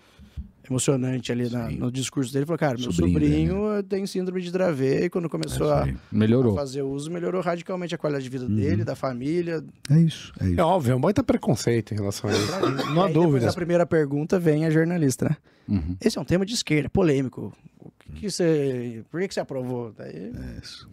emocionante 0.70 1.32
ali 1.32 1.50
na- 1.50 1.70
no 1.70 1.92
discurso 1.92 2.32
dele. 2.32 2.46
Falou, 2.46 2.58
cara, 2.60 2.78
meu 2.78 2.92
Sobrinho 2.92 3.54
sobrinho, 3.54 3.84
tem 3.84 4.06
síndrome 4.06 4.42
de 4.42 4.52
Dravet 4.52 5.06
e 5.06 5.10
quando 5.10 5.28
começou 5.30 5.70
É 5.70 5.74
a, 5.74 5.84
a 5.84 5.88
Melhorou. 6.12 6.56
fazer 6.56 6.82
uso, 6.82 7.10
melhorou 7.12 7.42
radicalmente 7.42 7.96
a 7.96 7.98
qualidade 7.98 8.24
de 8.24 8.30
vida 8.30 8.46
Uhum. 8.46 8.56
dele, 8.56 8.84
da 8.84 8.96
família. 8.96 9.64
É 9.90 10.00
isso, 10.00 10.32
é 10.40 10.46
isso. 10.50 10.60
É 10.60 10.64
óbvio, 10.64 10.94
é 10.94 10.96
um 10.96 11.02
baita 11.02 11.24
preconceito 11.24 11.94
em 11.94 11.98
relação 11.98 12.30
a 12.30 12.34
isso. 12.34 12.52
Não 12.52 13.02
há 13.02 13.06
aí, 13.08 13.14
depois 13.14 13.14
dúvidas. 13.14 13.46
da 13.46 13.54
primeira 13.54 13.86
pergunta 13.86 14.40
vem 14.40 14.66
a 14.66 14.70
jornalista, 14.70 15.30
né? 15.30 15.38
Uhum. 15.68 15.96
Esse 16.02 16.18
é 16.18 16.22
um 16.22 16.26
tema 16.26 16.46
de 16.46 16.54
esquerda, 16.54 16.90
polêmico. 16.90 17.54
O 17.80 17.92
que, 18.00 18.22
que 18.22 18.30
você. 18.32 19.04
Por 19.10 19.22
que, 19.22 19.28
que 19.30 19.34
você 19.34 19.40
aprovou? 19.40 19.94
Daí, 19.98 20.16
É 20.16 20.60
isso. 20.62 20.90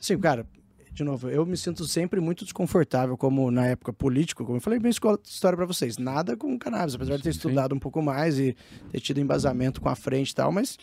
assim, 0.00 0.18
cara, 0.18 0.46
de 0.92 1.02
novo, 1.04 1.28
eu 1.30 1.44
me 1.46 1.56
sinto 1.56 1.86
sempre 1.86 2.20
muito 2.20 2.44
desconfortável, 2.44 3.16
como 3.16 3.50
na 3.50 3.66
época 3.66 3.92
político, 3.92 4.44
como 4.44 4.58
eu 4.58 4.60
falei 4.60 4.78
bem 4.78 4.90
escola- 4.90 5.18
história 5.24 5.56
pra 5.56 5.64
vocês. 5.66 5.96
Nada 5.98 6.36
com 6.36 6.58
cannabis, 6.58 6.94
apesar 6.94 7.16
de 7.16 7.22
ter 7.22 7.30
estudado 7.30 7.74
um 7.74 7.78
pouco 7.78 8.02
mais 8.02 8.38
e 8.38 8.54
ter 8.90 9.00
tido 9.00 9.18
embasamento 9.20 9.80
com 9.80 9.88
a 9.88 9.94
frente 9.96 10.30
e 10.30 10.34
tal, 10.34 10.52
mas 10.52 10.78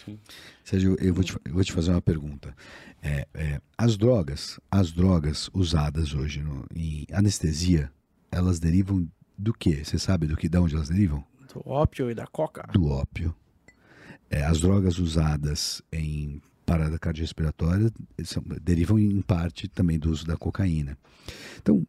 Sérgio, 0.64 0.96
eu 1.00 1.14
vou 1.14 1.24
te, 1.24 1.34
eu 1.46 1.54
vou 1.54 1.64
te 1.64 1.72
fazer 1.72 1.92
uma 1.92 2.02
pergunta. 2.02 2.56
É, 3.02 3.28
é, 3.34 3.62
as 3.78 3.96
drogas, 3.98 4.60
as 4.70 4.92
drogas 4.92 5.50
usadas 5.54 6.14
hoje 6.14 6.42
no- 6.42 6.66
em 6.76 7.06
anestesia, 7.14 7.92
elas 8.32 8.60
derivam 8.60 9.08
do 9.38 9.54
quê? 9.54 9.84
Você 9.86 9.98
sabe 9.98 10.28
do 10.28 10.36
que, 10.36 10.50
de 10.50 10.58
onde 10.58 10.76
elas 10.76 10.90
derivam? 10.90 11.24
do 11.54 11.62
ópio 11.68 12.12
e 12.12 12.14
da 12.14 12.28
coca. 12.28 12.68
Do 12.72 12.88
ópio. 12.88 13.34
É, 14.30 14.44
as 14.44 14.60
drogas 14.60 15.00
usadas 15.00 15.82
em 15.92 16.40
parada 16.70 17.00
cardiorrespiratória 17.00 17.92
são- 18.24 18.44
derivam 18.62 19.00
em 19.00 19.22
parte 19.22 19.68
também 19.68 19.98
do 19.98 20.12
uso 20.12 20.26
da 20.26 20.38
cocaína. 20.38 20.96
Então, 21.60 21.86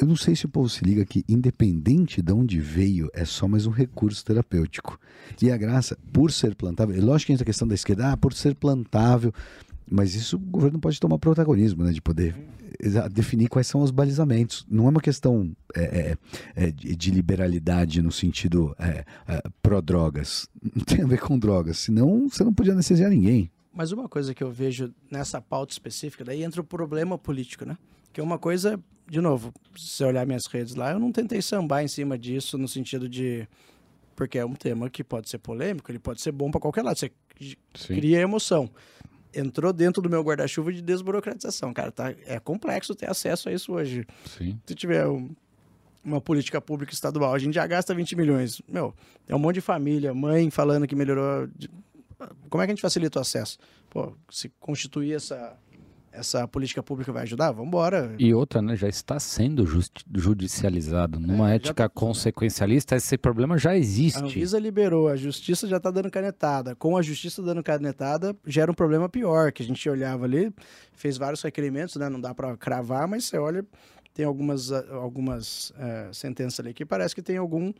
eu 0.00 0.06
não 0.06 0.14
sei 0.14 0.36
se 0.36 0.46
o 0.46 0.48
povo 0.48 0.68
se 0.68 0.84
liga 0.84 1.04
que, 1.04 1.24
independente 1.28 2.22
de 2.22 2.32
onde 2.32 2.60
veio, 2.60 3.10
é 3.12 3.24
só 3.24 3.48
mais 3.48 3.66
um 3.66 3.70
recurso 3.70 4.24
terapêutico. 4.24 4.98
E 5.42 5.50
a 5.50 5.56
graça, 5.56 5.98
por 6.12 6.30
ser 6.30 6.54
plantável, 6.54 6.96
é 6.96 7.00
lógico 7.00 7.26
que 7.26 7.32
entra 7.32 7.42
a 7.42 7.46
questão 7.46 7.66
da 7.66 7.74
esquerda, 7.74 8.12
ah, 8.12 8.16
por 8.16 8.32
ser 8.32 8.54
plantável, 8.54 9.32
mas 9.90 10.14
isso 10.14 10.36
o 10.36 10.38
governo 10.38 10.78
pode 10.78 11.00
tomar 11.00 11.18
protagonismo, 11.18 11.82
né, 11.82 11.90
de 11.90 12.00
poder 12.00 12.34
definir 13.10 13.48
quais 13.48 13.66
são 13.66 13.82
os 13.82 13.90
balizamentos. 13.90 14.64
Não 14.70 14.86
é 14.86 14.90
uma 14.90 15.00
questão 15.00 15.54
é, 15.74 15.82
é, 15.82 16.16
é, 16.54 16.70
de, 16.70 16.94
de 16.94 17.10
liberalidade 17.10 18.00
no 18.00 18.12
sentido 18.12 18.74
é, 18.78 19.04
é, 19.26 19.42
pró-drogas. 19.60 20.48
Não 20.62 20.84
tem 20.84 21.02
a 21.02 21.06
ver 21.06 21.18
com 21.18 21.36
drogas, 21.38 21.78
senão 21.78 22.28
você 22.28 22.44
não 22.44 22.54
podia 22.54 22.72
anestesiar 22.72 23.10
ninguém. 23.10 23.50
Mas 23.72 23.92
uma 23.92 24.08
coisa 24.08 24.34
que 24.34 24.42
eu 24.42 24.50
vejo 24.50 24.92
nessa 25.10 25.40
pauta 25.40 25.72
específica, 25.72 26.24
daí 26.24 26.42
entra 26.42 26.60
o 26.60 26.64
problema 26.64 27.16
político, 27.16 27.64
né? 27.64 27.78
Que 28.12 28.20
é 28.20 28.24
uma 28.24 28.38
coisa, 28.38 28.78
de 29.08 29.20
novo, 29.20 29.52
se 29.76 29.86
você 29.88 30.04
olhar 30.04 30.26
minhas 30.26 30.46
redes 30.46 30.74
lá, 30.74 30.90
eu 30.92 30.98
não 30.98 31.12
tentei 31.12 31.40
sambar 31.40 31.82
em 31.84 31.88
cima 31.88 32.18
disso 32.18 32.58
no 32.58 32.66
sentido 32.66 33.08
de. 33.08 33.46
Porque 34.16 34.38
é 34.38 34.44
um 34.44 34.54
tema 34.54 34.90
que 34.90 35.02
pode 35.04 35.30
ser 35.30 35.38
polêmico, 35.38 35.90
ele 35.90 35.98
pode 35.98 36.20
ser 36.20 36.32
bom 36.32 36.50
para 36.50 36.60
qualquer 36.60 36.82
lado. 36.82 36.98
Você 36.98 37.10
Sim. 37.74 37.94
cria 37.94 38.20
emoção. 38.20 38.68
Entrou 39.32 39.72
dentro 39.72 40.02
do 40.02 40.10
meu 40.10 40.22
guarda-chuva 40.22 40.72
de 40.72 40.82
desburocratização, 40.82 41.72
cara. 41.72 41.92
Tá, 41.92 42.12
é 42.26 42.40
complexo 42.40 42.94
ter 42.96 43.08
acesso 43.08 43.48
a 43.48 43.52
isso 43.52 43.72
hoje. 43.72 44.04
Sim. 44.26 44.60
Se 44.66 44.74
tiver 44.74 45.06
um- 45.06 45.30
uma 46.04 46.20
política 46.20 46.60
pública 46.60 46.92
estadual, 46.92 47.32
a 47.32 47.38
gente 47.38 47.54
já 47.54 47.64
gasta 47.66 47.94
20 47.94 48.16
milhões. 48.16 48.60
Meu, 48.68 48.92
tem 49.24 49.36
um 49.36 49.38
monte 49.38 49.54
de 49.56 49.60
família, 49.60 50.12
mãe 50.12 50.50
falando 50.50 50.86
que 50.86 50.96
melhorou. 50.96 51.48
Como 52.48 52.62
é 52.62 52.66
que 52.66 52.72
a 52.72 52.74
gente 52.74 52.82
facilita 52.82 53.18
o 53.18 53.22
acesso? 53.22 53.58
Pô, 53.88 54.12
se 54.30 54.48
constituir 54.60 55.14
essa, 55.14 55.56
essa 56.12 56.46
política 56.46 56.82
pública 56.82 57.12
vai 57.12 57.22
ajudar? 57.22 57.50
Vamos 57.52 57.68
embora. 57.68 58.14
E 58.18 58.32
outra, 58.34 58.60
né, 58.60 58.76
já 58.76 58.88
está 58.88 59.18
sendo 59.18 59.64
judicializado. 60.14 61.18
Numa 61.18 61.50
É, 61.52 61.56
ética 61.56 61.88
consequencialista, 61.88 62.96
esse 62.96 63.16
problema 63.18 63.58
já 63.58 63.70
A 63.70 63.78
existe. 63.78 64.22
Anvisa 64.22 64.58
liberou, 64.58 65.08
a 65.08 65.16
justiça 65.16 65.66
já 65.66 65.78
está 65.78 65.90
dando 65.90 66.10
canetada. 66.10 66.74
Com 66.76 66.96
a 66.96 67.02
justiça 67.02 67.42
dando 67.42 67.62
canetada, 67.62 68.36
gera 68.46 68.70
um 68.70 68.74
problema 68.74 69.08
pior, 69.08 69.52
que 69.52 69.62
a 69.62 69.66
gente 69.66 69.88
olhava 69.88 70.24
ali, 70.24 70.52
fez 70.92 71.16
vários 71.16 71.42
requerimentos, 71.42 71.96
né? 71.96 72.08
Não 72.08 72.20
dá 72.20 72.34
para 72.34 72.56
cravar, 72.56 73.08
mas 73.08 73.24
você 73.24 73.38
olha, 73.38 73.64
tem 74.14 74.24
algumas, 74.24 74.70
ah, 74.72 74.84
algumas 74.92 75.72
eh, 75.78 76.10
sentenças 76.12 76.60
ali 76.60 76.74
que 76.74 76.84
parece 76.84 77.14
que 77.14 77.22
tem 77.22 77.36
algum 77.36 77.72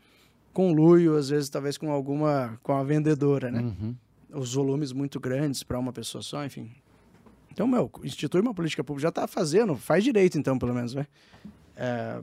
conluio, 0.53 1.15
às 1.15 1.29
vezes 1.29 1.49
talvez 1.49 1.77
com 1.77 1.91
alguma, 1.91 2.59
com 2.63 2.73
a 2.73 2.83
vendedora, 2.83 3.49
né? 3.51 3.61
Uhum. 3.61 3.95
Os 4.33 4.53
volumes 4.53 4.91
muito 4.93 5.19
grandes 5.19 5.63
para 5.63 5.77
uma 5.79 5.91
pessoa 5.91 6.21
só, 6.21 6.45
enfim. 6.45 6.71
Então, 7.51 7.67
meu, 7.67 7.91
institui 8.03 8.39
uma 8.41 8.53
política 8.53 8.83
pública, 8.83 9.03
já 9.03 9.09
está 9.09 9.27
fazendo, 9.27 9.75
faz 9.75 10.03
direito 10.03 10.37
então, 10.37 10.57
pelo 10.57 10.73
menos, 10.73 10.93
né? 10.95 11.05
É, 11.75 12.19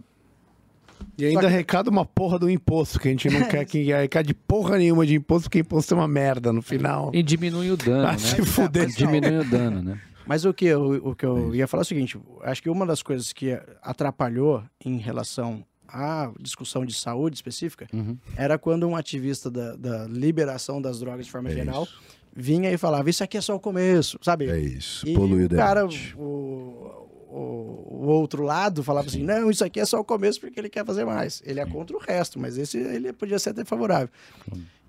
E 1.19 1.27
ainda 1.27 1.47
arrecada 1.47 1.91
uma 1.91 2.05
porra 2.05 2.39
do 2.39 2.49
imposto, 2.49 2.99
que 2.99 3.09
a 3.09 3.11
gente 3.11 3.29
não 3.29 3.43
quer 3.49 3.65
que 3.67 3.93
arrecade 3.93 4.33
porra 4.33 4.79
nenhuma 4.79 5.07
de 5.07 5.15
imposto, 5.15 5.45
porque 5.49 5.59
imposto 5.59 5.93
é 5.95 5.97
uma 5.97 6.09
merda 6.09 6.53
no 6.53 6.63
final. 6.63 7.11
E 7.15 7.23
diminui 7.23 7.71
o 7.71 7.77
dano, 7.77 8.07
Ah, 8.09 8.13
né? 8.13 8.19
se 8.19 8.43
fuder. 8.45 8.87
Diminui 8.89 9.39
o 9.39 9.45
dano, 9.45 9.83
né? 9.83 10.01
Mas 10.27 10.45
o 10.45 10.53
que 10.53 10.67
eu, 10.67 11.01
o 11.09 11.15
que 11.15 11.25
eu 11.25 11.55
ia 11.55 11.67
falar 11.67 11.81
é 11.81 11.85
o 11.85 11.87
seguinte: 11.87 12.19
acho 12.43 12.63
que 12.63 12.69
uma 12.69 12.85
das 12.85 13.03
coisas 13.03 13.33
que 13.33 13.59
atrapalhou 13.83 14.63
em 14.85 14.97
relação 14.99 15.65
à 15.89 16.31
discussão 16.39 16.85
de 16.85 16.95
saúde 16.95 17.37
específica 17.37 17.87
Uhum. 17.93 18.17
era 18.37 18.59
quando 18.59 18.87
um 18.87 18.95
ativista 18.95 19.51
da, 19.51 19.75
da 19.77 20.05
liberação 20.07 20.81
das 20.81 21.01
drogas 21.01 21.27
de 21.27 21.33
forma 21.33 21.51
É 21.51 21.55
geral 21.55 21.85
isso. 21.85 21.99
vinha 22.37 22.71
e 22.71 22.77
falava: 22.79 23.09
Isso 23.11 23.25
aqui 23.25 23.37
é 23.37 23.41
só 23.41 23.55
o 23.57 23.61
começo, 23.61 24.19
sabe? 24.23 24.49
É 24.49 24.59
isso. 24.61 25.09
E 25.09 25.15
Polui 25.15 25.45
o 25.45 25.47
o 25.47 25.51
cara, 25.57 25.87
o, 25.87 27.09
o, 27.31 28.05
o 28.05 28.07
outro 28.07 28.43
lado 28.43 28.83
falava 28.83 29.07
assim, 29.09 29.23
não, 29.23 29.51
isso 29.51 29.65
aqui 29.65 29.81
é 29.81 29.85
só 29.85 29.99
o 30.01 30.05
começo 30.05 30.41
porque 30.41 30.59
ele 30.59 30.69
quer 30.69 30.85
fazer 30.85 31.05
mais. 31.05 31.43
Ele 31.45 31.61
é 31.61 31.67
contra 31.67 31.97
o 31.97 32.01
resto, 32.01 32.39
mas 32.39 32.57
esse 32.57 32.79
ele 32.79 33.13
podia 33.13 33.39
ser 33.39 33.51
até 33.51 33.65
favorável. 33.65 34.09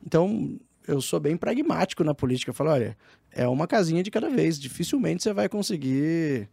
Então, 0.06 0.58
eu 0.88 1.02
sou 1.02 1.20
bem 1.20 1.36
pragmático 1.38 2.04
na 2.04 2.14
política. 2.16 2.50
Eu 2.52 2.54
falo, 2.56 2.70
olha, 2.72 2.98
é 3.32 3.48
uma 3.48 3.68
casinha 3.68 4.02
de 4.02 4.10
cada 4.10 4.30
vez. 4.30 4.58
Dificilmente 4.60 5.22
você 5.24 5.34
vai 5.34 5.50
conseguir, 5.50 6.48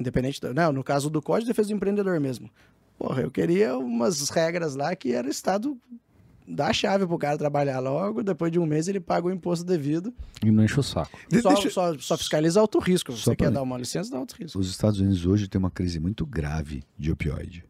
independente... 0.00 0.40
Da, 0.40 0.54
não, 0.54 0.72
no 0.72 0.82
caso 0.82 1.10
do 1.10 1.20
Código 1.20 1.44
de 1.44 1.50
Defesa 1.50 1.68
do 1.68 1.74
Empreendedor 1.74 2.18
mesmo. 2.20 2.50
Porra, 2.98 3.22
eu 3.22 3.30
queria 3.30 3.76
umas 3.78 4.28
regras 4.28 4.74
lá 4.74 4.94
que 4.96 5.12
era 5.12 5.26
o 5.28 5.30
Estado 5.30 5.78
dar 6.46 6.68
a 6.68 6.72
chave 6.72 7.06
pro 7.06 7.18
cara 7.18 7.36
trabalhar 7.38 7.78
logo, 7.78 8.22
depois 8.22 8.50
de 8.50 8.58
um 8.58 8.66
mês 8.66 8.88
ele 8.88 8.98
paga 8.98 9.26
o 9.26 9.30
imposto 9.30 9.64
devido. 9.64 10.12
E 10.44 10.50
não 10.50 10.64
enche 10.64 10.80
o 10.80 10.82
saco. 10.82 11.16
De- 11.28 11.40
Só, 11.42 11.50
deixa- 11.52 11.70
só, 11.70 11.96
só 11.98 12.16
fiscaliza 12.16 12.58
alto 12.60 12.78
risco. 12.78 13.12
Só 13.12 13.18
Você 13.30 13.36
quer 13.36 13.44
pra- 13.44 13.50
dar 13.54 13.62
uma 13.62 13.76
licença, 13.78 14.10
dá 14.10 14.16
alto 14.18 14.34
risco. 14.34 14.58
Os 14.58 14.68
Estados 14.70 14.98
Unidos 14.98 15.24
hoje 15.26 15.46
têm 15.46 15.58
uma 15.58 15.70
crise 15.70 16.00
muito 16.00 16.24
grave 16.26 16.82
de 16.98 17.12
opioide. 17.12 17.64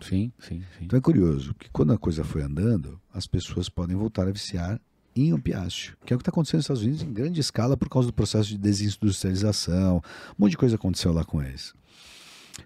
Sim, 0.00 0.32
sim, 0.38 0.60
sim. 0.78 0.84
Então 0.84 0.98
é 0.98 1.00
curioso 1.00 1.54
que 1.54 1.70
quando 1.70 1.92
a 1.92 1.98
coisa 1.98 2.24
foi 2.24 2.42
andando, 2.42 3.00
as 3.12 3.26
pessoas 3.26 3.68
podem 3.68 3.96
voltar 3.96 4.26
a 4.28 4.32
viciar 4.32 4.78
em 5.16 5.32
opiáceo, 5.32 5.96
que 6.04 6.12
é 6.12 6.16
o 6.16 6.18
que 6.18 6.22
está 6.22 6.30
acontecendo 6.30 6.58
nos 6.58 6.64
Estados 6.64 6.82
Unidos 6.82 7.02
em 7.02 7.12
grande 7.12 7.40
escala 7.40 7.76
por 7.76 7.88
causa 7.88 8.08
do 8.08 8.12
processo 8.12 8.48
de 8.48 8.58
desindustrialização, 8.58 9.98
um 9.98 10.34
monte 10.36 10.50
de 10.50 10.56
coisa 10.58 10.74
aconteceu 10.74 11.12
lá 11.12 11.24
com 11.24 11.40
eles. 11.40 11.72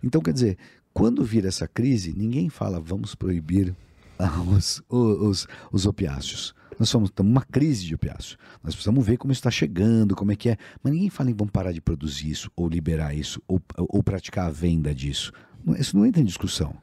Então, 0.03 0.21
quer 0.21 0.33
dizer, 0.33 0.59
quando 0.99 1.23
vira 1.23 1.47
essa 1.47 1.69
crise, 1.69 2.13
ninguém 2.13 2.49
fala 2.49 2.81
vamos 2.81 3.15
proibir 3.15 3.73
ah, 4.19 4.41
os, 4.41 4.83
os, 4.89 5.47
os 5.71 5.87
opiáceos. 5.87 6.53
Nós 6.77 6.89
estamos 6.89 7.13
numa 7.21 7.43
crise 7.43 7.87
de 7.87 7.95
opiáceo. 7.95 8.37
Nós 8.65 8.75
precisamos 8.75 9.07
ver 9.07 9.17
como 9.17 9.33
está 9.33 9.49
chegando, 9.49 10.17
como 10.17 10.33
é 10.33 10.37
que 10.37 10.51
é. 10.51 10.57
Mas 10.83 10.93
ninguém 10.93 11.09
fala 11.09 11.31
em 11.31 11.35
vamos 11.35 11.53
parar 11.53 11.71
de 11.71 11.81
produzir 11.81 12.31
isso, 12.31 12.51
ou 12.57 12.69
liberar 12.69 13.15
isso, 13.15 13.41
ou, 13.47 13.63
ou 13.77 14.03
praticar 14.03 14.47
a 14.47 14.51
venda 14.51 14.93
disso. 14.93 15.33
Isso 15.79 15.97
não 15.97 16.05
entra 16.05 16.21
em 16.21 16.25
discussão. 16.25 16.75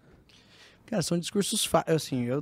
Cara, 0.85 1.01
são 1.01 1.19
discursos. 1.19 1.69
Assim, 1.85 2.23
eu, 2.23 2.41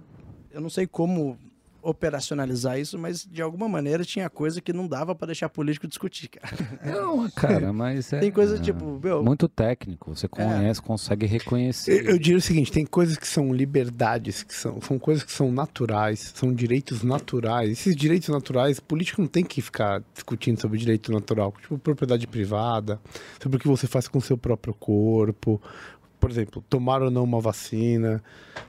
eu 0.51 0.61
não 0.61 0.69
sei 0.69 0.85
como 0.85 1.39
operacionalizar 1.83 2.79
isso, 2.79 2.97
mas 2.97 3.25
de 3.29 3.41
alguma 3.41 3.67
maneira 3.67 4.05
tinha 4.05 4.29
coisa 4.29 4.61
que 4.61 4.71
não 4.71 4.87
dava 4.87 5.13
pra 5.13 5.27
deixar 5.27 5.49
político 5.49 5.87
discutir, 5.87 6.29
cara. 6.29 6.55
Não, 6.83 7.29
cara, 7.31 7.73
mas 7.73 8.11
é. 8.13 8.19
Tem 8.19 8.31
coisa 8.31 8.55
é 8.55 8.59
tipo, 8.59 8.99
meu. 9.03 9.23
Muito 9.23 9.47
técnico. 9.47 10.15
Você 10.15 10.27
conhece, 10.27 10.81
consegue 10.81 11.25
reconhecer. 11.25 12.05
Eu, 12.05 12.11
eu 12.11 12.19
diria 12.19 12.37
o 12.37 12.41
seguinte: 12.41 12.71
tem 12.71 12.85
coisas 12.85 13.17
que 13.17 13.27
são 13.27 13.53
liberdades, 13.53 14.43
que 14.43 14.53
são, 14.53 14.81
são 14.81 14.97
coisas 14.97 15.23
que 15.23 15.31
são 15.31 15.51
naturais, 15.51 16.33
são 16.35 16.53
direitos 16.53 17.03
naturais. 17.03 17.71
Esses 17.71 17.95
direitos 17.95 18.29
naturais, 18.29 18.79
político 18.79 19.21
não 19.21 19.27
tem 19.27 19.43
que 19.43 19.61
ficar 19.61 20.01
discutindo 20.13 20.59
sobre 20.59 20.77
direito 20.77 21.11
natural, 21.11 21.53
tipo 21.61 21.77
propriedade 21.77 22.27
privada, 22.27 22.99
sobre 23.41 23.57
o 23.57 23.59
que 23.59 23.67
você 23.67 23.87
faz 23.87 24.07
com 24.07 24.19
o 24.19 24.21
seu 24.21 24.37
próprio 24.37 24.73
corpo. 24.73 25.61
Por 26.23 26.31
exemplo, 26.31 26.63
tomar 26.69 27.01
ou 27.01 27.11
não 27.11 27.23
uma 27.23 27.41
vacina, 27.41 28.23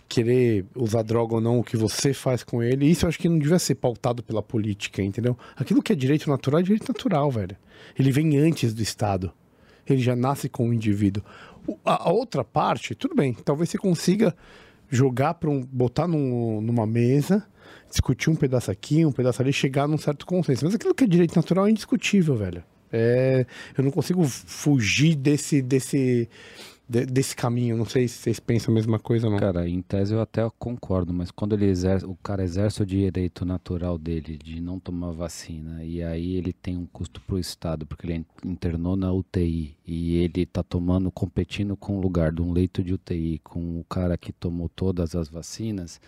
querer 0.08 0.64
usar 0.74 1.02
droga 1.02 1.36
ou 1.36 1.40
não, 1.40 1.60
o 1.60 1.64
que 1.64 1.76
você 1.76 2.12
faz 2.12 2.42
com 2.42 2.62
ele. 2.62 2.86
Isso 2.86 3.04
eu 3.04 3.08
acho 3.08 3.18
que 3.18 3.28
não 3.28 3.38
devia 3.38 3.58
ser 3.58 3.76
pautado 3.76 4.22
pela 4.22 4.42
política, 4.42 5.02
entendeu? 5.02 5.38
Aquilo 5.56 5.82
que 5.82 5.92
é 5.92 5.96
direito 5.96 6.28
natural 6.28 6.60
é 6.60 6.62
direito 6.62 6.88
natural, 6.88 7.30
velho. 7.30 7.56
Ele 7.98 8.10
vem 8.10 8.36
antes 8.38 8.74
do 8.74 8.82
Estado 8.82 9.32
ele 9.86 10.00
já 10.00 10.16
nasce 10.16 10.48
com 10.48 10.68
o 10.68 10.72
indivíduo. 10.72 11.22
A 11.84 12.10
outra 12.10 12.44
parte, 12.44 12.94
tudo 12.94 13.14
bem, 13.14 13.32
talvez 13.32 13.70
você 13.70 13.78
consiga 13.78 14.34
jogar 14.90 15.34
para 15.34 15.50
um, 15.50 15.60
botar 15.60 16.06
num- 16.06 16.60
numa 16.60 16.86
mesa, 16.86 17.46
discutir 17.90 18.30
um 18.30 18.36
pedaço 18.36 18.70
aqui, 18.70 19.04
um 19.04 19.12
pedaço 19.12 19.40
ali, 19.40 19.52
chegar 19.52 19.88
num 19.88 19.98
certo 19.98 20.26
consenso. 20.26 20.64
Mas 20.64 20.74
aquilo 20.74 20.94
que 20.94 21.04
é 21.04 21.06
direito 21.06 21.34
natural 21.36 21.66
é 21.66 21.70
indiscutível, 21.70 22.36
velho. 22.36 22.62
É, 22.92 23.44
eu 23.76 23.82
não 23.82 23.90
consigo 23.90 24.22
fugir 24.24 25.16
desse, 25.16 25.60
desse, 25.60 26.28
de- 26.88 27.06
desse 27.06 27.34
caminho. 27.34 27.76
Não 27.76 27.84
sei 27.84 28.06
se 28.08 28.18
vocês 28.18 28.40
pensam 28.40 28.72
a 28.72 28.74
mesma 28.74 28.98
coisa 28.98 29.28
não. 29.28 29.38
Cara, 29.38 29.68
em 29.68 29.80
tese 29.82 30.14
eu 30.14 30.20
até 30.20 30.48
concordo, 30.58 31.12
mas 31.12 31.30
quando 31.30 31.54
ele 31.54 31.66
exerce, 31.66 32.04
o 32.06 32.14
cara 32.16 32.42
exerce 32.44 32.82
o 32.82 32.86
direito 32.86 33.44
natural 33.44 33.98
dele 33.98 34.38
de 34.38 34.60
não 34.60 34.78
tomar 34.78 35.12
vacina 35.12 35.84
e 35.84 36.02
aí 36.02 36.36
ele 36.36 36.52
tem 36.52 36.76
um 36.76 36.86
custo 36.86 37.20
pro 37.20 37.38
Estado, 37.38 37.86
porque 37.86 38.06
ele 38.06 38.26
internou 38.44 38.96
na 38.96 39.12
UTI 39.12 39.76
e 39.86 40.16
ele 40.16 40.46
tá 40.46 40.62
tomando, 40.62 41.10
competindo 41.10 41.76
com 41.76 41.96
o 41.96 42.00
lugar 42.00 42.32
de 42.32 42.42
um 42.42 42.52
leito 42.52 42.82
de 42.82 42.94
UTI 42.94 43.40
com 43.42 43.80
o 43.80 43.84
cara 43.84 44.16
que 44.16 44.32
tomou 44.32 44.68
todas 44.68 45.14
as 45.14 45.28
vacinas, 45.28 46.00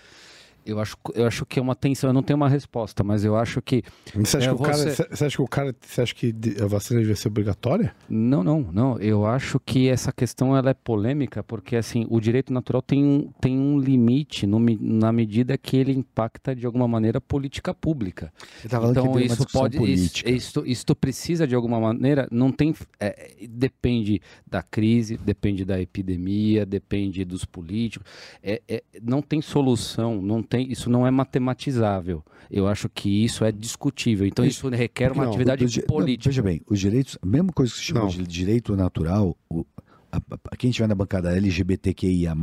eu 0.66 0.78
acho, 0.80 0.96
eu 1.14 1.26
acho 1.26 1.46
que 1.46 1.58
é 1.58 1.62
uma 1.62 1.74
tensão, 1.74 2.10
eu 2.10 2.14
não 2.14 2.22
tenho 2.22 2.36
uma 2.36 2.48
resposta, 2.48 3.02
mas 3.04 3.24
eu 3.24 3.36
acho 3.36 3.62
que 3.62 3.82
Você 4.14 4.36
acha, 4.38 4.46
É, 4.50 4.54
que 4.54 4.54
o 4.54 4.58
cara, 4.64 4.76
você- 4.76 5.08
você 5.10 5.24
acha 5.24 5.36
que 5.36 5.42
o 5.42 5.48
cara. 5.48 5.74
Você 5.80 6.00
acha 6.02 6.14
que 6.14 6.34
a 6.62 6.66
vacina 6.66 7.00
devia 7.00 7.16
ser 7.16 7.28
obrigatória? 7.28 7.94
Não, 8.08 8.42
não, 8.44 8.60
não. 8.72 8.98
Eu 8.98 9.26
acho 9.26 9.58
que 9.60 9.88
essa 9.88 10.12
questão 10.12 10.56
ela 10.56 10.70
é 10.70 10.74
polêmica 10.74 11.42
porque 11.42 11.76
assim 11.76 12.06
o 12.10 12.20
direito 12.20 12.52
natural 12.52 12.82
tem 12.82 13.04
um, 13.04 13.30
tem 13.40 13.58
um 13.58 13.78
limite 13.78 14.46
no 14.46 14.58
na 14.80 15.12
medida 15.12 15.56
que 15.58 15.76
ele 15.76 15.92
impacta 15.92 16.54
de 16.54 16.66
alguma 16.66 16.88
maneira 16.88 17.18
a 17.18 17.20
política 17.20 17.72
pública. 17.74 18.32
Você 18.60 18.68
tá 18.68 18.78
Então 18.90 19.18
isso 19.20 19.46
pode, 19.52 19.76
isso, 19.76 19.80
política. 19.82 20.30
isto, 20.30 20.66
isto 20.66 20.94
precisa 20.96 21.46
de 21.46 21.54
alguma 21.54 21.78
maneira, 21.80 22.26
não 22.30 22.50
tem, 22.50 22.74
é, 23.00 23.32
depende 23.48 24.20
da 24.46 24.62
crise, 24.62 25.16
depende 25.18 25.64
da 25.64 25.80
epidemia, 25.80 26.64
depende 26.64 27.24
dos 27.24 27.44
políticos. 27.44 28.06
É, 28.42 28.62
é- 28.68 28.82
não 29.02 29.20
tem 29.20 29.40
solução, 29.42 30.20
não 30.22 30.42
tem, 30.42 30.55
isso 30.62 30.88
não 30.90 31.06
é 31.06 31.10
matematizável. 31.10 32.24
Eu 32.50 32.66
acho 32.68 32.88
que 32.88 33.24
isso 33.24 33.44
é 33.44 33.50
discutível. 33.50 34.26
Então 34.26 34.44
isso, 34.44 34.68
requer 34.68 35.10
uma 35.12 35.24
não, 35.24 35.30
atividade 35.30 35.64
di- 35.66 35.80
não, 35.80 35.86
política. 35.86 36.30
veja 36.30 36.42
bem, 36.42 36.60
os 36.68 36.78
direitos, 36.78 37.18
a 37.20 37.26
mesma 37.26 37.52
coisa 37.52 37.72
que 37.72 37.78
se 37.78 37.84
chama 37.84 38.00
Não. 38.00 38.08
de 38.08 38.22
direito 38.26 38.76
natural, 38.76 39.36
o, 39.48 39.64
a, 40.12 40.18
a- 40.18 40.56
quem 40.56 40.70
estiver 40.70 40.86
na 40.88 40.94
bancada 40.94 41.36
LGBTQIA, 41.36 42.34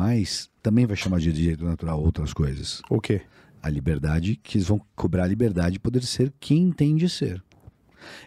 também 0.61 0.85
vai 0.85 0.95
chamar 0.97 1.19
de 1.19 1.31
direito 1.31 1.63
natural 1.63 2.01
outras 2.01 2.33
coisas. 2.33 2.81
O 2.89 2.99
quê? 2.99 3.21
A 3.61 3.69
liberdade, 3.69 4.35
que 4.43 4.57
eles 4.57 4.67
vão 4.67 4.81
cobrar 4.95 5.23
a 5.23 5.27
liberdade 5.27 5.73
de 5.73 5.79
poder 5.79 6.03
ser 6.03 6.33
quem 6.39 6.63
entende 6.63 7.07
ser. 7.07 7.41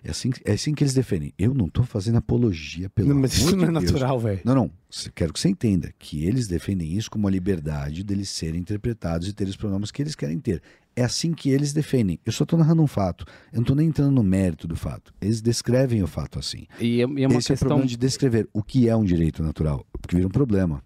É 0.02 0.10
assim, 0.10 0.30
é 0.44 0.52
assim 0.52 0.74
que 0.74 0.82
eles 0.82 0.94
defendem. 0.94 1.32
Eu 1.38 1.54
não 1.54 1.66
estou 1.66 1.84
fazendo 1.84 2.18
apologia 2.18 2.88
pelo 2.90 3.08
Não, 3.08 3.16
mas 3.20 3.34
isso 3.34 3.56
não 3.56 3.64
é 3.64 3.66
de 3.66 3.72
Deus. 3.72 3.84
natural, 3.92 4.18
velho. 4.20 4.40
Não, 4.44 4.54
não. 4.54 4.70
Quero 5.14 5.32
que 5.32 5.40
você 5.40 5.48
entenda 5.48 5.92
que 5.98 6.24
eles 6.24 6.46
defendem 6.48 6.92
isso 6.92 7.10
como 7.10 7.26
a 7.28 7.30
liberdade 7.30 8.02
deles 8.02 8.28
serem 8.30 8.60
interpretados 8.60 9.28
e 9.28 9.32
ter 9.32 9.46
os 9.48 9.56
pronomes 9.56 9.90
que 9.90 10.00
eles 10.02 10.14
querem 10.14 10.38
ter. 10.38 10.62
É 10.94 11.04
assim 11.04 11.34
que 11.34 11.50
eles 11.50 11.74
defendem. 11.74 12.18
Eu 12.24 12.32
só 12.32 12.44
estou 12.44 12.58
narrando 12.58 12.82
um 12.82 12.86
fato. 12.86 13.26
Eu 13.52 13.56
não 13.56 13.62
estou 13.62 13.76
nem 13.76 13.88
entrando 13.88 14.10
no 14.12 14.22
mérito 14.22 14.66
do 14.66 14.74
fato. 14.74 15.12
Eles 15.20 15.42
descrevem 15.42 16.02
o 16.02 16.06
fato 16.06 16.38
assim. 16.38 16.66
E 16.80 17.02
é, 17.02 17.06
e 17.06 17.22
é 17.24 17.26
uma 17.28 17.38
Esse 17.38 17.52
é 17.52 17.52
o 17.52 17.54
questão. 17.54 17.56
problema 17.68 17.86
de 17.86 17.96
descrever 17.98 18.48
o 18.52 18.62
que 18.62 18.88
é 18.88 18.96
um 18.96 19.04
direito 19.04 19.42
natural. 19.42 19.86
Porque 20.00 20.16
vira 20.16 20.26
um 20.26 20.30
problema. 20.30 20.82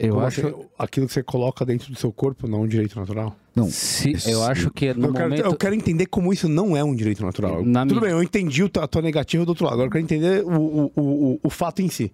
Eu 0.00 0.14
Como 0.14 0.26
acho. 0.26 0.46
assim, 0.46 0.56
aquilo 0.78 1.06
que 1.06 1.12
você 1.12 1.22
coloca 1.22 1.64
dentro 1.64 1.92
do 1.92 1.98
seu 1.98 2.12
corpo 2.12 2.48
não 2.48 2.58
é 2.58 2.62
um 2.62 2.66
direito 2.66 2.98
natural? 2.98 3.36
Não. 3.54 3.68
Se, 3.68 4.14
eu 4.30 4.42
acho 4.44 4.70
que 4.70 4.92
no 4.94 5.06
eu, 5.08 5.12
quero, 5.12 5.28
momento. 5.28 5.44
eu 5.44 5.54
quero 5.56 5.74
entender 5.74 6.06
como 6.06 6.32
isso 6.32 6.48
não 6.48 6.76
é 6.76 6.82
um 6.82 6.94
direito 6.94 7.22
natural. 7.24 7.64
Na 7.64 7.82
Tudo 7.84 7.96
mi- 7.96 8.00
bem, 8.06 8.10
eu 8.10 8.22
entendi 8.22 8.62
a 8.62 8.86
tua 8.88 9.02
negativa 9.02 9.44
do 9.44 9.50
outro 9.50 9.64
lado. 9.64 9.74
Agora 9.74 9.88
eu 9.88 9.92
quero 9.92 10.04
entender 10.04 10.44
o, 10.44 10.50
o, 10.58 10.92
o, 10.96 11.02
o- 11.34 11.40
o 11.44 11.50
fato 11.50 11.82
em 11.82 11.88
si. 11.88 12.12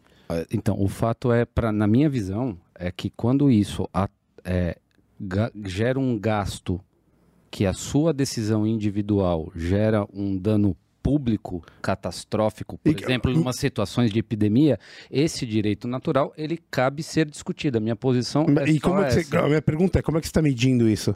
Então, 0.53 0.77
o 0.83 0.89
fato 0.89 1.31
é, 1.33 1.45
pra, 1.45 1.71
na 1.71 1.87
minha 1.87 2.11
visão, 2.11 2.59
é 2.75 2.91
que 2.91 3.11
quando 3.11 3.49
isso 3.51 3.89
a- 3.95 4.09
é, 4.45 4.77
ga- 5.21 5.53
gera 5.65 5.99
um 6.01 6.19
gasto 6.19 6.81
que 7.51 7.65
a 7.65 7.73
sua 7.73 8.13
decisão 8.13 8.67
individual 8.67 9.51
gera 9.55 10.05
um 10.13 10.37
dano 10.37 10.77
público 11.07 11.63
catastrófico, 11.81 12.79
por 12.79 12.91
E 12.91 12.97
exemplo, 13.01 13.31
em 13.31 13.39
umas 13.39 13.57
situações 13.57 14.11
de 14.11 14.19
epidemia, 14.19 14.79
esse 15.09 15.47
direito 15.47 15.87
natural 15.87 16.33
ele 16.37 16.59
cabe 16.69 17.03
ser 17.03 17.31
discutido. 17.31 17.79
A 17.79 17.81
minha 17.81 17.95
posição 17.95 18.45
é 18.59 18.69
e 18.69 18.81
como 18.81 19.01
é 19.01 19.09
que 19.09 19.23
você, 19.23 19.37
a 19.37 19.47
minha 19.47 19.63
pergunta 19.63 20.01
é: 20.01 20.03
como 20.03 20.19
é 20.19 20.21
que 20.21 20.27
você 20.27 20.31
está 20.31 20.43
medindo 20.43 20.89
isso? 20.89 21.15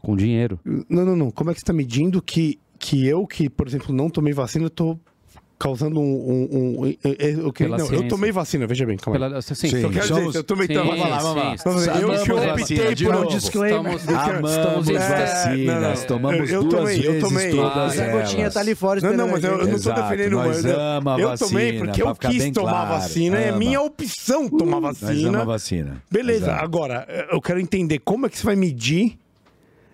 com 0.00 0.16
dinheiro. 0.16 0.58
Não, 0.88 1.04
não, 1.04 1.16
não. 1.16 1.30
Como 1.30 1.50
é 1.50 1.54
que 1.54 1.60
você 1.60 1.64
está 1.64 1.72
medindo 1.72 2.22
que, 2.22 2.58
que 2.78 3.06
eu, 3.06 3.26
que, 3.26 3.48
por 3.48 3.66
exemplo, 3.66 3.94
não 3.94 4.08
tomei 4.08 4.32
vacina, 4.32 4.66
estou 4.66 4.98
causando 5.60 6.00
um. 6.00 6.02
um, 6.02 6.80
um- 6.80 6.86
eu, 6.86 7.52
queria- 7.52 7.76
Pela 7.76 7.78
não, 7.78 7.92
eu 7.94 8.08
tomei 8.08 8.32
vacina, 8.32 8.66
veja 8.66 8.86
bem, 8.86 8.96
calma. 8.96 9.20
Pela, 9.20 9.38
assim, 9.38 9.54
Sim. 9.54 9.76
Eu 9.76 9.90
dizer, 9.90 10.36
eu 10.38 10.42
tomei 10.42 10.66
sim, 10.66 10.72
então, 10.72 10.86
vamos 10.86 11.00
lá, 11.08 11.18
vamos 11.18 11.36
lá. 11.36 11.56
sim. 11.58 11.68
Eu, 12.00 12.12
vacina 12.14 12.52
optei 12.54 12.96
por 12.96 13.14
um 13.16 13.26
disclaimer. 13.26 13.92
Estamos- 13.94 14.08
Amamos 14.58 14.88
É, 14.88 14.98
vacinas, 14.98 15.82
não, 15.82 15.90
não. 15.90 16.06
tomamos 16.06 16.50
eu, 16.50 16.56
eu 16.56 16.64
duas 16.64 16.74
tomei, 16.74 17.06
eu 17.06 17.20
tomei. 17.20 17.50
todas 17.50 17.76
A 17.76 17.88
Zé 17.90 18.08
Gotinha 18.10 18.50
tá 18.50 18.60
ali 18.60 18.74
fora 18.74 19.00
Não, 19.02 19.12
não, 19.14 19.28
mas 19.28 19.44
eu, 19.44 19.50
eu 19.50 19.56
a 19.60 19.64
não 19.66 19.76
estou 19.76 19.92
Exato, 19.92 20.02
defendendo 20.02 20.32
nós 20.32 20.64
eu- 20.64 20.80
ama 20.80 21.14
a 21.14 21.20
Eu 21.20 21.38
tomei 21.38 21.66
vacina, 21.72 21.84
porque 21.84 22.02
eu 22.02 22.16
quis 22.16 22.50
tomar 22.52 22.70
claro. 22.70 22.88
vacina, 22.88 23.38
é 23.38 23.48
Ama. 23.50 23.58
minha 23.58 23.80
opção 23.82 24.48
tomar 24.48 24.80
Nós 24.80 25.02
ama 25.02 25.10
a 25.10 25.14
vacina. 25.14 25.44
vacina. 25.44 26.02
Beleza, 26.10 26.46
Exato. 26.46 26.64
agora, 26.64 27.06
eu 27.30 27.40
quero 27.40 27.60
entender 27.60 27.98
como 27.98 28.24
é 28.24 28.30
que 28.30 28.38
você 28.38 28.44
vai 28.46 28.56
medir 28.56 29.18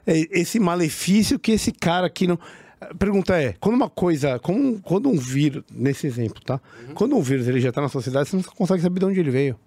eh, 0.06 0.28
esse 0.30 0.60
malefício 0.60 1.38
que 1.40 1.50
esse 1.50 1.72
cara 1.72 2.06
aqui 2.06 2.28
não. 2.28 2.38
A 2.80 2.94
pergunta 2.94 3.34
é, 3.40 3.54
quando 3.58 3.74
uma 3.76 3.88
coisa, 3.88 4.38
como- 4.38 4.78
quando 4.80 5.08
um 5.08 5.16
vírus, 5.16 5.64
nesse 5.72 6.06
exemplo, 6.06 6.42
tá? 6.44 6.60
Quando 6.94 7.16
um 7.16 7.22
vírus 7.22 7.48
ele 7.48 7.60
já 7.60 7.72
tá 7.72 7.80
na 7.80 7.88
sociedade, 7.88 8.28
você 8.28 8.36
não 8.36 8.42
consegue 8.42 8.82
saber 8.82 9.00
de 9.00 9.06
onde 9.06 9.20
ele 9.20 9.30
veio. 9.30 9.58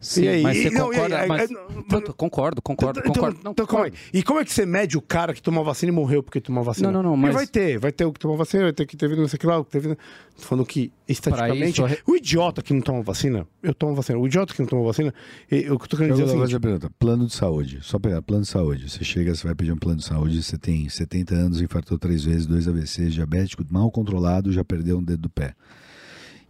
Sim, 0.00 0.22
E 0.22 0.28
aí? 0.28 0.42
mas 0.42 0.56
você 0.56 0.70
não, 0.70 0.86
concorda. 0.88 1.18
aí- 1.20 1.28
mas- 1.28 1.40
aí- 1.42 1.56
não, 1.74 1.82
Pronto, 1.82 2.14
concordo, 2.14 2.62
concordo, 2.62 3.00
Então, 3.00 3.12
concordo. 3.12 3.40
Não, 3.44 3.50
então, 3.52 3.66
calma 3.66 3.84
aí. 3.86 3.92
E 4.14 4.22
como 4.22 4.40
é 4.40 4.44
que 4.46 4.52
você 4.52 4.64
mede 4.64 4.96
o 4.96 5.02
cara 5.02 5.34
que 5.34 5.42
tomou 5.42 5.62
vacina 5.62 5.92
e 5.92 5.94
morreu 5.94 6.22
porque 6.22 6.40
tomou 6.40 6.64
vacina? 6.64 6.90
Não, 6.90 7.02
não, 7.02 7.10
não, 7.10 7.16
Porque 7.20 7.26
mas- 7.26 7.34
vai 7.34 7.46
ter, 7.46 7.78
vai 7.78 7.92
ter 7.92 8.06
o 8.06 8.12
que 8.12 8.18
tomou 8.18 8.34
vacina, 8.36 8.62
vai 8.62 8.72
ter 8.72 8.86
que 8.86 8.96
teve 8.96 9.14
não 9.14 9.28
sei 9.28 9.36
o 9.36 9.40
que 9.40 9.46
lá, 9.46 9.58
o 9.58 9.64
que 9.64 9.70
teve. 9.72 9.94
Tô 9.94 10.46
falando 10.46 10.64
que, 10.64 10.90
estatisticamente, 11.06 11.82
isso, 11.84 12.02
o 12.06 12.16
idiota 12.16 12.62
que 12.62 12.72
não 12.72 12.80
toma 12.80 13.02
vacina, 13.02 13.46
eu 13.62 13.74
tomo 13.74 13.94
vacina. 13.94 14.18
O 14.18 14.26
idiota 14.26 14.54
que 14.54 14.60
não 14.62 14.68
toma 14.68 14.84
vacina, 14.84 15.12
o 15.12 15.46
que 15.50 15.66
eu 15.68 15.76
tô 15.78 15.96
querendo 15.98 16.12
Eu 16.12 16.16
dizer 16.16 16.22
é 16.22 16.26
vou 16.28 16.36
o 16.36 16.40
fazer 16.40 16.52
seguinte. 16.52 16.56
a 16.56 16.60
pergunta. 16.60 16.90
Plano 16.98 17.26
de 17.26 17.34
saúde. 17.34 17.78
Só 17.82 17.98
pegar 17.98 18.22
plano 18.22 18.42
de 18.44 18.48
saúde. 18.48 18.88
Você 18.88 19.04
chega, 19.04 19.34
você 19.34 19.44
vai 19.46 19.54
pedir 19.54 19.72
um 19.72 19.76
plano 19.76 19.98
de 19.98 20.04
saúde, 20.06 20.42
você 20.42 20.56
tem 20.56 20.88
70 20.88 21.34
anos, 21.34 21.60
infartou 21.60 21.98
três 21.98 22.24
vezes, 22.24 22.46
dois 22.46 22.66
AVCs, 22.66 23.12
diabético, 23.12 23.62
mal 23.70 23.90
controlado, 23.90 24.50
já 24.50 24.64
perdeu 24.64 24.96
um 24.96 25.04
dedo 25.04 25.20
do 25.22 25.28
pé. 25.28 25.52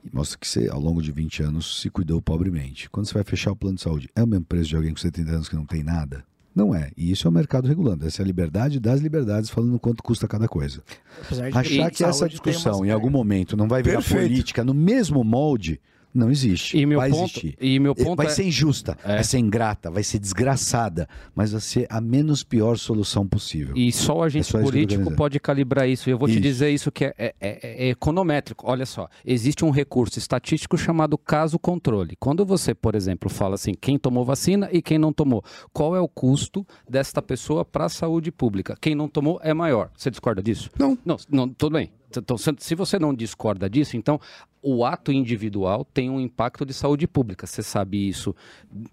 E 0.05 0.15
mostra 0.15 0.39
que 0.39 0.49
você, 0.49 0.69
ao 0.69 0.81
longo 0.81 1.03
de 1.03 1.13
20 1.13 1.43
anos, 1.43 1.81
se 1.81 1.91
cuidou 1.91 2.21
pobremente. 2.23 2.89
Quando 2.91 3.07
você 3.07 3.15
vai 3.15 3.25
fechar 3.25 3.53
o 3.53 3.57
plano 3.57 3.77
de 3.77 3.83
saúde, 3.83 4.09
é 4.15 4.23
o 4.23 4.27
mesmo 4.27 4.45
preço 4.45 4.69
de 4.69 4.77
alguém 4.77 4.93
com 4.93 5.01
70 5.01 5.31
anos 5.31 5.49
que 5.49 5.57
não 5.57 5.67
tem 5.67 5.83
nada? 5.83 6.25
Não 6.55 6.75
é. 6.75 6.91
E 6.97 7.11
isso 7.13 7.27
é 7.27 7.31
o 7.31 7.33
mercado 7.33 7.69
regulando. 7.69 8.07
Essa 8.07 8.23
é 8.23 8.25
a 8.25 8.27
liberdade 8.27 8.81
das 8.81 9.01
liberdades, 9.01 9.51
falando 9.51 9.79
quanto 9.79 10.03
custa 10.03 10.27
cada 10.27 10.49
coisa. 10.49 10.83
Apesar 11.21 11.47
de 11.47 11.53
que 11.53 11.59
Achar 11.59 11.91
que 11.91 12.05
essa 12.05 12.29
discussão, 12.29 12.85
em 12.85 12.91
algum 12.91 13.11
momento, 13.11 13.57
não 13.57 13.69
vai 13.69 13.83
virar 13.83 13.99
Perfeito. 13.99 14.29
política 14.29 14.65
no 14.65 14.75
mesmo 14.75 15.23
molde, 15.23 15.81
Não 16.13 16.31
existe. 16.31 16.77
E 16.77 16.85
meu 16.85 16.99
vai 16.99 17.11
ponto- 17.11 17.23
existir. 17.23 17.57
e 17.61 17.79
meu 17.79 17.95
ponto 17.95 18.17
vai 18.17 18.27
é- 18.27 18.31
ser 18.31 18.45
injusta, 18.45 18.99
É. 19.05 19.15
vai 19.15 19.25
ser 19.25 19.39
ingrata, 19.39 19.91
vai 19.91 20.03
ser 20.03 20.19
desgraçada, 20.19 21.09
mas 21.35 21.53
vai 21.53 21.61
ser 21.61 21.87
a 21.89 22.01
menos 22.01 22.43
pior 22.43 22.77
solução 22.77 23.27
possível. 23.27 23.77
E 23.77 23.93
só 23.93 24.19
o 24.19 24.23
agente 24.23 24.57
É 24.57 24.61
político 24.61 25.15
pode 25.15 25.39
calibrar 25.39 25.89
isso. 25.89 26.09
E 26.09 26.13
eu 26.13 26.19
vou 26.19 26.27
te 26.27 26.33
Isso. 26.33 26.41
dizer 26.41 26.71
isso 26.71 26.91
que 26.91 27.05
é, 27.05 27.15
é- 27.17 27.35
é- 27.41 27.87
é 27.87 27.89
econométrico. 27.91 28.65
Olha 28.69 28.85
só, 28.87 29.09
existe 29.25 29.65
um 29.65 29.71
recurso 29.71 30.19
estatístico 30.19 30.77
chamado 30.77 31.17
caso 31.17 31.59
controle. 31.59 32.17
Quando 32.19 32.45
você, 32.45 32.75
por 32.75 32.95
exemplo, 32.95 33.31
fala 33.31 33.55
assim, 33.55 33.73
quem 33.81 33.99
tomou 33.99 34.25
vacina 34.25 34.69
e 34.73 34.83
quem 34.83 34.99
não 34.99 35.13
tomou, 35.13 35.45
qual 35.73 35.95
é 35.95 36.01
o 36.01 36.09
custo 36.09 36.67
desta 36.89 37.23
pessoa 37.23 37.65
para 37.65 37.85
a 37.85 37.89
saúde 37.89 38.33
pública? 38.33 38.77
Quem 38.81 38.95
não 38.95 39.09
tomou 39.09 39.41
é 39.45 39.55
maior. 39.55 39.91
Você 39.97 40.11
discorda 40.11 40.43
disso? 40.43 40.71
Não. 40.79 40.99
Não, 41.05 41.17
não 41.31 41.49
tudo 41.49 41.75
bem. 41.75 41.91
Então, 42.17 42.37
se- 42.37 42.75
você 42.75 42.99
não 42.99 43.15
discorda 43.15 43.69
disso, 43.69 43.97
então 43.97 44.21
o 44.63 44.85
ato 44.85 45.13
individual 45.13 45.85
tem 45.85 46.11
um 46.11 46.21
impacto 46.21 46.67
de 46.67 46.75
saúde 46.75 47.07
pública. 47.07 47.47
Você 47.47 47.63
sabe 47.63 48.09
isso 48.09 48.35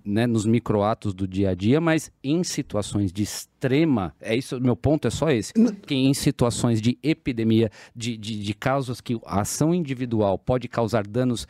né, 0.06 0.26
nos 0.27 0.45
microatos 0.45 1.14
do 1.14 1.27
dia 1.27 1.49
a 1.49 1.56
dia, 1.56 1.81
mas 1.81 2.11
em 2.23 2.44
situações 2.44 3.11
de 3.11 3.23
extrema, 3.23 4.14
é 4.22 4.35
isso, 4.35 4.60
meu 4.61 4.76
ponto 4.76 5.07
é 5.07 5.11
só 5.11 5.30
esse, 5.30 5.52
que 5.85 5.95
em 5.95 6.14
situações 6.14 6.81
de 6.81 6.98
epidemia, 7.02 7.69
de, 7.95 8.15
de, 8.18 8.39
de 8.39 8.53
casos 8.53 9.02
que 9.02 9.19
a 9.26 9.41
ação 9.41 9.73
individual 9.73 10.38
pode 10.38 10.68
causar 10.68 11.06
danos 11.06 11.48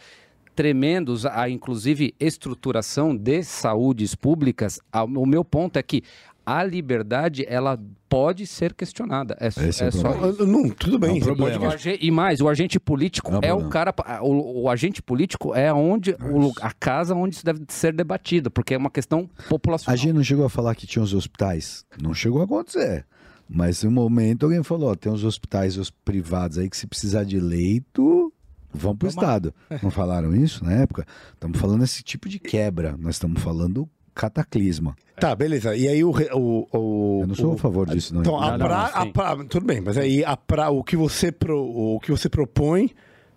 tremendos 0.55 1.23
a 1.23 1.47
inclusive 1.47 2.15
estruturação 2.19 3.15
de 3.15 3.43
saúdes 3.43 4.15
públicas, 4.15 4.79
o 5.15 5.25
meu 5.25 5.45
ponto 5.45 5.77
é 5.77 5.83
que 5.83 6.01
a 6.47 6.63
liberdade 6.63 7.45
ela 7.47 7.77
pode 8.07 8.47
ser 8.47 8.73
questionada. 8.73 9.35
É, 9.39 9.47
é 9.47 9.85
é 9.85 9.87
o 9.89 9.91
só 9.91 10.45
Não, 10.45 10.69
tudo 10.69 10.97
bem. 10.97 11.17
É 11.17 11.19
você 11.19 11.25
problema. 11.25 11.59
pode- 11.59 11.89
O 11.89 11.91
ag- 11.91 11.99
E 12.01 12.09
mais, 12.09 12.39
o 12.39 12.47
agente 12.47 12.79
político 12.79 13.29
Não, 13.31 13.39
é 13.43 13.49
não. 13.49 13.59
o 13.59 13.69
cara. 13.69 13.93
O, 14.21 14.63
o 14.63 14.69
agente 14.69 15.01
político 15.01 15.53
é 15.53 15.73
onde 15.73 16.11
o 16.11 16.53
a 16.61 16.71
casa 16.71 17.13
onde 17.13 17.35
isso 17.35 17.43
deve 17.45 17.63
ser 17.67 17.93
debatido, 17.93 18.49
porque 18.49 18.73
é 18.73 18.77
uma 18.77 18.89
questão 18.89 19.29
A 19.37 19.43
populacional. 19.49 19.97
gente 19.97 20.13
não 20.13 20.23
chegou 20.23 20.45
a 20.45 20.49
falar 20.49 20.73
que 20.73 20.87
tinha 20.87 21.03
os 21.03 21.13
hospitais. 21.13 21.85
Não 22.01 22.13
chegou 22.13 22.39
a 22.41 22.45
acontecer. 22.45 23.05
Mas 23.49 23.83
no 23.83 23.91
momento 23.91 24.45
alguém 24.45 24.63
falou: 24.63 24.91
ó, 24.91 24.95
tem 24.95 25.11
uns 25.11 25.25
hospitais 25.25 25.77
os 25.77 25.89
privados 25.89 26.57
aí 26.57 26.69
que 26.69 26.77
se 26.77 26.87
precisar 26.87 27.25
de 27.25 27.39
leito, 27.41 28.31
vão 28.73 28.95
pro 28.95 29.09
Estado. 29.09 29.53
Não 29.83 29.91
falaram 29.91 30.33
isso 30.33 30.63
na 30.63 30.71
época? 30.71 31.05
Estamos 31.33 31.59
falando 31.59 31.83
esse 31.83 32.03
tipo 32.03 32.29
de 32.29 32.39
quebra. 32.39 32.95
Nós 32.97 33.15
estamos 33.15 33.41
falando 33.41 33.89
cataclisma. 34.17 34.95
Tá, 35.19 35.35
beleza. 35.35 35.75
E 35.75 35.87
aí 35.87 36.03
o. 36.03 36.11
o, 36.11 36.67
o 36.73 37.21
Eu 37.23 37.27
não 37.27 37.35
sou 37.35 37.51
o- 37.51 37.53
a 37.53 37.57
favor 37.57 37.87
disso, 37.89 38.13
não. 38.13 38.21
Então, 38.21 38.39
a 38.39 38.51
Não, 38.51 38.57
pra, 38.57 38.91
não, 38.93 39.01
a 39.01 39.05
pra- 39.05 39.45
tudo 39.45 39.65
bem, 39.65 39.79
mas 39.81 39.97
aí 39.97 40.23
a 40.25 40.35
pra, 40.35 40.69
o, 40.69 40.83
que 40.83 40.95
você 40.97 41.31
pro, 41.31 41.57
o 41.59 41.99
que 41.99 42.11
você 42.11 42.27
propõe 42.29 42.91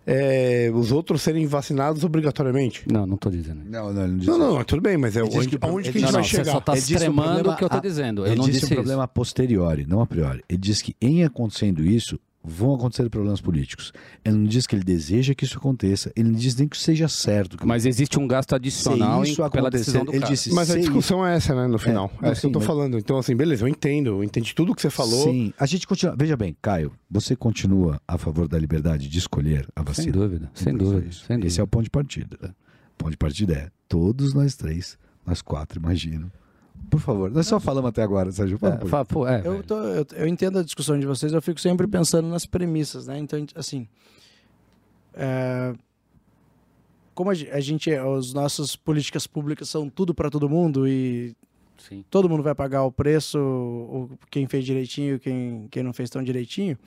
é 0.07 0.71
os 0.75 0.91
outros 0.93 1.23
serem 1.23 1.47
vacinados 1.47 2.03
obrigatoriamente. 2.05 2.85
Não, 2.91 3.07
não 3.07 3.15
estou 3.15 3.31
dizendo. 3.31 3.61
Não, 3.65 3.93
não, 3.93 4.03
ele 4.03 4.11
não 4.13 4.19
disse 4.19 4.31
Não, 4.31 4.39
isso. 4.47 4.55
não, 4.57 4.65
tudo 4.65 4.83
bem, 4.83 4.97
mas 4.97 5.17
é 5.17 5.23
onde, 5.23 5.47
que 5.49 5.59
aonde 5.61 5.93
que 5.93 5.99
ele- 5.99 6.07
a 6.07 6.09
gente 6.09 6.13
Não, 6.13 6.13
vai 6.13 6.21
não, 6.23 6.25
você 6.25 6.37
chegar? 6.37 6.53
só 6.53 6.59
está 6.59 6.75
extremando 6.77 7.51
o 7.51 7.57
que 7.57 7.63
eu 7.65 7.67
estou 7.67 7.79
a- 7.79 7.83
dizendo. 7.83 8.23
Eu 8.23 8.27
Ele 8.29 8.37
não 8.37 8.45
disse 8.47 8.61
disse 8.61 8.73
um 8.73 8.77
problema 8.77 9.05
a 9.05 9.09
posteriori, 9.09 9.87
não 9.87 10.01
a 10.01 10.07
priori. 10.07 10.43
Ele 10.49 10.59
diz 10.59 10.83
que 10.83 10.97
em 11.01 11.23
acontecendo 11.25 11.85
isso, 11.85 12.19
vão 12.43 12.75
acontecer 12.75 13.09
problemas 13.11 13.41
políticos. 13.41 13.93
Ele 14.25 14.37
não 14.37 14.45
diz 14.45 14.67
que 14.67 14.75
ele 14.75 14.83
deseja 14.83 15.35
que 15.35 15.45
isso 15.45 15.59
aconteça, 15.59 16.11
ele 16.17 16.31
não 16.31 16.39
diz 16.39 16.57
nem 16.57 16.67
que 16.67 16.77
seja 16.79 17.07
certo. 17.07 17.57
isso. 17.57 17.67
Mas 17.67 17.85
existe 17.85 18.19
um 18.19 18.27
gasto 18.27 18.55
adicional 18.55 19.23
isso 19.23 19.43
em, 19.43 19.51
pela 19.51 19.71
decisão 19.71 20.05
do 20.05 20.11
ele 20.13 20.21
cara. 20.21 20.33
disse- 20.33 20.53
Mas 20.55 20.71
a 20.71 20.79
discussão 20.79 21.27
é 21.27 21.37
essa, 21.37 21.55
né, 21.55 21.67
no 21.67 21.79
final. 21.79 22.11
não, 22.21 22.29
É, 22.29 22.33
isso 22.33 22.41
que 22.41 22.47
eu 22.47 22.53
tô 22.53 22.59
mas- 22.61 22.67
falando. 22.67 22.97
Então, 22.99 23.19
assim, 23.19 23.37
beleza, 23.37 23.65
eu 23.65 23.69
entendo. 23.69 24.07
Eu 24.09 24.25
entendi 24.25 24.55
tudo 24.55 24.75
que 24.75 24.81
você 24.81 24.89
falou. 24.91 25.25
Sim, 25.25 25.53
a 25.59 25.67
gente 25.67 25.87
continua. 25.87 26.17
Veja 26.19 26.37
bem, 26.37 26.57
Caio, 26.63 26.93
você 27.11 27.37
continua 27.37 28.01
a 28.09 28.17
favor 28.17 28.49
da 28.49 28.59
liberdade 28.59 29.07
de 29.09 29.19
escolher 29.19 29.69
a 29.77 29.83
vacina? 29.83 30.05
Sem 30.05 30.13
dúvida, 30.13 30.51
sem 30.55 30.77
dúvida, 30.77 31.13
sem 31.13 31.37
dúvida. 31.37 31.47
Esse 31.47 31.61
é 31.61 31.63
o 31.63 31.67
ponto 31.67 31.85
de 31.85 31.91
partida. 31.91 32.55
O 32.95 32.97
ponto 32.97 33.11
de 33.11 33.17
partida 33.19 33.53
é 33.55 33.69
todos 33.89 34.33
nós 34.33 34.55
três, 34.57 34.97
nós 35.27 35.43
quatro, 35.43 35.79
imagino. 35.79 36.33
Por 36.89 37.01
favor, 37.01 37.31
nós 37.31 37.47
só 37.47 37.61
falamos 37.61 37.89
até 37.91 38.03
agora, 38.03 38.33
Sérgio. 38.33 38.59
É, 38.63 38.87
fa- 38.87 39.05
pô, 39.05 39.27
é, 39.27 39.43
Eu, 39.45 39.63
tô, 39.63 39.77
eu, 39.79 40.07
eu 40.15 40.27
entendo 40.27 40.59
a 40.59 40.63
discussão 40.63 40.99
de 40.99 41.07
vocês, 41.07 41.33
eu 41.33 41.43
fico 41.43 41.61
sempre 41.61 41.87
pensando 41.87 42.29
nas 42.29 42.47
premissas, 42.47 43.07
né? 43.07 43.19
Então, 43.19 43.45
assim. 43.55 43.87
é, 45.15 45.73
como 47.15 47.31
a 47.31 47.35
a 47.53 47.61
gente, 47.61 47.91
as 47.93 48.33
nossas 48.33 48.75
políticas 48.77 49.27
públicas 49.27 49.69
são 49.69 49.89
tudo 49.89 50.15
para 50.15 50.31
todo 50.31 50.49
mundo 50.49 50.89
e 50.89 51.35
Sim. 51.79 52.05
todo 52.11 52.29
mundo 52.29 52.43
vai 52.43 52.55
pagar 52.55 52.85
o 52.85 52.93
preço, 52.93 53.39
o, 53.39 54.11
quem 54.31 54.47
fez 54.47 54.65
direitinho, 54.65 55.19
quem, 55.19 55.67
quem 55.71 55.83
não 55.83 55.93
fez 55.93 56.09
tão 56.11 56.23
direitinho, 56.23 56.79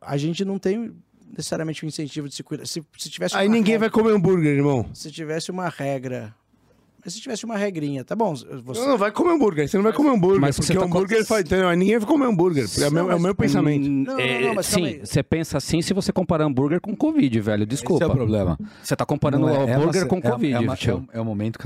a 0.00 0.16
gente 0.16 0.44
não 0.44 0.58
tem 0.58 0.92
necessariamente 1.36 1.84
o 1.84 1.86
incentivo 1.86 2.28
de 2.28 2.34
se 2.34 2.42
cuidar. 2.42 2.66
Se, 2.66 2.82
se 2.98 3.08
tivesse 3.10 3.36
Aí 3.36 3.48
ninguém 3.48 3.74
regra- 3.74 3.88
vai 3.88 3.90
comer 3.90 4.14
hambúrguer, 4.14 4.56
irmão. 4.56 4.88
Se 4.94 5.10
tivesse 5.12 5.50
uma 5.50 5.68
regra. 5.68 6.34
Mas 7.04 7.14
se 7.14 7.20
tivesse 7.20 7.44
uma 7.44 7.56
regrinha, 7.56 8.04
tá 8.04 8.14
bom? 8.14 8.34
Você, 8.34 8.80
Não, 8.80 8.88
não 8.88 8.98
vai 8.98 9.10
comer 9.10 9.30
hambúrguer. 9.32 9.68
Você 9.68 9.76
não 9.76 9.84
vai 9.84 9.92
comer 9.92 10.10
hambúrguer. 10.10 10.40
mas 10.40 10.56
porque 10.56 10.74
tá 10.74 10.80
o 10.80 10.84
hambúrguer 10.84 11.18
com- 11.20 11.24
faz. 11.24 11.44
Ninguém 11.76 11.98
vai 11.98 12.06
comer 12.08 12.26
hambúrguer. 12.26 12.66
É 12.80 12.88
o 12.88 12.92
meu, 12.92 13.10
é 13.10 13.14
o 13.14 13.20
meu 13.20 13.34
pensamento. 13.34 13.86
Hum, 13.88 14.04
Não, 14.06 14.14
não, 14.14 14.20
é, 14.20 14.40
não, 14.46 14.54
mas 14.54 14.68
calma 14.70 14.88
sim, 14.88 14.94
aí. 14.94 15.06
você 15.06 15.22
pensa 15.22 15.56
assim 15.58 15.80
se 15.82 15.94
você 15.94 16.12
comparar 16.12 16.44
hambúrguer 16.44 16.80
com 16.80 16.94
Covid, 16.96 17.40
velho. 17.40 17.66
Desculpa. 17.66 18.04
Esse 18.04 18.10
é 18.10 18.14
o 18.14 18.16
problema. 18.16 18.58
Você 18.82 18.94
tá 18.96 19.06
comparando 19.06 19.46
Não 19.46 19.54
é- 19.54 19.56
é 19.70 19.74
hambúrguer 19.74 20.02
uma- 20.02 20.08
com 20.08 20.16
é 20.16 20.18
uma- 20.20 20.30
Covid, 20.32 20.52
é, 20.54 20.58
uma- 20.58 20.74
é 20.74 20.94
um- 20.94 21.06
é 21.14 21.20
um 21.20 21.24
momento 21.24 21.58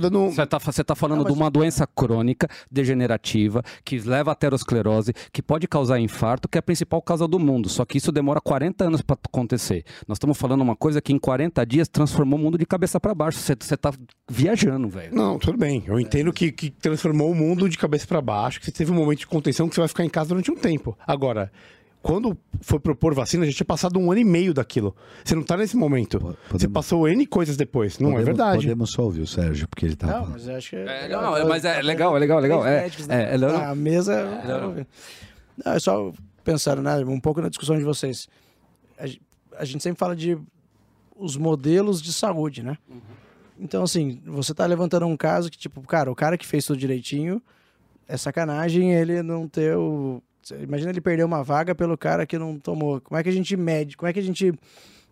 dando 0.00 0.20
um. 0.20 0.30
Você 0.30 0.46
tá, 0.46 0.58
você 0.58 0.84
tá 0.84 0.94
falando 0.94 1.18
Não, 1.18 1.24
mas- 1.24 1.32
de 1.34 1.38
uma 1.38 1.50
doença 1.50 1.86
crônica, 1.86 2.48
degenerativa, 2.70 3.62
que 3.84 3.98
leva 3.98 4.30
a 4.30 4.32
aterosclerose, 4.32 5.12
que 5.32 5.40
pode 5.42 5.66
causar 5.66 5.98
infarto, 5.98 6.48
que 6.48 6.58
é 6.58 6.60
a 6.60 6.62
principal 6.62 7.00
causa 7.00 7.26
do 7.26 7.38
mundo. 7.38 7.68
Só 7.68 7.84
que 7.84 7.98
isso 7.98 8.12
demora 8.12 8.40
40 8.40 8.84
anos 8.84 9.00
para 9.02 9.16
acontecer. 9.24 9.84
Nós 10.06 10.16
estamos 10.16 10.36
falando 10.36 10.60
uma 10.60 10.76
coisa 10.76 11.00
que 11.00 11.12
em 11.12 11.18
40 11.18 11.64
dias 11.64 11.88
transformou 11.88 12.38
o 12.38 12.42
mundo 12.42 12.58
de 12.58 12.66
cabeça 12.66 13.00
para 13.00 13.14
baixo. 13.14 13.38
Você, 13.38 13.56
você 13.58 13.76
tá 13.76 13.92
viajando, 14.30 14.73
velho. 14.88 15.14
Não, 15.14 15.38
tudo 15.38 15.56
bem. 15.58 15.82
Eu 15.86 15.98
entendo 15.98 16.32
que, 16.32 16.50
que 16.52 16.70
transformou 16.70 17.30
o 17.30 17.34
mundo 17.34 17.68
de 17.68 17.78
cabeça 17.78 18.06
pra 18.06 18.20
baixo, 18.20 18.58
que 18.60 18.66
você 18.66 18.72
teve 18.72 18.90
um 18.92 18.94
momento 18.94 19.20
de 19.20 19.26
contenção 19.26 19.68
que 19.68 19.74
você 19.74 19.80
vai 19.80 19.88
ficar 19.88 20.04
em 20.04 20.08
casa 20.10 20.28
durante 20.30 20.50
um 20.50 20.56
tempo. 20.56 20.96
Agora, 21.06 21.50
quando 22.02 22.36
foi 22.60 22.78
propor 22.78 23.14
vacina, 23.14 23.44
a 23.44 23.46
gente 23.46 23.56
tinha 23.56 23.66
passado 23.66 23.98
um 23.98 24.10
ano 24.12 24.20
e 24.20 24.24
meio 24.24 24.52
daquilo. 24.52 24.94
Você 25.24 25.34
não 25.34 25.42
tá 25.42 25.56
nesse 25.56 25.74
momento. 25.76 26.18
Po- 26.20 26.26
Você 26.28 26.36
podemos- 26.50 26.74
passou 26.74 27.08
N 27.08 27.26
coisas 27.26 27.56
depois. 27.56 27.98
Não 27.98 28.08
é 28.10 28.12
Podemos- 28.12 28.26
verdade. 28.26 28.62
Podemos 28.62 28.90
só 28.92 29.02
ouvir 29.04 29.22
o 29.22 29.26
Sérgio, 29.26 29.66
porque 29.68 29.86
ele 29.86 29.96
tá 29.96 30.06
Não, 30.08 30.12
falando. 30.14 30.32
mas 30.32 30.46
eu 30.48 30.56
acho 30.56 30.70
que. 30.70 30.76
É, 30.76 31.08
não, 31.08 31.36
é- 31.36 31.44
mas 31.44 31.64
é 31.64 31.80
legal, 31.80 32.14
é 32.16 32.20
legal, 32.20 32.38
é 32.38 32.42
legal. 32.42 32.66
É, 32.66 32.82
médicos 32.82 33.08
é, 33.08 33.34
é, 33.34 33.38
na, 33.38 33.48
não, 33.48 33.58
na 33.58 33.74
mesa. 33.74 34.84
Não, 35.64 35.72
é 35.72 35.78
só 35.78 36.12
pensando, 36.42 36.82
né? 36.82 36.96
Um 37.06 37.18
pouco 37.20 37.40
na 37.40 37.48
discussão 37.48 37.78
de 37.78 37.84
vocês. 37.84 38.28
A, 38.98 39.06
gen- 39.06 39.20
a 39.56 39.64
gente 39.64 39.82
sempre 39.82 39.98
fala 39.98 40.14
de 40.14 40.36
os 41.16 41.36
modelos 41.38 42.02
de 42.02 42.12
saúde, 42.12 42.62
né? 42.62 42.76
Então, 43.58 43.82
assim, 43.84 44.20
você 44.26 44.52
tá 44.52 44.66
levantando 44.66 45.06
um 45.06 45.16
caso 45.16 45.50
que, 45.50 45.58
tipo, 45.58 45.80
cara, 45.82 46.10
o 46.10 46.14
cara 46.14 46.36
que 46.36 46.46
fez 46.46 46.64
tudo 46.66 46.78
direitinho, 46.78 47.40
é 48.08 48.16
sacanagem 48.16 48.92
ele 48.92 49.22
não 49.22 49.48
ter 49.48 49.76
o. 49.76 50.22
Imagina 50.60 50.90
ele 50.90 51.00
perder 51.00 51.24
uma 51.24 51.42
vaga 51.42 51.74
pelo 51.74 51.96
cara 51.96 52.26
que 52.26 52.38
não 52.38 52.58
tomou. 52.58 53.00
Como 53.00 53.18
é 53.18 53.22
que 53.22 53.28
a 53.28 53.32
gente 53.32 53.56
mede? 53.56 53.96
Como 53.96 54.08
é 54.08 54.12
que 54.12 54.18
a 54.18 54.22
gente. 54.22 54.52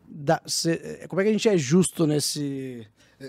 Dá, 0.06 0.42
se- 0.44 1.06
como 1.08 1.20
é 1.20 1.24
que 1.24 1.30
a 1.30 1.32
gente 1.32 1.48
é 1.48 1.56
justo 1.56 2.06
nesse. 2.06 2.86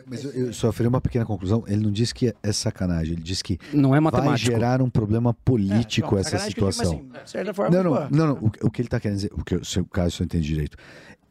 Mas 0.07 0.23
eu, 0.23 0.31
eu 0.31 0.53
só 0.53 0.71
farei 0.71 0.87
uma 0.89 0.99
pequena 0.99 1.23
conclusão. 1.25 1.63
Ele 1.67 1.81
não 1.83 1.91
disse 1.91 2.13
que 2.13 2.33
é 2.43 2.51
sacanagem, 2.51 3.13
ele 3.13 3.21
disse 3.21 3.43
que 3.43 3.59
não 3.71 3.95
é 3.95 4.01
vai 4.01 4.35
gerar 4.35 4.81
um 4.81 4.89
problema 4.89 5.33
político 5.33 6.07
É, 6.07 6.11
bom, 6.11 6.17
essa 6.19 6.35
eu 6.35 6.39
digo, 6.39 6.49
situação. 6.71 6.93
assim, 6.95 7.23
de 7.23 7.29
certa 7.29 7.53
forma, 7.53 7.75
Não, 7.77 7.83
não, 7.83 8.09
não, 8.09 8.27
não. 8.27 8.33
O, 8.43 8.47
o 8.67 8.71
que 8.71 8.81
ele 8.81 8.87
está 8.87 8.99
querendo 8.99 9.17
dizer, 9.17 9.31
o 9.33 9.43
que 9.43 9.63
se 9.63 9.79
o 9.79 9.85
caso 9.85 10.21
eu 10.21 10.25
entendi 10.25 10.47
direito, 10.47 10.75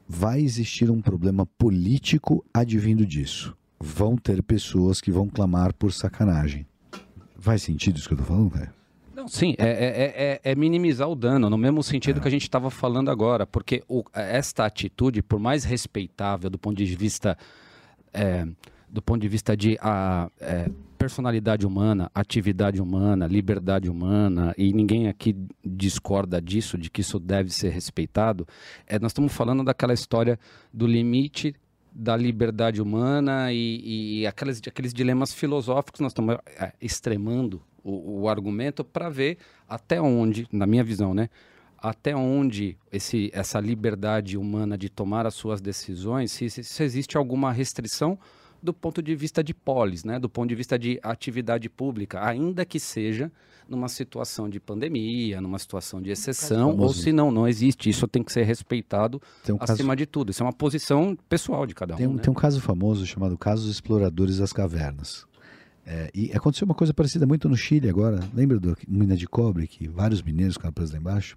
vai 0.09 0.41
existir 0.41 0.91
um 0.91 1.03
problema 1.03 1.45
político 1.59 2.45
advindo 2.55 3.05
disso. 3.05 3.55
Vão 3.85 4.17
ter 4.17 4.43
pessoas 4.43 5.01
que 5.01 5.11
vão 5.11 5.29
clamar 5.29 5.75
por 5.75 5.93
sacanagem. 5.93 6.65
Faz 7.39 7.63
sentido 7.63 7.97
isso 7.99 8.07
que 8.07 8.15
eu 8.15 8.19
tô 8.19 8.25
falando, 8.25 8.51
cara? 8.51 8.73
Não, 9.15 9.27
sim, 9.27 9.55
é, 9.59 9.67
é- 9.69 10.41
é- 10.45 10.53
é 10.53 10.55
minimizar 10.55 11.09
o 11.09 11.15
dano, 11.17 11.51
no 11.51 11.59
mesmo 11.59 11.83
sentido 11.83 12.21
que 12.21 12.29
a 12.29 12.31
gente 12.31 12.43
estava 12.45 12.71
falando 12.71 13.11
agora, 13.11 13.45
porque 13.47 13.83
o- 13.89 14.05
esta 14.15 14.65
atitude, 14.65 15.23
por 15.23 15.39
mais 15.41 15.65
respeitável 15.65 16.49
do 16.49 16.59
ponto 16.59 16.77
de 16.77 16.95
vista 16.97 17.37
é, 18.15 18.47
do 18.89 19.01
ponto 19.01 19.23
de 19.23 19.29
vista 19.29 19.57
de 19.57 19.79
a, 19.81 20.31
é, 20.39 20.71
personalidade 20.99 21.67
humana, 21.67 22.11
atividade 22.15 22.81
humana, 22.81 23.27
liberdade 23.27 23.89
humana, 23.89 24.55
e 24.59 24.71
ninguém 24.73 25.09
aqui 25.09 25.35
discorda 25.65 26.41
disso, 26.41 26.77
de 26.77 26.91
que 26.91 27.01
isso 27.01 27.19
deve 27.19 27.49
ser 27.51 27.71
respeitado, 27.71 28.47
é, 28.87 28.99
nós 28.99 29.11
estamos 29.13 29.33
falando 29.33 29.65
daquela 29.65 29.95
história 29.95 30.39
do 30.73 30.87
limite 30.87 31.55
da 31.94 32.16
liberdade 32.16 32.81
humana 32.81 33.52
e, 33.52 34.20
e 34.20 34.27
aqueles, 34.27 34.60
aqueles 34.66 34.94
dilemas 34.94 35.32
filosóficos, 35.32 36.01
nós 36.01 36.12
estamos 36.12 36.36
é, 36.59 36.73
extremando 36.81 37.62
o, 37.85 38.23
o 38.23 38.28
argumento 38.28 38.82
para 38.85 39.09
ver 39.09 39.39
até 39.69 40.01
onde, 40.01 40.47
na 40.51 40.66
minha 40.66 40.82
visão, 40.85 41.12
né? 41.14 41.28
Até 41.77 42.14
onde 42.14 42.78
esse, 42.93 43.31
essa 43.35 43.59
liberdade 43.60 44.39
humana 44.39 44.78
de 44.78 44.89
tomar 44.89 45.27
as 45.27 45.35
suas 45.35 45.60
decisões, 45.60 46.31
se, 46.32 46.48
se- 46.48 46.62
se 46.64 46.82
existe 46.85 47.16
alguma 47.16 47.52
restrição 47.52 48.19
do 48.63 48.73
ponto 48.73 49.03
de 49.03 49.15
vista 49.15 49.43
de 49.43 49.53
polis, 49.53 50.05
né? 50.05 50.19
do 50.19 50.29
ponto 50.29 50.49
de 50.49 50.55
vista 50.55 50.79
de 50.79 50.99
atividade 51.03 51.69
pública, 51.69 52.25
ainda 52.25 52.65
que 52.65 52.79
seja 52.79 53.31
numa 53.69 53.89
situação 53.89 54.49
de 54.49 54.61
pandemia, 54.61 55.41
numa 55.41 55.59
situação 55.59 56.01
de 56.01 56.11
exceção, 56.11 56.77
ou 56.77 56.93
se 56.93 57.13
não, 57.13 57.31
não 57.31 57.49
existe. 57.49 57.89
Isso 57.89 58.07
tem 58.07 58.23
que 58.23 58.33
ser 58.33 58.45
respeitado 58.45 59.21
um 59.49 59.57
caso, 59.57 59.73
acima 59.73 59.97
de 59.97 60.07
tudo. 60.07 60.31
Isso 60.31 60.43
é 60.43 60.47
uma 60.47 60.53
posição 60.53 61.17
pessoal 61.29 61.67
de 61.67 61.75
cada 61.75 61.95
um. 61.95 61.97
tem 61.97 62.07
um, 62.07 62.15
né? 62.15 62.23
tem 62.23 62.31
um 62.31 62.35
caso 62.35 62.61
famoso 62.61 63.07
chamado 63.07 63.37
Caso 63.39 63.63
dos 63.63 63.73
Exploradores 63.73 64.39
das 64.39 64.53
Cavernas. 64.53 65.27
É, 65.85 66.11
e 66.15 66.33
aconteceu 66.33 66.65
uma 66.65 66.75
coisa 66.75 66.95
parecida 66.95 67.27
muito 67.27 67.49
no 67.49 67.57
Chile 67.57 67.89
agora. 67.89 68.21
Lembra 68.33 68.59
do 68.61 68.77
mina 68.87 69.17
de 69.17 69.27
cobre 69.27 69.67
que 69.67 69.89
vários 69.89 70.23
mineiros 70.23 70.55
ficaram 70.55 70.73
presos 70.73 70.93
lá 70.93 70.99
embaixo? 70.99 71.37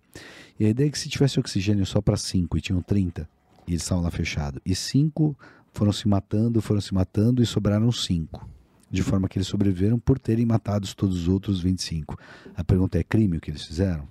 E 0.59 0.65
a 0.65 0.69
ideia 0.69 0.87
é 0.87 0.91
que 0.91 0.99
se 0.99 1.09
tivesse 1.09 1.39
oxigênio 1.39 1.85
só 1.85 1.99
para 1.99 2.15
cinco 2.15 2.57
e 2.57 2.61
tinham 2.61 2.81
30, 2.81 3.27
e 3.67 3.71
eles 3.71 3.81
estavam 3.81 4.03
lá 4.03 4.11
fechados, 4.11 4.61
e 4.63 4.75
cinco 4.75 5.35
foram 5.75 5.91
se 5.91 6.07
matando, 6.07 6.61
foram 6.61 6.81
se 6.81 6.93
matando 6.93 7.43
e 7.43 7.45
sobraram 7.45 7.91
cinco. 7.91 8.49
De 8.89 9.03
forma 9.03 9.27
que 9.27 9.37
eles 9.37 9.47
sobreviveram 9.47 9.99
por 9.99 10.17
terem 10.17 10.45
matado 10.45 10.87
todos 10.95 11.23
os 11.23 11.27
outros 11.27 11.59
25. 11.59 12.17
A 12.55 12.63
pergunta 12.63 12.97
é: 12.97 13.03
crime 13.03 13.37
o 13.37 13.41
que 13.41 13.51
eles 13.51 13.65
fizeram? 13.65 14.07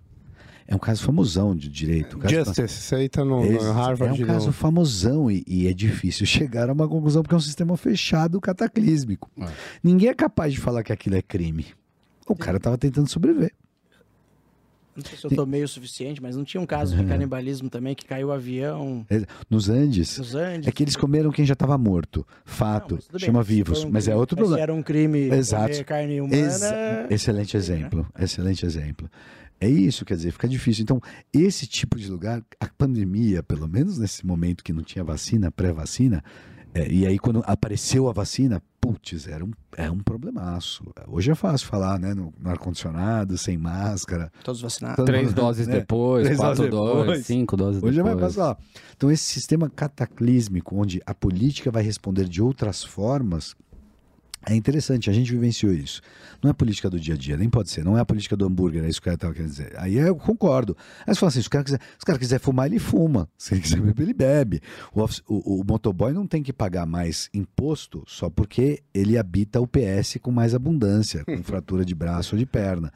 É 0.67 0.75
um 0.75 0.79
caso 0.79 1.03
famosão 1.03 1.55
de 1.55 1.69
direito. 1.69 2.19
Um 2.19 2.29
Justice, 2.29 2.65
isso 2.65 2.95
aí 2.95 3.09
tá 3.09 3.25
no, 3.25 3.45
esse 3.45 3.67
Harvard. 3.67 4.21
é 4.21 4.25
um 4.25 4.27
caso 4.27 4.51
famosão 4.51 5.31
e, 5.31 5.45
e 5.47 5.67
é 5.67 5.75
difícil 5.75 6.25
chegar 6.27 6.71
a 6.71 6.73
uma 6.73 6.89
conclusão 6.89 7.23
porque 7.23 7.35
é 7.35 7.39
um 7.39 7.41
sistema 7.41 7.77
fechado 7.77 8.41
cataclísmico. 8.41 9.31
É. 9.39 9.47
Ninguém 9.83 10.09
é 10.09 10.15
capaz 10.15 10.53
de 10.53 10.61
falar 10.61 10.83
que 10.83 10.93
aquilo 10.93 11.17
é 11.17 11.23
crime. 11.23 11.67
O 12.27 12.35
cara 12.35 12.57
estava 12.57 12.79
tentando 12.79 13.09
sobreviver. 13.09 13.53
Não 14.97 15.05
sei 15.05 15.19
se 15.19 15.25
eu 15.27 15.31
tomei 15.35 15.63
o 15.63 15.69
suficiente, 15.69 16.23
mas 16.23 16.37
não 16.37 16.45
tinha 16.45 16.61
um 16.61 16.67
caso 16.67 16.97
de 16.97 17.05
canibalismo 17.05 17.69
também, 17.69 17.95
que 17.95 18.05
caiu 18.05 18.29
o 18.29 18.33
avião 18.33 19.05
Nos 19.51 19.69
Andes, 19.69 20.19
nos 20.19 20.35
Andes. 20.35 20.69
é 20.69 20.73
que 20.73 20.83
eles 20.85 20.97
comeram 20.97 21.31
quem 21.33 21.45
já 21.45 21.55
estava 21.55 21.77
morto. 21.77 22.25
Não, 22.29 22.35
Fato. 22.45 22.99
bem, 23.11 23.19
chama 23.21 23.43
se 23.43 23.49
vivos. 23.49 23.85
um 23.85 23.91
mas 23.91 24.05
é 24.05 24.11
crime- 24.11 24.21
outro 24.21 24.37
mas 24.37 24.45
se 24.47 24.49
problema. 24.51 24.63
era 24.63 24.75
um 24.75 24.83
crime 24.83 25.19
Exato. 25.31 25.71
comer 25.73 25.85
carne 25.85 26.21
humana. 26.21 26.37
Exa- 26.37 27.07
excelente 27.11 27.57
exemplo. 27.57 28.07
Excelente 28.19 28.65
exemplo. 28.67 29.11
É 29.61 29.69
isso, 29.69 30.05
quer 30.05 30.17
dizer, 30.17 30.33
fica 30.33 30.47
difícil. 30.49 30.83
Então, 30.83 31.01
esse 31.33 31.67
tipo 31.67 31.97
de 31.99 32.11
lugar, 32.11 32.43
a 32.61 32.67
pandemia, 32.77 33.43
pelo 33.43 33.67
menos 33.69 33.99
nesse 33.99 34.27
momento 34.27 34.63
que 34.63 34.73
não 34.73 34.83
tinha 34.83 35.03
vacina, 35.05 35.51
pré-vacina, 35.51 36.23
é, 36.75 36.89
e 36.91 37.07
aí 37.07 37.19
quando 37.19 37.43
apareceu 37.47 38.09
a 38.09 38.13
vacina, 38.13 38.61
putz, 38.81 39.27
era 39.29 39.45
um, 39.45 39.53
é 39.77 39.91
um 39.91 39.99
problemaço. 39.99 40.85
Hoje 41.09 41.31
é 41.31 41.35
fácil 41.35 41.67
falar, 41.69 41.99
né? 41.99 42.13
No, 42.13 42.35
no 42.39 42.51
ar-condicionado, 42.51 43.39
sem 43.39 43.57
máscara. 43.57 44.31
Todos 44.43 44.61
vacinados. 44.61 44.97
Todo 44.97 45.07
Três 45.07 45.29
mundo, 45.29 45.35
doses 45.37 45.67
né? 45.67 45.79
depois, 45.79 46.25
Três 46.25 46.39
quatro 46.39 46.57
doses 46.69 46.71
doses, 46.71 47.01
depois. 47.07 47.27
cinco 47.27 47.57
doses 47.57 47.83
Hoje 47.83 48.01
é 48.01 48.03
depois. 48.03 48.21
mais 48.21 48.35
fácil. 48.35 48.51
ó. 48.61 48.83
Então, 48.97 49.11
esse 49.11 49.25
sistema 49.25 49.71
cataclísmico, 49.71 50.77
onde 50.77 51.01
a 51.07 51.15
política 51.15 51.71
vai 51.71 51.83
responder 51.83 52.29
de 52.29 52.43
outras 52.43 52.83
formas, 52.85 53.55
é 54.47 54.55
interessante. 54.55 55.09
A 55.09 55.13
gente 55.13 55.31
vivenciou 55.31 55.73
isso. 55.73 56.01
Não 56.43 56.51
é 56.51 56.53
política 56.53 56.91
do 56.91 57.01
dia 57.01 57.15
a 57.15 57.17
dia, 57.17 57.37
nem 57.37 57.49
pode 57.49 57.71
ser. 57.71 57.85
Não 57.85 57.97
é 57.97 58.01
a 58.01 58.05
política 58.05 58.37
do 58.37 58.45
hambúrguer, 58.45 58.85
é 58.85 58.89
isso 58.89 59.01
que 59.01 59.09
eu 59.09 59.15
estava 59.15 59.33
querendo 59.33 59.51
dizer. 59.51 59.73
Aí 59.77 59.97
eu 59.97 60.15
concordo. 60.17 60.77
Aí 61.07 61.15
você 61.15 61.21
fala 61.21 61.29
assim: 61.31 61.41
se 61.41 61.47
o 61.49 61.51
cara 61.51 61.65
quiser, 61.65 61.81
se 61.81 62.03
o 62.03 62.07
cara 62.07 62.19
quiser 62.19 62.39
fumar, 62.41 62.67
ele 62.67 62.79
fuma. 62.79 63.29
Se 63.39 63.55
ele 63.55 63.61
quiser 63.63 63.81
beber, 63.81 64.03
ele 64.03 64.15
bebe. 64.15 64.61
O, 64.93 65.01
office- 65.03 65.23
o- 65.27 65.61
o 65.61 65.65
motoboy 65.67 66.13
não 66.13 66.27
tem 66.27 66.43
que 66.43 66.53
pagar 66.53 66.85
mais 66.87 67.29
imposto 67.33 68.03
só 68.07 68.29
porque 68.29 68.83
ele 68.93 69.17
habita 69.19 69.61
o 69.61 69.67
PS 69.67 70.19
com 70.21 70.31
mais 70.31 70.55
abundância, 70.55 71.25
com 71.25 71.41
fratura 71.45 71.85
de 71.85 71.95
braço 71.95 72.35
ou 72.35 72.39
de 72.39 72.47
perna. 72.47 72.93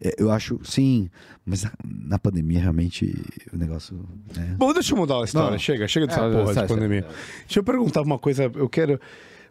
É, 0.00 0.14
eu 0.18 0.30
acho, 0.30 0.58
sim, 0.64 1.08
mas 1.46 1.62
na, 1.64 1.72
na 1.84 2.18
pandemia 2.18 2.60
realmente 2.60 3.14
o 3.52 3.56
negócio. 3.56 3.96
né? 4.36 4.54
Bom, 4.58 4.72
deixa 4.72 4.92
eu 4.92 4.98
mudar 4.98 5.20
a 5.20 5.24
história. 5.24 5.50
Não. 5.52 5.58
Chega, 5.58 5.86
chega 5.88 6.06
dessa 6.06 6.20
É, 6.20 6.30
porra 6.32 6.54
de 6.54 6.66
pandemia. 6.68 7.06
Deixa 7.46 7.60
eu 7.60 7.64
perguntar 7.64 8.02
uma 8.02 8.18
coisa. 8.18 8.44
Eu 8.54 8.68
quero. 8.68 9.00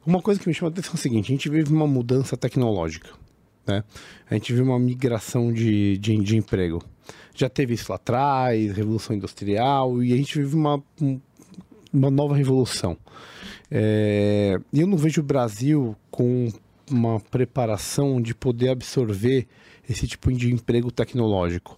Uma 0.05 0.21
coisa 0.21 0.39
que 0.39 0.47
me 0.47 0.53
chama 0.53 0.69
a 0.69 0.71
atenção 0.71 0.93
é 0.93 0.95
o 0.95 0.97
seguinte: 0.97 1.25
a 1.25 1.35
gente 1.35 1.49
vive 1.49 1.71
uma 1.71 1.87
mudança 1.87 2.35
tecnológica. 2.37 3.09
Né? 3.67 3.83
A 4.29 4.33
gente 4.33 4.51
vive 4.53 4.63
uma 4.63 4.79
migração 4.79 5.53
de, 5.53 5.97
de, 5.97 6.17
de 6.17 6.37
emprego. 6.37 6.81
Já 7.35 7.47
teve 7.49 7.73
isso 7.75 7.91
lá 7.91 7.95
atrás, 7.95 8.71
Revolução 8.75 9.15
Industrial, 9.15 10.01
e 10.03 10.13
a 10.13 10.17
gente 10.17 10.37
vive 10.39 10.55
uma, 10.55 10.81
um- 10.99 11.19
uma 11.93 12.09
nova 12.11 12.35
revolução. 12.35 12.97
É, 13.69 14.59
eu 14.73 14.87
não 14.87 14.97
vejo 14.97 15.21
o 15.21 15.23
Brasil 15.23 15.95
com 16.09 16.49
uma 16.89 17.19
preparação 17.19 18.21
de 18.21 18.35
poder 18.35 18.69
absorver 18.69 19.47
esse 19.89 20.07
tipo 20.07 20.31
de 20.31 20.51
emprego 20.53 20.91
tecnológico. 20.91 21.77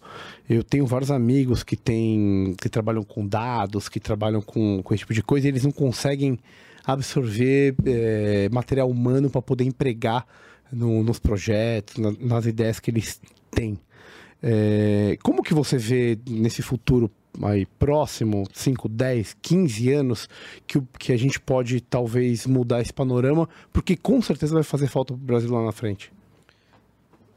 Eu 0.49 0.63
tenho 0.63 0.85
vários 0.87 1.11
amigos 1.11 1.63
que 1.63 1.75
têm, 1.75 2.55
que 2.59 2.69
trabalham 2.69 3.03
com 3.03 3.27
dados, 3.27 3.87
que 3.89 3.99
trabalham 3.99 4.41
com, 4.41 4.81
com 4.83 4.93
esse 4.93 5.01
tipo 5.01 5.13
de 5.13 5.21
coisa, 5.23 5.47
e 5.47 5.49
eles 5.49 5.63
não 5.63 5.71
conseguem 5.71 6.39
absorver 6.85 7.75
eh, 7.85 8.49
material 8.51 8.89
humano 8.89 9.29
para 9.29 9.41
poder 9.41 9.63
empregar 9.63 10.25
no- 10.71 11.03
nos 11.03 11.19
projetos, 11.19 11.97
na- 11.97 12.11
nas 12.19 12.45
ideias 12.45 12.79
que 12.79 12.91
eles 12.91 13.21
têm. 13.51 13.79
Eh, 14.41 15.17
como 15.23 15.41
que 15.43 15.53
você 15.53 15.77
vê 15.77 16.17
nesse 16.27 16.61
futuro 16.61 17.09
aí 17.41 17.65
próximo, 17.65 18.43
5, 18.53 18.87
10, 18.89 19.35
15 19.41 19.91
anos, 19.91 20.27
que, 20.67 20.79
que 20.99 21.11
a 21.13 21.17
gente 21.17 21.39
pode 21.39 21.79
talvez 21.81 22.45
mudar 22.45 22.81
esse 22.81 22.93
panorama, 22.93 23.47
porque 23.71 23.95
com 23.95 24.21
certeza 24.21 24.53
vai 24.53 24.63
fazer 24.63 24.87
falta 24.87 25.13
para 25.13 25.21
o 25.21 25.25
Brasil 25.25 25.51
lá 25.51 25.63
na 25.65 25.71
frente. 25.71 26.11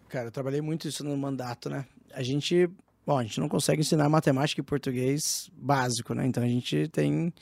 Cara, 0.08 0.26
eu 0.28 0.32
trabalhei 0.32 0.60
muito 0.60 0.88
isso 0.88 1.02
no 1.04 1.16
mandato, 1.16 1.68
né? 1.70 1.84
A 2.12 2.22
gente, 2.22 2.68
bom, 3.06 3.18
a 3.18 3.22
gente 3.22 3.40
não 3.40 3.48
consegue 3.48 3.80
ensinar 3.80 4.08
matemática 4.08 4.60
e 4.60 4.64
português 4.64 5.50
básico, 5.56 6.14
né? 6.14 6.26
Então 6.26 6.42
a 6.42 6.48
gente 6.48 6.88
tem, 6.88 7.32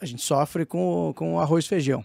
a 0.00 0.06
gente 0.06 0.22
sofre 0.22 0.64
com, 0.64 1.12
com 1.16 1.38
arroz 1.40 1.64
e 1.64 1.68
feijão. 1.68 2.04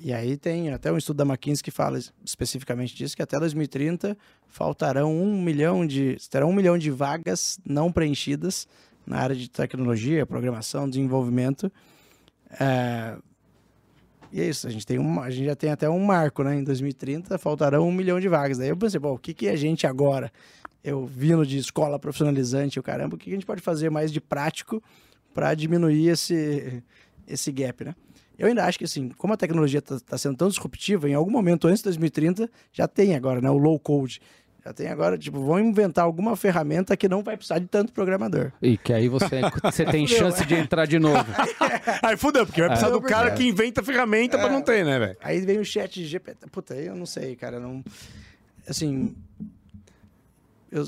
E 0.00 0.12
aí 0.12 0.36
tem 0.36 0.70
até 0.70 0.90
um 0.90 0.96
estudo 0.96 1.18
da 1.18 1.24
McKinsey 1.24 1.62
que 1.62 1.70
fala 1.70 1.98
especificamente 2.24 2.94
disso, 2.94 3.14
que 3.14 3.22
até 3.22 3.38
2030 3.38 4.16
faltarão 4.48 5.14
um 5.14 5.40
milhão 5.40 5.86
de, 5.86 6.16
terão 6.28 6.50
um 6.50 6.52
milhão 6.52 6.76
de 6.76 6.90
vagas 6.90 7.58
não 7.64 7.92
preenchidas 7.92 8.66
na 9.06 9.18
área 9.18 9.36
de 9.36 9.48
tecnologia, 9.48 10.26
programação, 10.26 10.88
desenvolvimento. 10.88 11.70
É, 12.58 13.16
e 14.32 14.40
é 14.40 14.48
isso, 14.48 14.66
a 14.66 14.70
gente, 14.70 14.84
tem 14.84 14.98
um, 14.98 15.20
a 15.20 15.30
gente 15.30 15.44
já 15.44 15.54
tem 15.54 15.70
até 15.70 15.88
um 15.88 16.00
marco, 16.00 16.42
né? 16.42 16.56
Em 16.56 16.64
2030 16.64 17.38
faltarão 17.38 17.86
um 17.86 17.92
milhão 17.92 18.18
de 18.18 18.28
vagas. 18.28 18.58
Daí 18.58 18.70
eu 18.70 18.76
pensei, 18.76 18.98
bom, 18.98 19.14
o 19.14 19.18
que, 19.18 19.32
que 19.32 19.48
a 19.48 19.54
gente 19.54 19.86
agora, 19.86 20.32
eu 20.82 21.06
vindo 21.06 21.46
de 21.46 21.58
escola 21.58 21.98
profissionalizante, 21.98 22.80
o 22.80 22.82
caramba, 22.82 23.14
o 23.14 23.18
que, 23.18 23.26
que 23.26 23.30
a 23.30 23.34
gente 23.34 23.46
pode 23.46 23.60
fazer 23.60 23.90
mais 23.90 24.10
de 24.10 24.20
prático 24.20 24.82
para 25.32 25.54
diminuir 25.54 26.08
esse, 26.08 26.82
esse 27.26 27.50
gap, 27.52 27.84
né? 27.84 27.94
Eu 28.38 28.48
ainda 28.48 28.64
acho 28.64 28.78
que, 28.78 28.84
assim, 28.84 29.08
como 29.10 29.34
a 29.34 29.36
tecnologia 29.36 29.78
está 29.78 30.18
sendo 30.18 30.36
tão 30.36 30.48
disruptiva, 30.48 31.08
em 31.08 31.14
algum 31.14 31.30
momento 31.30 31.68
antes 31.68 31.78
de 31.80 31.84
2030 31.84 32.50
já 32.72 32.88
tem 32.88 33.14
agora, 33.14 33.40
né? 33.40 33.50
O 33.50 33.58
low 33.58 33.78
code. 33.78 34.20
Já 34.64 34.72
tem 34.72 34.86
agora, 34.86 35.18
tipo, 35.18 35.40
vão 35.44 35.58
inventar 35.58 36.04
alguma 36.04 36.36
ferramenta 36.36 36.96
que 36.96 37.08
não 37.08 37.20
vai 37.22 37.36
precisar 37.36 37.58
de 37.58 37.66
tanto 37.66 37.92
programador. 37.92 38.52
E 38.62 38.76
que 38.76 38.92
aí 38.92 39.08
você, 39.08 39.40
você 39.62 39.84
tem 39.84 40.06
chance 40.06 40.44
de 40.46 40.54
entrar 40.54 40.86
de 40.86 41.00
novo. 41.00 41.24
Aí 42.00 42.16
fudeu, 42.16 42.46
porque 42.46 42.60
vai 42.60 42.70
precisar 42.70 42.90
É. 42.90 42.92
do 42.92 43.00
cara 43.00 43.32
que 43.32 43.42
inventa 43.44 43.80
a 43.80 43.84
ferramenta 43.84 44.38
pra 44.38 44.48
não 44.48 44.62
ter, 44.62 44.84
né, 44.84 44.98
velho? 45.00 45.16
Aí 45.20 45.40
vem 45.40 45.58
o 45.58 45.64
chat 45.64 46.04
GPT. 46.04 46.46
Puta, 46.50 46.74
aí 46.74 46.86
eu 46.86 46.94
não 46.94 47.06
sei, 47.06 47.34
cara. 47.34 47.58
Não... 47.58 47.82
Assim. 48.68 49.16
Eu, 50.70 50.86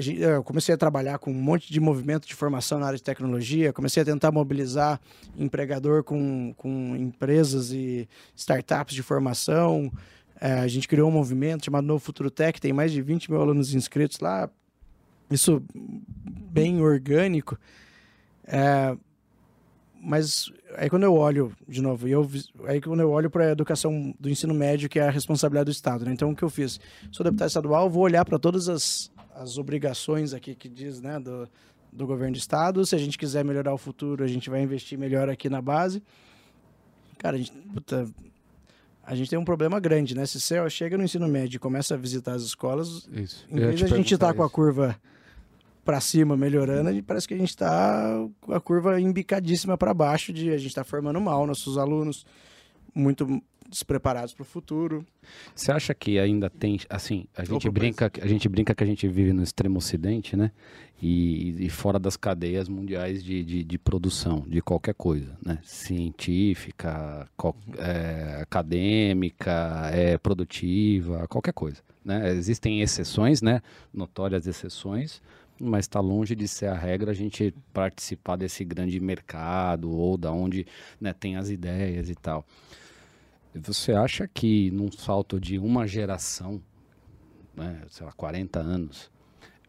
gente, 0.00 0.20
eu 0.20 0.42
comecei 0.42 0.74
a 0.74 0.78
trabalhar 0.78 1.18
com 1.18 1.30
um 1.30 1.34
monte 1.34 1.72
de 1.72 1.80
movimento 1.80 2.26
de 2.26 2.34
formação 2.34 2.78
na 2.78 2.86
área 2.86 2.96
de 2.96 3.02
tecnologia. 3.02 3.72
Comecei 3.72 4.02
a 4.02 4.06
tentar 4.06 4.30
mobilizar 4.30 5.00
empregador 5.36 6.04
com, 6.04 6.52
com 6.56 6.94
empresas 6.96 7.72
e 7.72 8.08
startups 8.34 8.94
de 8.94 9.02
formação. 9.02 9.90
É, 10.40 10.52
a 10.54 10.68
gente 10.68 10.86
criou 10.86 11.08
um 11.08 11.12
movimento 11.12 11.64
chamado 11.64 11.86
Novo 11.86 12.04
Futuro 12.04 12.30
Tech. 12.30 12.60
Tem 12.60 12.72
mais 12.72 12.92
de 12.92 13.00
20 13.00 13.30
mil 13.30 13.40
alunos 13.40 13.74
inscritos 13.74 14.20
lá. 14.20 14.50
Isso 15.30 15.62
bem 15.74 16.80
orgânico. 16.80 17.58
É, 18.46 18.96
mas 20.00 20.52
aí 20.76 20.88
quando 20.88 21.02
eu 21.02 21.14
olho, 21.14 21.52
de 21.66 21.82
novo, 21.82 22.06
eu, 22.06 22.30
aí 22.66 22.80
quando 22.80 23.00
eu 23.00 23.10
olho 23.10 23.28
para 23.28 23.46
a 23.46 23.50
educação 23.50 24.14
do 24.20 24.30
ensino 24.30 24.54
médio, 24.54 24.88
que 24.88 25.00
é 25.00 25.08
a 25.08 25.10
responsabilidade 25.10 25.64
do 25.64 25.72
Estado, 25.72 26.04
né? 26.04 26.12
Então 26.12 26.30
o 26.30 26.36
que 26.36 26.42
eu 26.42 26.50
fiz? 26.50 26.78
Sou 27.10 27.24
deputado 27.24 27.48
estadual, 27.48 27.90
vou 27.90 28.04
olhar 28.04 28.24
para 28.24 28.38
todas 28.38 28.68
as, 28.68 29.10
as 29.38 29.58
obrigações 29.58 30.32
aqui 30.32 30.54
que 30.54 30.68
diz, 30.68 31.00
né, 31.00 31.20
do, 31.20 31.48
do 31.92 32.06
governo 32.06 32.32
do 32.32 32.38
Estado. 32.38 32.84
Se 32.84 32.94
a 32.94 32.98
gente 32.98 33.18
quiser 33.18 33.44
melhorar 33.44 33.72
o 33.72 33.78
futuro, 33.78 34.24
a 34.24 34.26
gente 34.26 34.48
vai 34.48 34.62
investir 34.62 34.98
melhor 34.98 35.28
aqui 35.28 35.48
na 35.48 35.60
base. 35.60 36.02
Cara, 37.18 37.36
a 37.36 37.38
gente, 37.38 37.52
puta, 37.52 38.08
a 39.02 39.14
gente 39.14 39.30
tem 39.30 39.38
um 39.38 39.44
problema 39.44 39.78
grande, 39.78 40.14
né? 40.14 40.26
Se 40.26 40.40
você 40.40 40.68
chega 40.70 40.98
no 40.98 41.04
ensino 41.04 41.28
médio 41.28 41.56
e 41.56 41.60
começa 41.60 41.94
a 41.94 41.96
visitar 41.96 42.32
as 42.32 42.42
escolas, 42.42 43.08
Isso. 43.12 43.46
em 43.50 43.56
vez 43.56 43.78
de 43.78 43.84
a 43.84 43.88
gente 43.88 44.14
estar 44.14 44.34
com 44.34 44.42
a 44.42 44.50
curva 44.50 44.98
para 45.84 46.00
cima 46.00 46.36
melhorando, 46.36 46.90
parece 47.04 47.28
que 47.28 47.34
a 47.34 47.38
gente 47.38 47.50
está 47.50 48.28
com 48.40 48.52
a 48.52 48.60
curva 48.60 49.00
embicadíssima 49.00 49.78
para 49.78 49.94
baixo 49.94 50.32
de 50.32 50.50
a 50.50 50.58
gente 50.58 50.68
está 50.68 50.82
formando 50.82 51.20
mal 51.20 51.46
nossos 51.46 51.78
alunos, 51.78 52.26
muito 52.92 53.40
despreparados 53.68 54.32
para 54.34 54.42
o 54.42 54.44
futuro. 54.44 55.04
Você 55.54 55.72
acha 55.72 55.94
que 55.94 56.18
ainda 56.18 56.48
tem, 56.48 56.78
assim, 56.88 57.26
a 57.36 57.44
gente 57.44 57.68
Opa, 57.68 57.78
brinca, 57.80 58.12
a 58.20 58.26
gente 58.26 58.48
brinca 58.48 58.74
que 58.74 58.84
a 58.84 58.86
gente 58.86 59.06
vive 59.08 59.32
no 59.32 59.42
extremo 59.42 59.78
ocidente, 59.78 60.36
né? 60.36 60.50
E, 61.02 61.66
e 61.66 61.68
fora 61.68 61.98
das 61.98 62.16
cadeias 62.16 62.68
mundiais 62.68 63.22
de, 63.22 63.44
de, 63.44 63.62
de 63.64 63.78
produção 63.78 64.44
de 64.48 64.62
qualquer 64.62 64.94
coisa, 64.94 65.36
né? 65.44 65.58
Científica, 65.62 67.28
qual- 67.36 67.56
é, 67.78 68.38
acadêmica, 68.40 69.90
é, 69.92 70.16
produtiva, 70.18 71.26
qualquer 71.28 71.52
coisa, 71.52 71.82
né? 72.04 72.30
Existem 72.34 72.80
exceções, 72.80 73.42
né? 73.42 73.60
Notórias 73.92 74.46
exceções, 74.46 75.20
mas 75.60 75.84
está 75.84 76.00
longe 76.00 76.34
de 76.34 76.46
ser 76.48 76.66
a 76.66 76.74
regra 76.74 77.10
a 77.10 77.14
gente 77.14 77.52
participar 77.72 78.36
desse 78.36 78.64
grande 78.64 78.98
mercado 79.00 79.90
ou 79.90 80.16
da 80.16 80.30
onde 80.32 80.66
né, 81.00 81.12
tem 81.12 81.36
as 81.36 81.48
ideias 81.50 82.08
e 82.10 82.14
tal. 82.14 82.46
Você 83.62 83.92
acha 83.92 84.28
que 84.28 84.70
num 84.70 84.90
salto 84.92 85.40
de 85.40 85.58
uma 85.58 85.86
geração, 85.86 86.60
né, 87.54 87.82
sei 87.90 88.04
lá, 88.04 88.12
40 88.12 88.60
anos, 88.60 89.10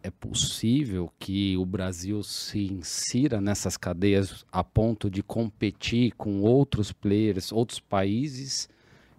é 0.04 0.12
possível 0.12 1.12
que 1.20 1.58
o 1.58 1.66
Brasil 1.66 2.22
se 2.24 2.66
insira 2.72 3.42
nessas 3.42 3.78
cadeias 3.78 4.46
a 4.52 4.64
ponto 4.64 5.10
de 5.10 5.24
competir 5.24 6.14
com 6.18 6.42
outros 6.42 6.92
players, 6.92 7.52
outros 7.52 7.80
países 7.80 8.70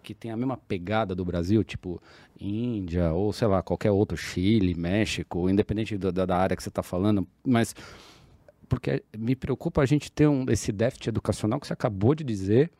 que 0.02 0.14
têm 0.14 0.30
a 0.30 0.36
mesma 0.36 0.56
pegada 0.56 1.14
do 1.14 1.24
Brasil, 1.24 1.62
tipo 1.64 2.00
Índia 2.40 3.12
ou 3.12 3.32
sei 3.32 3.48
lá, 3.48 3.62
qualquer 3.62 3.90
outro, 3.90 4.16
Chile, 4.16 4.74
México, 4.74 5.50
independente 5.50 5.98
da, 5.98 6.10
da- 6.10 6.36
área 6.36 6.56
que 6.56 6.62
você 6.62 6.68
está 6.68 6.82
falando, 6.82 7.26
mas 7.44 7.74
porque 8.68 9.02
me 9.16 9.34
preocupa 9.34 9.82
a 9.82 9.86
gente 9.86 10.10
ter 10.12 10.26
um, 10.28 10.44
esse 10.48 10.70
déficit 10.72 11.08
educacional 11.08 11.58
que 11.58 11.66
você 11.66 11.72
acabou 11.72 12.14
de 12.14 12.22
dizer 12.22 12.70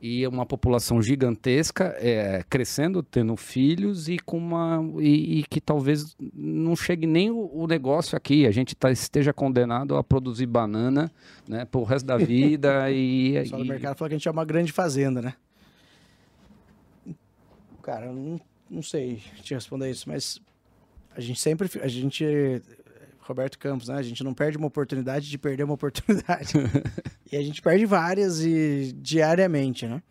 e 0.00 0.26
uma 0.26 0.44
população 0.44 1.00
gigantesca 1.00 1.96
é, 1.98 2.44
crescendo, 2.48 3.02
tendo 3.02 3.34
filhos 3.36 4.08
e 4.08 4.18
com 4.18 4.36
uma 4.36 4.80
e, 5.00 5.40
e 5.40 5.42
que 5.44 5.60
talvez 5.60 6.14
não 6.34 6.76
chegue 6.76 7.06
nem 7.06 7.30
o, 7.30 7.50
o 7.52 7.66
negócio 7.66 8.16
aqui. 8.16 8.46
A 8.46 8.50
gente 8.50 8.74
tá, 8.74 8.90
esteja 8.90 9.32
condenado 9.32 9.96
a 9.96 10.04
produzir 10.04 10.46
banana, 10.46 11.10
né, 11.48 11.64
pro 11.64 11.82
resto 11.82 12.06
da 12.06 12.16
vida 12.16 12.90
e, 12.92 13.30
O 13.30 13.42
pessoal 13.42 13.60
do 13.60 13.66
e- 13.66 13.68
mercado 13.68 13.96
fala 13.96 14.08
que 14.10 14.14
a 14.14 14.18
gente 14.18 14.28
é 14.28 14.30
uma 14.30 14.44
grande 14.44 14.72
fazenda, 14.72 15.22
né? 15.22 15.34
Cara, 17.82 18.06
eu 18.06 18.12
não, 18.12 18.40
não 18.68 18.82
sei 18.82 19.22
te 19.42 19.54
responder 19.54 19.90
isso, 19.90 20.08
mas 20.08 20.40
a 21.16 21.20
gente 21.20 21.40
sempre, 21.40 21.70
a 21.80 21.88
gente, 21.88 22.24
Roberto 23.26 23.58
Campos, 23.58 23.88
né? 23.88 23.96
A 23.96 24.02
gente 24.02 24.22
não 24.22 24.32
perde 24.32 24.56
uma 24.56 24.66
oportunidade 24.66 25.28
de 25.28 25.38
perder 25.38 25.64
uma 25.64 25.74
oportunidade. 25.74 26.54
e 27.30 27.36
a 27.36 27.42
gente 27.42 27.60
perde 27.60 27.84
várias 27.84 28.40
e 28.40 28.92
diariamente, 28.96 29.86
né? 29.86 30.02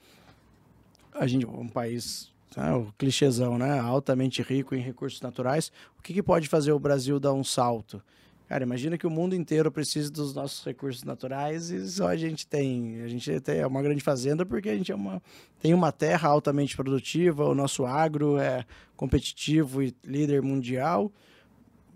A 1.14 1.26
gente, 1.26 1.46
um 1.46 1.68
país, 1.68 2.32
né, 2.56 2.74
o 2.74 2.92
clichêzão, 2.98 3.58
né? 3.58 3.80
Altamente 3.80 4.42
rico 4.42 4.76
em 4.76 4.82
recursos 4.82 5.22
naturais. 5.22 5.72
O 5.98 6.02
que, 6.02 6.14
que 6.14 6.24
pode 6.24 6.48
fazer 6.48 6.72
o 6.72 6.80
Brasil 6.80 7.20
dar 7.20 7.34
um 7.34 7.44
salto? 7.44 8.02
Cara, 8.48 8.64
imagina 8.64 8.96
que 8.96 9.08
o 9.08 9.10
mundo 9.10 9.34
inteiro 9.34 9.72
precisa 9.72 10.12
dos 10.12 10.36
nossos 10.36 10.64
recursos 10.64 11.04
naturais 11.04 11.72
e 11.72 11.90
só 11.90 12.10
a 12.10 12.16
gente 12.16 12.46
tem. 12.46 13.02
A 13.02 13.08
gente 13.08 13.40
tem 13.40 13.58
é 13.58 13.66
uma 13.66 13.82
grande 13.82 14.02
fazenda 14.02 14.46
porque 14.46 14.70
a 14.70 14.76
gente 14.76 14.92
é 14.92 14.96
uma, 14.96 15.22
tem 15.60 15.74
uma 15.74 15.92
terra 15.92 16.30
altamente 16.30 16.76
produtiva, 16.76 17.44
o 17.44 17.56
nosso 17.56 17.86
agro 17.86 18.38
é 18.38 18.64
competitivo 18.96 19.82
e 19.82 19.96
líder 20.04 20.44
mundial, 20.44 21.12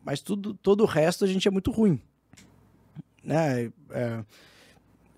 mas 0.04 0.22
tudo, 0.22 0.54
todo 0.54 0.82
o 0.82 0.86
resto 0.86 1.26
a 1.26 1.28
gente 1.28 1.48
é 1.48 1.52
muito 1.52 1.72
ruim. 1.72 2.02
Né? 3.24 3.72
É, 3.92 4.24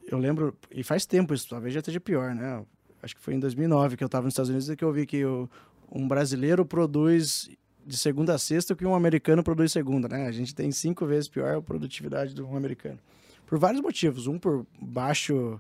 eu 0.08 0.18
lembro, 0.18 0.56
e 0.72 0.84
faz 0.84 1.06
tempo 1.06 1.34
isso, 1.34 1.48
talvez 1.50 1.74
já 1.74 1.80
esteja 1.80 2.00
pior, 2.00 2.36
né? 2.36 2.64
Acho 3.02 3.16
que 3.16 3.22
foi 3.22 3.34
em 3.34 3.40
2009 3.40 3.98
que 3.98 4.04
eu 4.04 4.08
estava 4.08 4.26
nos 4.26 4.34
Estados 4.34 4.50
Unidos 4.50 4.70
e 4.70 4.76
que 4.76 4.84
eu 4.84 4.92
vi 4.92 5.06
que 5.06 5.24
o, 5.26 5.50
um 5.92 6.08
brasileiro 6.08 6.66
produz 6.66 7.50
de 7.86 7.98
segunda 7.98 8.36
a 8.36 8.38
sexta 8.38 8.74
o 8.74 8.76
que 8.76 8.86
um 8.86 8.94
americano 8.94 9.44
produz 9.44 9.72
segunda, 9.72 10.08
né? 10.08 10.28
A 10.28 10.32
gente 10.32 10.54
tem 10.54 10.72
cinco 10.72 11.06
vezes 11.06 11.28
pior 11.28 11.58
a 11.58 11.62
produtividade 11.62 12.36
do 12.36 12.48
um 12.48 12.56
americano. 12.56 13.00
Por 13.46 13.58
vários 13.58 13.82
motivos. 13.82 14.28
Um 14.28 14.38
por 14.38 14.66
baixo, 14.80 15.60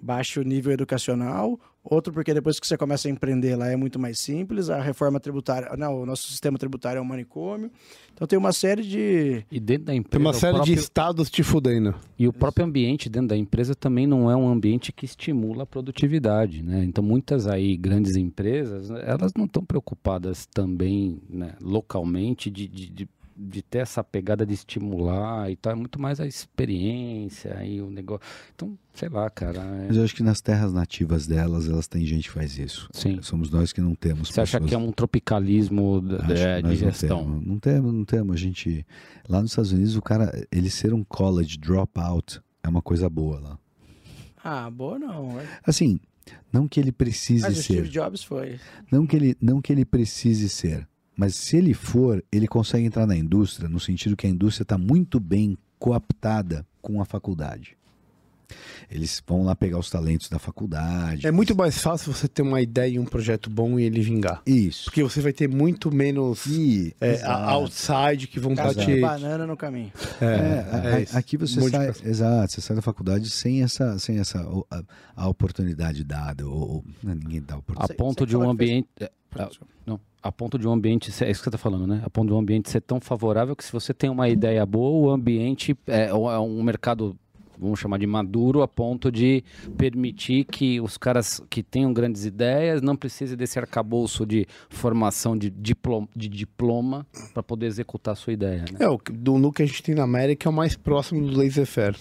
baixo 0.00 0.42
nível 0.42 0.72
educacional, 0.72 1.58
outro 1.84 2.12
porque 2.12 2.32
depois 2.32 2.60
que 2.60 2.66
você 2.66 2.76
começa 2.76 3.08
a 3.08 3.10
empreender 3.10 3.56
lá 3.56 3.68
é 3.68 3.76
muito 3.76 3.98
mais 3.98 4.18
simples, 4.18 4.70
a 4.70 4.80
reforma 4.80 5.18
tributária, 5.18 5.68
não, 5.76 6.02
o 6.02 6.06
nosso 6.06 6.28
sistema 6.28 6.56
tributário 6.58 6.98
é 6.98 7.02
um 7.02 7.04
manicômio. 7.04 7.70
Então 8.14 8.26
tem 8.26 8.38
uma 8.38 8.52
série 8.52 8.82
de... 8.82 9.44
e 9.50 9.58
dentro 9.58 9.86
da 9.86 9.94
empresa 9.94 10.10
Tem 10.18 10.20
uma 10.20 10.32
série 10.34 10.52
de 10.52 10.58
próprio- 10.58 10.74
estados 10.74 11.30
te 11.30 11.42
fudendo. 11.42 11.94
E 12.18 12.28
o 12.28 12.32
próprio 12.32 12.64
ambiente 12.66 13.08
dentro 13.08 13.28
da 13.28 13.36
empresa 13.36 13.74
também 13.74 14.06
não 14.06 14.30
é 14.30 14.36
um 14.36 14.48
ambiente 14.48 14.92
que 14.92 15.04
estimula 15.04 15.64
a 15.64 15.66
produtividade, 15.66 16.62
né? 16.62 16.84
Então 16.84 17.02
muitas 17.02 17.46
aí 17.46 17.76
grandes 17.76 18.16
empresas, 18.16 18.90
elas 18.90 19.32
não 19.36 19.46
estão 19.46 19.64
preocupadas 19.64 20.46
também, 20.46 21.20
né, 21.28 21.54
localmente 21.60 22.50
de, 22.50 22.68
de, 22.68 22.88
de, 22.90 23.08
de 23.36 23.62
ter 23.62 23.78
essa 23.78 24.02
pegada 24.04 24.44
de 24.46 24.54
estimular 24.54 25.50
e 25.50 25.56
tal, 25.56 25.72
é 25.72 25.76
muito 25.76 26.00
mais 26.00 26.20
a 26.20 26.26
experiência 26.26 27.64
e 27.64 27.80
o 27.80 27.90
negócio. 27.90 28.24
Então, 28.54 28.76
sei 28.94 29.08
lá, 29.08 29.28
cara. 29.30 29.58
é- 29.60 29.86
Mas 29.88 29.96
eu 29.96 30.04
acho 30.04 30.14
que 30.14 30.22
nas 30.22 30.40
terras 30.40 30.72
nativas 30.72 31.26
delas, 31.26 31.68
elas 31.68 31.86
têm 31.86 32.04
gente 32.04 32.24
que 32.28 32.34
faz 32.34 32.58
isso. 32.58 32.88
Sim. 32.92 33.20
Somos 33.22 33.50
nós 33.50 33.72
que 33.72 33.80
não 33.80 33.94
temos. 33.94 34.28
Você 34.28 34.40
acha 34.40 34.58
pessoas- 34.58 34.68
que 34.68 34.74
é 34.74 34.78
um 34.78 34.92
tropicalismo 34.92 36.00
d- 36.00 36.16
Acho 36.16 36.32
é, 36.44 36.56
de 36.62 36.68
não 36.68 36.74
gestão? 36.74 37.24
temos. 37.24 37.46
Não 37.46 37.58
temos, 37.58 37.94
não 37.94 38.04
temos. 38.04 38.34
A 38.34 38.38
gente. 38.38 38.86
Lá 39.28 39.40
nos 39.42 39.52
Estados 39.52 39.72
Unidos, 39.72 39.96
o 39.96 40.02
cara, 40.02 40.46
ele 40.50 40.70
ser 40.70 40.92
um 40.92 41.04
college 41.04 41.58
dropout 41.58 42.40
é 42.62 42.68
uma 42.68 42.82
coisa 42.82 43.08
boa 43.08 43.40
lá. 43.40 43.58
Ah, 44.44 44.68
boa 44.70 44.98
não. 44.98 45.38
é. 45.40 45.46
Assim, 45.64 46.00
não 46.52 46.66
que 46.66 46.80
ele 46.80 46.90
precise 46.92 47.42
Mas 47.42 47.52
o 47.58 47.62
ser. 47.62 47.72
Steve 47.74 47.88
Jobs 47.88 48.22
foi. 48.24 48.58
Não 48.90 49.06
que, 49.06 49.16
ele, 49.16 49.36
não 49.40 49.60
que 49.62 49.72
ele 49.72 49.84
precise 49.84 50.48
ser. 50.48 50.86
Mas 51.16 51.34
se 51.34 51.56
ele 51.56 51.74
for, 51.74 52.24
ele 52.32 52.48
consegue 52.48 52.86
entrar 52.86 53.06
na 53.06 53.16
indústria, 53.16 53.68
no 53.68 53.78
sentido 53.80 54.16
que 54.16 54.26
a 54.26 54.30
indústria 54.30 54.62
está 54.64 54.78
muito 54.78 55.20
bem 55.20 55.56
coaptada 55.78 56.66
com 56.80 57.00
a 57.00 57.04
faculdade. 57.04 57.76
Eles 58.90 59.22
vão 59.26 59.44
lá 59.44 59.54
pegar 59.56 59.78
os 59.78 59.88
talentos 59.88 60.28
da 60.28 60.38
faculdade. 60.38 61.26
É 61.26 61.30
muito 61.30 61.56
mais 61.56 61.78
fácil 61.78 62.12
você 62.12 62.28
ter 62.28 62.42
uma 62.42 62.60
ideia 62.60 62.92
e 62.94 62.98
um 62.98 63.04
projeto 63.06 63.48
bom 63.48 63.78
e 63.80 63.84
ele 63.84 64.02
vingar. 64.02 64.42
Isso. 64.46 64.84
Porque 64.84 65.02
você 65.02 65.22
vai 65.22 65.32
ter 65.32 65.48
muito 65.48 65.90
menos 65.90 66.44
E, 66.46 66.94
é, 67.00 67.22
a- 67.22 67.50
outside 67.52 68.26
que 68.26 68.38
vão 68.38 68.52
de 68.54 68.74
te. 68.74 69.00
banana 69.00 69.46
no 69.46 69.56
caminho. 69.56 69.90
É, 70.20 70.26
É, 70.26 70.94
a- 70.96 71.00
isso. 71.00 71.16
aqui 71.16 71.36
você 71.38 71.60
Um 71.60 71.70
sai, 71.70 71.88
exato, 72.04 72.52
você 72.52 72.60
sai 72.60 72.76
da 72.76 72.82
faculdade 72.82 73.30
sem 73.30 73.62
essa, 73.62 73.98
sem 73.98 74.18
essa 74.18 74.38
a, 74.70 74.82
a 75.16 75.28
oportunidade 75.28 76.04
dada, 76.04 76.46
ou, 76.46 76.52
ou- 76.74 76.84
não, 77.02 77.14
ninguém 77.14 77.40
dá 77.40 77.54
A 77.54 77.58
oportunidade. 77.58 77.92
Você- 77.92 77.94
ponto 77.96 78.18
você 78.24 78.26
de 78.26 78.36
um 78.36 78.40
que 78.40 78.44
fez- 78.58 78.70
ambiente. 78.70 78.88
é, 79.00 79.10
ah, 79.36 79.48
Não, 79.86 79.98
a 80.22 80.30
ponto 80.30 80.58
de 80.58 80.66
um 80.68 80.72
ambiente, 80.72 81.10
ser- 81.10 81.26
é 81.26 81.30
isso 81.30 81.40
que 81.40 81.44
você 81.44 81.48
está 81.50 81.58
falando, 81.58 81.86
né? 81.86 82.00
A 82.04 82.10
ponto 82.10 82.28
de 82.28 82.34
um 82.34 82.38
ambiente 82.38 82.70
ser 82.70 82.80
tão 82.80 83.00
favorável 83.00 83.56
que 83.56 83.64
se 83.64 83.72
você 83.72 83.92
tem 83.92 84.08
uma 84.10 84.28
ideia 84.28 84.64
boa, 84.64 85.08
o 85.08 85.10
ambiente 85.10 85.76
é, 85.86 86.12
ou 86.12 86.30
é 86.30 86.38
um 86.38 86.62
mercado, 86.62 87.16
vamos 87.58 87.78
chamar 87.80 87.98
de 87.98 88.06
maduro, 88.06 88.62
a 88.62 88.68
ponto 88.68 89.10
de 89.10 89.42
permitir 89.76 90.44
que 90.44 90.80
os 90.80 90.96
caras 90.98 91.40
que 91.50 91.62
tenham 91.62 91.92
grandes 91.92 92.24
ideias 92.24 92.80
não 92.82 92.96
precisem 92.96 93.36
desse 93.36 93.58
arcabouço 93.58 94.24
de 94.26 94.46
formação 94.68 95.36
de 95.36 95.48
diploma, 95.50 96.08
de 96.14 96.28
diploma 96.28 97.06
para 97.32 97.42
poder 97.42 97.66
executar 97.66 98.12
a 98.12 98.16
sua 98.16 98.32
ideia, 98.32 98.62
né? 98.70 98.78
É, 98.80 98.88
o 98.88 98.98
que- 98.98 99.12
do 99.12 99.38
no 99.38 99.52
que 99.52 99.62
a 99.62 99.66
gente 99.66 99.82
tem 99.82 99.94
na 99.94 100.02
América 100.04 100.48
é 100.48 100.50
o 100.50 100.52
mais 100.52 100.76
próximo 100.76 101.24
do 101.26 101.36
laissez-faire. 101.36 101.96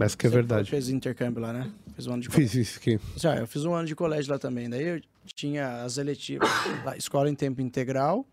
Essa 0.00 0.16
que 0.16 0.26
é 0.26 0.30
verdade. 0.30 0.70
Fez 0.70 0.88
intercâmbio 0.88 1.40
lá, 1.42 1.52
né? 1.52 1.70
Fez 1.94 2.06
um 2.06 2.14
ano 2.14 2.22
de 2.22 2.28
Fiz 2.28 2.54
isso 2.54 2.78
aqui. 2.78 2.98
Já, 3.16 3.36
eu 3.36 3.46
fiz 3.46 3.64
um 3.64 3.74
ano 3.74 3.86
de 3.86 3.94
colégio 3.94 4.32
lá 4.32 4.38
também. 4.38 4.68
Daí 4.68 4.84
eu 4.84 5.00
tinha 5.34 5.82
as 5.82 5.96
eletivas, 5.96 6.48
lá, 6.84 6.96
escola 6.96 7.30
em 7.30 7.34
tempo 7.34 7.60
integral, 7.60 8.26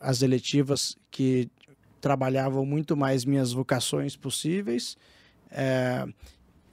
as 0.00 0.22
eletivas 0.22 0.96
que 1.10 1.50
trabalhavam 2.00 2.64
muito 2.64 2.96
mais 2.96 3.24
minhas 3.24 3.52
vocações 3.52 4.16
possíveis. 4.16 4.96
É, 5.50 6.06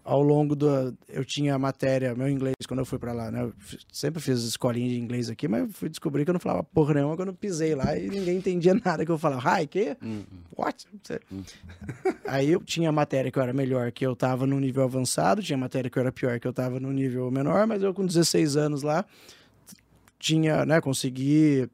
ao 0.09 0.21
longo 0.21 0.55
do. 0.55 0.95
Eu 1.09 1.25
tinha 1.25 1.59
matéria, 1.59 2.15
meu 2.15 2.29
inglês, 2.29 2.55
quando 2.65 2.79
eu 2.79 2.85
fui 2.85 2.97
para 2.97 3.11
lá, 3.11 3.29
né? 3.29 3.43
Eu 3.43 3.53
sempre 3.91 4.21
fiz 4.21 4.39
escolinha 4.43 4.87
de 4.87 4.97
inglês 4.97 5.29
aqui, 5.29 5.49
mas 5.49 5.69
fui 5.75 5.89
descobrir 5.89 6.23
que 6.23 6.29
eu 6.29 6.33
não 6.33 6.39
falava 6.39 6.63
porra 6.63 6.93
nenhuma 6.93 7.17
quando 7.17 7.27
eu 7.29 7.33
pisei 7.33 7.75
lá 7.75 7.97
e 7.97 8.07
ninguém 8.07 8.37
entendia 8.37 8.73
nada 8.85 9.05
que 9.05 9.11
eu 9.11 9.17
falava. 9.17 9.59
Hi, 9.61 9.67
que? 9.67 9.97
What? 10.55 10.87
Você- 11.03 11.19
Aí 12.25 12.49
eu 12.51 12.63
tinha 12.63 12.89
matéria 12.89 13.29
que 13.29 13.37
eu 13.37 13.43
era 13.43 13.51
melhor, 13.51 13.91
que 13.91 14.05
eu 14.05 14.15
tava 14.15 14.47
no 14.47 14.57
nível 14.59 14.83
avançado, 14.83 15.43
tinha 15.43 15.57
matéria 15.57 15.89
que 15.89 15.97
eu 15.97 16.01
era 16.01 16.11
pior, 16.11 16.39
que 16.39 16.47
eu 16.47 16.53
tava 16.53 16.79
no 16.79 16.91
nível 16.93 17.29
menor, 17.29 17.67
mas 17.67 17.83
eu 17.83 17.93
com 17.93 18.05
16 18.05 18.55
anos 18.55 18.83
lá 18.83 19.03
tinha, 20.19 20.65
né, 20.65 20.79
consegui 20.81 21.69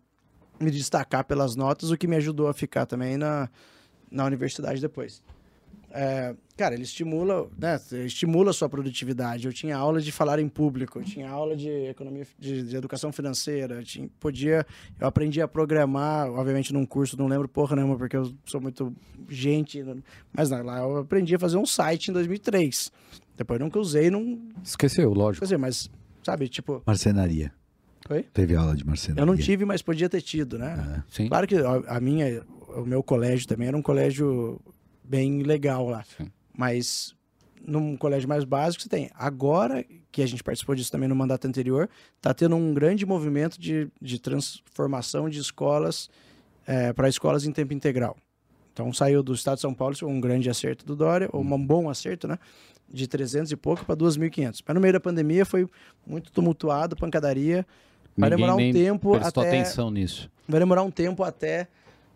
me 0.60 0.70
destacar 0.72 1.24
pelas 1.24 1.56
notas, 1.56 1.92
o 1.92 1.98
que 1.98 2.08
me 2.08 2.16
ajudou 2.16 2.48
a 2.48 2.54
ficar 2.54 2.86
também 2.86 3.16
na, 3.18 3.50
na 4.12 4.26
universidade 4.26 4.82
depois. 4.82 5.22
É, 5.96 6.36
cara, 6.58 6.74
ele 6.74 6.82
estimula, 6.82 7.48
né, 7.56 7.80
estimula 8.04 8.50
a 8.50 8.54
sua 8.54 8.68
produtividade. 8.68 9.46
Eu 9.46 9.54
tinha 9.54 9.78
aula 9.78 10.02
de 10.02 10.12
falar 10.12 10.40
em 10.40 10.50
público, 10.50 10.98
eu 11.00 11.04
tinha 11.04 11.30
aula 11.30 11.56
de 11.56 11.70
economia, 11.70 12.26
de, 12.40 12.64
de 12.64 12.76
educação 12.76 13.12
financeira, 13.12 13.76
eu 13.76 13.84
tinha, 13.84 14.10
podia, 14.20 14.66
eu 15.00 15.06
aprendi 15.08 15.40
a 15.40 15.48
programar, 15.48 16.32
obviamente 16.32 16.74
num 16.74 16.84
curso, 16.84 17.16
não 17.16 17.28
lembro 17.28 17.48
porra 17.48 17.76
nenhuma, 17.76 17.96
porque 17.96 18.18
eu 18.18 18.34
sou 18.44 18.60
muito 18.60 18.92
gente, 19.30 19.86
mas 20.36 20.50
não, 20.50 20.64
lá 20.64 20.80
eu 20.80 20.98
aprendi 20.98 21.36
a 21.36 21.40
fazer 21.40 21.58
um 21.58 21.66
site 21.66 22.10
em 22.10 22.14
2003. 22.14 22.92
Depois 23.38 23.60
nunca 23.60 23.78
usei, 23.80 24.10
não 24.10 24.40
Esqueceu, 24.64 25.14
lógico. 25.14 25.46
fazer, 25.46 25.58
mas 25.58 25.92
sabe, 26.24 26.50
tipo, 26.50 26.82
Marcenaria. 26.88 27.54
Oi? 28.10 28.24
Teve 28.34 28.56
aula 28.56 28.76
de 28.76 28.86
marcenaria. 28.86 29.22
eu 29.22 29.26
não 29.26 29.38
tive, 29.38 29.64
mas 29.64 29.82
podia 29.82 30.10
ter 30.10 30.22
tido, 30.22 30.58
né? 30.58 31.04
Sim. 31.08 31.28
Claro 31.30 31.48
que 31.48 31.56
a, 31.56 31.98
a 31.98 32.00
minha, 32.02 32.42
o 32.76 32.84
meu 32.86 33.02
colégio 33.02 33.48
também 33.48 33.68
era 33.68 33.78
um 33.78 33.82
colégio 33.82 34.60
bem 35.04 35.44
legal 35.44 35.88
lá. 35.88 36.04
Sim. 36.18 36.32
Mas 36.56 37.16
num 37.66 37.96
colégio 37.96 38.28
mais 38.28 38.44
básico 38.44 38.84
você 38.84 38.90
tem. 38.90 39.10
Agora 39.16 39.86
que 40.12 40.22
a 40.22 40.28
gente 40.28 40.44
participou 40.44 40.76
disso 40.76 40.92
também 40.92 41.10
no 41.10 41.16
mandato 41.16 41.48
anterior, 41.48 41.90
está 42.18 42.34
tendo 42.34 42.56
um 42.56 42.74
grande 42.74 43.06
movimento 43.06 43.60
de, 43.60 43.90
de 44.02 44.20
transformação 44.20 45.30
de 45.30 45.40
escolas 45.40 46.10
para 46.96 47.10
escolas 47.10 47.46
em 47.46 47.52
tempo 47.52 47.74
integral. 47.74 48.16
Então 48.72 48.92
saiu 48.94 49.22
do 49.22 49.34
Estado 49.34 49.56
de 49.56 49.62
São 49.62 49.74
Paulo, 49.74 49.94
isso 49.94 50.06
foi 50.06 50.14
um 50.14 50.22
grande 50.22 50.50
acerto 50.50 50.86
do 50.86 50.96
Dória, 50.96 51.30
ou 51.32 51.42
um 51.42 51.66
bom 51.66 51.90
acerto, 51.90 52.28
né? 52.28 52.38
De 52.92 53.08
300 53.08 53.52
e 53.52 53.56
pouco 53.56 53.86
para 53.86 53.96
2.500. 53.96 54.62
Mas 54.66 54.76
no 54.76 54.82
meio 54.82 54.94
da 54.94 55.00
pandemia 55.00 55.46
foi 55.46 55.68
muito 56.06 56.32
tumultuado, 56.32 56.96
pancadaria. 56.96 57.66
Vai 58.16 58.30
Ninguém 58.30 58.46
demorar 58.46 58.56
um 58.56 58.72
tempo 58.72 59.12
prestou 59.20 59.44
até 59.44 59.50
atenção 59.62 59.90
nisso. 59.92 60.30
vai 60.48 60.60
demorar 60.60 60.84
um 60.84 60.92
tempo 60.92 61.24
até 61.24 61.68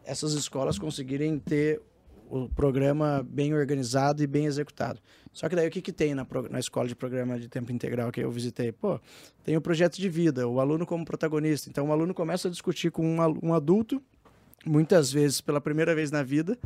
essas 0.05 0.33
escolas 0.33 0.77
conseguirem 0.77 1.39
ter 1.39 1.81
o 2.29 2.49
programa 2.49 3.25
bem 3.27 3.53
organizado 3.53 4.21
e 4.21 4.27
bem 4.27 4.45
executado. 4.45 4.99
Só 5.31 5.47
que 5.47 5.55
daí 5.55 5.67
o 5.67 5.71
que, 5.71 5.81
que 5.81 5.93
tem 5.93 6.13
na, 6.13 6.25
na 6.49 6.59
escola 6.59 6.87
de 6.87 6.95
programa 6.95 7.39
de 7.39 7.47
tempo 7.47 7.71
integral 7.71 8.11
que 8.11 8.21
eu 8.21 8.31
visitei? 8.31 8.71
Pô, 8.71 8.99
tem 9.43 9.55
o 9.55 9.61
projeto 9.61 9.97
de 9.97 10.09
vida, 10.09 10.47
o 10.47 10.59
aluno 10.59 10.85
como 10.85 11.05
protagonista. 11.05 11.69
Então 11.69 11.87
o 11.87 11.91
aluno 11.91 12.13
começa 12.13 12.47
a 12.47 12.51
discutir 12.51 12.91
com 12.91 13.05
um, 13.05 13.39
um 13.41 13.53
adulto, 13.53 14.01
muitas 14.65 15.11
vezes 15.11 15.39
pela 15.39 15.61
primeira 15.61 15.95
vez 15.95 16.11
na 16.11 16.23
vida, 16.23 16.57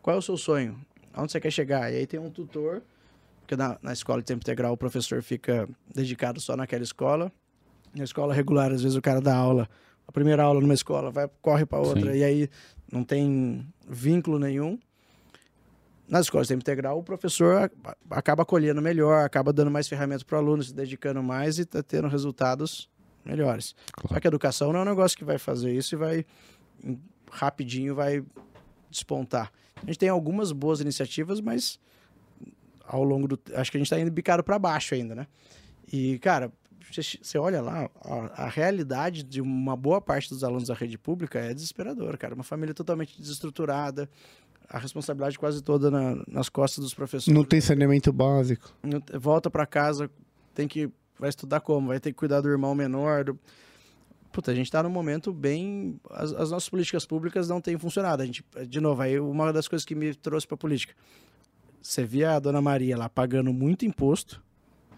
qual 0.00 0.16
é 0.16 0.18
o 0.18 0.22
seu 0.22 0.36
sonho? 0.36 0.78
Aonde 1.12 1.32
você 1.32 1.40
quer 1.40 1.50
chegar? 1.50 1.92
E 1.92 1.96
aí 1.96 2.06
tem 2.06 2.18
um 2.18 2.30
tutor, 2.30 2.82
porque 3.40 3.56
na, 3.56 3.78
na 3.82 3.92
escola 3.92 4.20
de 4.20 4.26
tempo 4.26 4.42
integral 4.42 4.72
o 4.72 4.76
professor 4.76 5.22
fica 5.22 5.68
dedicado 5.94 6.40
só 6.40 6.56
naquela 6.56 6.82
escola. 6.82 7.30
Na 7.94 8.04
escola 8.04 8.34
regular, 8.34 8.72
às 8.72 8.82
vezes 8.82 8.96
o 8.96 9.02
cara 9.02 9.20
dá 9.20 9.36
aula, 9.36 9.68
a 10.06 10.12
primeira 10.12 10.42
aula 10.42 10.60
numa 10.60 10.74
escola, 10.74 11.10
vai 11.10 11.28
corre 11.40 11.64
para 11.64 11.78
outra, 11.78 12.12
Sim. 12.12 12.18
e 12.18 12.24
aí 12.24 12.50
não 12.90 13.04
tem 13.04 13.66
vínculo 13.88 14.38
nenhum. 14.38 14.78
Nas 16.14 16.26
escolas 16.26 16.46
de 16.46 16.54
tempo 16.54 16.62
integral, 16.62 16.96
o 16.96 17.02
professor 17.02 17.68
acaba 18.08 18.44
acolhendo 18.44 18.80
melhor, 18.80 19.24
acaba 19.24 19.52
dando 19.52 19.68
mais 19.68 19.88
ferramentas 19.88 20.22
para 20.22 20.36
o 20.36 20.38
aluno, 20.38 20.62
se 20.62 20.72
dedicando 20.72 21.20
mais 21.20 21.58
e 21.58 21.62
está 21.62 21.82
tendo 21.82 22.06
resultados 22.06 22.88
melhores. 23.24 23.74
Só 24.08 24.20
que 24.20 24.28
a 24.28 24.30
educação 24.30 24.72
não 24.72 24.78
é 24.78 24.82
um 24.82 24.86
negócio 24.86 25.18
que 25.18 25.24
vai 25.24 25.38
fazer 25.38 25.72
isso 25.72 25.96
e 25.96 25.98
vai 25.98 26.24
rapidinho 27.32 27.96
vai 27.96 28.24
despontar. 28.88 29.50
A 29.74 29.86
gente 29.86 29.98
tem 29.98 30.08
algumas 30.08 30.52
boas 30.52 30.80
iniciativas, 30.80 31.40
mas 31.40 31.80
ao 32.86 33.02
longo 33.02 33.26
do 33.26 33.36
acho 33.56 33.72
que 33.72 33.76
a 33.76 33.80
gente 33.80 33.88
está 33.88 33.98
indo 33.98 34.12
bicado 34.12 34.44
para 34.44 34.56
baixo 34.56 34.94
ainda, 34.94 35.16
né? 35.16 35.26
E 35.92 36.20
cara, 36.20 36.52
você- 36.92 37.18
você 37.20 37.38
olha 37.38 37.60
lá, 37.60 37.90
a, 38.02 38.44
a 38.44 38.48
realidade 38.48 39.24
de 39.24 39.40
uma 39.40 39.76
boa 39.76 40.00
parte 40.00 40.28
dos 40.28 40.44
alunos 40.44 40.68
da 40.68 40.74
rede 40.74 40.96
pública 40.96 41.40
é 41.40 41.52
desesperadora, 41.52 42.16
cara. 42.16 42.36
Uma 42.36 42.44
família 42.44 42.72
totalmente 42.72 43.20
desestruturada, 43.20 44.08
a 44.68 44.78
responsabilidade 44.78 45.38
quase 45.38 45.62
toda 45.62 45.90
na- 45.90 46.22
nas 46.26 46.48
costas 46.48 46.82
dos 46.84 46.94
professores. 46.94 47.34
Não 47.34 47.44
tem 47.44 47.60
saneamento 47.60 48.12
básico. 48.12 48.72
Volta 49.18 49.50
para 49.50 49.66
casa, 49.66 50.10
tem 50.54 50.66
que 50.68 50.90
vai 51.18 51.28
estudar 51.28 51.60
como, 51.60 51.88
vai 51.88 52.00
ter 52.00 52.10
que 52.10 52.18
cuidar 52.18 52.40
do 52.40 52.48
irmão 52.48 52.74
menor. 52.74 53.24
Do... 53.24 53.38
Puta, 54.32 54.50
a 54.50 54.54
gente 54.54 54.70
tá 54.70 54.82
num 54.82 54.90
momento 54.90 55.32
bem 55.32 55.98
as, 56.10 56.32
as 56.32 56.50
nossas 56.50 56.68
políticas 56.68 57.06
públicas 57.06 57.48
não 57.48 57.60
têm 57.60 57.78
funcionado. 57.78 58.22
A 58.22 58.26
gente, 58.26 58.44
de 58.68 58.80
novo, 58.80 59.00
aí 59.00 59.18
uma 59.20 59.52
das 59.52 59.68
coisas 59.68 59.84
que 59.86 59.94
me 59.94 60.12
trouxe 60.14 60.46
para 60.46 60.56
política. 60.56 60.92
Você 61.80 62.04
via 62.04 62.32
a 62.34 62.38
dona 62.40 62.60
Maria 62.60 62.96
lá 62.96 63.08
pagando 63.08 63.52
muito 63.52 63.84
imposto, 63.84 64.42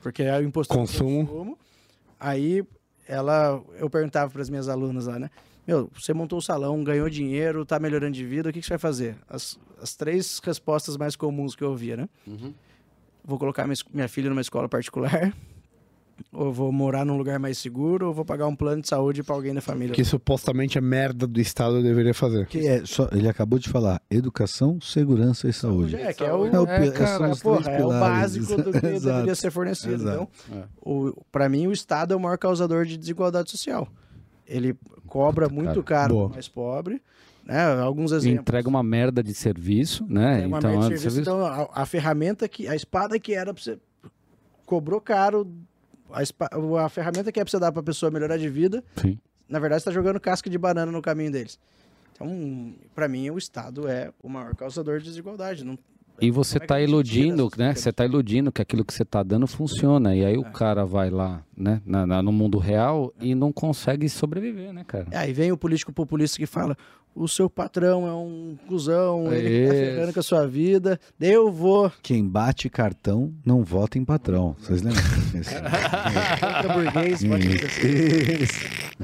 porque 0.01 0.23
é 0.23 0.39
o 0.39 0.43
imposto 0.43 0.73
Consumo. 0.73 1.27
consumo. 1.27 1.59
Aí 2.19 2.65
ela 3.07 3.63
eu 3.79 3.91
perguntava 3.91 4.31
para 4.31 4.41
as 4.41 4.49
minhas 4.49 4.69
alunas 4.69 5.07
lá, 5.07 5.19
né? 5.19 5.31
Meu, 5.67 5.91
você 5.95 6.15
montou 6.15 6.39
o 6.39 6.43
salão, 6.43 6.85
ganhou 6.85 7.09
dinheiro, 7.11 7.65
tá 7.67 7.79
melhorando 7.81 8.13
de 8.13 8.25
vida, 8.25 8.51
o 8.51 8.53
que, 8.53 8.61
que 8.61 8.67
você 8.67 8.75
vai 8.75 8.79
fazer? 8.79 9.17
As, 9.29 9.59
as 9.83 9.97
três 9.97 10.41
respostas 10.45 10.97
mais 10.97 11.17
comuns 11.17 11.57
que 11.57 11.65
eu 11.65 11.71
ouvia, 11.71 11.97
né? 11.97 12.09
Vou 13.25 13.39
colocar 13.39 13.65
minha, 13.67 13.77
minha 13.93 14.09
filha 14.09 14.29
numa 14.31 14.41
escola 14.41 14.69
particular, 14.69 15.33
ou 16.33 16.53
vou 16.53 16.71
morar 16.71 17.05
num 17.05 17.17
lugar 17.19 17.41
mais 17.41 17.59
seguro, 17.59 18.07
ou 18.07 18.15
vou 18.15 18.25
pagar 18.25 18.47
um 18.47 18.55
plano 18.55 18.81
de 18.81 18.89
saúde 18.89 19.25
para 19.25 19.35
alguém 19.35 19.53
da 19.53 19.61
família. 19.61 19.93
Que 19.93 20.05
supostamente 20.05 20.79
a 20.79 20.81
merda 20.81 21.27
do 21.27 21.41
Estado 21.41 21.83
deveria 21.83 22.15
fazer. 22.15 22.47
Que 22.47 22.65
é 22.69 22.87
só, 22.87 23.09
ele 23.11 23.29
acabou 23.29 23.59
de 23.59 23.69
falar 23.69 24.01
educação, 24.09 24.81
segurança 24.81 25.49
e 25.49 25.53
saúde. 25.53 25.97
É, 25.97 26.15
que 26.15 26.23
é 26.23 26.33
o, 26.33 26.47
É 26.47 26.61
o 26.61 26.67
é, 26.69 26.81
pi- 26.81 26.93
cara, 26.93 27.35
porra, 27.35 27.71
é 27.73 27.85
o 27.85 27.89
básico 27.89 28.57
do 28.63 28.71
que 28.73 28.81
deveria 29.01 29.35
ser 29.35 29.51
fornecido. 29.51 29.95
Exato. 29.95 30.29
Então, 30.49 30.65
o, 30.81 31.13
para 31.33 31.49
mim, 31.49 31.67
o 31.67 31.73
Estado 31.73 32.15
é 32.15 32.17
o 32.17 32.21
maior 32.21 32.39
causador 32.39 32.85
de 32.87 32.97
desigualdade 32.97 33.51
social. 33.51 33.89
Ele 34.47 34.77
cobra 35.07 35.49
muito 35.49 35.83
caro 35.83 36.15
Boa. 36.15 36.29
mais 36.29 36.49
pobre, 36.49 37.03
né? 37.45 37.65
Alguns 37.81 38.13
exemplos. 38.13 38.41
Entrega 38.41 38.69
uma 38.69 38.83
merda 38.83 39.23
de 39.23 39.35
serviço, 39.35 40.05
né? 40.09 40.43
É 40.43 40.47
uma 40.47 40.59
então, 40.59 40.71
merda 40.71 40.89
de 40.89 40.95
é 40.95 40.99
serviço, 40.99 41.21
então 41.21 41.45
a, 41.45 41.69
a 41.73 41.87
ferramenta 41.87 42.49
que 42.49 42.67
a 42.69 42.75
espada 42.77 43.19
que 43.19 43.35
era 43.35 43.53
pra 43.53 43.63
você 43.63 43.79
cobrou 44.65 45.01
caro 45.01 45.47
a, 46.13 46.23
espa- 46.23 46.51
a 46.85 46.89
ferramenta 46.89 47.31
que 47.33 47.41
é 47.41 47.45
pra 47.45 47.51
você 47.51 47.59
dar 47.59 47.73
pra 47.73 47.83
pessoa 47.83 48.11
melhorar 48.11 48.37
de 48.37 48.49
vida, 48.49 48.83
Sim. 48.97 49.19
na 49.49 49.59
verdade 49.59 49.83
você 49.83 49.91
tá 49.91 49.95
jogando 49.95 50.21
casca 50.21 50.49
de 50.49 50.59
banana 50.59 50.91
no 50.93 51.03
caminho 51.03 51.31
deles. 51.33 51.59
Então, 52.13 52.73
pra 52.95 53.09
mim 53.09 53.29
o 53.31 53.37
Estado 53.39 53.87
é 53.89 54.11
o 54.23 54.29
maior 54.29 54.55
causador 54.55 54.99
de 54.99 55.05
desigualdade, 55.05 55.65
não 55.65 55.79
E 56.21 56.31
você 56.31 56.59
Como 56.59 56.65
é 56.65 56.67
tá 56.69 56.81
iludindo, 56.81 57.51
né? 57.59 57.75
Você 57.75 57.93
tá 57.93 58.05
iludindo 58.07 58.51
que 58.51 58.63
aquilo 58.63 58.85
que 58.85 58.95
você 58.95 59.05
tá 59.05 59.23
dando 59.23 59.47
funciona. 59.47 60.17
E 60.17 60.25
aí 60.25 60.39
o 60.39 60.45
cara 60.45 60.85
vai 60.87 61.11
lá, 61.11 61.43
né, 61.57 61.81
na, 61.87 62.07
na- 62.07 62.23
no 62.23 62.31
mundo 62.33 62.59
real 62.59 63.13
e 63.21 63.35
não 63.35 63.51
consegue 63.53 64.09
sobreviver, 64.09 64.73
né, 64.73 64.85
cara? 64.87 65.07
Aí 65.13 65.33
vem 65.33 65.51
o 65.53 65.57
político 65.57 65.93
populista 65.93 66.37
que 66.39 66.47
fala: 66.47 66.77
o 67.15 67.27
seu 67.27 67.49
patrão 67.49 68.07
é 68.07 68.13
um 68.13 68.57
cuzão, 68.69 69.33
ele 69.33 69.67
tá 69.69 69.75
Isso. 69.75 69.85
ferrando 69.85 70.13
com 70.13 70.21
a 70.21 70.23
sua 70.23 70.47
vida, 70.47 71.01
eu 71.21 71.51
vou. 71.51 71.91
Quem 72.03 72.27
bate 72.29 72.69
cartão 72.69 73.33
não 73.45 73.63
vota 73.65 73.99
em 73.99 74.05
patrão. 74.05 74.55
Vocês 74.61 74.83
lembram? 74.83 75.03
disso? 75.33 75.51
Fica 76.35 76.73
burguês, 76.75 77.25
pode 77.25 77.47
acontecer. 77.49 78.49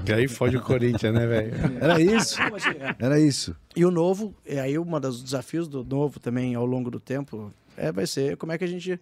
E 0.06 0.12
aí 0.12 0.28
fode 0.28 0.56
o 0.56 0.60
Corinthians, 0.62 1.14
né, 1.14 1.26
velho? 1.26 1.52
Era 1.80 2.00
isso. 2.00 2.40
É. 2.40 2.96
Era 2.98 3.20
isso. 3.20 3.54
E 3.76 3.84
o 3.84 3.90
novo, 3.90 4.34
e 4.46 4.58
aí 4.58 4.78
um 4.78 5.00
dos 5.00 5.22
desafios 5.22 5.68
do 5.68 5.84
novo 5.84 6.18
também 6.20 6.54
ao 6.54 6.64
longo 6.66 6.90
do 6.90 7.00
tempo 7.00 7.52
é, 7.76 7.90
vai 7.92 8.06
ser 8.06 8.36
como 8.36 8.52
é 8.52 8.58
que 8.58 8.64
a 8.64 8.68
gente 8.68 9.00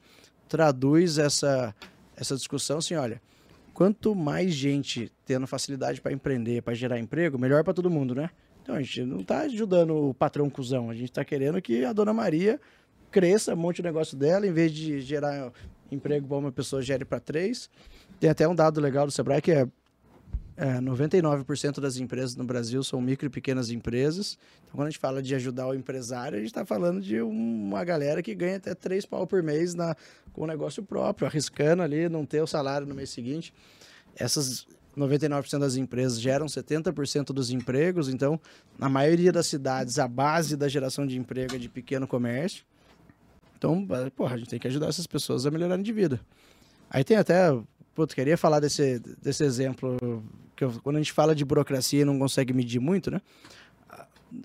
traduz 0.49 1.19
essa, 1.19 1.75
essa 2.17 2.35
discussão 2.37 2.79
assim, 2.79 2.95
olha, 2.95 3.21
quanto 3.81 4.15
mais 4.15 4.53
gente 4.53 5.11
tendo 5.25 5.47
facilidade 5.47 6.03
para 6.03 6.13
empreender, 6.13 6.61
para 6.61 6.75
gerar 6.75 6.99
emprego, 6.99 7.39
melhor 7.39 7.65
para 7.65 7.73
todo 7.73 7.89
mundo, 7.89 8.15
né? 8.15 8.29
Então 8.63 8.75
a 8.75 8.83
gente 8.83 9.05
não 9.05 9.21
está 9.21 9.39
ajudando 9.39 10.11
o 10.11 10.13
patrão 10.13 10.51
cuzão, 10.51 10.91
a 10.91 10.95
gente 10.95 11.09
está 11.09 11.25
querendo 11.25 11.63
que 11.63 11.83
a 11.83 11.91
dona 11.95 12.13
Maria 12.13 12.61
cresça, 13.11 13.57
monte 13.57 13.81
o 13.81 13.83
negócio 13.83 14.19
dela, 14.19 14.47
em 14.47 14.53
vez 14.53 14.71
de 14.71 15.01
gerar 15.01 15.51
emprego 15.91 16.29
para 16.29 16.37
uma 16.37 16.53
pessoa, 16.53 16.83
gere 16.83 17.07
para 17.07 17.19
três. 17.21 17.71
Tem 18.21 18.29
até 18.29 18.47
um 18.47 18.55
dado 18.55 18.83
legal 18.83 19.07
do 19.07 19.13
Sebrae 19.13 19.41
que 19.41 19.51
é 19.51 19.67
é, 20.61 20.79
99% 20.79 21.81
das 21.81 21.97
empresas 21.97 22.37
no 22.37 22.45
Brasil 22.45 22.85
são 22.85 23.01
micro 23.01 23.25
e 23.25 23.31
pequenas 23.31 23.71
empresas. 23.71 24.37
Então, 24.63 24.75
quando 24.75 24.89
a 24.89 24.91
gente 24.91 25.01
fala 25.01 25.23
de 25.23 25.35
ajudar 25.35 25.67
o 25.67 25.73
empresário, 25.73 26.37
a 26.37 26.39
gente 26.39 26.51
está 26.51 26.67
falando 26.67 27.01
de 27.01 27.19
uma 27.23 27.83
galera 27.83 28.23
que 28.23 28.35
ganha 28.35 28.59
até 28.59 28.75
três 28.75 29.07
pau 29.07 29.27
por 29.27 29.43
mês 29.43 29.75
na, 29.75 29.97
com 30.35 30.43
o 30.43 30.47
negócio 30.47 30.83
próprio, 30.83 31.27
arriscando 31.27 31.83
ali, 31.83 32.11
não 32.11 32.27
ter 32.27 32.43
o 32.43 32.47
salário 32.47 32.87
no 32.87 32.95
mês 32.95 33.09
seguinte. 33.09 33.55
Essas 34.15 34.67
99% 34.95 35.59
das 35.59 35.77
empresas 35.77 36.21
geram 36.21 36.45
70% 36.45 37.33
dos 37.33 37.51
empregos, 37.51 38.11
então, 38.11 38.39
na 38.79 38.91
maioria 38.91 39.33
das 39.33 39.47
cidades, 39.47 39.99
a 39.99 40.07
base 40.07 40.59
da 40.59 40.69
geração 40.69 41.07
de 41.07 41.17
emprego 41.17 41.55
é 41.55 41.59
de 41.59 41.71
pequeno 41.71 42.07
comércio. 42.07 42.67
Então, 43.57 43.89
porra, 44.15 44.35
a 44.35 44.39
gente 44.39 44.51
tem 44.51 44.61
que 44.61 44.69
ajudar 44.69 44.89
essas 44.89 45.07
pessoas 45.07 45.47
a 45.47 45.51
melhorarem 45.51 45.83
de 45.83 45.93
vida. 45.93 46.21
Aí 46.91 47.03
tem 47.03 47.17
até 47.17 47.51
Putz, 47.95 48.15
queria 48.15 48.37
falar 48.39 48.61
desse, 48.61 48.99
desse 49.21 49.45
exemplo, 49.45 49.97
que 50.57 50.65
eu- 50.65 50.73
quando 50.83 50.97
a 50.97 51.01
gente 51.01 51.13
fala 51.13 51.35
de 51.35 51.45
burocracia 51.45 52.03
e 52.03 52.05
não 52.05 52.19
consegue 52.19 52.53
medir 52.53 52.79
muito, 52.81 53.11
né? 53.11 53.21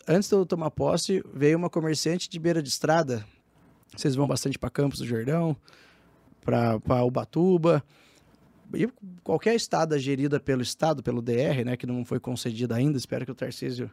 Antes 0.08 0.28
de 0.30 0.36
eu 0.36 0.46
tomar 0.46 0.72
posse, 0.72 1.24
veio 1.34 1.58
uma 1.58 1.70
comerciante 1.70 2.28
de 2.28 2.40
beira 2.40 2.62
de 2.62 2.70
estrada. 2.70 3.24
Vocês 3.96 4.16
vão 4.16 4.28
bastante 4.28 4.58
para 4.58 4.70
Campos 4.70 5.00
do 5.00 5.06
Jordão, 5.06 5.56
para 6.42 7.04
Ubatuba. 7.04 7.84
E 8.74 8.90
qualquer 9.24 9.54
estrada 9.56 9.98
gerida 10.00 10.40
pelo 10.40 10.64
Estado, 10.64 11.04
pelo 11.04 11.22
DR, 11.22 11.64
né, 11.64 11.78
que 11.78 11.86
não 11.86 12.04
foi 12.04 12.20
concedida 12.20 12.76
ainda, 12.76 12.98
espero 12.98 13.24
que 13.26 13.32
o 13.32 13.36
Tarcísio 13.36 13.90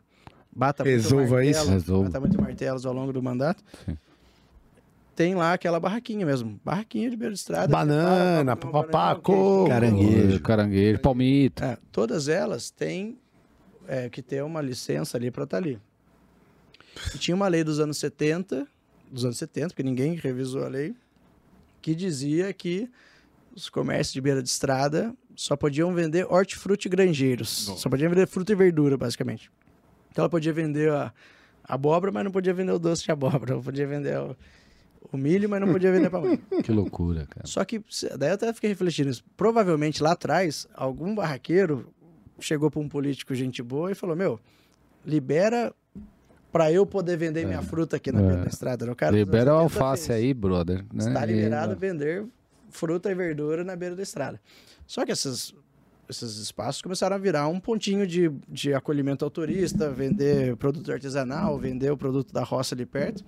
bata 0.50 0.82
muito 0.82 0.94
Resolva 0.94 1.34
martelo, 1.36 1.50
isso. 1.50 1.70
Resolva. 1.70 2.04
bata 2.08 2.20
muito 2.20 2.40
martelos 2.40 2.86
ao 2.86 2.94
longo 2.94 3.12
do 3.12 3.22
mandato. 3.22 3.62
Sim. 3.84 3.96
Tem 5.14 5.34
lá 5.34 5.52
aquela 5.52 5.78
barraquinha 5.78 6.24
mesmo, 6.24 6.59
barraquinha 6.64 7.10
de 7.10 7.16
beira 7.16 7.34
de 7.34 7.39
estrada. 7.39 7.68
Banana, 7.70 8.56
come 8.56 8.70
um 8.70 8.72
papapá, 8.72 9.14
coco. 9.14 9.68
Caranguejo. 9.68 10.40
Caranguejo, 10.40 11.01
palmito. 11.01 11.62
é, 11.62 11.76
todas 11.90 12.28
elas 12.28 12.70
têm 12.70 13.18
é, 13.86 14.09
que 14.09 14.22
ter 14.22 14.43
uma 14.43 14.62
licença 14.62 15.18
ali 15.18 15.30
para 15.30 15.44
estar 15.44 15.59
ali. 15.59 15.78
E 17.14 17.18
tinha 17.18 17.34
uma 17.34 17.48
lei 17.48 17.62
dos 17.62 17.78
anos 17.78 17.98
70, 17.98 18.66
dos 19.10 19.24
anos 19.24 19.36
70, 19.36 19.68
porque 19.68 19.82
ninguém 19.82 20.14
revisou 20.14 20.64
a 20.64 20.68
lei, 20.68 20.94
que 21.80 21.94
dizia 21.94 22.52
que 22.52 22.90
os 23.55 23.68
comércios 23.68 24.14
de 24.14 24.20
beira 24.20 24.43
de 24.43 24.48
estrada 24.48 25.14
só 25.36 25.56
podiam 25.56 25.93
vender 25.94 26.26
hortifruti 26.30 26.89
granjeiros. 26.89 27.66
Só 27.76 27.89
podiam 27.89 28.10
vender 28.10 28.26
fruta 28.26 28.52
e 28.52 28.55
verdura, 28.55 28.97
basicamente. 28.97 29.51
Então 30.10 30.22
ela 30.22 30.30
podia 30.30 30.52
vender 30.52 30.90
a 30.90 31.12
abóbora, 31.64 32.12
mas 32.12 32.24
não 32.24 32.30
podia 32.30 32.52
vender 32.52 32.72
o 32.72 32.78
doce 32.78 33.05
de 33.05 33.10
abóbora. 33.10 33.55
Não 33.56 33.62
podia 33.62 33.86
vender 33.86 34.18
o, 34.18 34.36
o 35.10 35.16
milho, 35.16 35.48
mas 35.48 35.60
não 35.60 35.72
podia 35.72 35.90
vender 35.90 36.10
pamonha. 36.10 36.38
Que 36.62 36.70
loucura, 36.72 37.26
cara. 37.26 37.46
Só 37.46 37.64
que, 37.64 37.82
daí 38.18 38.30
eu 38.30 38.34
até 38.34 38.52
fiquei 38.52 38.70
refletindo 38.70 39.10
isso. 39.10 39.24
Provavelmente 39.36 40.02
lá 40.02 40.12
atrás, 40.12 40.66
algum 40.74 41.14
barraqueiro 41.14 41.86
chegou 42.38 42.70
para 42.70 42.80
um 42.80 42.88
político 42.88 43.34
gente 43.34 43.62
boa 43.62 43.90
e 43.90 43.94
falou: 43.94 44.14
Meu, 44.16 44.38
libera 45.04 45.72
para 46.52 46.70
eu 46.70 46.84
poder 46.84 47.16
vender 47.16 47.46
minha 47.46 47.62
fruta 47.62 47.96
aqui 47.96 48.12
na 48.12 48.20
É. 48.20 48.26
beira 48.26 48.42
da 48.42 48.48
estrada. 48.48 48.90
O 48.90 48.94
cara 48.94 49.12
dos 49.12 49.18
Libera 49.20 49.52
o 49.54 49.58
anos 49.58 49.72
80 49.72 49.80
alface 49.84 50.06
fez. 50.08 50.18
aí, 50.18 50.34
brother. 50.34 50.84
Né? 50.92 51.08
Está 51.08 51.26
E- 51.26 51.32
liberado 51.32 51.76
vender 51.76 52.24
fruta 52.70 53.10
e 53.10 53.14
verdura 53.14 53.64
na 53.64 53.74
beira 53.74 53.96
da 53.96 54.02
estrada. 54.02 54.38
Só 54.86 55.04
que 55.06 55.12
esses, 55.12 55.54
esses 56.08 56.36
espaços 56.36 56.82
começaram 56.82 57.16
a 57.16 57.18
virar 57.18 57.48
um 57.48 57.58
pontinho 57.58 58.06
de, 58.06 58.30
de 58.48 58.74
acolhimento 58.74 59.24
ao 59.24 59.30
turista, 59.30 59.90
vender 59.90 60.54
produto 60.56 60.92
artesanal, 60.92 61.58
vender 61.58 61.90
o 61.90 61.96
produto 61.96 62.32
da 62.34 62.42
roça 62.42 62.74
ali 62.74 62.84
perto. 62.84 63.24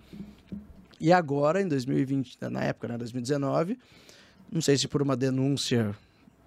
E 1.01 1.13
agora, 1.13 1.61
em 1.61 1.69
2020, 1.69 2.39
na 2.51 2.63
época, 2.63 2.89
né, 2.89 2.99
2019, 2.99 3.79
não 4.51 4.61
sei 4.61 4.77
se 4.77 4.87
por 4.87 5.03
uma 5.03 5.17
denúncia 5.17 5.95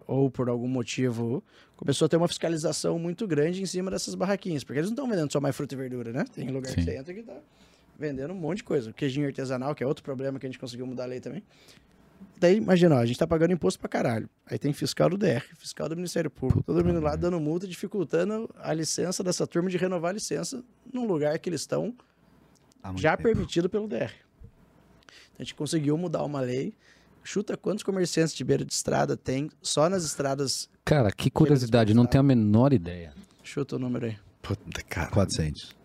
ou 0.06 0.32
por 0.32 0.48
algum 0.48 0.68
motivo, 0.68 1.44
começou 1.76 2.06
a 2.06 2.10
ter 2.10 2.15
uma 2.15 2.28
fiscalização 2.28 2.98
muito 2.98 3.28
grande 3.28 3.61
em 3.61 3.65
cima 3.65 3.91
dessas 3.91 4.15
barraquinhas. 4.15 4.64
Porque 4.64 4.80
eles 4.80 4.90
não 4.90 4.95
estão 4.95 5.10
vendendo 5.10 5.32
só 5.32 5.41
mais 5.41 5.56
fruta 5.56 5.76
e 5.76 5.78
verdura, 5.78 6.14
né? 6.14 6.26
Tem 6.34 6.48
lugar 6.49 6.74
que 6.74 6.82
Sim. 6.82 6.86
você 6.86 6.98
entra 6.98 7.14
que 7.14 7.24
tá 7.24 7.38
vendendo 7.99 8.34
um 8.34 8.38
monte 8.38 8.57
de 8.57 8.64
coisa. 8.64 8.94
Queijinho 8.94 9.28
artesanal, 9.28 9.76
que 9.76 9.84
é 9.84 9.88
outro 9.88 10.03
problema 10.03 10.40
que 10.40 10.45
a 10.45 10.49
gente 10.49 10.60
conseguiu 10.60 10.88
mudar 10.88 11.03
a 11.03 11.07
lei 11.07 11.19
também. 11.19 11.44
Daí, 12.40 12.57
imagina, 12.57 12.95
ó, 12.95 12.99
a 12.99 13.06
gente 13.06 13.18
tá 13.18 13.28
pagando 13.28 13.52
imposto 13.52 13.80
pra 13.80 13.90
caralho. 13.90 14.30
Aí 14.45 14.57
tem 14.57 14.72
fiscal 14.72 15.10
do 15.10 15.18
DR, 15.18 15.41
fiscal 15.57 15.90
do 15.90 15.95
Ministério 15.95 16.30
Público, 16.30 16.64
todo 16.64 16.84
mundo 16.86 16.99
lá 16.99 17.15
dando 17.15 17.40
multa, 17.40 17.68
dificultando 17.68 18.49
a 18.60 18.74
licença 18.74 19.24
dessa 19.24 19.45
turma 19.45 19.69
de 19.69 19.78
renovar 19.78 20.11
a 20.11 20.14
licença 20.14 20.64
num 20.91 21.06
lugar 21.06 21.38
que 21.40 21.49
eles 21.49 21.61
estão 21.61 21.95
já 22.95 23.18
tempo. 23.18 23.30
permitido 23.30 23.69
pelo 23.69 23.88
DR. 23.88 24.11
A 25.38 25.43
gente 25.43 25.55
conseguiu 25.55 25.97
mudar 25.97 26.23
uma 26.23 26.41
lei. 26.41 26.73
Chuta 27.23 27.57
quantos 27.57 27.84
comerciantes 27.84 28.34
de 28.34 28.43
beira 28.43 28.64
de 28.64 28.73
estrada 28.73 29.18
tem 29.18 29.49
só 29.61 29.89
nas 29.89 30.03
estradas. 30.03 30.69
Cara, 30.85 31.11
que 31.11 31.30
curiosidade, 31.30 31.93
não 31.93 32.05
tenho 32.05 32.22
a 32.22 32.23
menor 32.23 32.72
ideia. 32.73 33.14
Chuta 33.43 33.76
o 33.76 33.80
número 33.80 34.05
aí. 34.05 34.18
Puta, 34.41 34.81
cara. 34.84 35.09
400. 35.11 35.76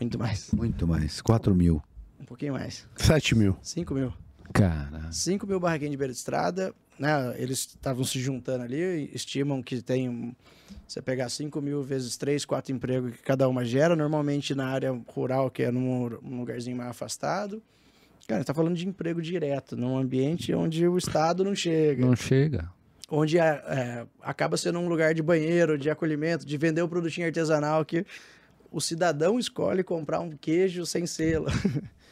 Muito 0.00 0.18
mais. 0.18 0.50
Muito 0.52 0.86
mais. 0.86 1.20
4 1.20 1.54
mil. 1.54 1.80
Um 2.20 2.24
pouquinho 2.24 2.54
mais. 2.54 2.86
7 2.96 3.34
mil. 3.36 3.56
5 3.62 3.94
mil. 3.94 4.12
Cara, 4.52 5.12
5 5.12 5.46
mil 5.46 5.60
barraquinhas 5.60 5.92
de 5.92 5.96
beira 5.96 6.12
de 6.12 6.18
estrada, 6.18 6.74
né? 6.98 7.34
Eles 7.40 7.60
estavam 7.60 8.02
se 8.04 8.18
juntando 8.18 8.64
ali, 8.64 8.76
e 8.76 9.10
estimam 9.14 9.62
que 9.62 9.80
tem. 9.80 10.08
um- 10.08 10.34
Você 10.88 11.00
pegar 11.00 11.28
5 11.28 11.60
mil 11.60 11.82
vezes 11.84 12.16
3, 12.16 12.44
4 12.44 12.72
empregos 12.74 13.12
que 13.12 13.22
cada 13.22 13.48
uma 13.48 13.64
gera, 13.64 13.94
normalmente 13.94 14.54
na 14.56 14.66
área 14.66 14.90
rural, 15.08 15.48
que 15.50 15.62
é 15.62 15.70
num, 15.70 16.08
num 16.22 16.40
lugarzinho 16.40 16.76
mais 16.76 16.90
afastado. 16.90 17.62
Cara, 18.28 18.44
tá 18.44 18.54
falando 18.54 18.76
de 18.76 18.86
emprego 18.86 19.20
direto, 19.20 19.76
num 19.76 19.96
ambiente 19.98 20.54
onde 20.54 20.86
o 20.86 20.96
Estado 20.96 21.42
não 21.44 21.54
chega. 21.54 22.04
não 22.06 22.14
chega. 22.14 22.70
onde 23.10 23.38
é, 23.38 23.42
é, 23.66 24.06
acaba 24.22 24.56
sendo 24.56 24.78
um 24.78 24.88
lugar 24.88 25.12
de 25.14 25.22
banheiro, 25.22 25.76
de 25.76 25.90
acolhimento, 25.90 26.46
de 26.46 26.56
vender 26.56 26.82
o 26.82 26.88
produtinho 26.88 27.26
artesanal 27.26 27.84
que 27.84 28.04
o 28.70 28.80
cidadão 28.80 29.38
escolhe 29.38 29.82
comprar 29.82 30.20
um 30.20 30.30
queijo 30.30 30.86
sem 30.86 31.06
selo. 31.06 31.46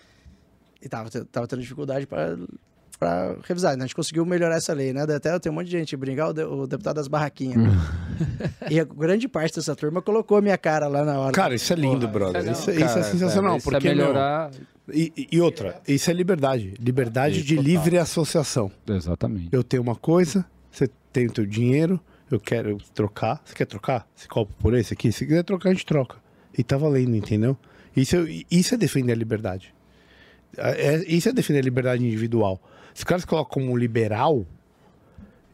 e 0.82 0.88
tava, 0.88 1.08
tava 1.30 1.46
tendo 1.46 1.62
dificuldade 1.62 2.06
para 2.06 2.36
para 2.98 3.36
revisar. 3.44 3.76
né? 3.76 3.84
A 3.84 3.86
gente 3.86 3.94
conseguiu 3.94 4.26
melhorar 4.26 4.56
essa 4.56 4.72
lei, 4.72 4.92
né? 4.92 5.02
Até 5.02 5.38
tem 5.38 5.52
um 5.52 5.54
monte 5.54 5.66
de 5.66 5.78
gente 5.78 5.96
brincar, 5.96 6.30
o, 6.30 6.32
de- 6.32 6.42
o 6.42 6.66
deputado 6.66 6.96
das 6.96 7.06
barraquinhas. 7.06 7.62
e 8.68 8.80
a 8.80 8.82
grande 8.84 9.28
parte 9.28 9.54
dessa 9.54 9.76
turma 9.76 10.02
colocou 10.02 10.36
a 10.36 10.42
minha 10.42 10.58
cara 10.58 10.88
lá 10.88 11.04
na 11.04 11.16
hora. 11.20 11.32
Cara, 11.32 11.54
isso 11.54 11.72
é 11.72 11.76
lindo, 11.76 12.08
brother. 12.08 12.42
Cara, 12.42 12.50
Isso, 12.50 12.68
isso 12.72 12.82
é 12.82 12.86
cara, 12.88 13.02
sensacional. 13.04 13.56
isso 13.56 13.68
é 13.68 13.72
porque, 13.72 13.86
meu, 13.94 13.96
melhorar. 13.98 14.50
e, 14.52 14.77
e- 14.92 15.28
e 15.32 15.40
outra, 15.40 15.80
isso 15.86 16.10
é 16.10 16.14
liberdade. 16.14 16.74
Liberdade 16.80 17.42
de 17.42 17.56
Total. 17.56 17.64
livre 17.70 17.98
associação. 17.98 18.70
Exatamente. 18.86 19.48
Eu 19.52 19.62
tenho 19.64 19.82
uma 19.82 19.94
coisa, 19.96 20.44
você 20.70 20.88
tem 21.12 21.26
o 21.26 21.32
teu 21.32 21.46
dinheiro, 21.46 22.00
eu 22.30 22.38
quero 22.40 22.78
trocar. 22.94 23.40
Você 23.44 23.54
quer 23.54 23.66
trocar? 23.66 24.06
Esse 24.16 24.28
copo 24.28 24.52
por 24.58 24.74
esse 24.74 24.92
aqui? 24.92 25.10
Se 25.12 25.26
quiser 25.26 25.42
trocar, 25.44 25.70
a 25.70 25.72
gente 25.72 25.86
troca. 25.86 26.16
E 26.56 26.62
tá 26.62 26.76
valendo, 26.76 27.14
entendeu? 27.16 27.56
Isso, 27.96 28.16
é- 28.16 28.42
isso 28.50 28.74
é 28.74 28.78
defender 28.78 29.12
a 29.12 29.16
liberdade. 29.16 29.74
É- 30.56 30.94
é- 30.94 31.04
isso 31.06 31.28
é 31.28 31.32
defender 31.32 31.60
a 31.60 31.62
liberdade 31.62 32.04
individual. 32.04 32.60
Se 32.94 33.02
o 33.02 33.06
cara 33.06 33.20
se 33.20 33.26
coloca 33.26 33.50
como 33.52 33.76
liberal, 33.76 34.46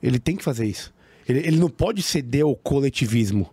ele 0.03 0.19
tem 0.19 0.37
que 0.37 0.43
fazer 0.45 0.67
isso. 0.67 0.93
Ele, 1.29 1.39
ele 1.41 1.57
não 1.59 1.71
pode 1.71 2.03
ceder 2.03 2.45
ao 2.45 2.55
coletivismo. 2.57 3.51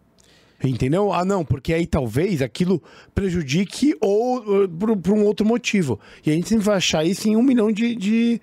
Entendeu? 0.64 1.12
Ah, 1.12 1.26
não, 1.26 1.44
porque 1.44 1.74
aí 1.74 1.88
talvez 1.88 2.42
aquilo 2.42 2.82
prejudique 3.16 3.96
ou 4.00 4.64
uh, 4.64 4.70
por, 4.70 4.96
por 4.98 5.14
um 5.14 5.24
outro 5.24 5.46
motivo. 5.46 6.00
E 6.26 6.30
a 6.30 6.34
gente 6.34 6.48
sempre 6.50 6.66
vai 6.66 6.78
achar 6.78 7.04
isso 7.06 7.28
em 7.28 7.36
um 7.36 7.42
milhão 7.42 7.72
de- 7.72 7.96
de, 7.96 8.42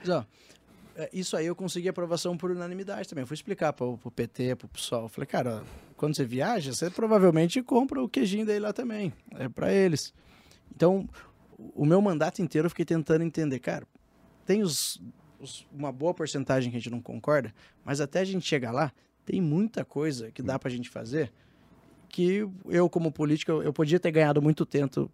é, 0.96 1.08
isso 1.12 1.36
aí 1.36 1.46
eu 1.46 1.54
consegui 1.54 1.88
aprovação 1.88 2.36
por 2.36 2.50
unanimidade 2.50 3.08
também. 3.08 3.22
Eu 3.22 3.26
fui 3.26 3.34
explicar 3.34 3.72
pro, 3.72 3.96
pro 3.98 4.10
PT, 4.10 4.56
pro 4.56 4.66
PSOL. 4.68 5.02
Eu 5.04 5.08
falei, 5.08 5.26
cara, 5.26 5.62
quando 5.96 6.16
você 6.16 6.24
viaja, 6.24 6.72
você 6.72 6.90
provavelmente 6.90 7.62
compra 7.62 8.02
o 8.02 8.08
queijinho 8.08 8.44
daí 8.44 8.58
lá 8.58 8.72
também. 8.72 9.12
É 9.36 9.48
para 9.48 9.72
eles. 9.72 10.12
Então, 10.74 11.08
o 11.74 11.84
meu 11.86 12.00
mandato 12.00 12.42
inteiro 12.42 12.66
eu 12.66 12.70
fiquei 12.70 12.84
tentando 12.84 13.22
entender, 13.22 13.58
cara, 13.60 13.86
tem 14.44 14.62
os, 14.62 15.00
os- 15.38 15.66
uma 15.72 15.92
boa 15.92 16.12
porcentagem 16.12 16.70
que 16.70 16.76
a 16.76 16.80
gente 16.80 16.90
não 16.90 17.00
concorda, 17.00 17.54
mas 17.84 18.00
até 18.00 18.20
a 18.20 18.24
gente 18.24 18.44
chegar 18.46 18.72
lá, 18.72 18.92
tem 19.24 19.40
muita 19.40 19.84
coisa 19.84 20.30
que 20.32 20.42
dá 20.42 20.58
pra 20.58 20.70
gente 20.70 20.88
fazer 20.88 21.32
que 22.08 22.48
eu, 22.66 22.88
como 22.88 23.12
político, 23.12 23.52
eu, 23.62 23.72
podia 23.72 24.00
ter 24.00 24.10
ganhado 24.10 24.40
muito 24.40 24.64
tempo 24.64 25.10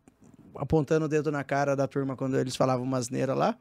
apontando 0.54 1.06
o 1.06 1.08
dedo 1.08 1.32
na 1.32 1.42
cara 1.42 1.74
da 1.74 1.86
turma 1.86 2.16
quando 2.16 2.38
eles 2.38 2.54
falavam 2.54 2.84
uma 2.84 2.98
asneira 2.98 3.34
lá, 3.34 3.56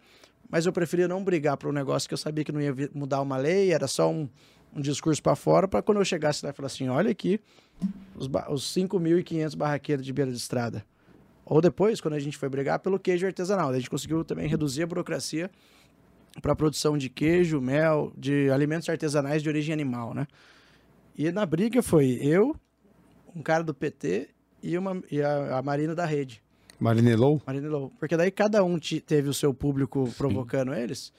mas 0.49 0.65
eu 0.65 0.71
preferia 0.71 1.07
não 1.07 1.23
brigar 1.23 1.57
para 1.57 1.67
um 1.67 1.71
negócio 1.71 2.07
que 2.07 2.13
eu 2.13 2.17
sabia 2.17 2.43
que 2.43 2.51
não 2.51 2.61
ia 2.61 2.73
mudar 2.93 3.21
uma 3.21 3.37
lei, 3.37 3.73
era 3.73 3.87
só 3.87 4.11
um, 4.11 4.29
um 4.75 4.81
discurso 4.81 5.21
para 5.21 5.35
fora, 5.35 5.67
para 5.67 5.81
quando 5.81 5.97
eu 5.97 6.05
chegasse 6.05 6.45
lá 6.45 6.51
e 6.51 6.53
falar 6.53 6.67
assim: 6.67 6.87
olha 6.89 7.11
aqui, 7.11 7.39
os, 8.15 8.27
os 8.49 8.75
5.500 8.75 9.55
barraqueiros 9.55 10.05
de 10.05 10.13
beira 10.13 10.31
de 10.31 10.37
estrada. 10.37 10.85
Ou 11.45 11.59
depois, 11.59 11.99
quando 11.99 12.13
a 12.13 12.19
gente 12.19 12.37
foi 12.37 12.47
brigar 12.47 12.79
pelo 12.79 12.99
queijo 12.99 13.25
artesanal, 13.25 13.69
a 13.69 13.77
gente 13.77 13.89
conseguiu 13.89 14.23
também 14.23 14.47
reduzir 14.47 14.83
a 14.83 14.87
burocracia 14.87 15.51
para 16.41 16.53
a 16.53 16.55
produção 16.55 16.97
de 16.97 17.09
queijo, 17.09 17.59
mel, 17.61 18.13
de 18.17 18.49
alimentos 18.49 18.87
artesanais 18.89 19.43
de 19.43 19.49
origem 19.49 19.73
animal, 19.73 20.13
né? 20.13 20.25
E 21.17 21.31
na 21.31 21.45
briga 21.45 21.83
foi 21.83 22.17
eu, 22.21 22.55
um 23.35 23.41
cara 23.41 23.63
do 23.63 23.73
PT 23.73 24.29
e, 24.61 24.77
uma, 24.77 25.01
e 25.11 25.21
a, 25.21 25.57
a 25.57 25.61
Marina 25.61 25.93
da 25.93 26.05
Rede. 26.05 26.41
Marinelou? 26.79 27.41
Marina 27.45 27.69
Low. 27.69 27.91
Porque 27.99 28.17
daí 28.17 28.29
cada 28.29 28.63
um 28.63 28.77
teve 28.79 29.29
o 29.29 29.33
seu 29.33 29.53
público 29.53 30.11
provocando 30.17 30.73
eles. 30.73 31.13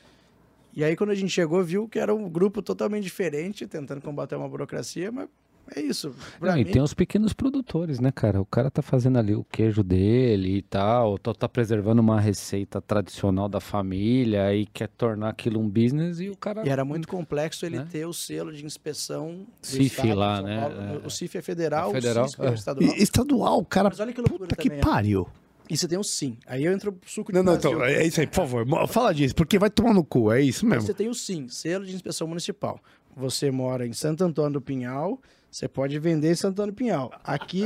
E 0.75 0.83
aí 0.85 0.97
quando 0.97 1.11
a 1.11 1.15
gente 1.15 1.31
chegou, 1.31 1.63
viu 1.63 1.89
que 1.89 1.99
era 1.99 2.15
um 2.15 2.29
grupo 2.29 2.61
totalmente 2.61 3.05
diferente, 3.05 3.67
tentando 3.67 4.03
combater 4.03 4.35
uma 4.35 4.49
burocracia, 4.49 5.11
mas 5.11 5.29
é 5.75 5.81
isso. 5.81 6.15
Não, 6.41 6.57
e 6.59 6.65
tem 6.65 6.81
os 6.83 6.93
pequenos 6.95 7.33
produtores, 7.33 8.01
né, 8.01 8.11
cara? 8.11 8.41
O 8.41 8.45
cara 8.47 8.71
tá 8.71 8.83
fazendo 8.83 9.19
ali 9.19 9.35
o 9.35 9.45
queijo 9.45 9.83
dele 9.83 10.57
e 10.59 10.63
tal, 10.63 11.19
tá, 11.19 11.33
tá 11.35 11.49
preservando 11.49 12.01
uma 12.01 12.21
receita 12.21 12.81
tradicional 12.81 13.49
da 13.49 13.61
família 13.61 14.55
e 14.55 14.67
quer 14.67 14.89
tornar 14.89 15.29
aquilo 15.31 15.61
um 15.61 15.69
business 15.69 16.21
e 16.21 16.29
o 16.29 16.37
cara. 16.37 16.67
E 16.67 16.69
era 16.69 16.85
muito 16.85 17.07
complexo 17.09 17.65
ele 17.67 17.79
Né? 17.79 17.87
ter 17.91 18.07
o 18.07 18.13
selo 18.13 18.53
de 18.53 18.65
inspeção 18.65 19.47
do 19.61 19.67
CIF 19.67 20.13
lá, 20.13 20.43
né? 20.43 20.61
Paulo. 20.61 20.77
É. 21.03 21.07
O 21.07 21.11
CIF 21.11 21.39
é 21.39 21.43
federal, 21.43 21.91
É 21.91 21.95
federal, 21.95 22.25
o 22.25 22.29
CISP 22.29 22.43
é, 22.43 22.49
é. 22.49 22.55
estadual. 22.55 22.91
E- 22.97 23.03
Estadual, 23.03 23.65
cara. 23.65 23.89
Mas 23.91 24.01
olha 24.01 24.13
que 24.13 24.21
loucura 24.21 24.41
Puta 24.49 24.57
que 24.57 24.69
também, 24.69 24.83
pariu. 24.85 25.27
E 25.71 25.77
você 25.79 25.89
tem 25.89 25.97
o 25.97 26.05
SIM. 26.05 26.37
Aí 26.47 26.63
eu 26.65 26.73
entro 26.73 26.93
pro 26.93 27.09
suco 27.11 27.33
de 27.33 27.39
Não, 27.39 27.43
não, 27.43 27.55
então, 27.55 27.83
é 27.83 28.07
isso 28.07 28.21
aí, 28.21 28.27
por 28.27 28.35
favor. 28.47 28.67
Fala 28.87 29.15
disso, 29.15 29.35
porque 29.35 29.59
vai 29.59 29.71
tomar 29.71 29.95
no 29.95 30.05
cu, 30.05 30.31
é 30.31 30.43
isso 30.43 30.67
Aí 30.67 30.71
mesmo. 30.71 30.87
você 30.87 30.93
tem 30.93 31.09
o 31.09 31.15
SIM, 31.15 31.49
selo 31.49 31.87
de 31.87 31.95
inspeção 31.95 32.27
municipal. 32.29 32.79
Você 33.17 33.51
mora 33.51 33.87
em 33.87 33.93
Santo 33.95 34.23
Antônio 34.25 34.53
do 34.55 34.61
Pinhal, 34.61 35.19
você 35.55 35.69
pode 35.69 35.97
vender 36.01 36.33
em 36.33 36.35
Santo 36.35 36.55
Antônio 36.55 36.73
do 36.73 36.77
Pinhal. 36.77 37.13
Aqui, 37.23 37.63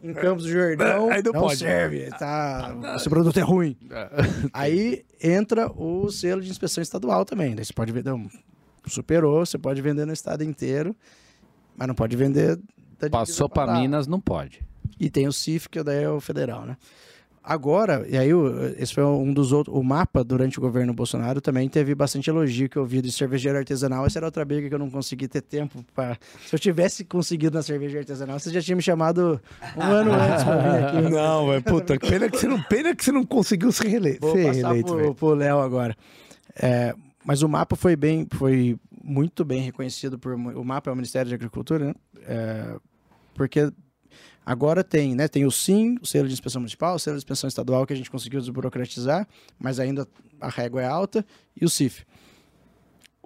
em 0.00 0.14
Campos 0.14 0.44
do 0.44 0.50
Jordão, 0.50 1.10
Aí 1.10 1.20
não 1.20 1.32
não, 1.32 1.40
pode. 1.40 1.58
serve, 1.58 2.08
tá, 2.10 2.72
esse 2.94 3.08
produto 3.08 3.36
é 3.36 3.42
ruim. 3.42 3.76
Aí 4.54 5.04
entra 5.20 5.66
o 5.72 6.08
selo 6.12 6.40
de 6.40 6.48
inspeção 6.48 6.80
estadual 6.80 7.24
também. 7.24 7.56
Daí 7.56 7.64
você 7.64 7.72
pode 7.72 7.90
vender, 7.90 8.14
superou, 8.86 9.44
você 9.44 9.58
pode 9.58 9.82
vender 9.82 10.04
no 10.06 10.12
estado 10.12 10.44
inteiro, 10.44 10.94
mas 11.76 11.88
não 11.88 11.94
pode 11.94 12.14
vender 12.14 12.60
Passou 13.10 13.50
lá. 13.52 13.80
Minas, 13.80 14.06
não 14.06 14.20
pode. 14.20 14.62
E 15.00 15.10
tem 15.10 15.26
o 15.26 15.32
CIF, 15.32 15.68
que 15.68 15.82
daí 15.82 16.04
é 16.04 16.08
o 16.08 16.20
federal, 16.20 16.64
né? 16.64 16.76
Agora, 17.44 18.06
e 18.08 18.16
aí 18.16 18.28
esse 18.78 18.94
foi 18.94 19.04
um 19.04 19.32
dos 19.32 19.50
outros, 19.50 19.76
o 19.76 19.82
mapa 19.82 20.22
durante 20.22 20.58
o 20.58 20.60
governo 20.60 20.94
Bolsonaro 20.94 21.40
também 21.40 21.68
teve 21.68 21.92
bastante 21.92 22.30
elogio 22.30 22.68
que 22.68 22.76
eu 22.76 22.86
vi 22.86 23.02
de 23.02 23.10
cervejeiro 23.10 23.58
artesanal. 23.58 24.06
Essa 24.06 24.20
era 24.20 24.26
outra 24.26 24.44
briga 24.44 24.68
que 24.68 24.74
eu 24.74 24.78
não 24.78 24.88
consegui 24.88 25.26
ter 25.26 25.40
tempo 25.40 25.84
para. 25.92 26.16
Se 26.46 26.54
eu 26.54 26.58
tivesse 26.58 27.04
conseguido 27.04 27.56
na 27.56 27.62
cerveja 27.62 27.98
artesanal, 27.98 28.38
você 28.38 28.50
já 28.50 28.62
tinha 28.62 28.76
me 28.76 28.82
chamado 28.82 29.40
um 29.76 29.82
ano 29.82 30.12
antes 30.14 30.44
pra 30.44 30.56
vir 30.56 30.84
aqui. 30.84 31.10
Não, 31.10 31.48
velho, 31.48 31.62
puta, 31.64 31.98
pena 31.98 32.30
que 32.30 32.38
você 32.38 32.46
não, 32.46 32.62
pena 32.62 32.94
que 32.94 33.04
você 33.04 33.10
não 33.10 33.24
conseguiu 33.24 33.72
ser, 33.72 33.88
rele 33.88 34.18
Vou 34.20 34.36
ser 34.36 34.46
passar 34.46 34.68
reeleito, 34.68 34.94
pro, 34.94 35.14
pro 35.14 35.34
Léo 35.34 35.58
agora. 35.58 35.96
É, 36.54 36.94
mas 37.24 37.42
o 37.42 37.48
mapa 37.48 37.74
foi 37.74 37.96
bem, 37.96 38.24
foi 38.32 38.78
muito 39.02 39.44
bem 39.44 39.62
reconhecido 39.62 40.16
por 40.16 40.34
o 40.34 40.64
mapa 40.64 40.90
é 40.90 40.92
o 40.92 40.96
Ministério 40.96 41.28
da 41.28 41.34
Agricultura, 41.34 41.86
né? 41.86 41.94
É, 42.24 42.76
porque 43.34 43.72
agora 44.44 44.82
tem, 44.82 45.14
né? 45.14 45.28
Tem 45.28 45.44
o 45.44 45.50
SIM, 45.50 45.96
o 46.00 46.06
selo 46.06 46.28
de 46.28 46.34
inspeção 46.34 46.60
municipal, 46.60 46.94
o 46.94 46.98
selo 46.98 47.16
de 47.16 47.20
inspeção 47.20 47.48
estadual 47.48 47.86
que 47.86 47.92
a 47.92 47.96
gente 47.96 48.10
conseguiu 48.10 48.40
desburocratizar, 48.40 49.26
mas 49.58 49.78
ainda 49.78 50.06
a 50.40 50.48
régua 50.48 50.82
é 50.82 50.86
alta 50.86 51.24
e 51.60 51.64
o 51.64 51.70
CIF. 51.70 52.04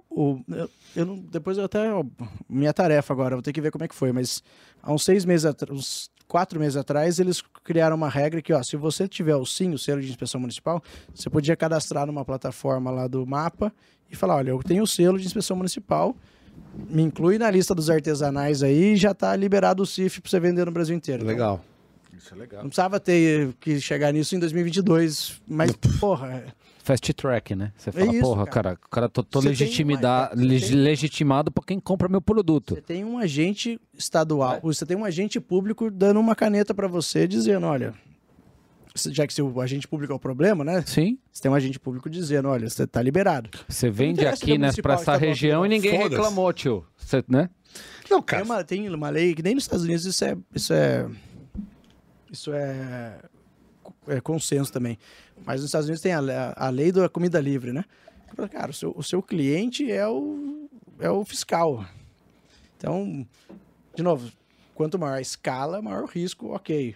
O, 0.09 0.41
eu, 0.47 0.69
eu 0.95 1.05
não, 1.05 1.17
depois 1.17 1.57
eu 1.57 1.65
até 1.65 1.91
ó, 1.93 2.03
minha 2.49 2.73
tarefa 2.73 3.13
agora, 3.13 3.35
vou 3.35 3.43
ter 3.43 3.53
que 3.53 3.61
ver 3.61 3.71
como 3.71 3.83
é 3.83 3.87
que 3.87 3.95
foi, 3.95 4.11
mas 4.11 4.41
há 4.81 4.91
uns 4.91 5.03
seis 5.03 5.25
meses, 5.25 5.45
uns 5.69 6.09
quatro 6.27 6.59
meses 6.59 6.75
atrás, 6.75 7.19
eles 7.19 7.41
criaram 7.63 7.95
uma 7.95 8.09
regra 8.09 8.41
que, 8.41 8.53
ó, 8.53 8.61
se 8.61 8.75
você 8.75 9.07
tiver 9.07 9.35
o 9.35 9.45
SIM, 9.45 9.73
o 9.73 9.77
selo 9.77 10.01
de 10.01 10.09
inspeção 10.09 10.41
municipal, 10.41 10.83
você 11.13 11.29
podia 11.29 11.55
cadastrar 11.55 12.05
numa 12.05 12.25
plataforma 12.25 12.91
lá 12.91 13.07
do 13.07 13.25
mapa 13.25 13.71
e 14.09 14.15
falar, 14.15 14.35
olha, 14.35 14.49
eu 14.51 14.61
tenho 14.63 14.83
o 14.83 14.87
selo 14.87 15.19
de 15.19 15.25
inspeção 15.25 15.55
municipal, 15.55 16.15
me 16.89 17.03
inclui 17.03 17.37
na 17.37 17.49
lista 17.49 17.73
dos 17.73 17.89
artesanais 17.89 18.61
aí 18.63 18.93
e 18.93 18.95
já 18.97 19.11
está 19.11 19.35
liberado 19.35 19.83
o 19.83 19.85
CIF 19.85 20.21
para 20.21 20.29
você 20.29 20.39
vender 20.39 20.65
no 20.65 20.71
Brasil 20.71 20.95
inteiro. 20.95 21.25
Legal. 21.25 21.63
Isso 22.17 22.33
é 22.33 22.37
legal. 22.37 22.61
Não 22.63 22.69
precisava 22.69 22.99
ter 22.99 23.53
que 23.59 23.79
chegar 23.79 24.11
nisso 24.11 24.35
em 24.35 24.39
2022, 24.39 25.41
mas, 25.47 25.71
porra, 25.99 26.43
Fast 26.83 27.13
track, 27.13 27.53
né? 27.53 27.73
Você 27.77 27.91
fala, 27.91 28.11
isso, 28.13 28.21
porra, 28.21 28.45
cara. 28.47 28.69
cara, 28.69 28.79
o 28.85 28.89
cara 28.89 29.09
tô, 29.09 29.21
tô 29.21 29.41
tem 29.41 29.49
leg- 29.49 29.57
tem- 29.57 30.75
legitimado 30.77 31.51
pra 31.51 31.61
quem 31.65 31.79
compra 31.81 32.07
meu 32.07 32.21
produto. 32.21 32.75
você 32.75 32.81
tem 32.81 33.03
um 33.03 33.17
agente 33.17 33.77
estadual, 33.97 34.59
você 34.63 34.85
tem 34.85 34.95
um 34.95 35.03
agente 35.03 35.37
público 35.39 35.91
dando 35.91 36.17
uma 36.19 36.33
caneta 36.33 36.73
para 36.73 36.87
você 36.87 37.27
dizendo, 37.27 37.65
olha, 37.67 37.93
já 39.11 39.25
que 39.27 39.33
se 39.33 39.41
o 39.41 39.61
agente 39.61 39.87
público 39.87 40.11
é 40.13 40.15
o 40.15 40.19
problema, 40.19 40.63
né? 40.63 40.83
Sim, 40.85 41.17
Você 41.31 41.41
tem 41.41 41.51
um 41.51 41.55
agente 41.55 41.79
público 41.79 42.09
dizendo, 42.09 42.47
olha, 42.49 42.69
você 42.69 42.85
tá 42.87 43.01
liberado. 43.01 43.49
você 43.67 43.89
vende 43.89 44.25
aqui 44.25 44.53
é 44.53 44.57
né, 44.57 44.71
pra 44.81 44.93
essa 44.93 45.01
estadual, 45.03 45.19
região 45.29 45.65
e 45.65 45.69
ninguém 45.69 45.97
reclamou, 45.97 46.51
tio. 46.53 46.85
Você, 46.97 47.23
né? 47.27 47.49
Não, 48.09 48.17
Tem 48.21 48.25
cara. 48.25 48.43
uma, 48.43 48.63
tem 48.63 48.89
uma 48.89 49.09
lei 49.09 49.35
que 49.35 49.43
nem 49.43 49.53
nos 49.55 49.63
Estados 49.65 49.83
Unidos 49.85 50.05
isso 50.05 50.23
é 50.25 50.37
isso 50.55 50.73
é 50.73 51.05
isso 52.31 52.51
é, 52.53 53.19
é 54.07 54.21
consenso 54.21 54.71
também. 54.71 54.97
Mas 55.45 55.61
nos 55.61 55.65
Estados 55.69 55.87
Unidos 55.87 56.01
tem 56.01 56.13
a, 56.13 56.19
le- 56.19 56.33
a 56.55 56.69
lei 56.69 56.91
da 56.91 57.07
comida 57.07 57.39
livre, 57.39 57.71
né? 57.71 57.85
Cara, 58.51 58.71
o 58.71 58.73
seu, 58.73 58.93
o 58.95 59.03
seu 59.03 59.21
cliente 59.21 59.89
é 59.91 60.07
o 60.07 60.69
é 60.99 61.09
o 61.09 61.23
fiscal. 61.23 61.85
Então, 62.77 63.25
de 63.95 64.03
novo, 64.03 64.31
quanto 64.75 64.97
maior 64.99 65.15
a 65.17 65.21
escala, 65.21 65.81
maior 65.81 66.03
o 66.03 66.07
risco, 66.07 66.47
ok. 66.53 66.95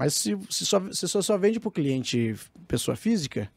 Mas 0.00 0.14
se, 0.14 0.36
se, 0.48 0.64
só, 0.64 0.82
se 0.90 1.06
só, 1.06 1.20
só 1.20 1.36
vende 1.36 1.60
para 1.60 1.68
o 1.68 1.70
cliente 1.70 2.34
pessoa 2.66 2.96
física, 2.96 3.50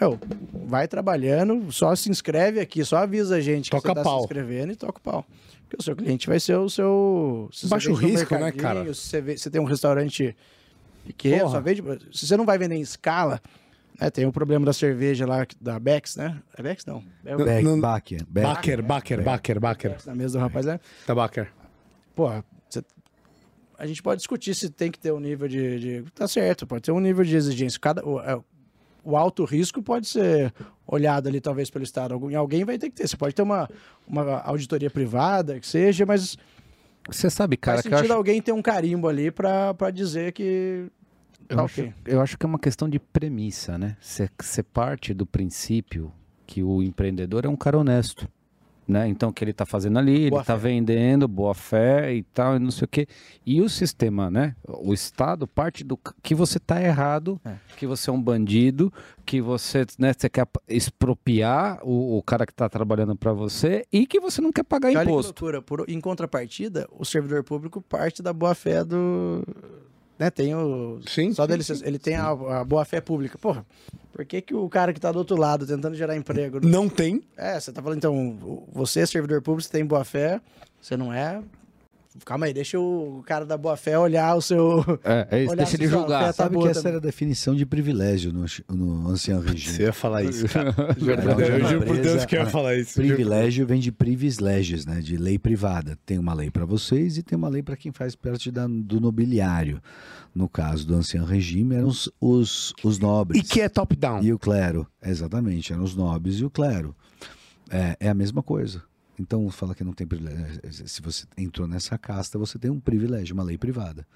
meu, 0.00 0.18
vai 0.66 0.88
trabalhando, 0.88 1.70
só 1.70 1.94
se 1.94 2.08
inscreve 2.10 2.58
aqui, 2.60 2.82
só 2.84 2.96
avisa 2.96 3.36
a 3.36 3.40
gente 3.40 3.70
que 3.70 3.76
Toca 3.76 3.88
você 3.90 3.94
tá 3.94 4.02
pau. 4.02 4.18
se 4.20 4.24
inscrevendo 4.24 4.72
e 4.72 4.76
toca 4.76 4.98
o 4.98 5.02
pau. 5.02 5.26
Porque 5.64 5.76
o 5.78 5.82
seu 5.82 5.94
cliente 5.94 6.26
vai 6.26 6.40
ser 6.40 6.56
o 6.56 6.68
seu... 6.70 7.48
se 7.52 7.66
Baixo 7.66 7.92
risco, 7.92 8.34
né, 8.36 8.50
cara? 8.52 8.84
Se 8.94 9.00
você, 9.02 9.20
vê- 9.20 9.36
você 9.36 9.50
tem 9.50 9.60
um 9.60 9.64
restaurante 9.64 10.34
pequeno, 11.04 11.40
Porra. 11.42 11.50
só 11.52 11.60
vende... 11.60 11.82
Se 12.12 12.26
você 12.26 12.36
não 12.38 12.46
vai 12.46 12.56
vender 12.56 12.76
em 12.76 12.80
escala, 12.80 13.38
né, 14.00 14.10
tem 14.10 14.24
o 14.26 14.32
problema 14.32 14.64
da 14.64 14.72
cerveja 14.72 15.26
lá, 15.26 15.46
da 15.60 15.78
Bex, 15.78 16.16
né? 16.16 16.40
É 16.56 16.62
Bex? 16.62 16.86
Não. 16.86 17.04
É 17.24 17.34
o 17.36 17.44
Beck, 17.44 17.62
não- 17.64 17.78
Baker. 17.80 18.24
Baker, 18.26 18.82
Baker, 18.82 19.22
Baker, 19.22 19.60
Baker. 19.60 19.96
na 20.06 20.14
mesa 20.14 20.38
do 20.38 20.42
rapaz, 20.42 20.64
né? 20.64 20.80
Tá, 21.06 21.14
Baker. 21.14 21.48
Pô, 22.14 22.28
você- 22.68 22.82
a 23.82 23.86
gente 23.86 24.00
pode 24.02 24.18
discutir 24.18 24.54
se 24.54 24.70
tem 24.70 24.90
que 24.92 24.98
ter 24.98 25.12
um 25.12 25.18
nível 25.18 25.48
de, 25.48 25.80
de- 25.80 26.10
Tá 26.14 26.28
certo, 26.28 26.66
pode 26.66 26.82
ter 26.82 26.92
um 26.92 27.00
nível 27.00 27.24
de 27.24 27.34
exigência. 27.34 27.80
Cada, 27.80 28.06
o, 28.06 28.20
é, 28.20 28.40
o 29.04 29.16
alto 29.16 29.44
risco 29.44 29.82
pode 29.82 30.06
ser 30.06 30.54
olhado 30.86 31.26
ali, 31.28 31.40
talvez, 31.40 31.68
pelo 31.68 31.82
Estado. 31.82 32.14
Algum, 32.14 32.36
alguém 32.38 32.64
vai 32.64 32.78
ter 32.78 32.88
que 32.90 32.94
ter. 32.94 33.08
Você 33.08 33.16
pode 33.16 33.34
ter 33.34 33.42
uma, 33.42 33.68
uma 34.06 34.40
auditoria 34.42 34.88
privada, 34.88 35.58
que 35.58 35.66
seja, 35.66 36.06
mas 36.06 36.36
Você 37.08 37.28
sabe, 37.28 37.56
cara, 37.56 37.78
faz 37.78 37.82
que 37.82 37.90
sentido 37.96 38.12
acho, 38.12 38.18
alguém 38.18 38.40
ter 38.40 38.52
um 38.52 38.62
carimbo 38.62 39.08
ali 39.08 39.30
pra 39.32 39.74
dizer 39.92 40.32
que. 40.32 40.86
eu, 41.48 41.56
Tá 41.56 41.64
acho, 41.64 41.80
ok. 41.80 41.94
eu 42.06 42.20
acho 42.20 42.38
que 42.38 42.46
é 42.46 42.48
uma 42.48 42.58
questão 42.60 42.88
de 42.88 43.00
premissa, 43.00 43.76
né? 43.76 43.96
Você 44.00 44.62
parte 44.62 45.12
do 45.12 45.26
princípio 45.26 46.12
que 46.46 46.62
o 46.62 46.82
empreendedor 46.82 47.44
é 47.44 47.48
um 47.48 47.56
cara 47.56 47.78
honesto. 47.78 48.28
Né? 48.86 49.06
Então, 49.08 49.28
o 49.28 49.32
que 49.32 49.44
ele 49.44 49.52
está 49.52 49.64
fazendo 49.64 49.96
ali, 49.98 50.22
ele 50.22 50.30
Boa 50.30 50.42
está 50.42 50.56
fé. 50.58 50.62
vendendo, 50.68 51.28
boa 51.28 51.54
fé 51.54 52.12
e 52.12 52.22
tal, 52.24 52.56
e 52.56 52.58
não 52.58 52.70
sei 52.72 52.84
o 52.84 52.88
quê. 52.88 53.06
E 53.46 53.62
o 53.62 53.68
sistema, 53.68 54.28
né? 54.28 54.56
O 54.66 54.92
Estado 54.92 55.46
parte 55.46 55.84
do 55.84 55.96
que 56.20 56.34
você 56.34 56.58
está 56.58 56.82
errado, 56.82 57.40
É. 57.44 57.54
que 57.76 57.86
você 57.86 58.10
é 58.10 58.12
um 58.12 58.20
bandido, 58.20 58.92
que 59.24 59.40
você, 59.40 59.86
né, 59.98 60.12
você 60.12 60.28
quer 60.28 60.46
expropriar 60.68 61.78
o, 61.84 62.18
o 62.18 62.22
cara 62.22 62.44
que 62.44 62.52
está 62.52 62.68
trabalhando 62.68 63.14
para 63.14 63.32
você 63.32 63.86
e 63.92 64.06
que 64.06 64.18
você 64.20 64.40
não 64.40 64.50
quer 64.52 64.64
pagar 64.64 64.88
olha 64.88 64.98
que 65.04 65.04
imposto. 65.10 65.28
loucura. 65.44 65.62
Por, 65.62 65.84
em 65.88 66.00
contrapartida, 66.00 66.88
o 66.90 67.04
servidor 67.04 67.44
público 67.44 67.80
parte 67.80 68.20
da 68.22 68.32
boa 68.32 68.54
fé 68.54 68.84
do. 68.84 69.44
Né, 70.22 70.30
tem 70.30 70.54
o. 70.54 71.00
Sim, 71.04 71.32
Só 71.32 71.48
dele, 71.48 71.64
ele 71.82 71.98
tem 71.98 72.14
a, 72.14 72.28
a 72.28 72.64
boa 72.64 72.84
fé 72.84 73.00
pública. 73.00 73.36
Porra, 73.36 73.66
por 74.12 74.24
que, 74.24 74.40
que 74.40 74.54
o 74.54 74.68
cara 74.68 74.92
que 74.92 75.00
tá 75.00 75.10
do 75.10 75.18
outro 75.18 75.36
lado 75.36 75.66
tentando 75.66 75.96
gerar 75.96 76.16
emprego. 76.16 76.64
Não 76.64 76.88
tem. 76.88 77.24
É, 77.36 77.58
você 77.58 77.72
tá 77.72 77.82
falando, 77.82 77.98
então, 77.98 78.64
você 78.72 79.00
é 79.00 79.06
servidor 79.06 79.42
público, 79.42 79.66
você 79.66 79.72
tem 79.72 79.84
boa 79.84 80.04
fé, 80.04 80.40
você 80.80 80.96
não 80.96 81.12
é. 81.12 81.42
Calma 82.24 82.46
aí, 82.46 82.52
deixa 82.52 82.78
o 82.78 83.22
cara 83.26 83.46
da 83.46 83.56
boa 83.56 83.76
fé 83.76 83.98
olhar 83.98 84.34
o 84.36 84.42
seu. 84.42 84.84
É, 85.02 85.28
é 85.30 85.42
isso, 85.42 85.52
Olhar 85.52 85.56
deixa 85.64 85.70
se 85.70 85.76
ele 85.82 85.88
julgar. 85.88 86.20
fé 86.20 86.26
tá 86.26 86.32
Sabe 86.34 86.58
que 86.58 86.68
essa 86.68 86.80
também. 86.80 86.88
era 86.90 86.98
a 86.98 87.00
definição 87.00 87.54
de 87.54 87.64
privilégio 87.64 88.32
no, 88.32 88.44
no 88.70 89.08
ancião 89.08 89.40
regime. 89.40 89.76
Você 89.76 89.82
ia 89.84 89.92
falar 89.92 90.22
isso, 90.22 90.46
cara. 90.48 90.74
Eu 91.00 91.60
uma 91.62 91.68
juro 91.68 91.86
por 91.86 91.96
Deus 91.98 92.24
que 92.26 92.36
eu 92.36 92.40
ia 92.40 92.46
falar 92.50 92.76
isso. 92.76 92.94
Privilégio 92.94 93.66
vem 93.66 93.80
de 93.80 93.90
privilégios, 93.90 94.84
né? 94.86 95.00
De 95.00 95.16
lei 95.16 95.38
privada. 95.38 95.98
Tem 96.04 96.18
uma 96.18 96.34
lei 96.34 96.50
para 96.50 96.64
vocês 96.64 97.16
e 97.16 97.22
tem 97.22 97.36
uma 97.36 97.48
lei 97.48 97.62
para 97.62 97.76
quem 97.76 97.92
faz 97.92 98.14
parte 98.14 98.50
da- 98.50 98.66
do 98.68 99.00
nobiliário. 99.00 99.80
No 100.34 100.48
caso 100.48 100.86
do 100.86 100.94
ancião 100.94 101.24
regime, 101.24 101.74
eram 101.76 101.88
os, 101.88 102.10
os, 102.20 102.72
os 102.82 102.98
nobres. 102.98 103.40
E 103.40 103.44
que 103.44 103.60
é 103.60 103.68
top-down. 103.68 104.22
E 104.22 104.32
o 104.32 104.38
clero, 104.38 104.86
exatamente, 105.02 105.72
eram 105.72 105.82
os 105.82 105.94
nobres 105.94 106.36
e 106.36 106.44
o 106.44 106.50
clero. 106.50 106.94
É, 107.70 107.96
é 108.00 108.08
a 108.08 108.14
mesma 108.14 108.42
coisa. 108.42 108.82
Então, 109.18 109.48
fala 109.50 109.74
que 109.74 109.84
não 109.84 109.92
tem 109.92 110.06
privilégio. 110.06 110.60
Se 110.72 111.02
você 111.02 111.26
entrou 111.36 111.68
nessa 111.68 111.98
casta, 111.98 112.38
você 112.38 112.58
tem 112.58 112.70
um 112.70 112.80
privilégio, 112.80 113.34
uma 113.34 113.42
lei 113.42 113.58
privada. 113.58 114.06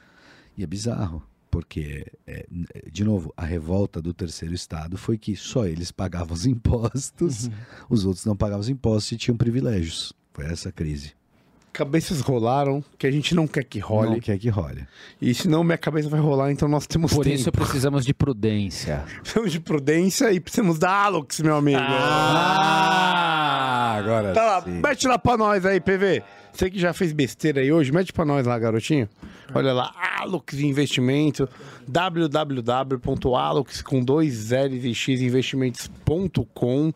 E 0.57 0.63
é 0.63 0.67
bizarro, 0.67 1.23
porque, 1.51 2.07
é, 2.27 2.47
de 2.91 3.05
novo, 3.05 3.33
a 3.37 3.45
revolta 3.45 4.01
do 4.01 4.15
terceiro 4.15 4.55
estado 4.55 4.97
foi 4.97 5.19
que 5.19 5.37
só 5.37 5.67
eles 5.67 5.91
pagavam 5.93 6.35
os 6.35 6.47
impostos, 6.47 7.51
os 7.89 8.05
outros 8.05 8.25
não 8.25 8.37
pagavam 8.37 8.61
os 8.61 8.69
impostos 8.69 9.13
e 9.13 9.17
tinham 9.17 9.37
privilégios. 9.37 10.13
Foi 10.33 10.47
essa 10.47 10.71
a 10.71 10.73
crise. 10.73 11.15
Cabeças 11.77 12.23
rolaram, 12.23 12.83
que 12.99 13.07
a 13.07 13.11
gente 13.11 13.35
não 13.35 13.47
quer 13.47 13.63
que 13.63 13.81
Não 13.81 13.87
role. 13.87 14.19
quer 14.19 14.39
que 14.39 14.49
role. 14.49 14.87
E 15.21 15.35
senão 15.35 15.63
minha 15.63 15.77
cabeça 15.77 16.09
vai 16.09 16.19
rolar, 16.19 16.51
então 16.51 16.67
nós 16.67 16.87
temos 16.87 17.13
Por 17.13 17.23
tempo. 17.23 17.37
isso 17.37 17.53
precisamos 17.53 18.03
de 18.07 18.15
prudência. 18.15 19.05
Precisamos 19.21 19.53
de 19.53 19.61
prudência 19.61 20.33
e 20.33 20.41
precisamos 20.41 20.79
da 20.79 20.91
Alux, 20.91 21.39
meu 21.41 21.55
amigo. 21.55 21.79
Ah, 22.99 23.97
agora 23.99 24.33
Tá 24.33 24.43
lá, 24.43 24.65
mete 24.67 25.07
lá 25.07 25.19
pra 25.19 25.37
nós 25.37 25.67
aí, 25.67 25.79
PV. 25.79 26.23
Você 26.53 26.71
que 26.71 26.79
já 26.79 26.95
fez 26.95 27.13
besteira 27.13 27.61
aí 27.61 27.71
hoje, 27.71 27.93
mete 27.93 28.11
pra 28.13 28.25
nós 28.25 28.47
lá, 28.47 28.59
garotinho. 28.59 29.07
Olha 29.55 29.75
lá, 29.75 29.93
Alux 30.21 30.55
Investimento, 30.59 31.47
www.alux 31.87 33.83
com 33.83 34.03
dois 34.03 34.51
L's 34.51 34.83
e 34.85 34.95
X 34.95 35.21
investimentos.com. 35.21 36.93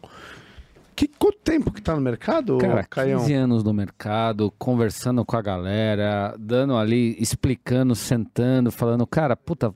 Que 0.95 1.09
quanto 1.09 1.39
tempo 1.39 1.73
que 1.73 1.81
tá 1.81 1.95
no 1.95 2.01
mercado, 2.03 2.59
Cara, 2.59 2.85
Caião? 2.85 3.21
15 3.21 3.33
anos 3.35 3.65
no 3.65 3.73
mercado, 3.73 4.53
conversando 4.59 5.25
com 5.25 5.37
a 5.37 5.41
galera, 5.43 6.35
dando 6.39 6.77
ali, 6.77 7.17
explicando, 7.19 7.95
sentando, 7.95 8.71
falando, 8.71 9.07
cara, 9.07 9.35
puta, 9.35 9.75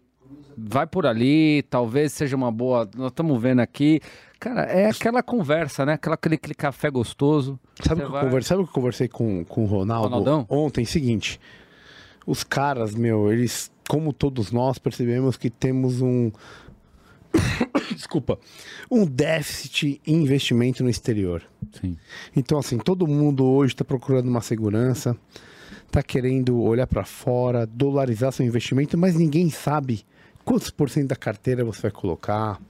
vai 0.56 0.86
por 0.86 1.06
ali, 1.06 1.62
talvez 1.70 2.12
seja 2.12 2.36
uma 2.36 2.52
boa. 2.52 2.88
Nós 2.94 3.08
estamos 3.08 3.40
vendo 3.40 3.60
aqui. 3.60 4.00
Cara, 4.38 4.64
é 4.64 4.90
aquela 4.90 5.22
conversa, 5.22 5.86
né? 5.86 5.94
Aquela, 5.94 6.14
aquele, 6.14 6.34
aquele 6.34 6.54
café 6.54 6.90
gostoso. 6.90 7.58
Sabe 7.82 8.02
o 8.02 8.06
que, 8.06 8.12
vai- 8.12 8.42
sabe 8.42 8.62
que 8.64 8.68
eu 8.68 8.72
conversei 8.74 9.08
com, 9.08 9.42
com 9.46 9.62
o 9.62 9.66
Ronaldo 9.66 10.08
Ronaldão? 10.08 10.46
ontem? 10.50 10.84
Seguinte, 10.84 11.40
os 12.26 12.44
caras, 12.44 12.94
meu, 12.94 13.32
eles, 13.32 13.72
como 13.88 14.12
todos 14.12 14.52
nós, 14.52 14.78
percebemos 14.78 15.38
que 15.38 15.48
temos 15.48 16.02
um. 16.02 16.30
Desculpa. 18.04 18.38
Um 18.90 19.06
déficit 19.06 19.98
em 20.06 20.16
investimento 20.22 20.82
no 20.82 20.90
exterior. 20.90 21.42
Sim. 21.80 21.96
Então, 22.36 22.58
assim, 22.58 22.76
todo 22.76 23.06
mundo 23.06 23.46
hoje 23.46 23.72
está 23.72 23.82
procurando 23.82 24.28
uma 24.28 24.42
segurança, 24.42 25.16
está 25.86 26.02
querendo 26.02 26.60
olhar 26.60 26.86
para 26.86 27.06
fora, 27.06 27.66
dolarizar 27.66 28.30
seu 28.30 28.44
investimento, 28.44 28.98
mas 28.98 29.14
ninguém 29.14 29.48
sabe 29.48 30.04
quantos 30.44 30.68
por 30.68 30.90
cento 30.90 31.08
da 31.08 31.16
carteira 31.16 31.64
você 31.64 31.80
vai 31.80 31.90
colocar, 31.90 32.60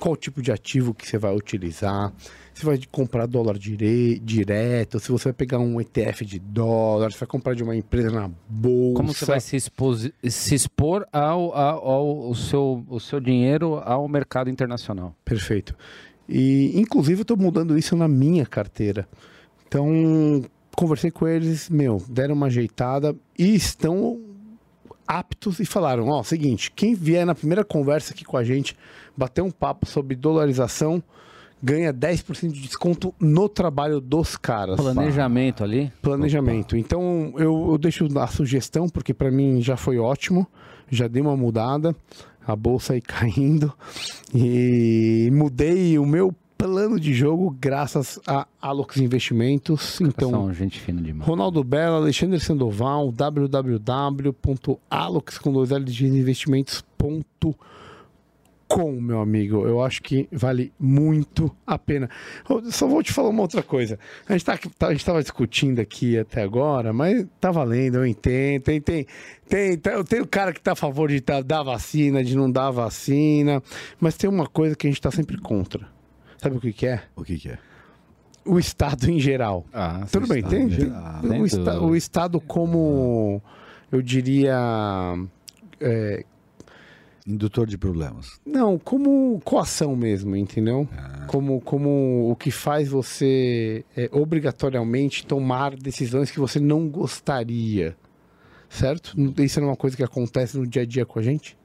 qual 0.00 0.16
tipo 0.16 0.42
de 0.42 0.50
ativo 0.50 0.92
que 0.92 1.06
você 1.06 1.16
vai 1.16 1.32
utilizar, 1.32 2.12
se 2.54 2.64
vai 2.64 2.78
comprar 2.90 3.26
dólar 3.26 3.56
dire- 3.58 4.18
direto, 4.18 5.00
se 5.00 5.10
você 5.10 5.24
vai 5.24 5.32
pegar 5.32 5.58
um 5.58 5.80
ETF 5.80 6.24
de 6.24 6.38
dólar, 6.38 7.12
se 7.12 7.18
vai 7.18 7.26
comprar 7.26 7.54
de 7.54 7.62
uma 7.62 7.74
empresa 7.74 8.10
na 8.10 8.30
bolsa. 8.48 8.96
Como 8.96 9.14
você 9.14 9.24
vai 9.24 9.40
se, 9.40 9.56
expos- 9.56 10.10
se 10.28 10.54
expor 10.54 11.06
ao, 11.12 11.54
ao, 11.56 11.88
ao- 11.88 12.30
o 12.30 12.34
seu, 12.34 12.84
o 12.88 13.00
seu 13.00 13.18
dinheiro 13.20 13.76
ao 13.84 14.06
mercado 14.08 14.50
internacional? 14.50 15.14
Perfeito. 15.24 15.74
E, 16.28 16.72
inclusive, 16.78 17.20
eu 17.20 17.22
estou 17.22 17.36
mudando 17.36 17.76
isso 17.76 17.96
na 17.96 18.06
minha 18.06 18.46
carteira. 18.46 19.08
Então, 19.66 20.42
conversei 20.76 21.10
com 21.10 21.26
eles, 21.26 21.68
meu, 21.68 22.02
deram 22.08 22.34
uma 22.34 22.46
ajeitada 22.46 23.16
e 23.38 23.54
estão 23.54 24.20
aptos 25.06 25.58
e 25.60 25.64
falaram: 25.64 26.08
ó, 26.08 26.22
seguinte, 26.22 26.70
quem 26.70 26.94
vier 26.94 27.26
na 27.26 27.34
primeira 27.34 27.64
conversa 27.64 28.12
aqui 28.12 28.24
com 28.24 28.36
a 28.36 28.44
gente, 28.44 28.76
bater 29.16 29.42
um 29.42 29.50
papo 29.50 29.86
sobre 29.86 30.14
dolarização, 30.14 31.02
ganha 31.62 31.94
10% 31.94 32.50
de 32.50 32.60
desconto 32.60 33.14
no 33.20 33.48
trabalho 33.48 34.00
dos 34.00 34.36
caras. 34.36 34.76
Planejamento 34.76 35.62
ali. 35.62 35.92
Planejamento. 36.02 36.76
Então 36.76 37.32
eu, 37.36 37.68
eu 37.70 37.78
deixo 37.78 38.06
a 38.18 38.26
sugestão, 38.26 38.88
porque 38.88 39.14
para 39.14 39.30
mim 39.30 39.62
já 39.62 39.76
foi 39.76 39.98
ótimo, 39.98 40.46
já 40.90 41.06
dei 41.06 41.22
uma 41.22 41.36
mudada, 41.36 41.94
a 42.46 42.56
bolsa 42.56 42.94
aí 42.94 43.00
caindo, 43.02 43.72
e 44.34 45.30
mudei 45.32 45.98
o 45.98 46.04
meu 46.04 46.34
plano 46.58 46.98
de 46.98 47.12
jogo 47.12 47.56
graças 47.60 48.20
a 48.26 48.46
Alox 48.60 48.96
Investimentos. 48.98 50.00
Então, 50.00 50.30
São 50.30 50.54
gente 50.54 50.78
fina 50.78 51.02
demais. 51.02 51.28
Ronaldo 51.28 51.64
Bela, 51.64 51.96
Alexandre 51.96 52.38
Sandoval, 52.38 53.10
www.alox.investimentos.com, 58.76 59.00
meu 59.00 59.20
amigo. 59.20 59.66
Eu 59.66 59.82
acho 59.82 60.02
que 60.02 60.28
vale 60.32 60.72
muito 60.78 61.54
a 61.66 61.78
pena. 61.78 62.08
Eu 62.48 62.70
só 62.70 62.86
vou 62.86 63.02
te 63.02 63.12
falar 63.12 63.28
uma 63.30 63.42
outra 63.42 63.62
coisa. 63.62 63.98
A 64.28 64.32
gente, 64.32 64.44
tá, 64.44 64.58
tá- 64.78 64.88
a 64.88 64.92
gente 64.92 65.04
tava 65.04 65.22
discutindo 65.22 65.80
aqui 65.80 66.18
até 66.18 66.42
agora, 66.42 66.92
mas 66.92 67.26
tá 67.40 67.50
valendo, 67.50 67.96
eu 67.96 68.06
entendo. 68.06 68.62
Tem, 68.62 68.80
tem, 68.80 69.06
tem, 69.48 69.76
tem, 69.76 70.04
tem 70.04 70.20
o 70.20 70.26
cara 70.26 70.52
que 70.52 70.60
tá 70.60 70.72
a 70.72 70.76
favor 70.76 71.08
de 71.08 71.20
tá- 71.20 71.40
dar 71.40 71.62
vacina, 71.62 72.22
de 72.24 72.36
não 72.36 72.50
dar 72.50 72.70
vacina, 72.70 73.62
mas 74.00 74.16
tem 74.16 74.28
uma 74.28 74.46
coisa 74.46 74.74
que 74.74 74.86
a 74.86 74.90
gente 74.90 75.00
tá 75.00 75.10
sempre 75.10 75.38
contra. 75.38 75.86
Sabe 76.38 76.56
o 76.56 76.60
que, 76.60 76.72
que 76.72 76.86
é? 76.86 77.02
O 77.14 77.22
que, 77.22 77.38
que 77.38 77.48
é? 77.50 77.58
O 78.44 78.58
Estado 78.58 79.08
em 79.08 79.20
geral. 79.20 79.64
Ah, 79.72 80.04
Tudo 80.10 80.26
bem, 80.26 80.42
tem, 80.42 80.62
em 80.64 80.68
tem- 80.68 80.80
geral. 80.80 81.22
o, 81.22 81.44
esta- 81.46 81.80
o 81.80 81.94
Estado 81.96 82.40
como, 82.40 83.40
eu 83.92 84.02
diria, 84.02 84.56
é, 85.80 86.24
Indutor 87.26 87.68
de 87.68 87.78
problemas. 87.78 88.40
não, 88.44 88.76
como 88.78 89.40
coação 89.44 89.94
mesmo, 89.94 90.34
entendeu? 90.34 90.88
Ah. 90.92 91.26
Como, 91.28 91.60
como 91.60 92.28
o 92.30 92.34
que 92.34 92.50
faz 92.50 92.88
você 92.88 93.84
é, 93.96 94.08
obrigatoriamente 94.12 95.24
tomar 95.24 95.76
decisões 95.76 96.30
que 96.32 96.40
você 96.40 96.58
não 96.58 96.88
gostaria, 96.88 97.96
certo? 98.68 99.14
Isso 99.40 99.60
não 99.60 99.68
é 99.68 99.70
uma 99.70 99.76
coisa 99.76 99.96
que 99.96 100.02
acontece 100.02 100.58
no 100.58 100.66
dia 100.66 100.82
a 100.82 100.86
dia 100.86 101.06
com 101.06 101.18
a 101.20 101.22
gente? 101.22 101.56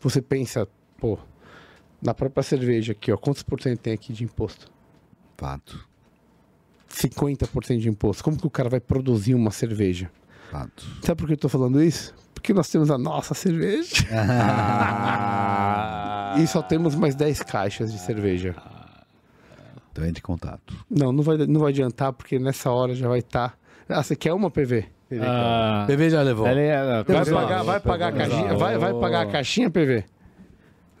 Você 0.00 0.22
pensa, 0.22 0.68
pô, 0.96 1.18
na 2.00 2.14
própria 2.14 2.44
cerveja 2.44 2.92
aqui, 2.92 3.10
ó, 3.10 3.16
quantos 3.16 3.42
por 3.42 3.60
cento 3.60 3.80
tem 3.80 3.92
aqui 3.92 4.12
de 4.12 4.22
imposto? 4.22 4.70
Fato. 5.36 5.88
50% 6.88 7.78
de 7.78 7.88
imposto. 7.88 8.22
Como 8.22 8.38
que 8.38 8.46
o 8.46 8.50
cara 8.50 8.68
vai 8.68 8.80
produzir 8.80 9.34
uma 9.34 9.50
cerveja? 9.50 10.10
Fato. 10.50 10.84
Sabe 11.02 11.20
por 11.20 11.26
que 11.26 11.34
eu 11.34 11.38
tô 11.38 11.48
falando 11.48 11.82
isso? 11.82 12.14
Porque 12.34 12.54
nós 12.54 12.68
temos 12.70 12.90
a 12.90 12.96
nossa 12.96 13.34
cerveja 13.34 14.06
e 16.38 16.46
só 16.46 16.62
temos 16.62 16.94
mais 16.94 17.14
10 17.14 17.42
caixas 17.42 17.92
de 17.92 17.98
cerveja. 17.98 18.54
Então 19.92 20.04
entre 20.06 20.20
em 20.20 20.22
contato. 20.22 20.74
Não, 20.88 21.12
não 21.12 21.22
vai, 21.22 21.36
não 21.38 21.60
vai 21.60 21.70
adiantar, 21.72 22.12
porque 22.12 22.38
nessa 22.38 22.70
hora 22.70 22.94
já 22.94 23.08
vai 23.08 23.18
estar. 23.18 23.58
Ah, 23.88 24.02
você 24.02 24.14
quer 24.14 24.32
uma 24.32 24.50
PV? 24.50 24.86
PV 25.08 25.24
Ah, 25.26 25.84
PV 25.86 26.10
já 26.10 26.22
levou. 26.22 26.46
ele 26.46 26.60
é- 26.60 26.84
vai, 26.84 27.04
pessoal, 27.04 27.42
pagar, 27.42 27.62
vai 27.62 27.80
pagar 27.80 28.08
a 28.08 28.12
caixinha? 28.12 28.54
Vai, 28.54 28.78
vai 28.78 28.94
pagar 28.94 29.20
a 29.22 29.26
caixinha, 29.26 29.70
PV? 29.70 30.04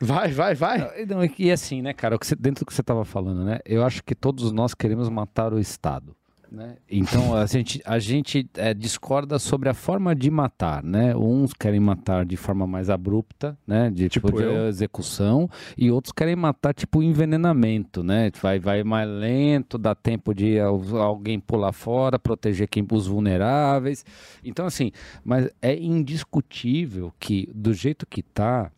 Vai, 0.00 0.32
vai, 0.32 0.54
vai. 0.54 1.04
Não, 1.06 1.18
e 1.38 1.50
assim, 1.50 1.82
né, 1.82 1.92
cara, 1.92 2.16
dentro 2.38 2.64
do 2.64 2.68
que 2.68 2.74
você 2.74 2.80
estava 2.80 3.04
falando, 3.04 3.44
né? 3.44 3.58
Eu 3.64 3.84
acho 3.84 4.02
que 4.02 4.14
todos 4.14 4.50
nós 4.52 4.72
queremos 4.72 5.08
matar 5.08 5.52
o 5.52 5.58
Estado. 5.58 6.16
Né? 6.50 6.76
Então 6.90 7.36
a 7.36 7.44
gente, 7.44 7.82
a 7.84 7.98
gente 7.98 8.48
é, 8.54 8.72
discorda 8.72 9.38
sobre 9.38 9.68
a 9.68 9.74
forma 9.74 10.14
de 10.14 10.30
matar, 10.30 10.82
né? 10.82 11.14
Uns 11.14 11.52
querem 11.52 11.78
matar 11.78 12.24
de 12.24 12.36
forma 12.38 12.66
mais 12.66 12.88
abrupta, 12.88 13.56
né? 13.66 13.90
De 13.90 14.08
tipo, 14.08 14.28
Tipo 14.28 14.38
de 14.38 14.68
execução, 14.68 15.48
e 15.76 15.90
outros 15.90 16.10
querem 16.12 16.34
matar 16.34 16.72
tipo 16.72 17.02
envenenamento, 17.02 18.02
né? 18.02 18.30
Vai, 18.40 18.58
vai 18.58 18.82
mais 18.82 19.08
lento, 19.08 19.76
dá 19.76 19.94
tempo 19.94 20.34
de 20.34 20.58
al- 20.58 20.96
alguém 20.96 21.38
pular 21.38 21.72
fora, 21.72 22.18
proteger 22.18 22.66
quem 22.66 22.86
os 22.90 23.06
vulneráveis. 23.06 24.04
Então 24.42 24.64
assim, 24.64 24.90
mas 25.22 25.50
é 25.60 25.76
indiscutível 25.76 27.12
que 27.20 27.48
do 27.54 27.74
jeito 27.74 28.06
que 28.06 28.22
tá 28.22 28.70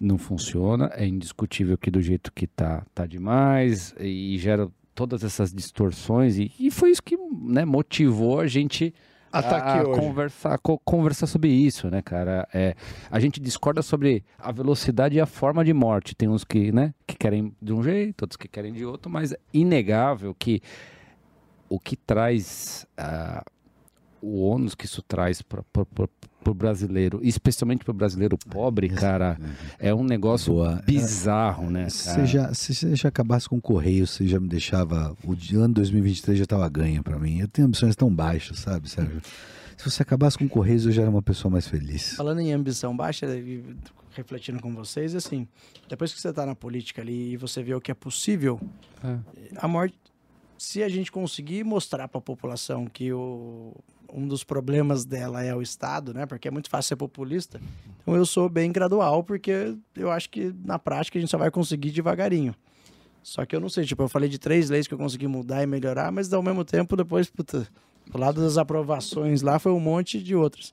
não 0.00 0.18
funciona, 0.18 0.90
é 0.94 1.06
indiscutível 1.06 1.76
que 1.78 1.90
do 1.90 2.00
jeito 2.00 2.32
que 2.32 2.46
tá, 2.46 2.84
tá 2.94 3.06
demais 3.06 3.94
e 3.98 4.36
gera 4.38 4.68
todas 4.94 5.24
essas 5.24 5.52
distorções 5.52 6.38
e, 6.38 6.52
e 6.58 6.70
foi 6.70 6.90
isso 6.90 7.02
que 7.02 7.16
né, 7.16 7.64
motivou 7.64 8.40
a 8.40 8.46
gente 8.46 8.94
tá 9.42 9.58
a, 9.80 9.82
hoje. 9.82 10.00
conversar, 10.00 10.58
co- 10.58 10.78
conversar 10.78 11.26
sobre 11.26 11.48
isso, 11.48 11.90
né, 11.90 12.00
cara? 12.00 12.46
É, 12.54 12.76
a 13.10 13.18
gente 13.18 13.40
discorda 13.40 13.82
sobre 13.82 14.24
a 14.38 14.52
velocidade 14.52 15.16
e 15.16 15.20
a 15.20 15.26
forma 15.26 15.64
de 15.64 15.72
morte. 15.72 16.14
Tem 16.14 16.28
uns 16.28 16.44
que, 16.44 16.70
né, 16.70 16.94
que 17.06 17.16
querem 17.16 17.52
de 17.60 17.72
um 17.72 17.82
jeito, 17.82 18.22
outros 18.22 18.36
que 18.36 18.46
querem 18.46 18.72
de 18.72 18.84
outro, 18.84 19.10
mas 19.10 19.32
é 19.32 19.38
inegável 19.52 20.34
que 20.38 20.60
o 21.68 21.80
que 21.80 21.96
traz 21.96 22.86
ah, 22.96 23.44
o 24.22 24.44
ônus 24.44 24.74
que 24.74 24.84
isso 24.86 25.02
traz 25.02 25.42
para 25.42 25.62
o 26.50 26.54
brasileiro, 26.54 27.20
e 27.22 27.28
especialmente 27.28 27.84
para 27.84 27.90
o 27.90 27.94
brasileiro 27.94 28.36
pobre, 28.38 28.88
cara, 28.88 29.38
é 29.78 29.94
um 29.94 30.04
negócio 30.04 30.54
Boa. 30.54 30.82
bizarro, 30.86 31.70
né? 31.70 31.88
Você, 31.88 32.26
já, 32.26 32.52
se 32.54 32.74
você 32.74 32.96
já 32.96 33.08
acabasse 33.08 33.48
com 33.48 33.56
o 33.56 33.60
Correio, 33.60 34.06
você 34.06 34.26
já 34.26 34.38
me 34.40 34.48
deixava. 34.48 35.16
O 35.24 35.34
de- 35.34 35.56
ano 35.56 35.74
2023 35.74 36.38
já 36.38 36.44
estava 36.44 36.68
ganho 36.68 37.02
pra 37.02 37.18
mim. 37.18 37.40
Eu 37.40 37.48
tenho 37.48 37.66
ambições 37.68 37.94
tão 37.96 38.12
baixas, 38.14 38.58
sabe, 38.58 38.88
Sérgio? 38.88 39.20
Se 39.76 39.90
você 39.90 40.02
acabasse 40.02 40.38
com 40.38 40.44
o 40.44 40.48
Correios, 40.48 40.86
eu 40.86 40.92
já 40.92 41.02
era 41.02 41.10
uma 41.10 41.22
pessoa 41.22 41.50
mais 41.50 41.66
feliz. 41.66 42.14
Falando 42.14 42.40
em 42.40 42.52
ambição 42.52 42.96
baixa, 42.96 43.26
e 43.36 43.62
refletindo 44.12 44.60
com 44.60 44.72
vocês, 44.72 45.14
assim, 45.16 45.48
depois 45.88 46.12
que 46.14 46.20
você 46.20 46.32
tá 46.32 46.46
na 46.46 46.54
política 46.54 47.02
ali 47.02 47.32
e 47.32 47.36
você 47.36 47.62
vê 47.62 47.74
o 47.74 47.80
que 47.80 47.90
é 47.90 47.94
possível, 47.94 48.60
É. 49.02 49.18
a 49.56 49.66
morte, 49.66 49.96
se 50.56 50.82
a 50.84 50.88
gente 50.88 51.10
conseguir 51.10 51.64
mostrar 51.64 52.06
para 52.06 52.18
a 52.18 52.22
população 52.22 52.86
que 52.86 53.12
o, 53.12 53.74
um 54.14 54.28
dos 54.28 54.44
problemas 54.44 55.04
dela 55.04 55.42
é 55.42 55.52
o 55.54 55.60
Estado, 55.60 56.14
né? 56.14 56.24
Porque 56.24 56.46
é 56.46 56.50
muito 56.50 56.70
fácil 56.70 56.90
ser 56.90 56.96
populista. 56.96 57.60
Então 58.00 58.14
eu 58.14 58.24
sou 58.24 58.48
bem 58.48 58.70
gradual, 58.70 59.24
porque 59.24 59.76
eu 59.96 60.10
acho 60.10 60.30
que 60.30 60.54
na 60.64 60.78
prática 60.78 61.18
a 61.18 61.20
gente 61.20 61.30
só 61.30 61.36
vai 61.36 61.50
conseguir 61.50 61.90
devagarinho. 61.90 62.54
Só 63.24 63.44
que 63.44 63.56
eu 63.56 63.60
não 63.60 63.68
sei, 63.68 63.84
tipo, 63.84 64.02
eu 64.02 64.08
falei 64.08 64.28
de 64.28 64.38
três 64.38 64.70
leis 64.70 64.86
que 64.86 64.94
eu 64.94 64.98
consegui 64.98 65.26
mudar 65.26 65.62
e 65.62 65.66
melhorar, 65.66 66.12
mas 66.12 66.32
ao 66.32 66.42
mesmo 66.42 66.64
tempo 66.64 66.94
depois, 66.94 67.28
puta, 67.28 67.66
do 68.06 68.18
lado 68.18 68.40
das 68.40 68.56
aprovações 68.56 69.42
lá 69.42 69.58
foi 69.58 69.72
um 69.72 69.80
monte 69.80 70.22
de 70.22 70.36
outras. 70.36 70.72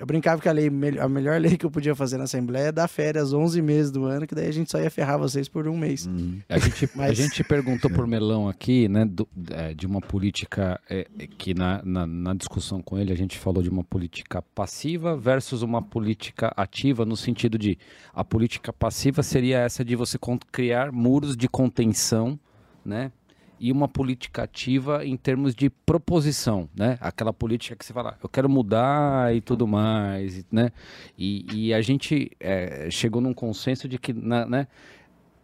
Eu 0.00 0.06
brincava 0.06 0.40
que 0.40 0.48
a, 0.48 0.52
lei, 0.52 0.70
a 0.98 1.06
melhor 1.10 1.38
lei 1.38 1.58
que 1.58 1.66
eu 1.66 1.70
podia 1.70 1.94
fazer 1.94 2.16
na 2.16 2.24
Assembleia 2.24 2.68
é 2.68 2.72
dar 2.72 2.88
férias 2.88 3.34
11 3.34 3.60
meses 3.60 3.90
do 3.92 4.06
ano, 4.06 4.26
que 4.26 4.34
daí 4.34 4.46
a 4.48 4.50
gente 4.50 4.70
só 4.70 4.80
ia 4.80 4.90
ferrar 4.90 5.18
vocês 5.18 5.46
por 5.46 5.68
um 5.68 5.76
mês. 5.76 6.08
A 6.48 6.58
gente, 6.58 6.86
a 6.86 6.88
Mas- 6.94 7.18
gente 7.18 7.44
perguntou 7.44 7.90
por 7.92 8.06
Melão 8.06 8.48
aqui, 8.48 8.88
né, 8.88 9.04
do- 9.04 9.28
é, 9.50 9.74
de 9.74 9.86
uma 9.86 10.00
política 10.00 10.80
é, 10.88 11.06
é, 11.18 11.26
que 11.26 11.52
na, 11.52 11.82
na, 11.84 12.06
na 12.06 12.32
discussão 12.32 12.80
com 12.80 12.96
ele 12.98 13.12
a 13.12 13.14
gente 13.14 13.36
falou 13.38 13.62
de 13.62 13.68
uma 13.68 13.84
política 13.84 14.40
passiva 14.54 15.14
versus 15.14 15.60
uma 15.60 15.82
política 15.82 16.50
ativa, 16.56 17.04
no 17.04 17.14
sentido 17.14 17.58
de 17.58 17.76
a 18.14 18.24
política 18.24 18.72
passiva 18.72 19.22
seria 19.22 19.58
essa 19.58 19.84
de 19.84 19.94
você 19.94 20.18
criar 20.50 20.90
muros 20.90 21.36
de 21.36 21.46
contenção, 21.46 22.40
né? 22.82 23.12
E 23.62 23.70
uma 23.70 23.86
política 23.86 24.44
ativa 24.44 25.04
em 25.04 25.16
termos 25.18 25.54
de 25.54 25.68
proposição, 25.68 26.66
né? 26.74 26.96
Aquela 26.98 27.30
política 27.32 27.76
que 27.76 27.84
você 27.84 27.92
fala, 27.92 28.16
eu 28.22 28.28
quero 28.28 28.48
mudar 28.48 29.36
e 29.36 29.42
tudo 29.42 29.66
mais, 29.66 30.42
né? 30.50 30.70
E, 31.18 31.44
e 31.52 31.74
a 31.74 31.82
gente 31.82 32.30
é, 32.40 32.88
chegou 32.90 33.20
num 33.20 33.34
consenso 33.34 33.86
de 33.86 33.98
que, 33.98 34.14
na- 34.14 34.46
né? 34.46 34.66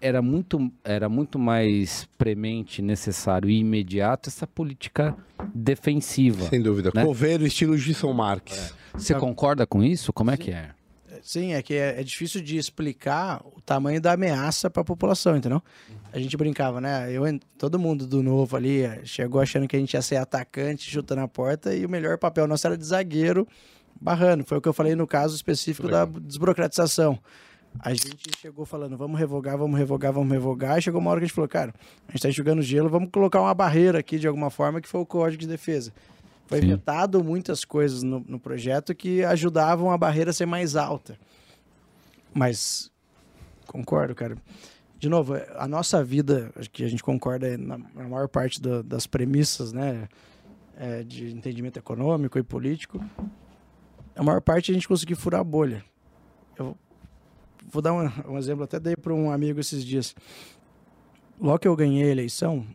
era 0.00 0.20
muito, 0.22 0.70
era 0.84 1.08
muito 1.08 1.38
mais 1.38 2.08
premente, 2.18 2.80
necessário 2.82 3.48
e 3.48 3.58
imediato 3.58 4.28
essa 4.28 4.46
política 4.46 5.16
defensiva. 5.54 6.44
Sem 6.48 6.60
dúvida. 6.62 6.90
Né? 6.94 7.04
Coveiro, 7.04 7.46
estilo 7.46 7.76
Gilson 7.76 8.12
Marques. 8.12 8.74
Você 8.94 9.14
concorda 9.14 9.66
com 9.66 9.82
isso? 9.82 10.12
Como 10.12 10.30
é 10.30 10.36
que 10.36 10.50
é? 10.50 10.70
Sim, 11.22 11.54
é 11.54 11.62
que 11.62 11.74
é, 11.74 12.00
é 12.00 12.04
difícil 12.04 12.40
de 12.40 12.56
explicar 12.56 13.42
o 13.44 13.60
tamanho 13.60 14.00
da 14.00 14.12
ameaça 14.12 14.70
para 14.70 14.82
a 14.82 14.84
população, 14.84 15.36
entendeu? 15.36 15.60
A 16.16 16.18
gente 16.18 16.34
brincava, 16.34 16.80
né? 16.80 17.12
Eu, 17.12 17.24
todo 17.58 17.78
mundo 17.78 18.06
do 18.06 18.22
novo 18.22 18.56
ali 18.56 18.80
eh, 18.80 19.02
chegou 19.04 19.38
achando 19.38 19.68
que 19.68 19.76
a 19.76 19.78
gente 19.78 19.92
ia 19.92 20.00
ser 20.00 20.16
atacante, 20.16 20.90
chutando 20.90 21.20
a 21.20 21.28
porta, 21.28 21.74
e 21.74 21.84
o 21.84 21.90
melhor 21.90 22.16
papel 22.16 22.46
nosso 22.46 22.66
era 22.66 22.74
de 22.74 22.86
zagueiro, 22.86 23.46
barrando. 24.00 24.42
Foi 24.42 24.56
o 24.56 24.60
que 24.62 24.66
eu 24.66 24.72
falei 24.72 24.94
no 24.94 25.06
caso 25.06 25.36
específico 25.36 25.88
da 25.88 26.06
desburocratização. 26.06 27.18
A 27.80 27.90
gente 27.90 28.16
chegou 28.40 28.64
falando, 28.64 28.96
vamos 28.96 29.20
revogar, 29.20 29.58
vamos 29.58 29.78
revogar, 29.78 30.10
vamos 30.10 30.32
revogar, 30.32 30.78
e 30.78 30.80
chegou 30.80 31.02
uma 31.02 31.10
hora 31.10 31.20
que 31.20 31.24
a 31.24 31.26
gente 31.26 31.34
falou, 31.34 31.48
cara, 31.48 31.74
a 32.08 32.12
gente 32.12 32.22
tá 32.22 32.30
enxugando 32.30 32.62
gelo, 32.62 32.88
vamos 32.88 33.10
colocar 33.12 33.38
uma 33.38 33.52
barreira 33.52 33.98
aqui 33.98 34.18
de 34.18 34.26
alguma 34.26 34.48
forma, 34.48 34.80
que 34.80 34.88
foi 34.88 35.02
o 35.02 35.06
Código 35.06 35.42
de 35.42 35.46
Defesa. 35.46 35.92
Foi 36.46 36.62
Sim. 36.62 36.68
vetado 36.68 37.22
muitas 37.22 37.62
coisas 37.62 38.02
no, 38.02 38.24
no 38.26 38.40
projeto 38.40 38.94
que 38.94 39.22
ajudavam 39.22 39.90
a 39.90 39.98
barreira 39.98 40.30
a 40.30 40.32
ser 40.32 40.46
mais 40.46 40.76
alta. 40.76 41.18
Mas 42.32 42.90
concordo, 43.66 44.14
cara. 44.14 44.38
De 44.98 45.08
novo, 45.08 45.34
a 45.56 45.68
nossa 45.68 46.02
vida, 46.02 46.50
acho 46.56 46.70
que 46.70 46.82
a 46.84 46.88
gente 46.88 47.02
concorda 47.02 47.46
é 47.46 47.56
na, 47.56 47.78
maior 47.78 48.28
parte 48.28 48.60
da- 48.60 48.82
das 48.82 49.06
premissas, 49.06 49.72
né, 49.72 50.08
é, 50.76 51.02
de 51.02 51.30
entendimento 51.32 51.78
econômico 51.78 52.38
e 52.38 52.42
político, 52.42 53.02
a 54.14 54.22
maior 54.22 54.40
parte 54.40 54.70
a 54.70 54.74
gente 54.74 54.88
conseguir 54.88 55.14
furar 55.14 55.40
a 55.40 55.44
bolha. 55.44 55.84
Eu 56.58 56.76
vou 57.70 57.82
dar 57.82 57.92
um, 57.92 58.10
um 58.32 58.38
exemplo, 58.38 58.64
até 58.64 58.80
dei 58.80 58.96
para 58.96 59.12
um 59.12 59.30
amigo 59.30 59.60
esses 59.60 59.84
dias. 59.84 60.14
Logo 61.38 61.58
que 61.58 61.68
eu 61.68 61.76
ganhei 61.76 62.04
a 62.04 62.12
eleição, 62.12 62.66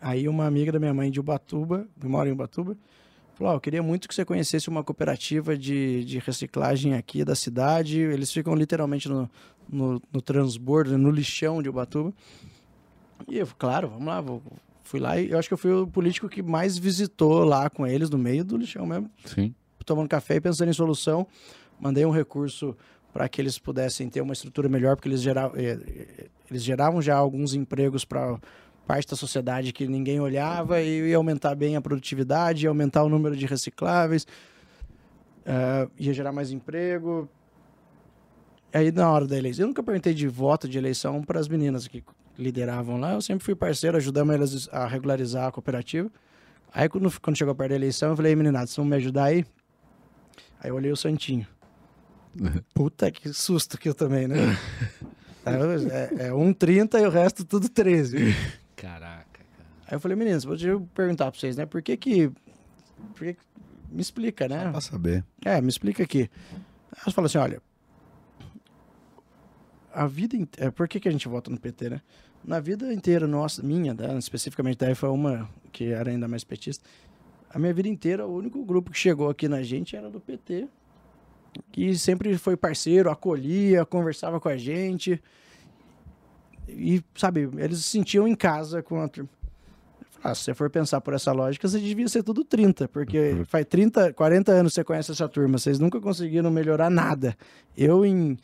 aí 0.00 0.28
uma 0.28 0.46
amiga 0.46 0.70
da 0.70 0.78
minha 0.78 0.92
mãe 0.92 1.10
de 1.10 1.18
Ubatuba, 1.18 1.86
que 1.98 2.06
mora 2.06 2.28
em 2.28 2.32
Ubatuba, 2.32 2.76
falou: 3.34 3.52
"Ó, 3.54 3.56
eu 3.56 3.60
queria 3.60 3.82
muito 3.82 4.06
que 4.06 4.14
você 4.14 4.24
conhecesse 4.24 4.68
uma 4.68 4.84
cooperativa 4.84 5.56
de, 5.56 6.04
de 6.04 6.18
reciclagem 6.18 6.92
aqui 6.94 7.24
da 7.24 7.34
cidade. 7.34 7.98
Eles 7.98 8.30
ficam 8.30 8.54
literalmente 8.54 9.08
no, 9.08 9.30
no, 9.68 10.00
no 10.12 10.20
transbordo, 10.20 10.96
no 10.96 11.10
lixão 11.10 11.62
de 11.62 11.68
Ubatuba. 11.68 12.12
E 13.28 13.38
eu, 13.38 13.48
claro, 13.58 13.88
vamos 13.88 14.06
lá. 14.06 14.20
Vou, 14.20 14.42
fui 14.82 15.00
lá 15.00 15.18
e 15.18 15.30
eu 15.30 15.38
acho 15.38 15.48
que 15.48 15.54
eu 15.54 15.58
fui 15.58 15.72
o 15.72 15.86
político 15.86 16.28
que 16.28 16.42
mais 16.42 16.78
visitou 16.78 17.44
lá 17.44 17.68
com 17.68 17.86
eles, 17.86 18.08
no 18.08 18.18
meio 18.18 18.44
do 18.44 18.56
lixão 18.56 18.86
mesmo 18.86 19.10
Sim. 19.24 19.54
tomando 19.84 20.08
café 20.08 20.36
e 20.36 20.40
pensando 20.40 20.68
em 20.68 20.72
solução. 20.72 21.26
Mandei 21.78 22.06
um 22.06 22.10
recurso 22.10 22.76
para 23.12 23.28
que 23.28 23.40
eles 23.40 23.58
pudessem 23.58 24.08
ter 24.08 24.20
uma 24.20 24.32
estrutura 24.32 24.68
melhor, 24.68 24.94
porque 24.94 25.08
eles, 25.08 25.22
gera, 25.22 25.50
eh, 25.54 25.78
eh, 25.86 26.26
eles 26.50 26.62
geravam 26.62 27.00
já 27.00 27.16
alguns 27.16 27.54
empregos 27.54 28.04
para 28.04 28.38
parte 28.86 29.08
da 29.08 29.16
sociedade 29.16 29.72
que 29.72 29.86
ninguém 29.86 30.20
olhava 30.20 30.80
e 30.80 31.08
ia 31.08 31.16
aumentar 31.16 31.54
bem 31.54 31.76
a 31.76 31.80
produtividade, 31.80 32.64
ia 32.64 32.68
aumentar 32.68 33.02
o 33.02 33.08
número 33.08 33.34
de 33.34 33.46
recicláveis, 33.46 34.26
eh, 35.44 35.88
ia 35.98 36.12
gerar 36.12 36.30
mais 36.30 36.52
emprego. 36.52 37.28
Aí 38.76 38.92
na 38.92 39.10
hora 39.10 39.26
da 39.26 39.36
eleição, 39.38 39.62
eu 39.64 39.68
nunca 39.68 39.82
perguntei 39.82 40.12
de 40.12 40.28
voto 40.28 40.68
de 40.68 40.76
eleição 40.76 41.22
para 41.22 41.40
as 41.40 41.48
meninas 41.48 41.88
que 41.88 42.04
lideravam 42.38 42.98
lá, 42.98 43.14
eu 43.14 43.22
sempre 43.22 43.44
fui 43.44 43.54
parceiro, 43.54 43.96
ajudamos 43.96 44.34
elas 44.34 44.68
a 44.70 44.86
regularizar 44.86 45.46
a 45.46 45.52
cooperativa. 45.52 46.10
Aí 46.74 46.86
quando, 46.88 47.10
quando 47.20 47.36
chegou 47.36 47.54
perto 47.54 47.70
da 47.70 47.76
eleição, 47.76 48.10
eu 48.10 48.16
falei, 48.16 48.32
"Ei, 48.32 48.36
meninada, 48.36 48.66
vocês 48.66 48.76
vão 48.76 48.84
me 48.84 48.96
ajudar 48.96 49.24
aí? 49.24 49.46
Aí 50.60 50.68
eu 50.70 50.74
olhei 50.74 50.92
o 50.92 50.96
Santinho. 50.96 51.46
Puta, 52.74 53.10
que 53.10 53.32
susto 53.32 53.78
que 53.78 53.88
eu 53.88 53.94
também, 53.94 54.28
né? 54.28 54.36
é, 56.20 56.26
é 56.26 56.30
1,30 56.32 57.00
e 57.00 57.06
o 57.06 57.10
resto 57.10 57.44
tudo 57.46 57.68
13. 57.70 58.34
Caraca, 58.76 59.24
cara. 59.32 59.68
Aí 59.86 59.94
eu 59.96 60.00
falei, 60.00 60.16
meninas, 60.16 60.44
vou 60.44 60.56
te 60.56 60.66
perguntar 60.94 61.30
pra 61.30 61.40
vocês, 61.40 61.56
né? 61.56 61.64
Por 61.64 61.80
que 61.80 61.96
que... 61.96 62.28
Por 63.14 63.24
que 63.24 63.34
que- 63.34 63.40
me 63.90 64.02
explica, 64.02 64.46
né? 64.48 64.70
Pra 64.70 64.80
saber. 64.82 65.24
É, 65.44 65.60
me 65.62 65.68
explica 65.68 66.02
aqui. 66.02 66.28
Elas 67.00 67.14
falam 67.14 67.26
assim, 67.26 67.38
olha... 67.38 67.62
A 69.96 70.06
vida 70.06 70.36
inteira... 70.36 70.70
Por 70.70 70.86
que 70.86 71.00
que 71.00 71.08
a 71.08 71.10
gente 71.10 71.26
vota 71.26 71.50
no 71.50 71.58
PT, 71.58 71.88
né? 71.88 72.02
Na 72.44 72.60
vida 72.60 72.92
inteira 72.92 73.26
nossa, 73.26 73.62
minha, 73.62 73.94
né, 73.94 74.18
especificamente 74.18 74.76
daí 74.76 74.94
foi 74.94 75.08
uma 75.08 75.48
que 75.72 75.86
era 75.86 76.10
ainda 76.10 76.28
mais 76.28 76.44
petista. 76.44 76.84
A 77.48 77.58
minha 77.58 77.72
vida 77.72 77.88
inteira, 77.88 78.26
o 78.26 78.36
único 78.36 78.62
grupo 78.62 78.90
que 78.90 78.98
chegou 78.98 79.30
aqui 79.30 79.48
na 79.48 79.62
gente 79.62 79.96
era 79.96 80.10
do 80.10 80.20
PT. 80.20 80.68
Que 81.72 81.96
sempre 81.96 82.36
foi 82.36 82.58
parceiro, 82.58 83.10
acolhia, 83.10 83.86
conversava 83.86 84.38
com 84.38 84.50
a 84.50 84.56
gente. 84.58 85.18
E, 86.68 87.02
sabe, 87.14 87.48
eles 87.56 87.78
se 87.78 87.84
sentiam 87.84 88.28
em 88.28 88.34
casa 88.34 88.82
com 88.82 89.00
a 89.00 89.08
turma. 89.08 89.30
Ah, 90.22 90.34
se 90.34 90.42
você 90.42 90.54
for 90.54 90.68
pensar 90.68 91.00
por 91.00 91.14
essa 91.14 91.32
lógica, 91.32 91.66
você 91.66 91.80
devia 91.80 92.06
ser 92.08 92.22
tudo 92.22 92.44
30, 92.44 92.86
porque 92.88 93.44
faz 93.46 93.64
30, 93.64 94.12
40 94.12 94.52
anos 94.52 94.72
que 94.72 94.74
você 94.74 94.84
conhece 94.84 95.12
essa 95.12 95.26
turma, 95.26 95.56
vocês 95.56 95.78
nunca 95.78 95.98
conseguiram 96.00 96.50
melhorar 96.50 96.90
nada. 96.90 97.34
Eu, 97.74 98.04
em 98.04 98.36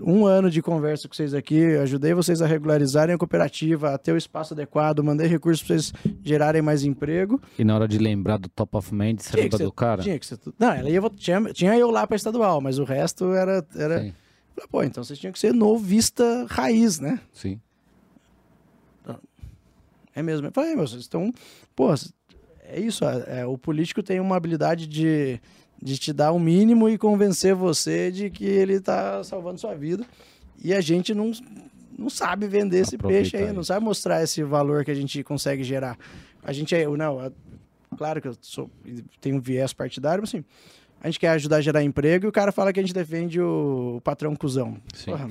um 0.00 0.24
ano 0.26 0.50
de 0.50 0.60
conversa 0.62 1.08
com 1.08 1.14
vocês 1.14 1.34
aqui, 1.34 1.62
ajudei 1.76 2.14
vocês 2.14 2.40
a 2.42 2.46
regularizarem 2.46 3.14
a 3.14 3.18
cooperativa, 3.18 3.94
a 3.94 3.98
ter 3.98 4.12
o 4.12 4.16
espaço 4.16 4.54
adequado, 4.54 5.02
mandei 5.04 5.26
recursos 5.26 5.62
para 5.66 5.76
vocês 5.76 5.92
gerarem 6.22 6.62
mais 6.62 6.84
emprego. 6.84 7.40
E 7.58 7.64
na 7.64 7.74
hora 7.74 7.86
de 7.88 7.98
lembrar 7.98 8.38
do 8.38 8.48
Top 8.48 8.76
of 8.76 8.94
Mind, 8.94 9.20
você 9.20 9.30
Tinha 9.30 9.42
lembra 9.44 9.58
ser- 9.58 9.64
do 9.64 9.72
cara? 9.72 10.02
Tinha 10.02 10.18
que 10.18 10.26
ser 10.26 10.36
tudo. 10.36 10.54
Não, 10.58 10.72
ela 10.72 10.88
ia, 10.90 11.00
tinha, 11.16 11.40
tinha 11.52 11.76
eu 11.76 11.90
lá 11.90 12.06
para 12.06 12.16
estadual, 12.16 12.60
mas 12.60 12.78
o 12.78 12.84
resto 12.84 13.32
era. 13.32 13.64
era... 13.74 14.02
Sim. 14.02 14.14
Pô, 14.70 14.82
então 14.82 15.02
vocês 15.02 15.18
tinham 15.18 15.32
que 15.32 15.38
ser 15.38 15.54
novista 15.54 16.46
raiz, 16.50 17.00
né? 17.00 17.18
Sim. 17.32 17.58
É 20.14 20.22
mesmo. 20.22 20.46
Eu 20.46 20.52
falei, 20.52 20.72
"É, 20.72 20.76
mas 20.76 20.90
vocês 20.90 21.02
estão. 21.02 21.32
Pô, 21.74 21.94
é 22.64 22.80
isso. 22.80 23.04
é- 23.04 23.40
é, 23.40 23.46
o 23.46 23.56
político 23.56 24.02
tem 24.02 24.18
uma 24.20 24.36
habilidade 24.36 24.86
de, 24.86 25.40
de 25.82 25.98
te 25.98 26.12
dar 26.12 26.32
o 26.32 26.38
mínimo 26.38 26.88
e 26.88 26.98
convencer 26.98 27.54
você 27.54 28.10
de 28.10 28.30
que 28.30 28.44
ele 28.44 28.80
tá 28.80 29.22
salvando 29.24 29.60
sua 29.60 29.74
vida. 29.74 30.04
E 30.62 30.74
a 30.74 30.80
gente 30.80 31.14
não, 31.14 31.32
não 31.98 32.10
sabe 32.10 32.46
vender 32.46 32.80
esse 32.80 32.96
Aproveitar 32.96 33.22
peixe 33.30 33.36
aí, 33.36 33.46
não 33.52 33.62
isso. 33.62 33.68
sabe 33.68 33.84
mostrar 33.84 34.22
esse 34.22 34.42
valor 34.42 34.84
que 34.84 34.90
a 34.90 34.94
gente 34.94 35.22
consegue 35.22 35.64
gerar. 35.64 35.96
A 36.42 36.52
gente 36.52 36.74
é. 36.74 36.86
Não, 36.86 37.24
é- 37.24 37.32
claro 37.96 38.20
que 38.20 38.28
eu 38.28 38.36
sou, 38.40 38.70
tenho 39.20 39.36
um 39.36 39.40
viés 39.40 39.72
partidário, 39.72 40.22
mas 40.22 40.30
assim. 40.30 40.44
A 41.02 41.06
gente 41.08 41.18
quer 41.18 41.28
ajudar 41.30 41.56
a 41.56 41.60
gerar 41.62 41.82
emprego 41.82 42.26
e 42.26 42.28
o 42.28 42.32
cara 42.32 42.52
fala 42.52 42.74
que 42.74 42.78
a 42.78 42.82
gente 42.82 42.92
defende 42.92 43.40
o, 43.40 43.94
o 43.96 44.00
patrão 44.02 44.36
cuzão. 44.36 44.76
Sim. 44.94 45.12
Porra, 45.12 45.30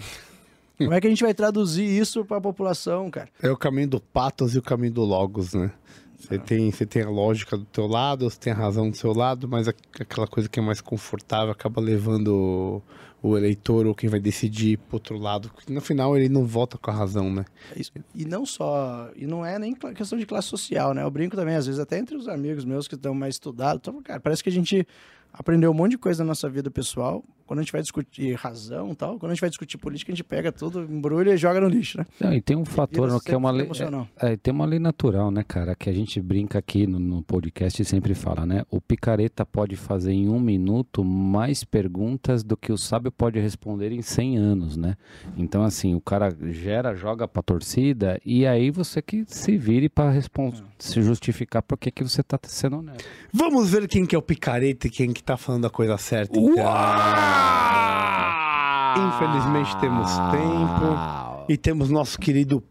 como 0.80 0.94
é 0.94 1.00
que 1.00 1.06
a 1.06 1.10
gente 1.12 1.22
vai 1.24 1.32
traduzir 1.32 1.84
isso 1.86 2.26
para 2.26 2.38
a 2.38 2.42
população, 2.42 3.12
cara? 3.12 3.30
É 3.40 3.52
o 3.52 3.56
caminho 3.56 3.88
do 3.88 4.02
patos 4.02 4.56
e 4.56 4.58
o 4.58 4.64
caminho 4.64 4.94
do 4.94 5.04
logos, 5.04 5.54
né? 5.54 5.72
Você 6.20 6.38
tem, 6.38 6.70
você 6.70 6.86
tem 6.86 7.02
a 7.02 7.10
lógica 7.10 7.58
do 7.58 7.64
teu 7.66 7.88
lado, 7.88 8.30
você 8.30 8.38
tem 8.38 8.52
a 8.52 8.56
razão 8.56 8.90
do 8.90 8.98
seu 8.98 9.14
lado, 9.14 9.48
mas 9.48 9.68
aquela 9.68 10.28
coisa 10.28 10.50
que 10.50 10.60
é 10.60 10.62
mais 10.62 10.82
confortável 10.82 11.52
acaba 11.52 11.80
levando 11.80 12.82
o, 13.22 13.30
o 13.30 13.38
eleitor 13.38 13.88
ou 13.88 13.96
quem 13.96 14.10
vai 14.10 14.20
decidir 14.20 14.78
pro 14.78 14.98
outro 14.98 15.18
lado. 15.18 15.50
No 15.68 15.80
final 15.80 16.18
ele 16.18 16.28
não 16.28 16.46
vota 16.46 16.78
com 16.78 16.92
a 16.92 16.94
razão, 16.94 17.34
né? 17.34 17.46
É. 17.76 17.82
E 18.14 18.26
não 18.26 18.46
só, 18.46 19.10
e 19.16 19.26
não 19.26 19.46
é 19.46 19.58
nem 19.58 19.74
questão 19.74 20.20
de 20.20 20.26
classe 20.26 20.50
social, 20.50 20.94
né? 20.94 21.04
Eu 21.04 21.10
brinco 21.10 21.38
também, 21.38 21.56
às 21.56 21.66
vezes, 21.66 21.80
até 21.80 21.98
entre 21.98 22.18
os 22.18 22.28
amigos 22.28 22.66
meus 22.66 22.86
que 22.86 22.96
estão 22.96 23.14
mais 23.14 23.36
estudados. 23.36 23.80
Então, 23.82 24.04
cara, 24.04 24.20
parece 24.20 24.44
que 24.44 24.50
a 24.50 24.54
gente 24.54 24.86
aprendeu 25.34 25.72
um 25.72 25.74
monte 25.74 25.92
de 25.92 25.98
coisa 25.98 26.24
na 26.24 26.30
nossa 26.30 26.50
vida 26.50 26.70
pessoal. 26.72 27.24
Quando 27.46 27.62
a 27.62 27.64
gente 27.64 27.72
vai 27.72 27.82
discutir 27.82 28.36
razão 28.36 28.92
e 28.92 28.96
tal, 28.96 29.18
quando 29.18 29.32
a 29.32 29.34
gente 29.34 29.42
vai 29.42 29.50
discutir 29.50 29.76
política, 29.80 30.12
a 30.12 30.16
gente 30.16 30.24
pega 30.24 30.52
tudo, 30.52 30.84
embrulha 30.84 31.34
e 31.34 31.38
joga 31.38 31.60
no 31.60 31.68
lixo, 31.68 31.98
né? 31.98 32.06
Não, 32.20 32.32
e 32.32 32.40
tem 32.40 32.56
um 32.56 32.64
fator 32.64 33.10
no 33.10 33.20
que 33.20 33.32
é 33.32 33.36
uma 33.38 33.50
lei. 33.50 33.66
emocional. 33.66 34.08
É, 34.18 34.38
tem 34.38 34.54
uma 34.54 34.68
lei 34.68 34.78
natural, 34.78 35.32
né, 35.32 35.44
cara? 35.44 35.74
Que 35.74 35.90
a 35.90 35.94
gente 35.94 36.22
brinca 36.22 36.60
aqui 36.60 36.86
no, 36.86 37.00
no 37.00 37.24
podcast 37.24 37.82
e 37.82 37.86
sempre 37.86 38.14
fala, 38.14 38.46
né? 38.46 38.64
O 38.70 38.80
picareta 38.80 39.44
pode 39.48 39.76
fazer 39.76 40.12
em 40.12 40.30
um 40.30 40.40
minuto 40.40 41.04
mais 41.04 41.64
perguntas 41.64 42.44
do 42.44 42.56
que 42.56 42.72
o 42.72 42.78
sábio 42.78 43.12
pode 43.12 43.40
responder 43.40 43.92
em 43.92 44.04
100 44.04 44.38
anos, 44.38 44.78
né? 44.78 44.96
Então, 45.36 45.64
assim, 45.64 45.96
o 45.96 46.02
cara 46.02 46.30
gera, 46.52 46.94
joga 46.94 47.28
pra 47.28 47.42
torcida 47.42 48.22
e 48.24 48.46
aí 48.46 48.70
você 48.70 49.02
que 49.02 49.24
se 49.26 49.58
vire 49.58 49.90
pra 49.90 50.12
respon- 50.12 50.54
se 50.78 51.02
justificar 51.02 51.64
por 51.64 51.80
que 51.80 51.90
que 51.90 52.04
você 52.04 52.22
tá 52.22 52.38
sendo 52.44 52.78
honesto. 52.78 53.04
Vamos 53.34 53.72
ver 53.72 53.88
quem 53.88 54.06
que 54.06 54.16
é 54.16 54.20
o 54.20 54.22
picareta 54.22 54.86
e 54.86 54.90
quem 54.92 55.12
que 55.12 55.19
tá 55.24 55.38
falando 55.38 55.66
a 55.66 55.70
coisa 55.70 55.98
certa. 55.98 56.38
Então. 56.38 56.54
Infelizmente 58.98 59.78
temos 59.80 60.10
tempo 60.32 61.46
e 61.48 61.58
temos 61.58 61.90
nosso 61.90 62.20
querido 62.20 62.64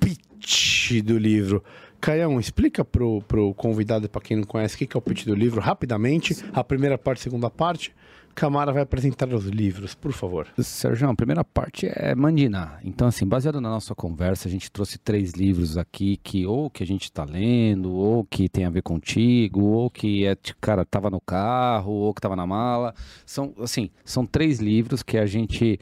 pitch 0.00 1.02
do 1.02 1.18
livro. 1.18 1.62
Caião, 2.00 2.38
explica 2.38 2.84
pro, 2.84 3.22
pro 3.22 3.52
convidado 3.54 4.06
e 4.06 4.08
pra 4.08 4.20
quem 4.20 4.36
não 4.36 4.44
conhece 4.44 4.76
o 4.76 4.78
que 4.78 4.86
que 4.86 4.96
é 4.96 4.98
o 4.98 5.02
pitch 5.02 5.24
do 5.24 5.34
livro, 5.34 5.60
rapidamente, 5.60 6.36
a 6.52 6.62
primeira 6.62 6.96
parte, 6.96 7.20
a 7.20 7.22
segunda 7.24 7.50
parte. 7.50 7.92
Camara 8.38 8.72
vai 8.72 8.82
apresentar 8.82 9.28
os 9.34 9.46
livros, 9.46 9.96
por 9.96 10.12
favor. 10.12 10.46
Sérgio, 10.58 11.10
a 11.10 11.14
primeira 11.14 11.42
parte 11.42 11.88
é 11.92 12.14
mandinar. 12.14 12.78
Então, 12.84 13.08
assim, 13.08 13.26
baseado 13.26 13.60
na 13.60 13.68
nossa 13.68 13.96
conversa, 13.96 14.46
a 14.46 14.50
gente 14.50 14.70
trouxe 14.70 14.96
três 14.96 15.32
livros 15.32 15.76
aqui 15.76 16.16
que 16.18 16.46
ou 16.46 16.70
que 16.70 16.84
a 16.84 16.86
gente 16.86 17.02
está 17.02 17.24
lendo, 17.24 17.92
ou 17.92 18.24
que 18.24 18.48
tem 18.48 18.64
a 18.64 18.70
ver 18.70 18.82
contigo, 18.82 19.64
ou 19.64 19.90
que 19.90 20.24
é, 20.24 20.36
cara, 20.60 20.84
tava 20.84 21.10
no 21.10 21.20
carro, 21.20 21.90
ou 21.90 22.14
que 22.14 22.20
tava 22.20 22.36
na 22.36 22.46
mala. 22.46 22.94
São, 23.26 23.52
assim, 23.58 23.90
são 24.04 24.24
três 24.24 24.60
livros 24.60 25.02
que 25.02 25.18
a 25.18 25.26
gente 25.26 25.80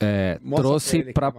é, 0.00 0.40
trouxe 0.56 1.12
para 1.12 1.32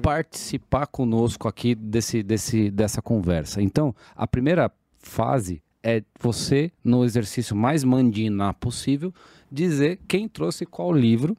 participar 0.00 0.86
conosco 0.86 1.46
aqui 1.46 1.74
desse, 1.74 2.22
desse, 2.22 2.70
dessa 2.70 3.02
conversa. 3.02 3.60
Então, 3.60 3.94
a 4.16 4.26
primeira 4.26 4.72
fase 4.98 5.62
é 5.82 6.02
você, 6.18 6.70
no 6.82 7.04
exercício 7.04 7.56
mais 7.56 7.82
mandinar 7.84 8.54
possível, 8.54 9.12
dizer 9.52 10.00
quem 10.08 10.26
trouxe 10.26 10.64
qual 10.64 10.92
livro. 10.92 11.36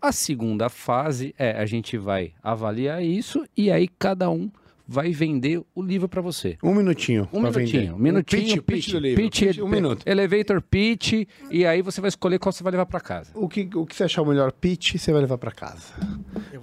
A 0.00 0.10
segunda 0.10 0.68
fase 0.68 1.32
é 1.38 1.52
a 1.52 1.64
gente 1.64 1.96
vai 1.96 2.32
avaliar 2.42 3.02
isso 3.04 3.44
e 3.56 3.70
aí 3.70 3.86
cada 3.86 4.28
um 4.28 4.50
vai 4.86 5.12
vender 5.12 5.62
o 5.74 5.80
livro 5.82 6.08
para 6.08 6.20
você. 6.20 6.58
Um 6.62 6.74
minutinho. 6.74 7.28
Um 7.32 7.40
minutinho, 7.40 7.66
vender. 7.66 7.92
um 7.92 7.98
minutinho, 7.98 8.62
pitch, 8.62 8.84
pitch 8.84 8.92
do 8.92 8.98
livro. 8.98 9.22
pitch, 9.22 9.40
Pitch, 9.46 9.58
um 9.60 9.68
minuto. 9.68 10.02
Elevator 10.06 10.60
pitch 10.60 11.26
e 11.50 11.64
aí 11.64 11.80
você 11.82 12.00
vai 12.00 12.08
escolher 12.08 12.38
qual 12.40 12.52
você 12.52 12.64
vai 12.64 12.72
levar 12.72 12.86
para 12.86 13.00
casa. 13.00 13.30
O 13.34 13.48
que, 13.48 13.70
o 13.74 13.86
que 13.86 13.94
você 13.94 14.04
achar 14.04 14.22
o 14.22 14.26
melhor 14.26 14.50
pitch, 14.52 14.96
você 14.96 15.12
vai 15.12 15.20
levar 15.22 15.38
pra 15.38 15.52
casa. 15.52 15.94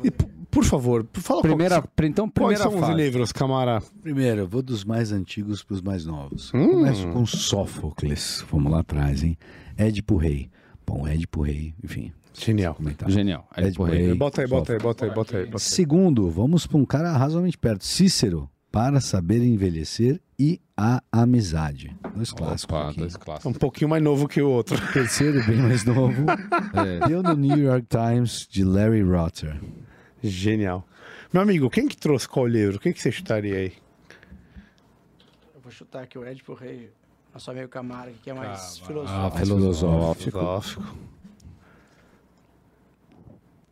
E, 0.04 0.12
por, 0.52 0.66
favor, 0.66 1.08
fala 1.14 1.42
Primeira, 1.42 1.82
qual, 1.82 2.08
então 2.08 2.30
quais 2.30 2.60
primeira 2.60 2.64
são 2.64 2.76
os 2.76 2.88
fase. 2.88 3.02
livros, 3.02 3.32
Camara. 3.32 3.82
Primeiro, 4.02 4.42
eu 4.42 4.48
vou 4.48 4.62
dos 4.62 4.84
mais 4.84 5.12
antigos 5.14 5.64
para 5.64 5.76
os 5.76 5.82
mais 5.82 6.06
novos. 6.06 6.54
Hum. 6.54 6.68
Começo 6.72 7.08
com 7.08 7.26
Sófocles. 7.26 8.46
Vamos 8.52 8.72
lá 8.72 8.82
atrás, 8.82 9.24
hein? 9.24 9.38
Édipo 9.78 10.18
Rei. 10.18 10.50
Bom, 10.90 11.08
Édipo 11.08 11.44
Rei, 11.44 11.76
enfim, 11.84 12.12
Genial. 12.34 12.74
Comentar. 12.74 13.12
Genial. 13.12 13.48
Ed 13.56 13.68
Ed 13.68 13.78
Porreiro. 13.78 14.00
Porreiro. 14.00 14.18
Bota 14.18 14.42
aí, 14.42 14.48
bota 14.48 14.74
aí, 14.74 14.80
bota 14.80 15.06
aí, 15.06 15.12
bota 15.12 15.38
aí. 15.38 15.46
Bota 15.46 15.58
aí. 15.58 15.60
Segundo, 15.60 16.32
vamos 16.32 16.66
para 16.66 16.78
um 16.78 16.86
cara 16.86 17.12
razoavelmente 17.12 17.60
perto. 17.60 17.86
Cícero, 17.86 18.50
para 18.72 19.00
saber 19.00 19.44
envelhecer 19.44 20.20
e 20.38 20.60
a 20.76 21.04
amizade. 21.12 21.96
Dois 22.16 22.32
clássicos. 22.32 22.76
Opa, 22.76 22.90
aqui. 22.90 23.00
dois 23.02 23.18
clássicos. 23.18 23.56
um 23.56 23.60
pouquinho 23.60 23.90
mais 23.90 24.02
novo 24.02 24.28
que 24.28 24.42
o 24.42 24.50
outro. 24.50 24.80
Terceiro, 24.92 25.46
bem 25.46 25.58
mais 25.58 25.86
novo. 25.86 26.26
É. 26.74 27.08
Deu 27.08 27.22
no 27.22 27.36
New 27.36 27.58
York 27.58 27.86
Times, 27.88 28.48
de 28.50 28.64
Larry 28.64 29.04
Rotter. 29.04 29.60
Genial. 30.24 30.88
Meu 31.32 31.44
amigo, 31.44 31.70
quem 31.70 31.88
que 31.88 31.98
trouxe 31.98 32.28
qual 32.28 32.48
livro? 32.48 32.78
O 32.78 32.80
que, 32.80 32.94
que 32.94 33.02
você 33.02 33.12
chutaria 33.12 33.58
aí? 33.58 33.74
Eu 35.54 35.62
vou 35.62 35.72
chutar 35.72 36.04
aqui 36.04 36.18
o 36.18 36.26
Ed 36.26 36.44
por 36.44 36.58
Rei, 36.58 36.90
nosso 37.34 37.52
amigo 37.52 37.68
Camargo, 37.70 38.16
que 38.24 38.30
é 38.30 38.34
mais 38.34 38.50
Ah, 38.82 38.86
filosófico. 38.86 39.38
filosófico. 39.46 40.32
Filosófico. 40.32 40.84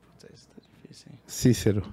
Puta, 0.01 0.33
isso 0.33 0.47
tá 0.47 0.61
difícil, 0.61 1.07
hein? 1.11 1.19
Cícero. 1.27 1.83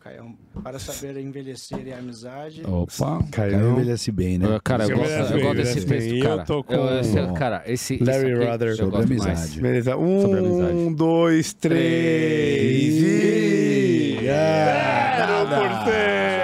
Caião, 0.00 0.34
para 0.64 0.80
saber 0.80 1.16
envelhecer 1.18 1.86
e 1.86 1.92
a 1.92 1.98
amizade. 1.98 2.62
Opa. 2.66 3.22
Caião. 3.30 3.74
envelhece 3.78 4.10
bem, 4.10 4.36
né? 4.36 4.58
Cara, 4.64 4.82
eu 4.88 4.96
gosto, 4.98 5.12
eu 5.12 5.40
gosto 5.42 5.54
desse 5.54 5.86
texto, 5.86 6.18
cara. 6.24 6.42
eu 6.42 6.44
tô 6.44 6.64
com- 6.64 6.74
Eu- 6.74 6.98
esse- 7.00 7.32
cara, 7.34 7.62
esse, 7.66 7.98
Larry 8.02 8.34
Rudder. 8.34 8.74
Sobre 8.76 8.96
amizade. 8.96 9.26
mais. 9.28 9.54
Beleza. 9.54 9.96
Um, 9.96 10.34
amizade. 10.36 10.94
dois, 10.96 11.54
três. 11.54 12.94
E... 13.00 14.28
Ah, 14.28 15.16
Zero 15.18 15.46
por 15.48 15.70
cento. 15.84 16.42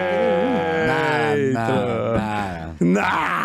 Nada. 0.86 1.52
Nada, 1.52 2.12
nada, 2.14 2.74
nada. 2.80 3.37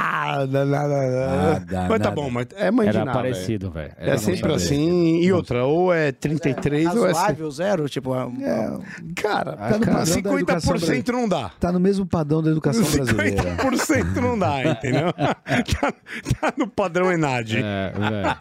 Nada, 0.47 1.87
Mas 1.89 2.01
tá 2.01 2.11
bom, 2.11 2.29
mas 2.29 2.47
é 2.55 2.71
mãe 2.71 2.89
de 2.89 2.95
Era 2.95 3.05
nada, 3.05 3.17
parecido, 3.17 3.71
velho. 3.71 3.91
É 3.97 4.17
sempre 4.17 4.53
assim. 4.53 5.21
E 5.21 5.31
outra, 5.31 5.65
ou 5.65 5.93
é 5.93 6.11
33 6.11 6.95
ou 6.95 7.07
é. 7.07 7.11
Razoável, 7.11 7.51
zero, 7.51 7.89
tipo, 7.89 8.13
é, 8.15 8.77
Cara, 9.15 9.53
Tá 9.53 9.77
no 9.77 9.85
padrão 9.85 10.23
da 10.23 10.39
educação 10.39 10.75
50% 10.75 11.09
não 11.09 11.27
dá. 11.27 11.51
Tá 11.59 11.71
no 11.71 11.79
mesmo 11.79 12.05
padrão 12.05 12.41
da 12.41 12.51
educação 12.51 12.83
brasileira. 12.83 13.55
50% 13.57 14.15
não 14.15 14.37
dá, 14.37 14.63
entendeu? 14.63 15.13
tá, 15.13 15.93
tá 16.39 16.53
no 16.57 16.67
padrão 16.67 17.11
Enad. 17.11 17.55
É, 17.55 17.93
velho. 17.97 18.37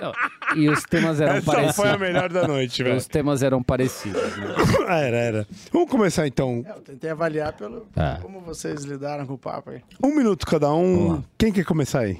Não, 0.00 0.12
E 0.56 0.68
os 0.68 0.82
temas 0.84 1.20
eram 1.20 1.34
Essa 1.34 1.42
foi 1.42 1.54
a 1.54 1.62
parecidos. 1.72 2.00
melhor 2.00 2.28
da 2.32 2.46
noite, 2.46 2.82
velho. 2.82 2.96
Os 2.96 3.06
temas 3.06 3.42
eram 3.42 3.62
parecidos. 3.62 4.20
né? 4.36 4.46
Era, 4.88 5.16
era. 5.16 5.46
Vamos 5.72 5.90
começar 5.90 6.26
então. 6.26 6.64
É, 6.66 6.70
eu 6.70 6.80
tentei 6.80 7.10
avaliar 7.10 7.52
pelo 7.52 7.86
É. 7.96 8.18
como 8.22 8.40
vocês 8.40 8.84
lidaram 8.84 9.26
com 9.26 9.34
o 9.34 9.38
papo 9.38 9.70
aí. 9.70 9.82
Um 10.02 10.14
minuto 10.14 10.46
cada 10.46 10.72
um. 10.72 11.22
Quem 11.36 11.52
quer 11.52 11.64
começar 11.64 12.00
aí? 12.00 12.18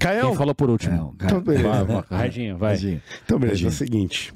Caião? 0.00 0.28
Quem 0.30 0.38
falou 0.38 0.54
por 0.54 0.70
último? 0.70 0.96
Não, 0.96 1.12
cara. 1.14 1.32
Então, 1.32 1.40
beleza. 1.44 1.84
Vai, 1.84 2.02
vai, 2.08 2.22
Reginho, 2.22 2.56
vai. 2.58 2.76
Então, 3.24 3.38
beleza, 3.38 3.64
é 3.64 3.68
o 3.68 3.72
seguinte. 3.72 4.32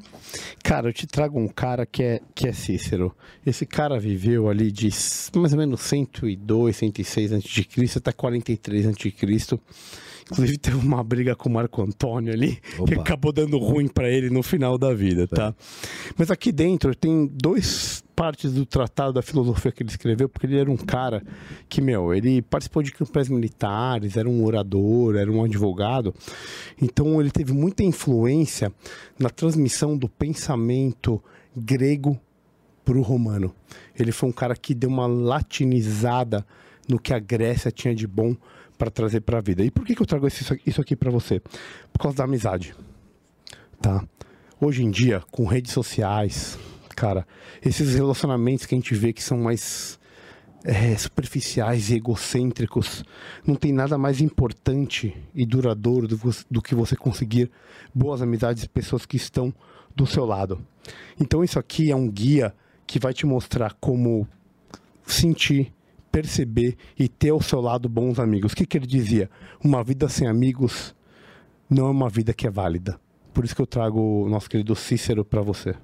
Cara, 0.62 0.88
eu 0.88 0.92
te 0.92 1.06
trago 1.06 1.40
um 1.40 1.48
cara 1.48 1.84
que 1.84 2.02
é, 2.02 2.20
que 2.34 2.46
é 2.46 2.52
Cícero. 2.52 3.14
Esse 3.44 3.66
cara 3.66 3.98
viveu 3.98 4.48
ali 4.48 4.70
de 4.70 4.86
s- 4.88 5.30
mais 5.36 5.52
ou 5.52 5.58
menos 5.58 5.80
102, 5.80 6.76
106 6.76 7.32
a.C. 7.32 7.66
até 7.98 8.12
43 8.12 8.86
a.C. 8.86 9.58
Inclusive 10.30 10.58
teve 10.58 10.76
uma 10.76 11.02
briga 11.02 11.34
com 11.34 11.48
o 11.48 11.52
Marco 11.52 11.82
Antônio 11.82 12.32
ali, 12.32 12.56
que 12.86 12.94
Opa. 12.94 13.02
acabou 13.02 13.32
dando 13.32 13.58
ruim 13.58 13.88
pra 13.88 14.08
ele 14.08 14.30
no 14.30 14.42
final 14.42 14.78
da 14.78 14.94
vida, 14.94 15.26
tá? 15.26 15.54
Mas 16.16 16.30
aqui 16.30 16.52
dentro 16.52 16.94
tem 16.94 17.26
dois 17.26 18.04
partes 18.14 18.52
do 18.52 18.66
tratado 18.66 19.14
da 19.14 19.22
filosofia 19.22 19.72
que 19.72 19.82
ele 19.82 19.90
escreveu, 19.90 20.28
porque 20.28 20.46
ele 20.46 20.58
era 20.58 20.70
um 20.70 20.76
cara 20.76 21.22
que, 21.68 21.80
meu, 21.80 22.14
ele 22.14 22.42
participou 22.42 22.82
de 22.82 22.92
campanhas 22.92 23.28
militares, 23.28 24.16
era 24.16 24.28
um 24.28 24.44
orador, 24.44 25.16
era 25.16 25.32
um 25.32 25.42
advogado. 25.42 26.14
Então 26.80 27.20
ele 27.20 27.30
teve 27.30 27.52
muita 27.52 27.82
influência 27.82 28.72
na 29.18 29.30
transmissão 29.30 29.96
do 29.96 30.08
pensamento 30.08 31.22
grego 31.56 32.20
para 32.84 32.98
o 32.98 33.02
romano. 33.02 33.54
Ele 33.98 34.12
foi 34.12 34.28
um 34.28 34.32
cara 34.32 34.54
que 34.54 34.74
deu 34.74 34.90
uma 34.90 35.06
latinizada 35.06 36.46
no 36.88 36.98
que 36.98 37.14
a 37.14 37.18
Grécia 37.18 37.70
tinha 37.70 37.94
de 37.94 38.06
bom 38.06 38.36
para 38.80 38.90
trazer 38.90 39.20
para 39.20 39.36
a 39.36 39.42
vida. 39.42 39.62
E 39.62 39.70
por 39.70 39.84
que, 39.84 39.94
que 39.94 40.00
eu 40.00 40.06
trago 40.06 40.26
isso, 40.26 40.80
aqui 40.80 40.96
para 40.96 41.10
você? 41.10 41.38
Por 41.92 41.98
causa 42.00 42.16
da 42.16 42.24
amizade. 42.24 42.74
Tá? 43.78 44.02
Hoje 44.58 44.82
em 44.82 44.90
dia, 44.90 45.22
com 45.30 45.44
redes 45.44 45.72
sociais, 45.72 46.58
cara, 46.96 47.26
esses 47.62 47.94
relacionamentos 47.94 48.64
que 48.64 48.74
a 48.74 48.78
gente 48.78 48.94
vê 48.94 49.12
que 49.12 49.22
são 49.22 49.36
mais 49.36 50.00
é, 50.64 50.96
superficiais 50.96 51.90
e 51.90 51.96
egocêntricos, 51.96 53.04
não 53.46 53.54
tem 53.54 53.70
nada 53.70 53.98
mais 53.98 54.18
importante 54.22 55.14
e 55.34 55.44
duradouro 55.44 56.08
do, 56.08 56.18
do 56.50 56.62
que 56.62 56.74
você 56.74 56.96
conseguir 56.96 57.50
boas 57.94 58.22
amizades 58.22 58.64
e 58.64 58.68
pessoas 58.68 59.04
que 59.04 59.18
estão 59.18 59.52
do 59.94 60.06
seu 60.06 60.24
lado. 60.24 60.58
Então 61.20 61.44
isso 61.44 61.58
aqui 61.58 61.90
é 61.90 61.96
um 61.96 62.08
guia 62.10 62.54
que 62.86 62.98
vai 62.98 63.12
te 63.12 63.26
mostrar 63.26 63.74
como 63.78 64.26
sentir, 65.04 65.70
perceber 66.10 66.76
e 66.98 67.08
ter 67.08 67.30
ao 67.30 67.40
seu 67.40 67.60
lado 67.60 67.88
bons 67.88 68.18
amigos. 68.18 68.52
O 68.52 68.56
que, 68.56 68.66
que 68.66 68.76
ele 68.78 68.86
dizia? 68.86 69.30
Uma 69.62 69.82
vida 69.84 70.08
sem 70.08 70.26
amigos 70.26 70.94
não 71.68 71.86
é 71.86 71.90
uma 71.90 72.08
vida 72.08 72.32
que 72.32 72.46
é 72.46 72.50
válida. 72.50 72.98
Por 73.32 73.44
isso 73.44 73.54
que 73.54 73.62
eu 73.62 73.66
trago 73.66 74.00
o 74.24 74.28
nosso 74.28 74.50
querido 74.50 74.74
Cícero 74.74 75.24
para 75.24 75.40
você. 75.40 75.74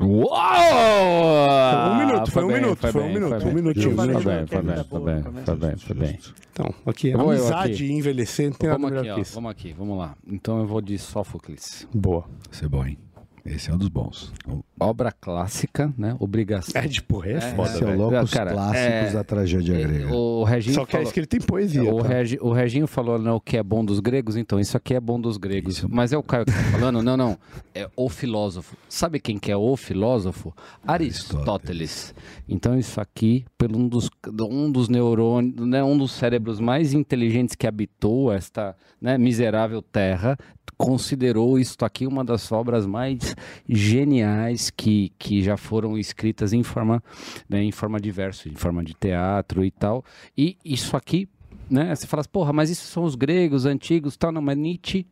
Uau! 0.00 1.92
um 1.92 1.98
minuto, 1.98 2.30
foi 2.30 2.44
um 2.44 2.48
bem, 2.48 2.56
minuto, 2.60 2.78
foi 2.80 3.00
um 3.00 3.04
bem, 3.04 3.14
minuto, 3.14 3.40
foi 3.40 3.50
um 3.50 3.54
minutinho, 3.54 3.84
Foi 3.84 3.92
um 3.92 3.96
bem, 3.96 4.06
minutinho. 4.08 4.46
foi 4.48 4.62
bem, 4.62 4.84
foi 4.84 4.98
Boa, 4.98 5.22
bem, 5.22 5.44
foi 5.44 5.56
bem, 5.56 5.76
foi 5.76 5.96
bem. 5.96 6.18
Então, 6.52 6.74
aqui, 6.86 7.08
Eu 7.10 7.20
amizade 7.20 7.72
aqui. 7.74 7.84
e 7.84 7.92
envelhecer 7.92 8.50
não 8.50 8.56
tem 8.56 8.68
nada 8.68 8.80
Vamos 8.80 8.92
aqui, 8.96 9.02
melhor 9.02 9.12
ó, 9.12 9.14
que 9.16 9.22
isso. 9.22 9.34
vamos 9.34 9.50
aqui, 9.50 9.72
vamos 9.72 9.98
lá. 9.98 10.16
Então 10.26 10.58
eu 10.58 10.66
vou 10.66 10.80
de 10.80 10.98
Sófocles. 10.98 11.86
Boa. 11.94 12.24
Esse 12.52 12.64
é 12.64 12.68
bom, 12.68 12.84
hein? 12.84 12.98
Esse 13.44 13.70
é 13.70 13.74
um 13.74 13.76
dos 13.76 13.88
bons. 13.88 14.32
Obra 14.80 15.12
clássica, 15.12 15.92
né? 15.98 16.16
Obrigação. 16.18 16.80
É 16.80 16.88
de 16.88 17.02
porra, 17.02 17.28
é, 17.32 17.40
foda, 17.40 17.68
Esse 17.68 17.84
é 17.84 17.86
o. 17.86 17.96
Locus 17.96 18.30
Cara, 18.30 18.52
clássicos 18.52 18.80
é- 18.80 19.12
da 19.12 19.22
tragédia 19.22 19.78
grega. 19.86 20.14
O 20.14 20.44
Reginho 20.44 20.74
Só 20.74 20.86
que 20.86 20.92
é 20.92 21.00
falou... 21.00 21.06
escrito 21.06 21.36
em 21.36 21.40
poesia. 21.40 21.92
O, 21.94 22.02
tá? 22.02 22.08
Regi, 22.08 22.38
o 22.40 22.52
Reginho 22.52 22.86
falou 22.86 23.18
né, 23.18 23.30
o 23.30 23.40
que 23.40 23.58
é 23.58 23.62
bom 23.62 23.84
dos 23.84 24.00
gregos, 24.00 24.36
então 24.36 24.58
isso 24.58 24.76
aqui 24.78 24.94
é 24.94 25.00
bom 25.00 25.20
dos 25.20 25.36
gregos. 25.36 25.76
Isso. 25.76 25.88
Mas 25.90 26.12
é 26.12 26.16
o 26.16 26.22
Caio 26.22 26.46
que 26.46 26.52
tá 26.52 26.58
falando? 26.72 27.02
Não, 27.02 27.18
não. 27.18 27.38
É 27.74 27.86
o 27.94 28.08
filósofo. 28.08 28.78
Sabe 28.88 29.20
quem 29.20 29.38
que 29.38 29.52
é 29.52 29.56
o 29.56 29.76
filósofo? 29.76 30.54
Aristóteles. 30.86 32.14
Então 32.48 32.78
isso 32.78 32.98
aqui, 32.98 33.44
pelo 33.58 33.78
um 33.78 33.86
dos, 33.86 34.08
um 34.40 34.72
dos 34.72 34.88
neurônios, 34.88 35.66
né, 35.66 35.84
um 35.84 35.98
dos 35.98 36.12
cérebros 36.12 36.60
mais 36.60 36.94
inteligentes 36.94 37.54
que 37.54 37.66
habitou 37.66 38.32
esta 38.32 38.74
né, 39.00 39.18
miserável 39.18 39.82
terra, 39.82 40.38
considerou 40.76 41.58
isto 41.58 41.84
aqui 41.84 42.06
uma 42.06 42.24
das 42.24 42.50
obras 42.52 42.86
mais 42.86 43.34
geniais 43.68 44.70
que, 44.70 45.12
que 45.18 45.42
já 45.42 45.56
foram 45.56 45.98
escritas 45.98 46.52
em 46.52 46.62
forma, 46.62 47.02
né, 47.48 47.62
em 47.62 47.72
forma 47.72 48.00
de 48.00 48.10
em 48.46 48.54
forma 48.54 48.82
de 48.84 48.94
teatro 48.94 49.64
e 49.64 49.70
tal. 49.70 50.04
E 50.36 50.56
isso 50.64 50.96
aqui, 50.96 51.28
né? 51.70 51.94
Você 51.94 52.06
fala, 52.06 52.20
assim, 52.20 52.30
porra, 52.30 52.52
mas 52.52 52.70
isso 52.70 52.86
são 52.86 53.04
os 53.04 53.14
gregos 53.14 53.66
antigos, 53.66 54.16
tal, 54.16 54.30
não, 54.32 54.42
mas 54.42 54.56
Nietzsche, 54.56 55.06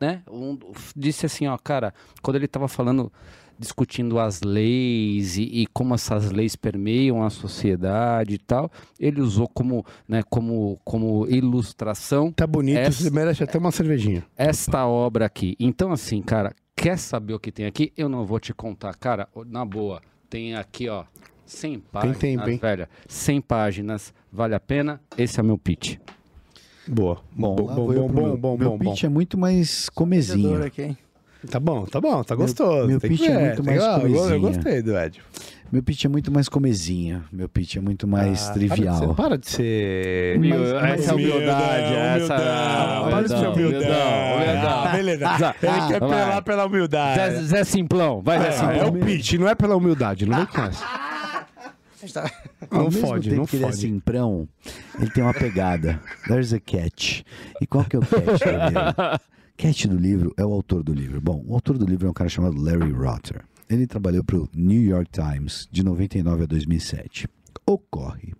né? 0.00 0.22
um- 0.30 0.58
disse 0.96 1.26
assim, 1.26 1.46
ó, 1.46 1.56
cara, 1.58 1.92
quando 2.22 2.36
ele 2.36 2.44
estava 2.44 2.68
falando, 2.68 3.12
discutindo 3.58 4.18
as 4.18 4.42
leis 4.42 5.36
e, 5.36 5.42
e 5.42 5.66
como 5.66 5.94
essas 5.94 6.30
leis 6.30 6.54
permeiam 6.56 7.22
a 7.24 7.30
sociedade 7.30 8.34
e 8.34 8.38
tal, 8.38 8.70
ele 8.98 9.20
usou 9.20 9.48
como, 9.48 9.84
né, 10.08 10.22
como, 10.28 10.78
como 10.84 11.26
ilustração 11.28 12.30
Tá 12.32 12.46
bonito, 12.46 12.78
Essa- 12.78 13.02
você 13.04 13.10
merece 13.10 13.42
até 13.42 13.58
uma 13.58 13.70
cervejinha. 13.72 14.24
esta 14.36 14.86
obra 14.86 15.26
aqui. 15.26 15.56
Então, 15.58 15.90
assim, 15.92 16.22
cara, 16.22 16.54
quer 16.76 16.96
saber 16.98 17.34
o 17.34 17.40
que 17.40 17.50
tem 17.50 17.66
aqui? 17.66 17.92
Eu 17.96 18.08
não 18.08 18.24
vou 18.24 18.38
te 18.38 18.54
contar. 18.54 18.94
Cara, 18.94 19.28
na 19.46 19.64
boa, 19.64 20.00
tem 20.30 20.54
aqui, 20.54 20.88
ó, 20.88 21.04
100 21.44 21.80
páginas, 21.80 22.18
tempo, 22.18 22.48
hein? 22.50 22.58
velho. 22.58 22.86
100 23.08 23.40
páginas, 23.40 24.14
vale 24.32 24.54
a 24.54 24.60
pena? 24.60 25.00
Esse 25.16 25.40
é 25.40 25.42
o 25.42 25.46
meu 25.46 25.58
pitch. 25.58 25.96
Boa. 26.86 27.20
Bom, 27.32 27.54
bom, 27.56 27.66
bom, 27.66 27.74
bom, 27.74 27.84
pro 27.84 27.94
bom, 27.94 28.22
meu, 28.22 28.36
bom, 28.38 28.56
meu 28.56 28.70
bom, 28.70 28.78
bom. 28.78 28.90
pitch 28.90 29.04
é 29.04 29.08
muito 29.08 29.36
mais 29.36 29.88
comezinho. 29.90 30.62
Aqui, 30.62 30.82
hein? 30.82 30.98
Tá 31.50 31.60
bom, 31.60 31.84
tá 31.84 32.00
bom, 32.00 32.22
tá 32.24 32.34
gostoso. 32.34 32.88
meu 32.88 33.00
que 33.00 33.08
pitch 33.08 33.28
é 33.28 33.38
muito 33.38 33.64
mais 33.64 33.80
eu 33.82 33.86
go- 33.86 33.96
Eu 33.96 34.00
comezinha. 34.14 34.38
gostei 34.38 34.82
do 34.82 34.98
Ed. 34.98 35.20
Meu 35.70 35.82
pitch 35.82 36.04
é 36.06 36.08
muito 36.08 36.32
mais 36.32 36.48
comezinha. 36.48 37.22
Meu 37.30 37.48
pitch 37.48 37.76
é 37.76 37.80
muito 37.80 38.08
mais 38.08 38.48
Ah, 38.48 38.52
trivial. 38.54 39.14
Para 39.14 39.36
de 39.36 39.48
ser. 39.50 40.34
Para 40.34 40.38
de 40.38 40.38
ser... 40.38 40.38
Mas- 40.40 40.72
mas- 40.82 41.00
essa 41.00 41.10
é 41.10 41.14
humildade, 41.14 41.94
essa 41.94 42.34
humildão, 42.34 43.10
Para 43.10 43.22
de 43.22 43.28
ser 43.28 43.34
humildão, 43.34 43.54
humildão. 43.54 44.34
humildão. 44.36 44.82
Ah, 44.84 44.92
beleza. 44.96 45.54
Ele 45.62 45.88
quer 45.92 46.00
vai. 46.00 46.10
apelar 46.22 46.42
pela 46.42 46.66
humildade. 46.66 47.20
Zé, 47.20 47.42
Zé 47.42 47.64
Simplão, 47.64 48.20
vai 48.22 48.38
Zé 48.40 48.48
É, 48.48 48.52
Simplão. 48.52 48.72
é 48.80 48.84
o 48.86 48.92
pitch, 48.92 49.32
não 49.34 49.48
é 49.48 49.54
pela 49.54 49.76
humildade, 49.76 50.26
não 50.26 50.36
vem 50.38 50.46
com 50.46 50.60
essa. 50.62 50.84
Tá- 52.14 52.30
Ao 52.70 52.78
Não 52.78 52.84
mesmo 52.86 53.06
fode, 53.06 53.28
tempo 53.28 53.40
não 53.40 53.46
que 53.46 53.56
ele 53.56 53.64
é 53.64 53.68
fode. 53.68 53.80
simprão, 53.80 54.48
ele 54.98 55.10
tem 55.10 55.22
uma 55.22 55.34
pegada. 55.34 56.00
There's 56.26 56.52
a 56.54 56.60
catch. 56.60 57.22
E 57.60 57.66
qual 57.66 57.84
que 57.84 57.96
é 57.96 57.98
o 57.98 58.02
catch 58.02 58.14
do 59.12 59.20
Catch 59.58 59.86
do 59.86 59.96
livro 59.96 60.32
é 60.36 60.44
o 60.46 60.52
autor 60.52 60.84
do 60.84 60.94
livro. 60.94 61.20
Bom, 61.20 61.42
o 61.44 61.52
autor 61.52 61.76
do 61.76 61.84
livro 61.84 62.06
é 62.06 62.10
um 62.10 62.12
cara 62.12 62.30
chamado 62.30 62.62
Larry 62.62 62.92
Rotter. 62.92 63.44
Ele 63.68 63.88
trabalhou 63.88 64.22
para 64.22 64.38
o 64.38 64.48
New 64.54 64.80
York 64.80 65.10
Times 65.10 65.68
de 65.68 65.82
99 65.82 66.44
a 66.44 66.46
2007. 66.46 67.26
Ocorre 67.66 68.34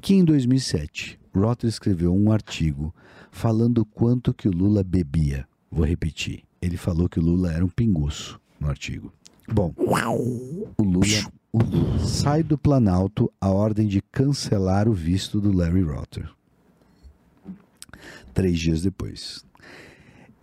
que 0.00 0.14
em 0.14 0.24
2007, 0.24 1.20
Rotter 1.34 1.68
escreveu 1.68 2.14
um 2.14 2.32
artigo 2.32 2.94
falando 3.30 3.84
quanto 3.84 4.32
que 4.32 4.48
o 4.48 4.50
Lula 4.50 4.82
bebia. 4.82 5.46
Vou 5.70 5.84
repetir. 5.84 6.44
Ele 6.62 6.78
falou 6.78 7.10
que 7.10 7.18
o 7.18 7.22
Lula 7.22 7.52
era 7.52 7.62
um 7.62 7.68
pinguço 7.68 8.40
no 8.58 8.70
artigo. 8.70 9.12
Bom, 9.52 9.74
o 9.76 10.82
Lula, 10.82 11.30
o 11.52 11.62
Lula 11.62 11.98
sai 11.98 12.42
do 12.42 12.56
Planalto 12.56 13.30
a 13.38 13.50
ordem 13.50 13.86
de 13.86 14.00
cancelar 14.00 14.88
o 14.88 14.94
visto 14.94 15.42
do 15.42 15.54
Larry 15.54 15.82
Rotter. 15.82 16.26
Três 18.32 18.58
dias 18.58 18.80
depois. 18.80 19.46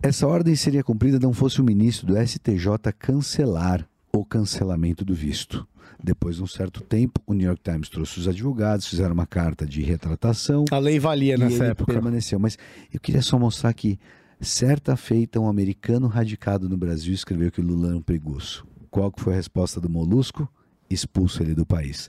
Essa 0.02 0.26
ordem 0.26 0.54
seria 0.54 0.84
cumprida 0.84 1.18
não 1.18 1.32
fosse 1.32 1.60
o 1.60 1.64
ministro 1.64 2.06
do 2.06 2.16
STJ 2.16 2.92
cancelar 2.98 3.88
o 4.12 4.24
cancelamento 4.24 5.04
do 5.04 5.14
visto. 5.14 5.66
Depois 6.02 6.36
de 6.36 6.42
um 6.42 6.46
certo 6.46 6.82
tempo, 6.82 7.20
o 7.26 7.32
New 7.32 7.46
York 7.46 7.62
Times 7.62 7.88
trouxe 7.88 8.20
os 8.20 8.28
advogados, 8.28 8.86
fizeram 8.86 9.14
uma 9.14 9.26
carta 9.26 9.66
de 9.66 9.82
retratação. 9.82 10.64
A 10.70 10.78
lei 10.78 10.98
valia 11.00 11.36
nessa 11.36 11.66
época. 11.66 11.92
permaneceu. 11.92 12.38
Mas 12.38 12.58
eu 12.92 13.00
queria 13.00 13.22
só 13.22 13.38
mostrar 13.38 13.72
que, 13.72 13.98
certa 14.40 14.96
feita, 14.96 15.40
um 15.40 15.48
americano 15.48 16.06
radicado 16.06 16.68
no 16.68 16.76
Brasil 16.76 17.14
escreveu 17.14 17.50
que 17.50 17.60
o 17.60 17.64
Lula 17.64 17.88
era 17.88 17.96
um 17.96 18.02
preguiço. 18.02 18.66
Qual 18.90 19.10
que 19.10 19.20
foi 19.20 19.32
a 19.32 19.36
resposta 19.36 19.80
do 19.80 19.88
Molusco? 19.88 20.48
Expulso 20.88 21.42
ele 21.42 21.54
do 21.54 21.66
país. 21.66 22.08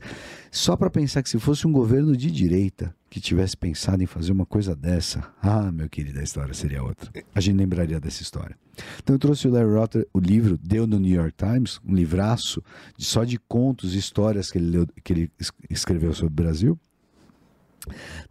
Só 0.52 0.76
para 0.78 0.90
pensar 0.90 1.24
que 1.24 1.30
se 1.30 1.40
fosse 1.40 1.66
um 1.66 1.72
governo 1.72 2.16
de 2.16 2.30
direita 2.30 2.96
que 3.10 3.20
tivesse 3.20 3.58
pensado 3.58 4.04
em 4.04 4.06
fazer 4.06 4.32
uma 4.32 4.46
coisa 4.46 4.76
dessa, 4.76 5.34
ah, 5.42 5.72
meu 5.72 5.90
querido, 5.90 6.20
a 6.20 6.24
história 6.24 6.54
seria 6.54 6.84
outra. 6.84 7.10
A 7.34 7.40
gente 7.42 7.58
lembraria 7.58 8.00
dessa 8.00 8.22
história. 8.22 8.56
Então 9.02 9.16
eu 9.16 9.20
trouxe 9.20 9.48
o 9.48 9.52
Larry 9.52 9.74
Rotter, 9.74 10.08
o 10.14 10.20
livro 10.20 10.58
deu 10.62 10.86
no 10.86 11.00
New 11.00 11.16
York 11.16 11.34
Times, 11.36 11.80
um 11.84 11.96
livraço 11.96 12.62
de- 12.96 13.06
só 13.06 13.24
de 13.24 13.40
contos 13.48 13.96
e 13.96 13.98
histórias 13.98 14.52
que 14.52 14.58
ele, 14.60 14.70
leu- 14.70 14.88
que 15.04 15.14
ele 15.14 15.32
es- 15.40 15.52
escreveu 15.70 16.14
sobre 16.14 16.28
o 16.34 16.36
Brasil. 16.46 16.80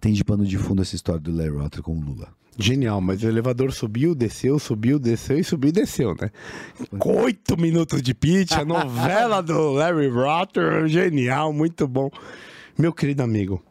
Tem 0.01 0.13
de 0.13 0.23
pano 0.23 0.45
de 0.47 0.59
fundo 0.59 0.83
essa 0.83 0.95
história 0.95 1.21
do 1.21 1.33
Larry 1.33 1.57
Rotter 1.57 1.83
com 1.83 1.97
o 1.97 2.01
Lula. 2.01 2.29
Genial, 2.59 3.01
mas 3.01 3.23
o 3.23 3.29
elevador 3.29 3.73
subiu, 3.73 4.15
desceu, 4.15 4.59
subiu, 4.59 4.99
desceu 4.99 5.39
e 5.39 5.45
subiu 5.45 5.69
e 5.69 5.73
desceu, 5.73 6.15
né? 6.21 6.31
Com 6.99 7.23
oito 7.23 7.61
minutos 7.61 8.01
de 8.01 8.15
pitch, 8.15 8.53
a 8.53 8.65
novela 8.65 9.43
do 9.43 9.73
Larry 9.73 10.09
Rotter, 10.09 10.89
genial, 10.89 11.53
muito 11.53 11.87
bom. 11.87 12.11
Meu 12.79 12.93
querido 12.93 13.23
amigo, 13.23 13.63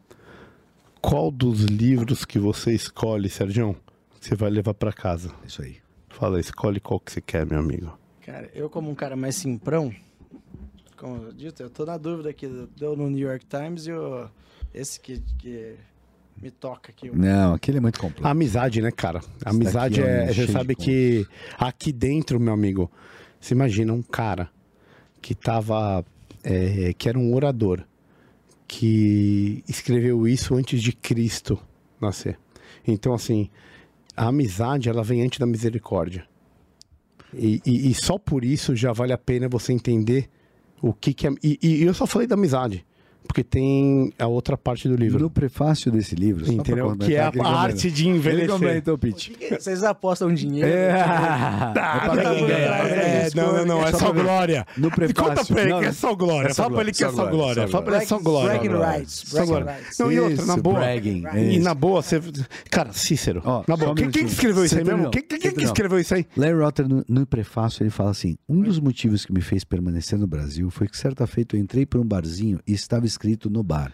qual 1.00 1.30
dos 1.30 1.62
livros 1.62 2.24
que 2.24 2.38
você 2.38 2.72
escolhe, 2.72 3.28
Sérgio, 3.28 3.76
que 4.20 4.28
você 4.28 4.36
vai 4.36 4.50
levar 4.50 4.74
pra 4.74 4.92
casa? 4.92 5.32
Isso 5.44 5.62
aí. 5.62 5.76
Fala, 6.08 6.38
escolhe 6.38 6.80
qual 6.80 7.00
que 7.00 7.12
você 7.12 7.20
quer, 7.20 7.44
meu 7.44 7.58
amigo. 7.58 7.98
Cara, 8.24 8.50
eu 8.54 8.70
como 8.70 8.90
um 8.90 8.94
cara 8.94 9.16
mais 9.16 9.36
simprão, 9.36 9.92
como 10.96 11.24
eu 11.24 11.32
disse, 11.32 11.62
eu 11.62 11.70
tô 11.70 11.84
na 11.84 11.98
dúvida 11.98 12.30
aqui, 12.30 12.48
deu 12.76 12.96
no 12.96 13.10
New 13.10 13.28
York 13.28 13.46
Times 13.46 13.86
e 13.86 13.92
o, 13.92 14.28
esse 14.72 14.98
que, 14.98 15.20
que 15.38 15.76
me 16.40 16.50
toca 16.50 16.90
aqui. 16.90 17.10
Não, 17.10 17.54
aquele 17.54 17.78
é 17.78 17.80
muito 17.80 17.98
complexo. 17.98 18.26
A 18.26 18.30
amizade, 18.30 18.80
né, 18.82 18.90
cara? 18.90 19.20
A 19.44 19.50
amizade 19.50 20.00
é. 20.00 20.32
cheio 20.32 20.46
Você 20.46 20.52
sabe 20.52 20.74
que 20.74 21.26
aqui 21.58 21.92
dentro, 21.92 22.38
meu 22.38 22.52
amigo, 22.52 22.90
você 23.40 23.54
imagina 23.54 23.92
um 23.92 24.02
cara 24.02 24.50
que 25.22 25.34
tava. 25.34 26.04
é, 26.44 26.92
que 26.96 27.08
era 27.08 27.18
um 27.18 27.34
orador, 27.34 27.82
que 28.68 29.62
escreveu 29.68 30.26
isso 30.26 30.54
antes 30.54 30.82
de 30.82 30.92
Cristo 30.92 31.58
nascer. 32.00 32.38
Então, 32.86 33.12
assim, 33.14 33.50
a 34.16 34.26
amizade, 34.28 34.88
ela 34.88 35.02
vem 35.02 35.22
antes 35.22 35.38
da 35.38 35.46
misericórdia. 35.46 36.24
E, 37.34 37.60
e- 37.66 37.90
e 37.90 37.94
só 37.94 38.18
por 38.18 38.44
isso 38.44 38.74
já 38.76 38.92
vale 38.92 39.12
a 39.12 39.18
pena 39.18 39.48
você 39.48 39.72
entender 39.72 40.28
o 40.80 40.92
que, 40.92 41.12
que 41.12 41.26
é. 41.26 41.30
E, 41.42 41.58
e 41.60 41.82
eu 41.82 41.92
só 41.94 42.06
falei 42.06 42.26
da 42.28 42.34
amizade, 42.34 42.84
porque 43.26 43.44
tem 43.44 44.12
a 44.18 44.26
outra 44.26 44.56
parte 44.56 44.88
do 44.88 44.96
livro. 44.96 45.18
No 45.20 45.30
prefácio 45.30 45.90
desse 45.92 46.14
livro, 46.14 46.46
só 46.46 46.52
Entendeu? 46.52 46.96
Que 46.96 47.14
é 47.14 47.24
a 47.24 47.32
comenta. 47.32 47.48
arte 47.48 47.90
de 47.90 48.08
envelhecer. 48.08 48.48
comentou, 48.50 48.96
Pete. 48.96 49.36
Vocês 49.50 49.82
apostam 49.82 50.32
dinheiro? 50.32 50.68
É, 50.68 50.92
pra 51.74 52.14
não, 52.14 52.30
ninguém 52.34 52.46
ganhar, 52.46 52.86
é, 52.86 53.22
né? 53.24 53.28
não, 53.34 53.52
não, 53.52 53.64
não, 53.66 53.86
é 53.86 53.92
Só 53.92 53.98
só 53.98 54.12
glória. 54.12 54.66
No 54.76 54.88
E 54.88 54.90
conta 54.90 54.96
prefácio. 54.96 55.54
pra 55.54 55.62
ele 55.62 55.72
não, 55.72 55.80
que 55.80 55.86
é 55.86 55.92
só 55.92 56.14
glória. 56.14 56.48
É 56.48 56.54
só 56.54 56.62
Fala 56.62 56.74
pra 56.74 56.82
ele 56.82 56.92
que 56.92 57.04
é 57.04 57.10
glória, 57.10 57.16
só 57.16 57.24
só 57.24 57.30
glória. 57.30 57.68
Fala 57.68 57.84
pra 57.84 57.96
ele 57.96 58.00
que 58.00 58.04
é 58.04 58.08
só 58.08 58.18
glória. 58.18 58.50
Bragging 58.50 58.68
glória. 58.68 58.98
rights. 58.98 59.24
Só. 59.26 60.04
Não, 60.04 60.12
e 60.12 60.20
outra, 60.20 60.44
na 60.46 60.56
boa. 60.56 60.86
é 60.86 60.96
E 61.52 61.58
na 61.58 61.74
boa, 61.74 62.02
você. 62.02 62.20
Cara, 62.70 62.92
Cícero. 62.92 63.42
Na 63.66 63.76
só 63.76 63.84
boa. 63.84 63.94
Quem, 63.94 64.10
que 64.10 64.20
escreveu 64.20 64.64
isso 64.64 64.78
aí 64.78 64.84
mesmo? 64.84 65.10
Quem, 65.10 65.22
que 65.22 65.64
escreveu 65.64 65.98
isso 65.98 66.14
aí? 66.14 66.26
Larry 66.36 66.58
Rotter, 66.58 66.88
no, 66.88 67.04
no 67.08 67.26
prefácio, 67.26 67.82
ele 67.82 67.90
fala 67.90 68.10
assim: 68.10 68.36
Um 68.48 68.60
dos 68.62 68.78
motivos 68.78 69.24
que 69.24 69.32
me 69.32 69.40
fez 69.40 69.64
permanecer 69.64 70.18
no 70.18 70.26
Brasil 70.26 70.70
foi 70.70 70.88
que, 70.88 70.96
certa 70.96 71.26
feita, 71.26 71.56
eu 71.56 71.60
entrei 71.60 71.84
por 71.86 72.00
um 72.00 72.04
barzinho 72.04 72.60
e 72.66 72.72
estava 72.72 73.06
escrito 73.16 73.48
no 73.50 73.62
bar: 73.62 73.90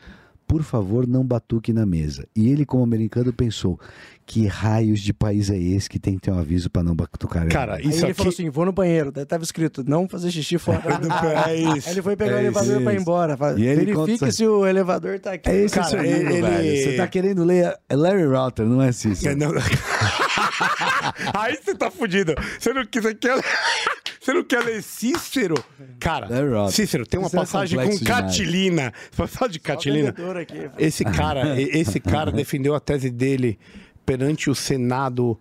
Por 0.46 0.62
favor, 0.62 1.06
não 1.06 1.24
batuque 1.24 1.72
na 1.72 1.86
mesa. 1.86 2.26
E 2.36 2.48
ele, 2.50 2.66
como 2.66 2.82
americano, 2.82 3.32
pensou: 3.32 3.78
Que 4.26 4.46
raios 4.46 5.00
de 5.00 5.12
país 5.12 5.48
é 5.50 5.56
esse 5.58 5.88
que 5.88 5.98
tem 5.98 6.14
que 6.16 6.20
ter 6.22 6.30
um 6.32 6.38
aviso 6.38 6.68
para 6.68 6.82
não 6.82 6.94
batucar? 6.94 7.46
Cara, 7.48 7.76
Aí 7.76 7.86
isso 7.88 7.98
ele 8.00 8.06
aqui. 8.06 8.14
falou 8.14 8.32
assim, 8.32 8.50
vou 8.50 8.64
no 8.66 8.72
banheiro. 8.72 9.10
Daí 9.12 9.24
tava 9.24 9.44
escrito, 9.44 9.82
não 9.86 10.08
fazer 10.08 10.30
xixi 10.30 10.58
fora. 10.58 10.82
É 11.48 11.54
isso. 11.56 11.88
Aí 11.88 11.94
ele 11.94 12.02
foi 12.02 12.16
pegar 12.16 12.32
É 12.32 12.36
o 12.36 12.38
elevador 12.40 12.72
isso, 12.74 12.82
pra 12.82 12.92
ir 12.92 12.96
isso. 12.96 13.02
embora. 13.02 13.36
Fala, 13.36 13.58
E 13.58 13.62
ele 13.64 13.76
Verifique 13.92 14.18
conta- 14.18 14.32
se 14.32 14.46
o 14.46 14.66
elevador 14.66 15.18
tá 15.20 15.32
aqui. 15.34 15.48
É 15.48 15.56
esse 15.56 15.74
Cara, 15.78 16.06
ele- 16.06 16.34
ele- 16.34 16.42
velho. 16.42 16.76
Você 16.82 16.96
tá 16.96 17.06
querendo 17.08 17.44
ler 17.44 17.74
é 17.88 17.96
Larry 17.96 18.24
Rotter, 18.26 18.66
não 18.66 18.82
é 18.82 18.90
Cícero? 18.92 19.32
É, 19.32 19.34
não- 19.36 19.52
Aí 21.34 21.56
você 21.56 21.74
tá 21.74 21.90
fudido. 21.90 22.34
Você 22.58 22.72
não, 22.72 22.82
você 22.82 23.14
quer, 23.14 23.40
você 24.22 24.32
não 24.32 24.44
quer 24.44 24.62
ler 24.62 24.80
Cícero? 24.84 25.56
Cara. 25.98 26.28
Cícero, 26.70 27.04
tem 27.04 27.18
uma 27.18 27.28
Cícero 27.28 27.42
é 27.42 27.44
passagem 27.44 27.76
com 27.76 27.84
complexo 27.84 28.04
demais. 28.04 28.22
Catilina. 28.22 28.92
Você 29.10 29.26
fala 29.26 29.50
de 29.50 29.58
Catilina? 29.58 30.14
aqui. 30.40 30.70
Esse 30.78 31.04
cara, 31.04 31.58
esse 31.60 31.98
cara 31.98 32.30
defendeu 32.30 32.72
a 32.72 32.78
tese 32.78 33.10
dele 33.10 33.58
perante 34.06 34.48
o 34.48 34.54
Senado 34.54 35.36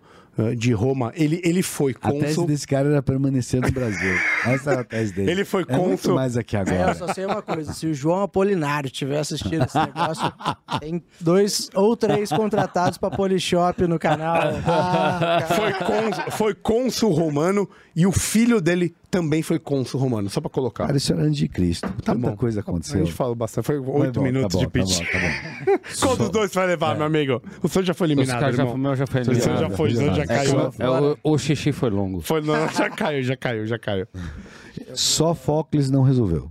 de 0.56 0.72
Roma. 0.72 1.12
Ele, 1.14 1.40
ele 1.44 1.62
foi 1.62 1.94
A 2.00 2.10
tese 2.10 2.24
cônsul. 2.26 2.46
desse 2.46 2.66
cara 2.66 2.88
era 2.88 3.02
permanecer 3.02 3.60
no 3.60 3.70
Brasil. 3.70 4.14
Essa 4.46 4.70
era 4.72 4.80
a 4.80 4.84
tese 4.84 5.12
dele. 5.12 5.30
Ele 5.30 5.44
foi 5.44 5.64
É 5.68 5.76
muito 5.76 5.90
cônsul. 5.90 6.14
mais 6.14 6.36
aqui 6.36 6.56
É, 6.56 6.60
eu 6.60 6.62
agora. 6.62 6.94
só 6.94 7.08
sei 7.12 7.26
uma 7.26 7.42
coisa, 7.42 7.72
se 7.72 7.86
o 7.86 7.92
João 7.94 8.22
Apolinário 8.22 8.88
tiver 8.90 9.18
assistido 9.18 9.64
esse 9.64 9.78
negócio, 9.78 10.32
tem 10.80 11.02
dois 11.20 11.68
ou 11.74 11.96
três 11.96 12.30
contratados 12.30 12.96
pra 12.98 13.10
Polishop 13.10 13.86
no 13.86 13.98
canal. 13.98 14.36
Ah. 14.66 15.40
Foi 15.54 15.72
cônsul, 15.74 16.30
foi 16.30 16.54
cônsul 16.54 17.10
romano 17.12 17.68
e 17.94 18.06
o 18.06 18.12
filho 18.12 18.60
dele 18.60 18.94
também 19.12 19.42
foi 19.42 19.58
cônsul 19.58 20.00
romano. 20.00 20.28
Só 20.30 20.40
pra 20.40 20.48
colocar. 20.50 20.86
Cara, 20.86 20.96
isso 20.96 21.12
era 21.12 21.22
antes 21.22 21.36
de 21.36 21.46
Cristo. 21.46 21.86
Tá 22.02 22.14
Tanta 22.14 22.30
bom. 22.30 22.36
coisa 22.36 22.60
A 22.60 22.62
aconteceu. 22.62 22.98
gente 23.04 23.12
falou 23.12 23.34
bastante. 23.34 23.64
Foi 23.66 23.78
oito 23.78 24.18
bom, 24.20 24.24
minutos 24.24 24.54
tá 24.54 24.58
de 24.58 24.68
pitch. 24.68 24.98
Tá 24.98 25.04
bom, 25.04 25.10
tá 25.12 25.72
bom. 25.72 25.78
Qual 26.00 26.16
dos 26.16 26.30
dois 26.30 26.52
vai 26.54 26.66
levar, 26.66 26.96
meu 26.96 27.04
amigo? 27.06 27.42
O 27.62 27.68
senhor 27.68 27.84
já 27.84 27.92
foi 27.94 28.06
eliminado, 28.08 28.40
caras 28.40 28.56
já, 28.56 28.62
irmão. 28.62 28.74
o 28.74 28.78
meu 28.78 28.96
já 28.96 29.06
foi 29.06 29.20
O 29.20 29.24
senhor 29.26 29.36
já 29.38 29.50
eliminado. 29.50 29.76
foi, 29.76 29.92
o 29.92 29.96
senhor 29.96 30.14
já 30.14 30.22
É, 30.22 30.26
caiu. 30.26 30.50
que 30.70 30.82
o- 30.82 30.82
é, 30.84 30.90
o, 30.90 31.18
o 31.34 31.38
xixi 31.38 31.72
foi 31.72 31.90
longo. 31.90 32.20
Foi, 32.22 32.40
não, 32.40 32.54
já 32.72 32.88
caiu, 32.88 33.22
já 33.22 33.36
caiu, 33.36 33.66
já 33.66 33.78
caiu. 33.78 34.06
Só 34.94 35.34
Fóclis 35.34 35.90
não 35.90 36.02
resolveu. 36.02 36.50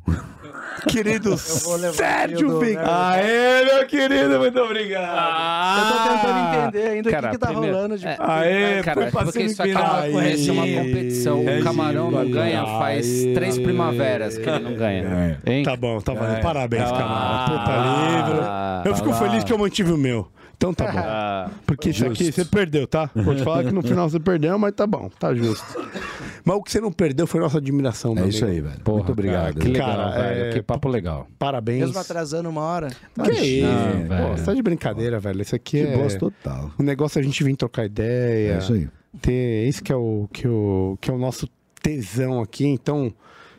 Querido 0.87 1.33
aqui 1.33 1.41
o 1.41 1.93
Sérgio 1.93 2.59
Vig. 2.59 2.77
Aê, 2.81 3.65
meu 3.65 3.85
querido, 3.85 4.39
muito 4.39 4.59
obrigado. 4.59 5.77
Eu 5.79 5.85
tô 5.85 6.09
tentando 6.09 6.39
entender 6.57 6.87
ainda 6.89 7.09
o 7.09 7.11
Cara, 7.11 7.27
que, 7.27 7.33
que 7.33 7.39
tá 7.39 7.47
primeiro- 7.47 7.75
rolando 7.75 7.97
de. 7.97 8.07
é, 8.07 8.17
Aê, 8.19 8.83
Cara, 8.83 9.11
porque 9.11 9.41
isso 9.43 9.61
acaba 9.61 9.89
parece 10.11 10.49
uma 10.51 10.63
Aí. 10.63 10.75
competição. 10.75 11.43
É 11.47 11.59
O 11.59 11.63
Camarão 11.63 12.09
não 12.11 12.29
ganha 12.31 12.65
faz 12.65 13.07
três 13.35 13.57
primaveras 13.59 14.37
que 14.37 14.49
ele 14.49 14.59
não 14.59 14.73
ganha. 14.75 15.39
Hein? 15.45 15.63
Tá 15.63 15.75
bom, 15.75 15.99
tá 15.99 16.13
valendo. 16.13 16.37
É. 16.37 16.41
Parabéns, 16.41 16.89
Camargo. 16.89 17.53
lá. 17.55 18.81
Puta 18.81 18.85
livro. 18.85 18.89
Eu 18.89 18.95
fico 18.95 19.13
feliz 19.13 19.43
que 19.43 19.53
eu 19.53 19.57
mantive 19.57 19.91
o 19.91 19.97
meu. 19.97 20.27
Então 20.57 20.73
tá 20.73 20.85
bom. 20.91 20.99
Ah, 21.03 21.49
Porque 21.65 21.89
isso 21.89 22.05
aqui 22.05 22.31
você 22.31 22.45
perdeu, 22.45 22.87
tá? 22.87 23.09
Vou 23.15 23.35
te 23.35 23.43
falar 23.43 23.63
que 23.63 23.71
no 23.71 23.81
final 23.81 24.09
você 24.09 24.19
perdeu, 24.19 24.57
mas 24.59 24.73
tá 24.73 24.85
bom, 24.87 25.09
tá 25.19 25.33
justo. 25.33 25.65
Mas 26.43 26.55
o 26.57 26.61
que 26.63 26.71
você 26.71 26.79
não 26.81 26.91
perdeu 26.91 27.27
foi 27.27 27.39
nossa 27.39 27.57
admiração, 27.57 28.15
meu 28.15 28.25
É 28.25 28.27
isso 28.29 28.43
amigo. 28.45 28.67
aí, 28.67 28.71
velho. 28.71 28.83
porra, 28.83 28.97
muito 28.97 29.11
obrigado. 29.11 29.53
cara, 29.53 29.53
que 29.53 29.67
legal, 29.67 29.87
Cara, 29.87 30.11
velho. 30.23 30.43
é- 30.45 30.53
Que 30.53 30.61
papo 30.61 30.87
legal. 30.89 31.27
Parabéns. 31.37 31.79
Mesmo 31.81 31.99
atrasando 31.99 32.49
uma 32.49 32.61
hora. 32.61 32.87
Que 33.23 33.31
isso? 33.31 33.67
Não, 33.67 34.01
Pô, 34.01 34.07
velho. 34.07 34.37
você 34.37 34.43
tá 34.45 34.53
de 34.53 34.61
brincadeira, 34.61 35.19
velho. 35.19 35.41
Isso 35.41 35.55
aqui 35.55 35.81
Que 35.85 35.87
é. 35.87 35.97
bosta 35.97 36.19
total. 36.19 36.71
O 36.77 36.83
negócio 36.83 37.19
é 37.19 37.21
a 37.21 37.23
gente 37.23 37.43
vir 37.43 37.55
trocar 37.55 37.85
ideia. 37.85 38.55
É 38.55 38.57
isso 38.57 38.73
aí. 38.73 38.87
ter 39.21 39.67
esse 39.67 39.81
que 39.83 39.91
é 39.91 39.95
o 39.95 40.27
que, 40.31 40.47
o 40.47 40.97
que 41.01 41.11
é 41.11 41.13
o 41.13 41.17
nosso 41.17 41.47
tesão 41.81 42.41
aqui. 42.41 42.65
Então, 42.65 43.13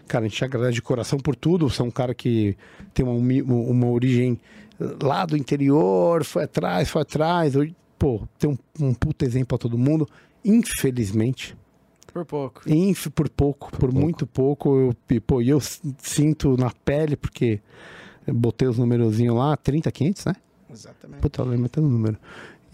cara, 0.08 0.24
a 0.24 0.28
gente 0.28 0.44
agradece 0.44 0.72
de 0.74 0.82
coração 0.82 1.18
por 1.18 1.36
tudo. 1.36 1.68
Você 1.68 1.82
é 1.82 1.84
um 1.84 1.90
cara 1.90 2.14
que 2.14 2.56
tem 2.94 3.04
uma, 3.04 3.12
uma 3.44 3.86
origem 3.88 4.40
lá 5.02 5.24
do 5.26 5.36
interior, 5.36 6.24
foi 6.24 6.44
atrás, 6.44 6.88
foi 6.88 7.02
atrás. 7.02 7.54
Hoje, 7.54 7.76
pô, 7.98 8.22
tem 8.38 8.50
um, 8.50 8.56
um 8.88 8.94
puta 8.94 9.24
exemplo 9.24 9.48
pra 9.48 9.58
todo 9.58 9.76
mundo. 9.78 10.08
Infelizmente, 10.44 11.54
Por 12.12 12.24
pouco. 12.24 12.62
inf, 12.68 13.08
por 13.08 13.28
pouco, 13.28 13.70
por, 13.72 13.92
muito 13.92 14.26
pouco, 14.26 14.76
eu, 14.78 14.96
e, 15.10 15.18
pô, 15.18 15.40
eu 15.40 15.58
sinto 15.98 16.56
na 16.56 16.70
pele, 16.70 17.16
porque 17.16 17.60
botei 18.26 18.68
os 18.68 18.78
numerozinhos 18.78 19.36
lá, 19.36 19.56
30, 19.56 19.90
500, 19.90 20.24
né? 20.26 20.36
Exatamente. 20.70 21.20
Puta, 21.20 21.42
eu 21.42 21.46
lembro 21.46 21.66
até 21.66 21.80
do 21.80 21.88
número. 21.88 22.18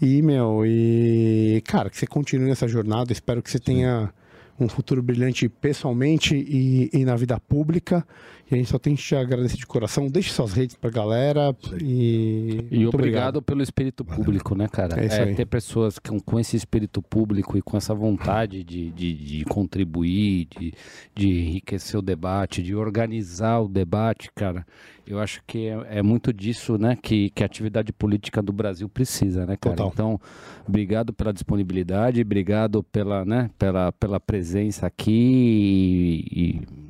E, 0.01 0.21
meu, 0.21 0.63
e. 0.65 1.61
Cara, 1.65 1.89
que 1.89 1.97
você 1.97 2.07
continue 2.07 2.47
nessa 2.47 2.67
jornada. 2.67 3.11
Espero 3.11 3.41
que 3.41 3.51
você 3.51 3.59
tenha 3.59 4.13
um 4.59 4.67
futuro 4.67 5.01
brilhante 5.01 5.47
pessoalmente 5.49 6.35
e, 6.35 6.89
e 6.93 7.05
na 7.05 7.15
vida 7.15 7.39
pública. 7.39 8.05
E 8.51 8.55
a 8.55 8.57
gente 8.57 8.69
só 8.69 8.79
tem 8.79 8.95
que 8.95 9.01
te 9.03 9.15
agradecer 9.15 9.57
de 9.57 9.67
coração. 9.67 10.07
Deixe 10.07 10.31
suas 10.31 10.53
redes 10.53 10.75
pra 10.75 10.89
galera. 10.89 11.55
E, 11.79 12.65
E 12.71 12.79
muito 12.79 12.95
obrigado, 12.95 13.41
pelo 13.41 13.61
espírito 13.61 14.03
público, 14.03 14.55
né, 14.55 14.67
cara? 14.67 14.99
É 14.99 15.05
isso 15.05 15.21
aí. 15.21 15.35
ter 15.35 15.45
pessoas 15.45 15.99
com, 15.99 16.19
com 16.19 16.39
esse 16.39 16.57
espírito 16.57 16.99
público 17.01 17.57
e 17.57 17.61
com 17.61 17.77
essa 17.77 17.93
vontade 17.93 18.63
de, 18.63 18.89
de, 18.89 19.13
de 19.13 19.45
contribuir, 19.45 20.47
de, 20.57 20.73
de 21.13 21.29
enriquecer 21.29 21.99
o 21.99 22.01
debate, 22.01 22.63
de 22.63 22.73
organizar 22.73 23.59
o 23.59 23.67
debate, 23.67 24.31
cara. 24.33 24.65
Eu 25.05 25.19
acho 25.19 25.41
que 25.45 25.67
é, 25.67 25.97
é 25.97 26.01
muito 26.03 26.31
disso, 26.31 26.77
né, 26.77 26.95
que, 26.99 27.31
que 27.31 27.41
a 27.41 27.45
atividade 27.45 27.91
política 27.91 28.41
do 28.43 28.53
Brasil 28.53 28.87
precisa, 28.87 29.45
né, 29.45 29.57
cara? 29.57 29.75
Total. 29.75 29.91
Então, 29.91 30.21
obrigado 30.67 31.11
pela 31.11 31.33
disponibilidade, 31.33 32.21
obrigado 32.21 32.83
pela, 32.83 33.25
né, 33.25 33.49
pela, 33.57 33.91
pela 33.91 34.19
presença 34.19 34.85
aqui 34.85 36.23
e, 36.31 36.61
e 36.61 36.88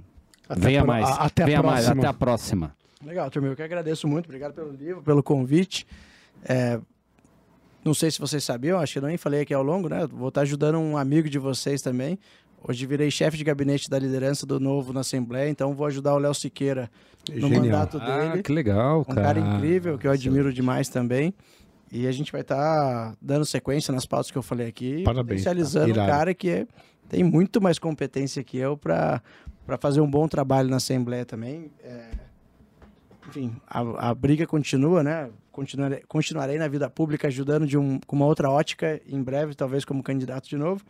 Até 0.49 0.61
venha 0.61 0.79
a 0.79 0.83
pro- 0.83 0.91
mais, 0.91 1.07
a- 1.07 1.13
até 1.25 1.43
a 1.43 1.45
venha 1.45 1.63
mais, 1.63 1.85
próxima. 1.85 2.01
até 2.01 2.07
a 2.07 2.13
próxima. 2.13 2.75
Legal, 3.05 3.29
turma. 3.29 3.47
Eu 3.49 3.55
que 3.55 3.61
agradeço 3.63 4.07
muito. 4.07 4.25
Obrigado 4.25 4.53
pelo 4.53 4.71
livro, 4.71 5.01
pelo 5.03 5.23
convite. 5.23 5.85
É, 6.43 6.79
não 7.85 7.93
sei 7.93 8.11
se 8.11 8.19
vocês 8.19 8.43
sabiam, 8.43 8.79
acho 8.79 8.93
que 8.93 8.99
eu 8.99 9.03
nem 9.07 9.15
falei 9.17 9.41
aqui 9.41 9.53
ao 9.53 9.63
longo, 9.63 9.87
né? 9.87 10.05
Vou 10.11 10.27
estar 10.29 10.41
ajudando 10.41 10.77
um 10.79 10.97
amigo 10.97 11.29
de 11.29 11.39
vocês 11.39 11.81
também. 11.81 12.19
Hoje 12.61 12.85
virei 12.85 13.09
chefe 13.09 13.37
de 13.37 13.43
gabinete 13.45 13.89
da 13.89 13.97
liderança 13.97 14.45
do 14.45 14.59
Novo 14.59 14.91
na 14.91 14.99
Assembleia, 14.99 15.49
então 15.49 15.73
vou 15.73 15.87
ajudar 15.87 16.13
o 16.13 16.17
Léo 16.17 16.33
Siqueira 16.33 16.91
no 17.29 17.47
Genial. 17.47 17.61
mandato 17.63 17.97
Ah, 18.01 18.27
dele. 18.31 18.43
que 18.43 18.51
legal, 18.51 18.99
Um 18.99 19.03
cara. 19.05 19.21
cara 19.21 19.39
incrível, 19.39 19.97
que 19.97 20.05
eu 20.05 20.11
admiro 20.11 20.51
demais 20.51 20.89
também. 20.89 21.33
E 21.89 22.05
a 22.05 22.11
gente 22.11 22.31
vai 22.33 22.41
estar 22.41 23.15
dando 23.21 23.45
sequência 23.45 23.93
nas 23.93 24.05
pautas 24.05 24.29
que 24.29 24.37
eu 24.37 24.43
falei 24.43 24.67
aqui, 24.67 25.03
Parabéns, 25.03 25.39
potencializando 25.41 25.93
tá? 25.93 26.03
um 26.03 26.07
cara 26.07 26.33
que 26.33 26.49
é- 26.49 26.67
tem 27.07 27.23
muito 27.23 27.61
mais 27.61 27.79
competência 27.79 28.43
que 28.43 28.57
eu 28.57 28.75
para 28.77 29.21
fazer 29.77 30.01
um 30.01 30.09
bom 30.09 30.27
trabalho 30.27 30.69
na 30.69 30.77
Assembleia 30.77 31.25
também. 31.25 31.71
É, 31.83 32.11
enfim, 33.27 33.55
a, 33.67 34.09
a 34.09 34.15
briga 34.15 34.47
continua, 34.47 35.03
né? 35.03 35.29
Continuarei, 35.51 36.03
continuarei 36.07 36.57
na 36.57 36.67
vida 36.67 36.89
pública 36.89 37.27
ajudando 37.27 37.67
de 37.67 37.77
um, 37.77 37.99
com 37.99 38.15
uma 38.15 38.25
outra 38.25 38.49
ótica, 38.49 39.01
em 39.07 39.21
breve, 39.21 39.53
talvez 39.53 39.83
como 39.85 40.01
candidato 40.01 40.47
de 40.47 40.57
novo. 40.57 40.83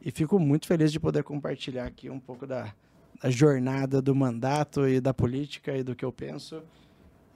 E 0.00 0.10
fico 0.10 0.38
muito 0.38 0.66
feliz 0.66 0.90
de 0.90 0.98
poder 0.98 1.22
compartilhar 1.22 1.84
aqui 1.84 2.08
um 2.08 2.18
pouco 2.18 2.46
da, 2.46 2.72
da 3.22 3.30
jornada 3.30 4.00
do 4.00 4.14
mandato 4.14 4.88
e 4.88 5.00
da 5.00 5.12
política 5.12 5.76
e 5.76 5.82
do 5.82 5.94
que 5.94 6.04
eu 6.04 6.12
penso 6.12 6.62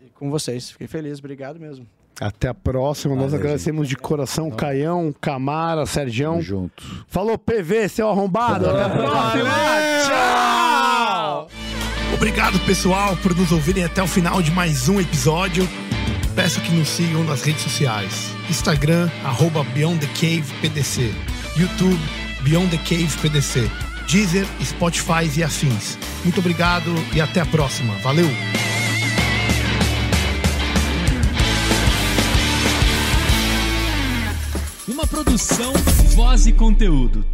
e 0.05 0.11
com 0.11 0.31
vocês. 0.31 0.71
Fiquei 0.71 0.87
feliz, 0.87 1.19
obrigado 1.19 1.59
mesmo. 1.59 1.87
Até 2.21 2.49
a 2.49 2.55
próxima. 2.55 3.15
Nós 3.15 3.33
Valeu, 3.33 3.41
agradecemos 3.41 3.89
de 3.89 3.97
coração 3.97 4.51
Caião, 4.51 5.15
Camara, 5.21 5.87
Sergião. 5.87 6.33
Tamo 6.33 6.43
junto. 6.43 7.05
Falou, 7.09 7.39
PV, 7.39 7.89
seu 7.89 8.09
arrombado. 8.09 8.69
Até 8.69 8.83
a 8.83 8.91
próxima. 8.91 9.51
Tchau! 10.07 10.62
Obrigado, 12.15 12.59
pessoal, 12.61 13.17
por 13.17 13.35
nos 13.35 13.51
ouvirem 13.51 13.85
até 13.85 14.03
o 14.03 14.07
final 14.07 14.43
de 14.43 14.51
mais 14.51 14.89
um 14.89 15.01
episódio. 15.01 15.69
Peço 16.35 16.61
que 16.61 16.73
nos 16.73 16.89
sigam 16.89 17.25
nas 17.25 17.43
redes 17.43 17.63
sociais. 17.63 18.31
Instagram, 18.49 19.11
arroba 19.25 19.65
Beyond 19.65 20.07
the 20.07 20.13
Cave 20.15 20.45
PDC. 20.61 21.13
YouTube, 21.57 21.99
Beyond 22.43 22.77
the 22.77 22.79
Cave 22.79 23.09
PDC. 23.21 23.69
Deezer, 24.07 24.47
Spotify 24.63 25.31
e 25.37 25.43
afins. 25.43 25.99
Muito 26.23 26.39
obrigado 26.39 26.93
e 27.15 27.21
até 27.21 27.41
a 27.41 27.47
próxima. 27.47 27.95
Valeu! 28.03 28.29
Uma 34.87 35.07
produção, 35.07 35.73
voz 36.15 36.47
e 36.47 36.53
conteúdo. 36.53 37.25